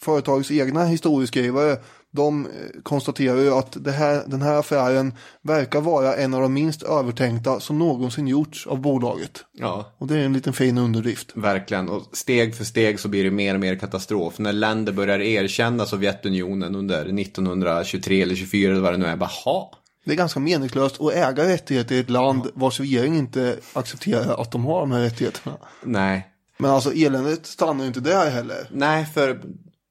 Företagets 0.00 0.50
egna 0.50 0.84
historieskrivare 0.84 1.76
de 2.10 2.46
eh, 2.46 2.50
konstaterar 2.82 3.36
ju 3.38 3.50
att 3.54 3.86
här, 3.86 4.22
den 4.26 4.42
här 4.42 4.58
affären 4.58 5.14
verkar 5.42 5.80
vara 5.80 6.14
en 6.16 6.34
av 6.34 6.40
de 6.42 6.52
minst 6.54 6.82
övertänkta 6.82 7.60
som 7.60 7.78
någonsin 7.78 8.28
gjorts 8.28 8.66
av 8.66 8.80
bolaget. 8.80 9.44
Ja, 9.52 9.92
Och 9.98 10.06
det 10.06 10.14
är 10.18 10.24
en 10.24 10.32
liten 10.32 10.52
fin 10.52 10.78
underdrift. 10.78 11.32
verkligen. 11.34 11.88
Och 11.88 12.02
steg 12.16 12.54
för 12.56 12.64
steg 12.64 13.00
så 13.00 13.08
blir 13.08 13.24
det 13.24 13.30
mer 13.30 13.54
och 13.54 13.60
mer 13.60 13.76
katastrof. 13.76 14.38
När 14.38 14.52
länder 14.52 14.92
börjar 14.92 15.18
erkänna 15.18 15.86
Sovjetunionen 15.86 16.74
under 16.76 17.20
1923 17.20 18.22
eller 18.22 18.34
24 18.34 18.72
eller 18.72 18.80
vad 18.80 18.92
det 18.92 18.96
nu 18.98 19.06
är. 19.06 19.16
Bara, 19.16 19.30
ha. 19.44 19.72
Det 20.04 20.12
är 20.12 20.16
ganska 20.16 20.40
meningslöst 20.40 21.00
att 21.00 21.12
äga 21.12 21.48
rättigheter 21.48 21.94
i 21.94 21.98
ett 21.98 22.10
land 22.10 22.50
vars 22.54 22.80
regering 22.80 23.18
inte 23.18 23.56
accepterar 23.72 24.42
att 24.42 24.50
de 24.50 24.64
har 24.64 24.80
de 24.80 24.92
här 24.92 25.00
rättigheterna. 25.00 25.56
Nej. 25.82 26.26
Men 26.58 26.70
alltså 26.70 26.92
eländet 26.92 27.46
stannar 27.46 27.80
ju 27.84 27.88
inte 27.88 28.00
där 28.00 28.30
heller. 28.30 28.68
Nej, 28.72 29.06
för 29.14 29.40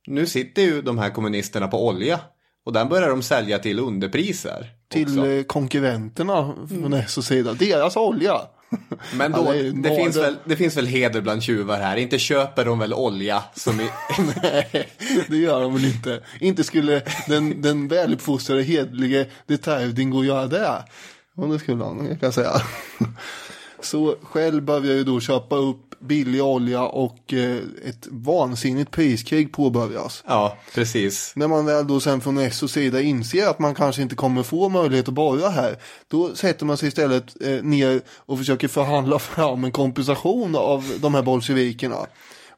nu 0.07 0.25
sitter 0.25 0.61
ju 0.61 0.81
de 0.81 0.97
här 0.97 1.09
kommunisterna 1.09 1.67
på 1.67 1.87
olja. 1.87 2.19
Och 2.65 2.73
den 2.73 2.89
börjar 2.89 3.09
de 3.09 3.21
sälja 3.21 3.59
till 3.59 3.79
underpriser. 3.79 4.69
Till 4.89 5.19
också. 5.19 5.29
eh, 5.29 5.43
konkurrenterna 5.43 6.53
från 6.69 7.03
SOs 7.07 7.25
sida. 7.25 7.53
Deras 7.53 7.97
olja. 7.97 8.41
Men 9.13 9.31
då, 9.31 9.51
det 9.51 9.71
det, 9.71 9.95
finns 9.95 10.15
väl, 10.15 10.35
det 10.45 10.55
finns 10.55 10.77
väl 10.77 10.85
heder 10.87 11.21
bland 11.21 11.43
tjuvar 11.43 11.79
här. 11.79 11.97
Inte 11.97 12.19
köper 12.19 12.65
de 12.65 12.79
väl 12.79 12.93
olja 12.93 13.43
som 13.55 13.79
i, 13.79 13.89
Nej, 14.43 14.89
det 15.27 15.37
gör 15.37 15.61
de 15.61 15.73
väl 15.73 15.85
inte. 15.85 16.23
Inte 16.39 16.63
skulle 16.63 17.01
den, 17.27 17.61
den 17.61 17.87
väluppfostrade, 17.87 18.63
hedlige 18.63 19.25
Deterdingo 19.45 20.23
göra 20.23 20.47
det. 20.47 20.83
Och 21.35 21.49
det 21.49 21.59
skulle 21.59 21.83
han, 21.83 22.07
kan 22.07 22.17
jag 22.21 22.33
säga. 22.33 22.51
Så 23.81 24.15
själv 24.21 24.63
börjar 24.63 24.93
ju 24.93 25.03
då 25.03 25.19
köpa 25.19 25.55
upp 25.55 25.86
billig 25.99 26.43
olja 26.43 26.83
och 26.83 27.33
eh, 27.33 27.57
ett 27.85 28.07
vansinnigt 28.11 28.91
priskrig 28.91 29.51
påbörjas. 29.51 30.23
Ja, 30.27 30.57
precis. 30.73 31.33
När 31.35 31.47
man 31.47 31.65
väl 31.65 31.87
då 31.87 31.99
sen 31.99 32.21
från 32.21 32.51
SOs 32.51 32.71
sida 32.71 33.01
inser 33.01 33.47
att 33.47 33.59
man 33.59 33.75
kanske 33.75 34.01
inte 34.01 34.15
kommer 34.15 34.43
få 34.43 34.69
möjlighet 34.69 35.07
att 35.07 35.13
borra 35.13 35.49
här. 35.49 35.77
Då 36.07 36.35
sätter 36.35 36.65
man 36.65 36.77
sig 36.77 36.87
istället 36.87 37.41
eh, 37.41 37.63
ner 37.63 38.01
och 38.15 38.37
försöker 38.37 38.67
förhandla 38.67 39.19
fram 39.35 39.63
en 39.63 39.71
kompensation 39.71 40.55
av 40.55 40.93
de 41.01 41.15
här 41.15 41.21
bolsjevikerna. 41.21 42.07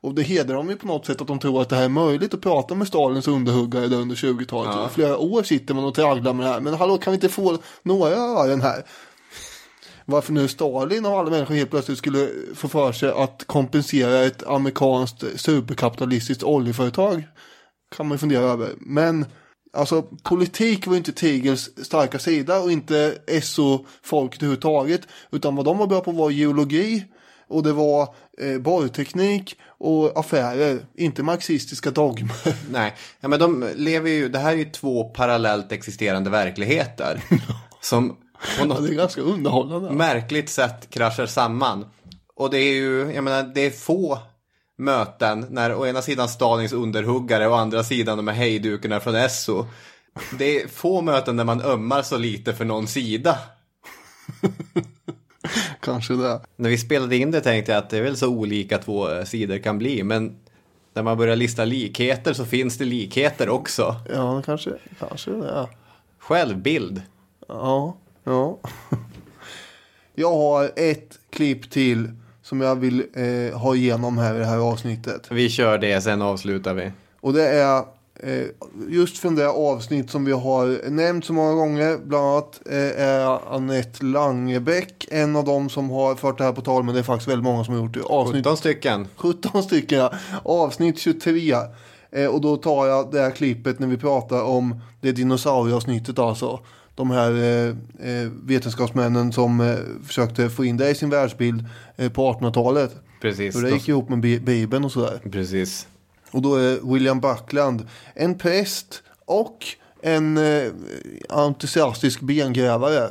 Och 0.01 0.13
det 0.13 0.23
hedrar 0.23 0.55
dem 0.55 0.69
ju 0.69 0.75
på 0.75 0.87
något 0.87 1.05
sätt 1.05 1.21
att 1.21 1.27
de 1.27 1.39
tror 1.39 1.61
att 1.61 1.69
det 1.69 1.75
här 1.75 1.83
är 1.83 1.89
möjligt 1.89 2.33
att 2.33 2.41
prata 2.41 2.75
med 2.75 2.87
Stalins 2.87 3.27
underhuggare 3.27 3.87
där 3.87 3.97
under 3.97 4.15
20-talet. 4.15 4.75
Ja. 4.75 4.89
Flera 4.89 5.17
år 5.17 5.43
sitter 5.43 5.73
man 5.73 5.83
och 5.83 5.95
tragglar 5.95 6.33
med 6.33 6.45
det 6.45 6.51
här. 6.51 6.59
Men 6.59 6.73
hallå, 6.73 6.97
kan 6.97 7.11
vi 7.11 7.15
inte 7.15 7.29
få 7.29 7.57
några 7.83 8.15
ören 8.15 8.61
här? 8.61 8.83
Varför 10.09 10.33
nu 10.33 10.47
Stalin 10.47 11.05
av 11.05 11.13
alla 11.13 11.29
människor 11.29 11.55
helt 11.55 11.69
plötsligt 11.69 11.97
skulle 11.97 12.29
få 12.55 12.67
för 12.67 12.91
sig 12.91 13.11
att 13.11 13.43
kompensera 13.47 14.23
ett 14.23 14.47
amerikanskt 14.47 15.23
superkapitalistiskt 15.35 16.43
oljeföretag 16.43 17.23
kan 17.95 18.07
man 18.07 18.15
ju 18.15 18.19
fundera 18.19 18.43
över. 18.43 18.69
Men 18.77 19.25
alltså 19.73 20.01
politik 20.01 20.87
var 20.87 20.93
ju 20.93 20.97
inte 20.97 21.11
Tigels 21.11 21.69
starka 21.83 22.19
sida 22.19 22.59
och 22.59 22.71
inte 22.71 23.17
SO-folket 23.43 24.41
överhuvudtaget. 24.41 25.01
Utan 25.31 25.55
vad 25.55 25.65
de 25.65 25.77
var 25.77 25.87
bra 25.87 26.01
på 26.01 26.11
var 26.11 26.29
geologi 26.29 27.05
och 27.47 27.63
det 27.63 27.73
var 27.73 28.15
eh, 28.41 28.59
borrteknik 28.59 29.57
och 29.67 30.19
affärer, 30.19 30.79
inte 30.97 31.23
marxistiska 31.23 31.91
dogmer. 31.91 32.55
Nej, 32.71 32.95
ja, 33.19 33.27
men 33.27 33.39
de 33.39 33.69
lever 33.75 34.09
ju, 34.09 34.29
det 34.29 34.39
här 34.39 34.51
är 34.51 34.57
ju 34.57 34.65
två 34.65 35.03
parallellt 35.03 35.71
existerande 35.71 36.29
verkligheter. 36.29 37.23
som 37.81 38.17
på 38.59 38.65
det 38.65 38.89
är 38.89 38.93
ganska 38.93 39.21
underhållande. 39.21 39.91
märkligt 39.91 40.49
sätt 40.49 40.89
kraschar 40.89 41.25
samman. 41.25 41.85
Och 42.35 42.49
det 42.49 42.57
är 42.57 42.73
ju, 42.73 43.11
jag 43.13 43.23
menar, 43.23 43.43
det 43.43 43.65
är 43.65 43.71
få 43.71 44.19
möten 44.77 45.45
när 45.49 45.75
å 45.75 45.87
ena 45.87 46.01
sidan 46.01 46.29
Stalins 46.29 46.73
underhuggare 46.73 47.47
och 47.47 47.53
å 47.53 47.55
andra 47.55 47.83
sidan 47.83 48.17
de 48.17 48.27
här 48.27 48.35
hejdukarna 48.35 48.99
från 48.99 49.15
Esso. 49.15 49.65
Det 50.37 50.61
är 50.61 50.67
få 50.67 51.01
möten 51.01 51.37
där 51.37 51.43
man 51.43 51.61
ömmar 51.61 52.01
så 52.01 52.17
lite 52.17 52.53
för 52.53 52.65
någon 52.65 52.87
sida. 52.87 53.39
Kanske 55.79 56.13
det. 56.13 56.41
När 56.55 56.69
vi 56.69 56.77
spelade 56.77 57.17
in 57.17 57.31
det 57.31 57.41
tänkte 57.41 57.71
jag 57.71 57.79
att 57.79 57.89
det 57.89 57.97
är 57.97 58.01
väl 58.01 58.17
så 58.17 58.27
olika 58.27 58.77
två 58.77 59.25
sidor 59.25 59.57
kan 59.57 59.77
bli, 59.77 60.03
men 60.03 60.39
när 60.93 61.03
man 61.03 61.17
börjar 61.17 61.35
lista 61.35 61.65
likheter 61.65 62.33
så 62.33 62.45
finns 62.45 62.77
det 62.77 62.85
likheter 62.85 63.49
också. 63.49 63.95
Ja, 64.13 64.41
kanske, 64.41 64.71
kanske 64.99 65.31
det. 65.31 65.67
Självbild. 66.19 67.01
Ja, 67.47 67.97
ja. 68.29 68.59
Jag 70.15 70.31
har 70.31 70.71
ett 70.75 71.19
klipp 71.29 71.71
till 71.71 72.11
som 72.41 72.61
jag 72.61 72.75
vill 72.75 73.03
eh, 73.13 73.59
ha 73.59 73.75
igenom 73.75 74.17
här 74.17 74.35
i 74.35 74.39
det 74.39 74.45
här 74.45 74.57
avsnittet. 74.57 75.27
Vi 75.31 75.49
kör 75.49 75.77
det, 75.77 76.01
sen 76.01 76.21
avslutar 76.21 76.73
vi. 76.73 76.91
Och 77.21 77.33
det 77.33 77.47
är 77.49 77.77
eh, 78.23 78.45
just 78.89 79.17
från 79.17 79.35
det 79.35 79.49
avsnitt 79.49 80.09
som 80.09 80.25
vi 80.25 80.31
har 80.31 80.89
nämnt 80.89 81.25
så 81.25 81.33
många 81.33 81.53
gånger. 81.53 81.97
Bland 81.97 82.25
annat 82.25 82.61
eh, 82.69 83.01
är 83.01 83.55
Annette 83.55 84.05
Langebäck 84.05 85.07
en 85.11 85.35
av 85.35 85.45
dem 85.45 85.69
som 85.69 85.89
har 85.89 86.15
fört 86.15 86.37
det 86.37 86.43
här 86.43 86.53
på 86.53 86.61
tal. 86.61 86.83
Men 86.83 86.93
det 86.93 86.99
är 86.99 87.03
faktiskt 87.03 87.29
väldigt 87.29 87.43
många 87.43 87.63
som 87.63 87.73
har 87.73 87.81
gjort 87.81 87.93
det. 87.93 88.03
Avsnitt 88.03 88.45
17 88.45 88.57
stycken. 88.57 89.07
17 89.15 89.63
stycken, 89.63 89.99
ja. 89.99 90.11
avsnitt 90.43 90.99
23. 90.99 91.53
Eh, 92.11 92.25
och 92.25 92.41
då 92.41 92.57
tar 92.57 92.87
jag 92.87 93.11
det 93.11 93.21
här 93.21 93.31
klippet 93.31 93.79
när 93.79 93.87
vi 93.87 93.97
pratar 93.97 94.43
om 94.43 94.81
det 95.01 95.11
dinosaurieavsnittet 95.11 96.19
alltså. 96.19 96.59
De 96.99 97.11
här 97.11 97.31
eh, 97.31 97.67
eh, 98.09 98.29
vetenskapsmännen 98.43 99.31
som 99.33 99.61
eh, 99.61 99.75
försökte 100.07 100.49
få 100.49 100.65
in 100.65 100.77
det 100.77 100.89
i 100.89 100.95
sin 100.95 101.09
världsbild 101.09 101.65
eh, 101.97 102.11
på 102.11 102.33
1800-talet. 102.33 102.95
Precis. 103.21 103.55
Och 103.55 103.61
det 103.61 103.69
gick 103.69 103.87
ihop 103.89 104.09
med 104.09 104.19
Bi- 104.19 104.39
Bibeln 104.39 104.85
och 104.85 104.91
sådär. 104.91 105.21
Precis. 105.31 105.87
Och 106.31 106.41
då 106.41 106.55
är 106.55 106.93
William 106.93 107.19
Buckland 107.19 107.87
en 108.13 108.37
präst 108.37 109.03
och 109.25 109.65
en 110.01 110.37
eh, 110.37 110.71
entusiastisk 111.29 112.21
bengrävare. 112.21 113.09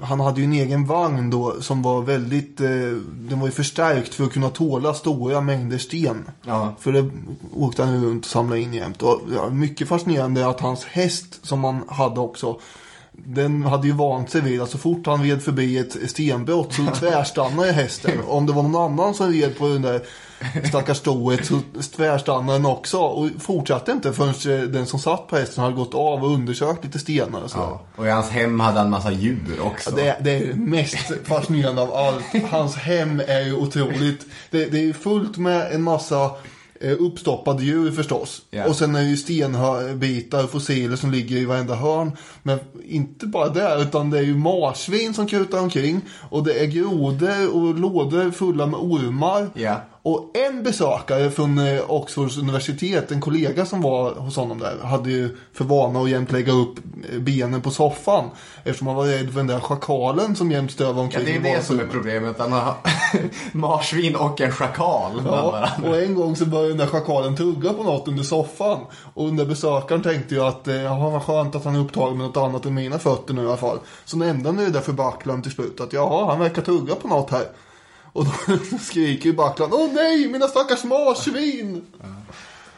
Han 0.00 0.20
hade 0.20 0.40
ju 0.40 0.44
en 0.44 0.52
egen 0.52 0.86
vagn 0.86 1.30
då 1.30 1.60
som 1.60 1.82
var 1.82 2.02
väldigt, 2.02 2.60
eh, 2.60 2.68
den 3.14 3.40
var 3.40 3.46
ju 3.46 3.52
förstärkt 3.52 4.14
för 4.14 4.24
att 4.24 4.32
kunna 4.32 4.50
tåla 4.50 4.94
stora 4.94 5.40
mängder 5.40 5.78
sten. 5.78 6.24
Ja. 6.46 6.74
För 6.80 6.92
det 6.92 7.10
åkte 7.54 7.84
han 7.84 8.04
runt 8.04 8.24
och 8.24 8.30
samlade 8.30 8.60
in 8.60 8.74
jämt. 8.74 9.02
Och, 9.02 9.20
ja, 9.34 9.50
mycket 9.50 9.88
fascinerande 9.88 10.46
att 10.46 10.60
hans 10.60 10.84
häst 10.84 11.46
som 11.46 11.64
han 11.64 11.84
hade 11.88 12.20
också. 12.20 12.60
Den 13.14 13.62
hade 13.62 13.86
ju 13.86 13.92
vant 13.92 14.30
sig 14.30 14.40
vid 14.40 14.62
att 14.62 14.70
så 14.70 14.78
fort 14.78 15.06
han 15.06 15.22
red 15.22 15.42
förbi 15.42 15.78
ett 15.78 16.10
stenbrott 16.10 16.72
så 16.74 16.86
tvärstannade 16.94 17.72
hästen. 17.72 18.20
Om 18.26 18.46
det 18.46 18.52
var 18.52 18.62
någon 18.62 18.92
annan 18.92 19.14
som 19.14 19.32
red 19.32 19.58
på 19.58 19.68
den 19.68 19.82
där 19.82 20.02
stackars 20.68 20.96
stoet 20.96 21.46
så 21.46 21.60
tvärstannade 21.96 22.58
den 22.58 22.66
också. 22.66 22.98
Och 22.98 23.28
fortsatte 23.38 23.92
inte 23.92 24.12
förrän 24.12 24.60
eh, 24.60 24.68
den 24.68 24.86
som 24.86 24.98
satt 24.98 25.26
på 25.26 25.36
hästen 25.36 25.64
hade 25.64 25.76
gått 25.76 25.94
av 25.94 26.24
och 26.24 26.30
undersökt 26.30 26.84
lite 26.84 26.98
stenar 26.98 27.42
och 27.42 27.50
sådär. 27.50 27.64
Ja. 27.64 27.82
Och 27.96 28.06
i 28.06 28.10
hans 28.10 28.30
hem 28.30 28.60
hade 28.60 28.78
han 28.78 28.90
massa 28.90 29.12
djur 29.12 29.60
också. 29.62 29.90
Ja, 29.90 29.96
det, 29.96 30.08
är, 30.08 30.16
det 30.20 30.30
är 30.30 30.46
det 30.46 30.54
mest 30.54 31.12
fascinerande 31.24 31.82
av 31.82 31.94
allt. 31.94 32.50
Hans 32.50 32.76
hem 32.76 33.22
är 33.26 33.40
ju 33.40 33.54
otroligt. 33.54 34.26
Det, 34.50 34.64
det 34.66 34.88
är 34.88 34.92
fullt 34.92 35.36
med 35.36 35.72
en 35.72 35.82
massa 35.82 36.30
uppstoppade 36.82 37.64
djur 37.64 37.92
förstås. 37.92 38.42
Ja. 38.50 38.66
Och 38.66 38.76
sen 38.76 38.94
är 38.94 39.00
det 39.00 39.08
ju 39.08 39.16
stenbitar 39.16 40.44
och 40.44 40.50
fossiler 40.50 40.96
som 40.96 41.10
ligger 41.10 41.36
i 41.36 41.44
varenda 41.44 41.74
hörn. 41.74 42.12
Men 42.42 42.58
inte 42.88 43.26
bara 43.26 43.48
där, 43.48 43.82
utan 43.82 44.10
det 44.10 44.18
är 44.18 44.22
ju 44.22 44.36
marsvin 44.36 45.14
som 45.14 45.26
kutar 45.26 45.58
omkring. 45.58 46.00
Och 46.30 46.44
det 46.44 46.60
är 46.60 46.66
grodor 46.66 47.56
och 47.56 47.78
lådor 47.78 48.30
fulla 48.30 48.66
med 48.66 48.80
ormar. 48.80 49.50
Ja. 49.54 49.80
Och 50.04 50.30
en 50.34 50.62
besökare 50.62 51.30
från 51.30 51.58
eh, 51.58 51.90
Oxfords 51.90 52.38
universitet, 52.38 53.10
en 53.10 53.20
kollega 53.20 53.66
som 53.66 53.82
var 53.82 54.14
hos 54.14 54.36
honom 54.36 54.58
där, 54.58 54.78
hade 54.82 55.10
ju 55.10 55.36
för 55.52 55.64
vana 55.64 56.00
att 56.00 56.10
jämt 56.10 56.32
lägga 56.32 56.52
upp 56.52 56.78
eh, 57.12 57.18
benen 57.18 57.62
på 57.62 57.70
soffan. 57.70 58.30
Eftersom 58.64 58.86
han 58.86 58.96
var 58.96 59.06
rädd 59.06 59.30
för 59.30 59.36
den 59.36 59.46
där 59.46 59.60
schakalen 59.60 60.36
som 60.36 60.50
jämt 60.50 60.72
stövade 60.72 60.98
Ja, 60.98 61.02
omkring 61.02 61.24
det 61.24 61.50
är 61.50 61.56
det 61.56 61.62
som 61.62 61.80
är 61.80 61.86
problemet. 61.86 62.38
Han 62.38 62.52
har 62.52 62.74
marsvin 63.52 64.16
och 64.16 64.40
en 64.40 64.52
schakal 64.52 65.22
Ja, 65.26 65.68
och 65.86 65.96
en 65.96 66.14
gång 66.14 66.36
så 66.36 66.46
började 66.46 66.68
den 66.68 66.78
där 66.78 66.86
schakalen 66.86 67.36
tugga 67.36 67.72
på 67.72 67.82
något 67.82 68.08
under 68.08 68.22
soffan. 68.22 68.80
Och 69.14 69.26
den 69.26 69.36
där 69.36 69.46
besökaren 69.46 70.02
tänkte 70.02 70.34
ju 70.34 70.44
att, 70.44 70.68
eh, 70.68 70.82
jaha 70.82 71.10
vad 71.10 71.22
skönt 71.22 71.54
att 71.54 71.64
han 71.64 71.74
är 71.74 71.80
upptagen 71.80 72.18
med 72.18 72.26
något 72.26 72.36
annat 72.36 72.66
än 72.66 72.74
mina 72.74 72.98
fötter 72.98 73.34
nu 73.34 73.42
i 73.42 73.46
alla 73.46 73.56
fall. 73.56 73.78
Så 74.04 74.16
nämnde 74.16 74.48
han 74.48 74.56
det 74.56 74.70
där 74.70 74.80
för 74.80 75.42
till 75.42 75.52
slut 75.52 75.80
att 75.80 75.92
jaha, 75.92 76.26
han 76.26 76.40
verkar 76.40 76.62
tugga 76.62 76.94
på 76.94 77.08
något 77.08 77.30
här. 77.30 77.46
Och 78.12 78.24
då 78.24 78.58
skriker 78.80 79.26
ju 79.26 79.32
Backland, 79.32 79.74
åh 79.74 79.88
nej, 79.92 80.28
mina 80.28 80.48
stackars 80.48 80.84
marsvin! 80.84 81.82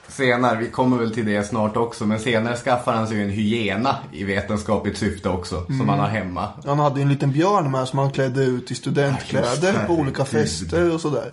Senare, 0.08 0.58
vi 0.58 0.70
kommer 0.70 0.96
väl 0.98 1.14
till 1.14 1.26
det 1.26 1.44
snart 1.44 1.76
också, 1.76 2.06
men 2.06 2.20
senare 2.20 2.56
skaffar 2.56 2.92
han 2.92 3.08
sig 3.08 3.22
en 3.22 3.30
hyena 3.30 3.96
i 4.12 4.24
vetenskapligt 4.24 4.98
syfte 4.98 5.28
också, 5.28 5.66
som 5.66 5.88
han 5.88 5.98
har 5.98 6.08
hemma. 6.08 6.48
Han 6.64 6.78
hade 6.78 6.96
ju 6.96 7.02
en 7.02 7.08
liten 7.08 7.32
björn 7.32 7.70
med 7.70 7.88
som 7.88 7.98
han 7.98 8.10
klädde 8.10 8.44
ut 8.44 8.70
i 8.70 8.74
studentkläder 8.74 9.86
på 9.86 9.92
olika 9.92 10.24
fester 10.24 10.94
och 10.94 11.00
sådär. 11.00 11.32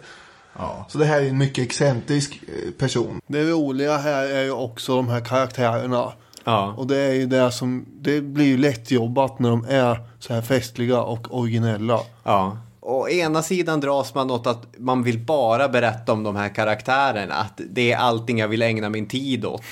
Ja. 0.58 0.86
Så 0.90 0.98
det 0.98 1.06
här 1.06 1.22
är 1.22 1.30
en 1.30 1.38
mycket 1.38 1.66
excentrisk 1.66 2.44
eh, 2.48 2.72
person. 2.72 3.22
Det 3.28 3.44
roliga 3.44 3.98
här 3.98 4.24
är 4.24 4.44
ju 4.44 4.52
också 4.52 4.96
de 4.96 5.08
här 5.08 5.22
karaktärerna. 5.22 6.12
Ja. 6.44 6.74
Och 6.78 6.88
det 6.88 6.98
är 6.98 7.14
ju 7.14 7.26
det 7.26 7.52
som, 7.52 7.86
det 8.02 8.22
blir 8.22 8.46
ju 8.46 8.58
lättjobbat 8.58 9.40
när 9.40 9.50
de 9.50 9.66
är 9.70 10.00
så 10.20 10.34
här 10.34 10.42
festliga 10.42 11.02
och 11.02 11.38
originella. 11.40 12.00
Ja. 12.24 12.58
Å 12.92 13.10
ena 13.10 13.44
sidan 13.44 13.80
dras 13.80 14.16
man 14.16 14.32
åt 14.32 14.48
att 14.48 14.68
man 14.78 15.04
vill 15.04 15.20
bara 15.20 15.70
berätta 15.70 16.14
om 16.14 16.24
de 16.24 16.36
här 16.36 16.50
karaktärerna. 16.50 17.34
Att 17.34 17.62
det 17.70 17.92
är 17.92 17.98
allting 17.98 18.40
jag 18.40 18.48
vill 18.48 18.62
ägna 18.62 18.90
min 18.90 19.08
tid 19.08 19.46
åt. 19.46 19.64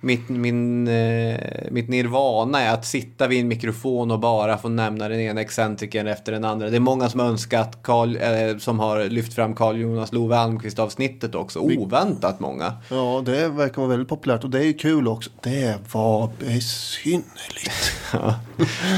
Mitt, 0.00 0.28
min, 0.28 0.88
eh, 0.88 1.40
mitt 1.70 1.88
nirvana 1.88 2.60
är 2.60 2.74
att 2.74 2.86
sitta 2.86 3.26
vid 3.26 3.40
en 3.40 3.48
mikrofon 3.48 4.10
och 4.10 4.20
bara 4.20 4.58
få 4.58 4.68
nämna 4.68 5.08
den 5.08 5.20
ena 5.20 5.40
excentrikern 5.40 6.06
efter 6.06 6.32
den 6.32 6.44
andra. 6.44 6.70
Det 6.70 6.76
är 6.76 6.80
många 6.80 7.08
som 7.08 7.20
önskat, 7.20 7.82
Carl, 7.82 8.16
eh, 8.16 8.58
som 8.58 8.78
har 8.78 9.04
lyft 9.04 9.34
fram 9.34 9.54
Carl 9.54 9.76
Jonas 9.76 10.12
Love 10.12 10.36
Almqvist 10.36 10.78
avsnittet 10.78 11.34
också. 11.34 11.60
Oväntat 11.60 12.40
många. 12.40 12.72
Ja, 12.90 13.22
det 13.26 13.48
verkar 13.48 13.82
vara 13.82 13.90
väldigt 13.90 14.08
populärt 14.08 14.44
och 14.44 14.50
det 14.50 14.58
är 14.58 14.64
ju 14.64 14.72
kul 14.72 15.08
också. 15.08 15.30
Det 15.42 15.78
var 15.92 16.30
besynnerligt. 16.38 17.92
Ja, 18.12 18.34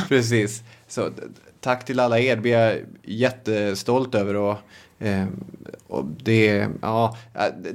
precis. 0.08 0.62
Så 0.88 1.08
tack 1.60 1.84
till 1.84 2.00
alla 2.00 2.18
er. 2.18 2.36
Vi 2.36 2.52
är 2.52 2.84
jättestolt 3.02 4.14
över 4.14 4.36
och, 4.36 4.56
eh, 4.98 5.26
och 5.86 6.04
det, 6.04 6.68
ja, 6.82 7.16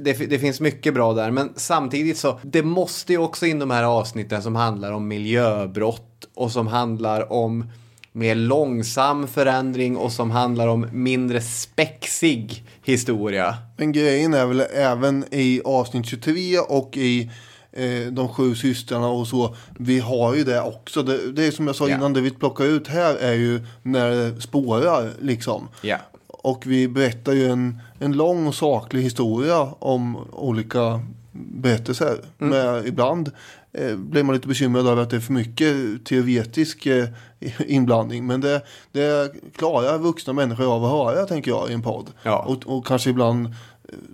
det, 0.00 0.12
det 0.12 0.38
finns 0.38 0.60
mycket 0.60 0.94
bra 0.94 1.12
där. 1.12 1.30
Men 1.30 1.52
samtidigt 1.56 2.18
så, 2.18 2.40
det 2.42 2.62
måste 2.62 3.12
ju 3.12 3.18
också 3.18 3.46
in 3.46 3.58
de 3.58 3.70
här 3.70 3.84
avsnitten 3.84 4.42
som 4.42 4.56
handlar 4.56 4.92
om 4.92 5.08
miljöbrott 5.08 6.28
och 6.34 6.52
som 6.52 6.66
handlar 6.66 7.32
om 7.32 7.64
mer 8.12 8.34
långsam 8.34 9.28
förändring 9.28 9.96
och 9.96 10.12
som 10.12 10.30
handlar 10.30 10.68
om 10.68 10.88
mindre 10.92 11.40
spexig 11.40 12.64
historia. 12.84 13.56
Men 13.76 13.92
grejen 13.92 14.34
är 14.34 14.46
väl 14.46 14.62
även 14.74 15.24
i 15.30 15.60
avsnitt 15.64 16.06
23 16.06 16.58
och 16.58 16.96
i 16.96 17.30
eh, 17.76 18.06
de 18.12 18.28
sju 18.28 18.54
systrarna 18.54 19.08
och 19.08 19.26
så. 19.26 19.54
Vi 19.78 19.98
har 20.00 20.34
ju 20.34 20.44
det 20.44 20.60
också. 20.60 21.02
Det, 21.02 21.32
det 21.32 21.46
är 21.46 21.50
som 21.50 21.66
jag 21.66 21.76
sa 21.76 21.88
Ja. 21.88 21.96
innan, 21.96 22.12
det 22.12 22.20
vi 22.20 22.30
plockar 22.30 22.64
ut 22.64 22.88
här 22.88 23.14
är 23.16 23.32
ju 23.32 23.60
när 23.82 24.10
det 24.10 24.40
spårar 24.40 25.10
liksom. 25.20 25.68
Ja. 25.82 25.96
Och 26.28 26.62
vi 26.66 26.88
berättar 26.88 27.32
ju 27.32 27.48
en, 27.50 27.78
en 27.98 28.12
lång 28.12 28.46
och 28.46 28.54
saklig 28.54 29.02
historia 29.02 29.60
om 29.78 30.16
olika 30.32 31.00
berättelser. 31.32 32.16
Men 32.38 32.86
ibland 32.86 33.30
eh, 33.72 33.96
blir 33.96 34.22
man 34.22 34.34
lite 34.34 34.48
bekymrad 34.48 34.86
över 34.86 35.02
att 35.02 35.10
det 35.10 35.16
är 35.16 35.20
för 35.20 35.32
mycket 35.32 35.76
teoretisk 36.04 36.86
eh, 36.86 37.08
inblandning. 37.66 38.26
Men 38.26 38.40
det, 38.40 38.62
det 38.92 39.32
klarar 39.56 39.98
vuxna 39.98 40.32
människor 40.32 40.74
av 40.74 40.84
att 40.84 40.90
höra, 40.90 41.26
tänker 41.26 41.50
jag, 41.50 41.70
i 41.70 41.72
en 41.72 41.82
podd. 41.82 42.06
Ja. 42.22 42.38
Och, 42.38 42.76
och 42.76 42.86
kanske 42.86 43.10
ibland 43.10 43.54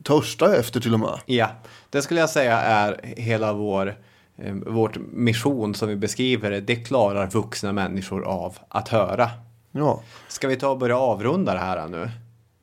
törstar 0.03 0.55
efter 0.55 0.81
till 0.81 0.95
och 0.95 1.01
med. 1.01 1.19
Ja, 1.27 1.49
det 1.91 2.03
skulle 2.03 2.21
jag 2.21 2.31
säga 2.31 2.59
är 2.59 3.01
hela 3.17 3.53
vår, 3.53 3.97
eh, 4.37 4.55
vårt 4.55 4.97
mission 5.13 5.75
som 5.75 5.89
vi 5.89 5.97
beskriver 5.97 6.51
det. 6.51 6.61
Det 6.61 6.77
klarar 6.77 7.31
vuxna 7.31 7.73
människor 7.73 8.25
av 8.25 8.59
att 8.69 8.89
höra. 8.89 9.31
Ja. 9.73 10.03
Ska 10.29 10.49
vi 10.49 10.57
ta 10.57 10.69
och 10.69 10.79
börja 10.79 10.99
avrunda 10.99 11.55
det 11.55 11.61
här 11.61 11.89
nu? 11.89 12.11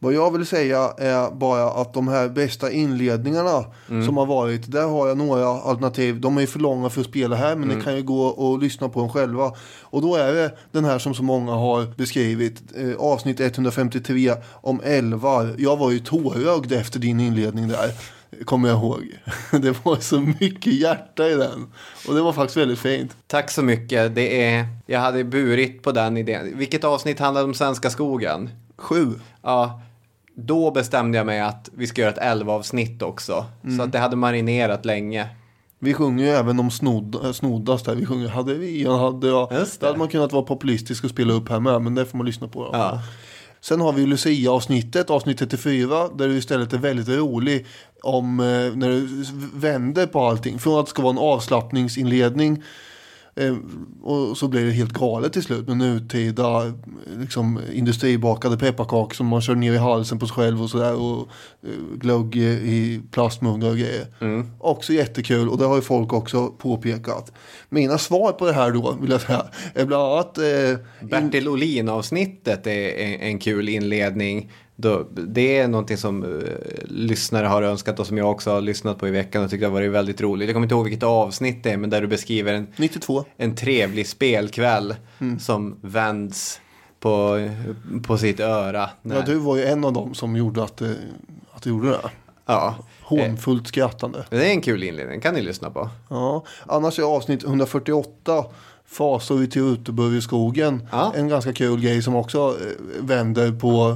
Vad 0.02 0.14
jag 0.14 0.32
vill 0.32 0.46
säga 0.46 0.94
är 0.98 1.32
bara 1.32 1.70
att 1.70 1.94
de 1.94 2.08
här 2.08 2.30
bästa 2.30 2.72
inledningarna 2.72 3.66
som 4.06 4.18
har 4.18 4.26
varit, 4.26 4.72
där 4.72 4.88
har 4.88 5.08
jag 5.08 5.18
några 5.18 5.48
alternativ. 5.48 6.22
De 6.22 6.38
är 6.38 6.46
för 6.46 6.60
långa 6.60 6.90
för 6.90 7.02
att 7.02 7.08
spela 7.08 7.36
här, 7.36 7.56
men 7.56 7.68
ni 7.68 7.82
kan 7.82 7.96
ju 7.96 8.04
gå 8.04 8.26
och 8.28 8.60
lyssna 8.60 8.90
på 8.90 9.00
dem 9.00 9.10
själva. 9.10 9.52
Och 9.82 10.02
då 10.02 10.16
är 10.16 10.34
det 10.34 10.58
den 10.72 10.86
här 10.86 11.00
som 11.00 11.14
så 11.14 11.24
många 11.24 11.52
har 11.52 11.86
beskrivit, 11.98 12.62
eh, 12.76 12.96
avsnitt 13.00 13.40
153 13.40 14.34
om 14.52 14.82
älvar. 14.84 15.56
Jag 15.58 15.78
var 15.78 15.92
ju 15.92 16.00
tårögd 16.00 16.72
efter 16.72 17.00
din 17.00 17.20
inledning 17.20 17.68
där, 17.68 17.92
kommer 18.46 18.70
jag 18.70 18.78
ihåg. 18.78 19.04
Det 19.62 19.86
var 19.86 19.96
så 19.96 20.20
mycket 20.20 20.74
hjärta 20.74 21.28
i 21.28 21.36
den. 21.36 21.72
Och 22.08 22.16
det 22.16 22.22
var 22.22 22.34
faktiskt 22.34 22.58
väldigt 22.58 22.80
fint. 22.80 23.16
Tack 23.28 23.52
så 23.52 23.62
mycket. 23.62 24.16
Det 24.16 24.44
är, 24.44 24.66
jag 24.86 25.00
hade 25.00 25.24
burit 25.24 25.84
på 25.84 25.92
den 25.92 26.18
idén. 26.18 26.58
Vilket 26.58 26.84
avsnitt 26.84 27.20
handlade 27.20 27.46
om 27.46 27.54
svenska 27.54 27.90
skogen? 27.90 28.50
Sju. 28.78 29.14
Ja, 29.42 29.82
då 30.46 30.72
bestämde 30.72 31.18
jag 31.18 31.26
mig 31.26 31.40
att 31.40 31.70
vi 31.74 31.88
ska 31.88 32.02
göra 32.02 32.12
ett 32.12 32.18
11 32.18 32.54
avsnitt 32.54 33.02
också. 33.02 33.46
Så 33.78 33.84
att 33.84 33.92
det 33.92 34.00
hade 34.00 34.16
marinerat 34.16 34.86
länge. 34.86 35.28
Vi 35.80 35.94
sjunger 35.94 36.24
ju 36.26 36.30
även 36.30 36.60
om 36.60 36.72
snod, 36.72 37.36
snoddas 37.36 37.84
där. 37.84 37.96
Vi 37.96 38.06
sjunger 38.06 38.28
hade 38.28 38.54
vi, 38.54 38.88
hade 38.88 39.28
jag. 39.28 39.52
Just 39.54 39.80
Det 39.80 39.86
det. 39.86 39.88
hade 39.88 40.00
man 40.00 40.08
kunnat 40.08 40.32
vara 40.32 40.44
populistisk 40.44 41.04
och 41.04 41.10
spela 41.10 41.34
upp 41.34 41.50
här 41.50 41.60
med. 41.60 41.82
Men 41.82 41.96
det 41.96 42.06
får 42.06 42.18
man 42.18 42.26
lyssna 42.28 42.48
på. 42.48 42.70
Ja. 42.74 43.02
Sen 43.62 43.82
har 43.82 43.94
vi 43.94 44.06
Lucia-avsnittet, 44.06 45.10
avsnitt 45.10 45.38
34. 45.40 46.08
Där 46.16 46.28
du 46.28 46.38
istället 46.38 46.74
är 46.74 46.78
väldigt 46.78 47.08
rolig. 47.10 47.66
Om 48.04 48.40
eh, 48.40 48.46
när 48.76 48.90
du 48.90 49.26
vänder 49.54 50.08
på 50.08 50.20
allting. 50.26 50.60
Från 50.60 50.80
att 50.80 50.86
det 50.86 50.90
ska 50.90 51.02
vara 51.02 51.12
en 51.14 51.18
avslappningsinledning. 51.18 52.64
Eh, 53.40 53.56
och 54.04 54.38
så 54.38 54.48
blir 54.48 54.66
det 54.66 54.72
helt 54.72 54.94
galet 54.94 55.34
till 55.34 55.44
slut 55.44 55.68
med 55.68 55.78
nutida 55.78 56.74
liksom, 57.20 57.60
industribakade 57.74 58.58
pepparkakor 58.58 59.14
som 59.16 59.28
man 59.28 59.42
kör 59.42 59.56
ner 59.56 59.74
i 59.74 59.78
halsen 59.78 60.20
på 60.20 60.28
sig 60.28 60.36
själv 60.36 60.62
och 60.62 60.70
sådär. 60.70 60.96
Och 60.96 61.28
eh, 61.64 61.98
glögg 61.98 62.36
i- 62.36 63.02
plastmuggar 63.12 63.70
och 63.70 63.78
grejer. 63.78 64.06
Också 64.60 64.94
jättekul 64.94 65.50
och 65.50 65.58
det 65.58 65.66
har 65.66 65.76
ju 65.76 65.82
folk 65.82 66.14
också 66.14 66.48
påpekat. 66.48 67.32
Mina 67.70 67.98
svar 67.98 68.32
på 68.32 68.46
det 68.46 68.54
här 68.54 68.72
då 68.72 68.98
vill 69.02 69.12
jag 69.12 69.22
säga 69.22 69.46
är 69.76 69.86
bland 69.86 70.04
annat 70.04 70.38
eh, 70.38 70.78
Bertil 71.10 71.48
Olin-avsnittet 71.48 72.68
är 72.68 72.90
en, 72.98 73.20
en 73.22 73.40
kul 73.40 73.70
inledning. 73.70 74.52
Då, 74.82 75.08
det 75.12 75.58
är 75.58 75.68
någonting 75.68 75.98
som 75.98 76.24
eh, 76.24 76.30
lyssnare 76.86 77.48
har 77.48 77.62
önskat 77.62 78.00
och 78.00 78.08
som 78.08 78.18
jag 78.18 78.32
också 78.32 78.52
har 78.52 78.62
lyssnat 78.62 78.98
på 79.00 79.08
i 79.08 79.12
veckan 79.12 79.44
och 79.44 79.50
tyckte 79.50 79.66
har 79.66 79.74
varit 79.74 79.92
väldigt 79.92 80.22
roligt. 80.22 80.48
Jag 80.48 80.56
kommer 80.56 80.66
inte 80.66 80.76
ihåg 80.76 80.84
vilket 80.86 81.04
avsnitt 81.04 81.64
det 81.64 81.72
är 81.72 81.78
men 81.78 81.90
där 81.90 82.02
du 82.02 82.08
beskriver 82.08 82.54
en, 82.54 82.68
92. 82.78 83.26
en 83.38 83.56
trevlig 83.56 84.08
spelkväll 84.08 84.96
som 85.40 85.76
vänds 85.82 86.62
på, 87.00 87.50
på 88.08 88.18
sitt 88.18 88.40
öra. 88.40 88.78
Ja, 88.82 88.90
när- 89.02 89.22
du 89.26 89.36
var 89.36 89.58
ju 89.58 89.64
en 89.66 89.84
av 89.86 89.94
dem 89.94 90.14
som 90.14 90.36
gjorde 90.36 90.64
att, 90.64 90.82
eh, 90.82 90.90
att 91.52 91.64
du 91.64 91.70
gjorde 91.70 91.90
det. 91.90 92.00
ja. 92.46 92.76
Hånfullt 93.02 93.68
skrattande. 93.68 94.26
Det 94.30 94.46
är 94.48 94.50
en 94.52 94.62
kul 94.62 94.84
inledning, 94.84 95.22
kan 95.22 95.34
ni 95.34 95.42
lyssna 95.42 95.70
på. 95.70 95.90
Ja, 96.10 96.44
annars 96.68 97.00
är 97.00 97.04
avsnitt 97.04 97.44
148 97.44 98.46
Fasor 98.90 99.44
i 99.44 99.48
Tureturburg 99.48 100.18
i 100.18 100.22
skogen. 100.22 100.88
Ja. 100.92 101.14
En 101.16 101.28
ganska 101.28 101.54
kul 101.54 101.82
grej 101.82 102.02
som 102.02 102.16
också 102.16 102.38
eh, 102.40 103.04
vänder 103.04 103.52
på 103.52 103.96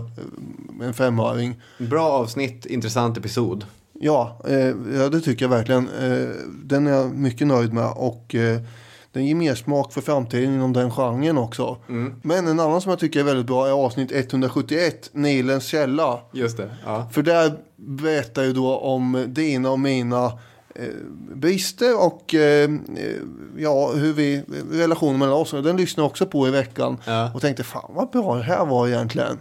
eh, 0.82 0.88
en 0.88 0.94
femöring. 0.94 1.61
Bra 1.78 2.10
avsnitt, 2.10 2.65
intressant 2.65 3.18
episod. 3.18 3.65
Ja, 3.99 4.41
eh, 4.48 4.74
ja, 4.95 5.10
det 5.11 5.22
tycker 5.22 5.45
jag 5.45 5.49
verkligen. 5.49 5.90
Eh, 5.90 6.28
den 6.64 6.88
är 6.88 6.91
jag 6.91 7.11
mycket 7.15 7.48
nöjd 7.48 7.74
med 7.74 7.91
och 7.95 8.36
eh, 8.36 8.61
den 9.11 9.26
ger 9.26 9.36
mer 9.36 9.56
smak 9.56 9.94
för 9.94 10.02
framtiden 10.02 10.53
inom 10.53 10.74
den 10.74 10.91
genren 10.91 11.38
också. 11.38 11.78
Men 12.22 12.48
en 12.48 12.60
annan 12.60 12.82
som 12.82 12.90
jag 12.90 12.99
tycker 12.99 13.20
är 13.20 13.24
väldigt 13.24 13.45
bra 13.45 13.68
är 13.68 13.72
avsnitt 13.72 14.11
171, 14.11 15.10
Nilens 15.14 15.65
källa. 15.65 16.20
Just 16.32 16.57
det. 16.57 16.70
Ja. 16.86 17.10
För 17.11 17.22
där 17.22 17.53
berättar 17.76 18.44
ju 18.44 18.53
då 18.53 18.78
om 18.78 19.26
dina 19.28 19.72
och 19.72 19.80
mina 19.80 20.32
brister 21.36 22.06
och 22.06 22.36
eh, 22.36 22.70
eh, 22.98 23.22
ja, 23.58 23.91
hur 23.91 24.14
vi, 24.14 24.44
relationen 24.72 25.20
mellan 25.20 25.34
oss. 25.34 25.52
Den 25.52 25.78
lyssnade 25.78 26.06
jag 26.06 26.10
också 26.10 26.26
på 26.26 26.48
i 26.48 26.52
veckan 26.52 26.98
Ja. 27.06 27.32
och 27.34 27.41
tänkte 27.41 27.64
fan 27.64 27.91
vad 27.95 28.10
bra 28.10 28.36
det 28.36 28.44
här 28.44 28.66
var 28.66 28.88
egentligen. 28.88 29.40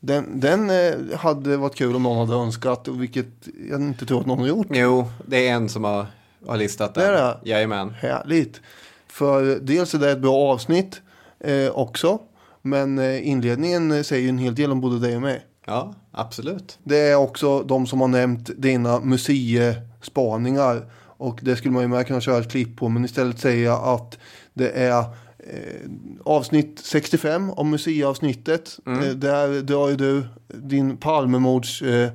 Den, 0.00 0.40
den 0.40 0.70
eh, 0.70 1.18
hade 1.18 1.56
varit 1.56 1.74
kul 1.74 1.96
om 1.96 2.02
någon 2.02 2.28
hade 2.28 2.40
önskat, 2.42 2.88
vilket 2.88 3.26
jag 3.70 3.80
inte 3.80 4.06
tror 4.06 4.20
att 4.20 4.26
någon 4.26 4.38
har 4.38 4.46
gjort. 4.46 4.66
Jo, 4.70 5.10
det 5.26 5.48
är 5.48 5.52
en 5.52 5.68
som 5.68 5.84
har, 5.84 6.06
har 6.46 6.56
listat 6.56 6.94
den. 6.94 7.04
Det 7.04 7.08
är 7.10 7.12
det? 7.12 7.50
Jajamän. 7.50 7.90
Härligt. 7.90 8.60
För 9.08 9.58
dels 9.62 9.94
är 9.94 9.98
det 9.98 10.10
ett 10.10 10.18
bra 10.20 10.34
avsnitt 10.36 11.00
eh, 11.40 11.70
också. 11.70 12.18
Men 12.62 12.98
eh, 12.98 13.28
inledningen 13.28 13.92
eh, 13.92 14.02
säger 14.02 14.22
ju 14.22 14.28
en 14.28 14.38
hel 14.38 14.54
del 14.54 14.72
om 14.72 14.80
både 14.80 14.98
dig 14.98 15.16
och 15.16 15.22
mig. 15.22 15.44
Ja, 15.66 15.94
absolut. 16.16 16.78
Det 16.84 16.96
är 16.98 17.16
också 17.16 17.62
de 17.62 17.86
som 17.86 18.00
har 18.00 18.08
nämnt 18.08 18.50
dina 18.56 19.00
museispaningar. 19.00 20.90
Och 21.18 21.38
det 21.42 21.56
skulle 21.56 21.74
man 21.74 21.82
ju 21.82 21.88
med 21.88 22.06
kunna 22.06 22.20
köra 22.20 22.38
ett 22.38 22.50
klipp 22.50 22.76
på. 22.76 22.88
Men 22.88 23.04
istället 23.04 23.38
säga 23.40 23.74
att 23.76 24.18
det 24.54 24.70
är 24.70 24.98
eh, 24.98 25.06
avsnitt 26.24 26.80
65 26.84 27.50
om 27.50 27.70
museiavsnittet. 27.70 28.78
Eh, 28.86 29.00
där 29.08 29.62
drar 29.62 29.88
ju 29.88 29.96
du 29.96 30.24
din 30.48 30.96
Palmemords 30.96 31.82
eh, 31.82 32.10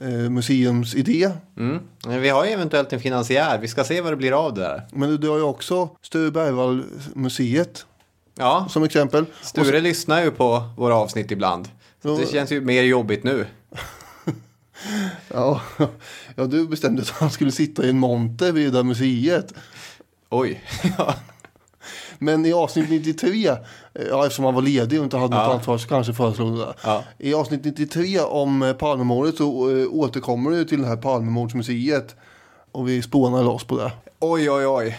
eh, 0.00 0.08
museumsidé. 0.30 1.30
Mm. 1.58 1.78
Men 2.06 2.20
Vi 2.20 2.28
har 2.28 2.44
ju 2.44 2.50
eventuellt 2.50 2.92
en 2.92 3.00
finansiär. 3.00 3.58
Vi 3.58 3.68
ska 3.68 3.84
se 3.84 4.00
vad 4.00 4.12
det 4.12 4.16
blir 4.16 4.32
av 4.46 4.54
det 4.54 4.60
där. 4.60 4.86
Men 4.92 5.08
du 5.08 5.18
drar 5.18 5.36
ju 5.36 5.42
också 5.42 5.88
Sture 6.02 6.30
Bergvall-museet 6.30 7.86
Ja, 8.38 8.66
som 8.70 8.82
exempel. 8.84 9.22
Och 9.22 9.28
så- 9.46 9.64
Sture 9.64 9.80
lyssnar 9.80 10.22
ju 10.24 10.30
på 10.30 10.62
våra 10.76 10.94
avsnitt 10.96 11.30
ibland. 11.30 11.68
Så 12.02 12.16
det 12.16 12.26
känns 12.26 12.52
ju 12.52 12.60
mer 12.60 12.82
jobbigt 12.82 13.24
nu. 13.24 13.46
Ja, 15.34 15.60
ja, 16.36 16.44
du 16.44 16.66
bestämde 16.68 17.02
att 17.02 17.08
han 17.08 17.30
skulle 17.30 17.52
sitta 17.52 17.84
i 17.84 17.90
en 17.90 17.98
monter 17.98 18.52
vid 18.52 18.66
det 18.66 18.70
där 18.70 18.82
museet. 18.82 19.54
Oj. 20.30 20.64
ja. 20.98 21.14
Men 22.18 22.46
i 22.46 22.52
avsnitt 22.52 22.90
93, 22.90 23.46
eh, 23.46 23.56
ja, 24.10 24.22
eftersom 24.22 24.44
han 24.44 24.54
var 24.54 24.62
ledig 24.62 24.98
och 24.98 25.04
inte 25.04 25.16
hade 25.16 25.36
något 25.36 25.46
Ja. 25.48 25.54
ansvar 25.54 25.78
så 25.78 25.88
kanske 25.88 26.12
föreslog 26.12 26.58
det. 26.58 26.74
Ja. 26.84 27.04
I 27.18 27.34
avsnitt 27.34 27.64
93 27.64 28.20
om 28.20 28.62
eh, 28.62 28.72
Palmemordet 28.72 29.36
så 29.36 29.70
äh, 29.70 29.86
återkommer 29.90 30.50
du 30.50 30.64
till 30.64 30.82
det 30.82 30.88
här 30.88 30.96
Palmemordsmuseet. 30.96 32.16
Och 32.72 32.88
vi 32.88 33.02
spånar 33.02 33.42
loss 33.44 33.64
på 33.64 33.76
det. 33.78 33.92
Oj, 34.20 34.50
oj, 34.50 34.66
oj. 34.66 34.98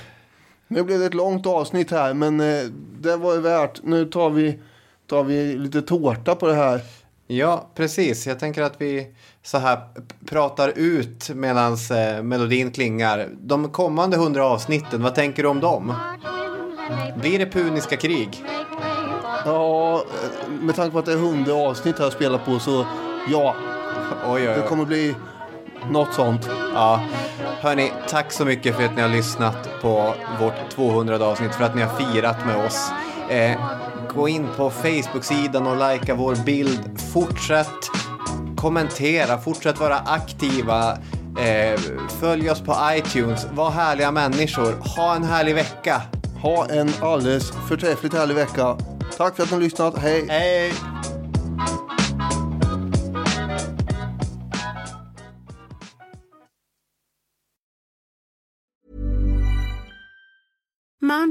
Nu 0.67 0.83
blev 0.83 0.99
det 0.99 1.05
ett 1.05 1.13
långt 1.13 1.45
avsnitt 1.45 1.91
här 1.91 2.13
men 2.13 2.39
eh, 2.39 2.63
det 3.01 3.17
var 3.17 3.33
ju 3.33 3.41
värt. 3.41 3.83
Nu 3.83 4.05
tar 4.05 4.29
vi, 4.29 4.59
tar 5.07 5.23
vi 5.23 5.55
lite 5.55 5.81
tårta 5.81 6.35
på 6.35 6.47
det 6.47 6.55
här. 6.55 6.81
Ja, 7.27 7.69
precis. 7.75 8.27
Jag 8.27 8.39
tänker 8.39 8.61
att 8.61 8.81
vi 8.81 9.07
så 9.43 9.57
här 9.57 9.79
pratar 10.25 10.73
ut 10.75 11.29
medan 11.29 11.73
eh, 11.73 12.23
melodin 12.23 12.71
klingar. 12.71 13.29
De 13.41 13.69
kommande 13.69 14.17
hundra 14.17 14.45
avsnitten, 14.45 15.03
vad 15.03 15.15
tänker 15.15 15.43
du 15.43 15.49
om 15.49 15.59
dem? 15.59 15.93
Blir 17.21 17.39
det 17.39 17.45
puniska 17.45 17.97
krig? 17.97 18.43
Ja, 19.45 20.03
med 20.61 20.75
tanke 20.75 20.91
på 20.91 20.99
att 20.99 21.05
det 21.05 21.13
är 21.13 21.17
100 21.17 21.53
avsnitt 21.53 21.99
här 21.99 22.07
att 22.07 22.13
spela 22.13 22.37
på 22.37 22.59
så 22.59 22.85
ja, 23.31 23.55
Oj, 24.25 24.31
oj, 24.33 24.41
det 24.41 24.61
oj. 24.61 24.67
kommer 24.67 24.85
bli 24.85 25.15
något 25.91 26.13
sånt. 26.13 26.49
Ja, 26.73 27.03
hörni, 27.61 27.91
tack 28.09 28.31
så 28.31 28.45
mycket 28.45 28.75
för 28.75 28.83
att 28.83 28.95
ni 28.95 29.01
har 29.01 29.09
lyssnat 29.09 29.69
på 29.81 30.13
vårt 30.39 30.69
200 30.69 31.25
avsnitt, 31.25 31.55
för 31.55 31.63
att 31.63 31.75
ni 31.75 31.81
har 31.81 31.95
firat 31.95 32.45
med 32.45 32.65
oss. 32.65 32.91
Eh, 33.29 33.59
gå 34.15 34.27
in 34.27 34.47
på 34.57 34.69
Facebook-sidan 34.69 35.67
och 35.67 35.75
likea 35.75 36.15
vår 36.15 36.35
bild. 36.45 37.01
Fortsätt 37.13 37.89
kommentera, 38.55 39.37
fortsätt 39.37 39.79
vara 39.79 39.97
aktiva. 39.97 40.97
Eh, 41.39 41.79
följ 42.19 42.49
oss 42.49 42.61
på 42.61 42.75
iTunes, 42.93 43.47
var 43.53 43.71
härliga 43.71 44.11
människor. 44.11 44.73
Ha 44.95 45.15
en 45.15 45.23
härlig 45.23 45.55
vecka. 45.55 46.01
Ha 46.41 46.65
en 46.65 46.91
alldeles 47.01 47.51
förträffligt 47.69 48.13
härlig 48.13 48.35
vecka. 48.35 48.77
Tack 49.17 49.35
för 49.35 49.43
att 49.43 49.49
ni 49.49 49.55
har 49.55 49.61
lyssnat. 49.61 49.97
Hej! 49.97 50.25
Hej! 50.29 50.92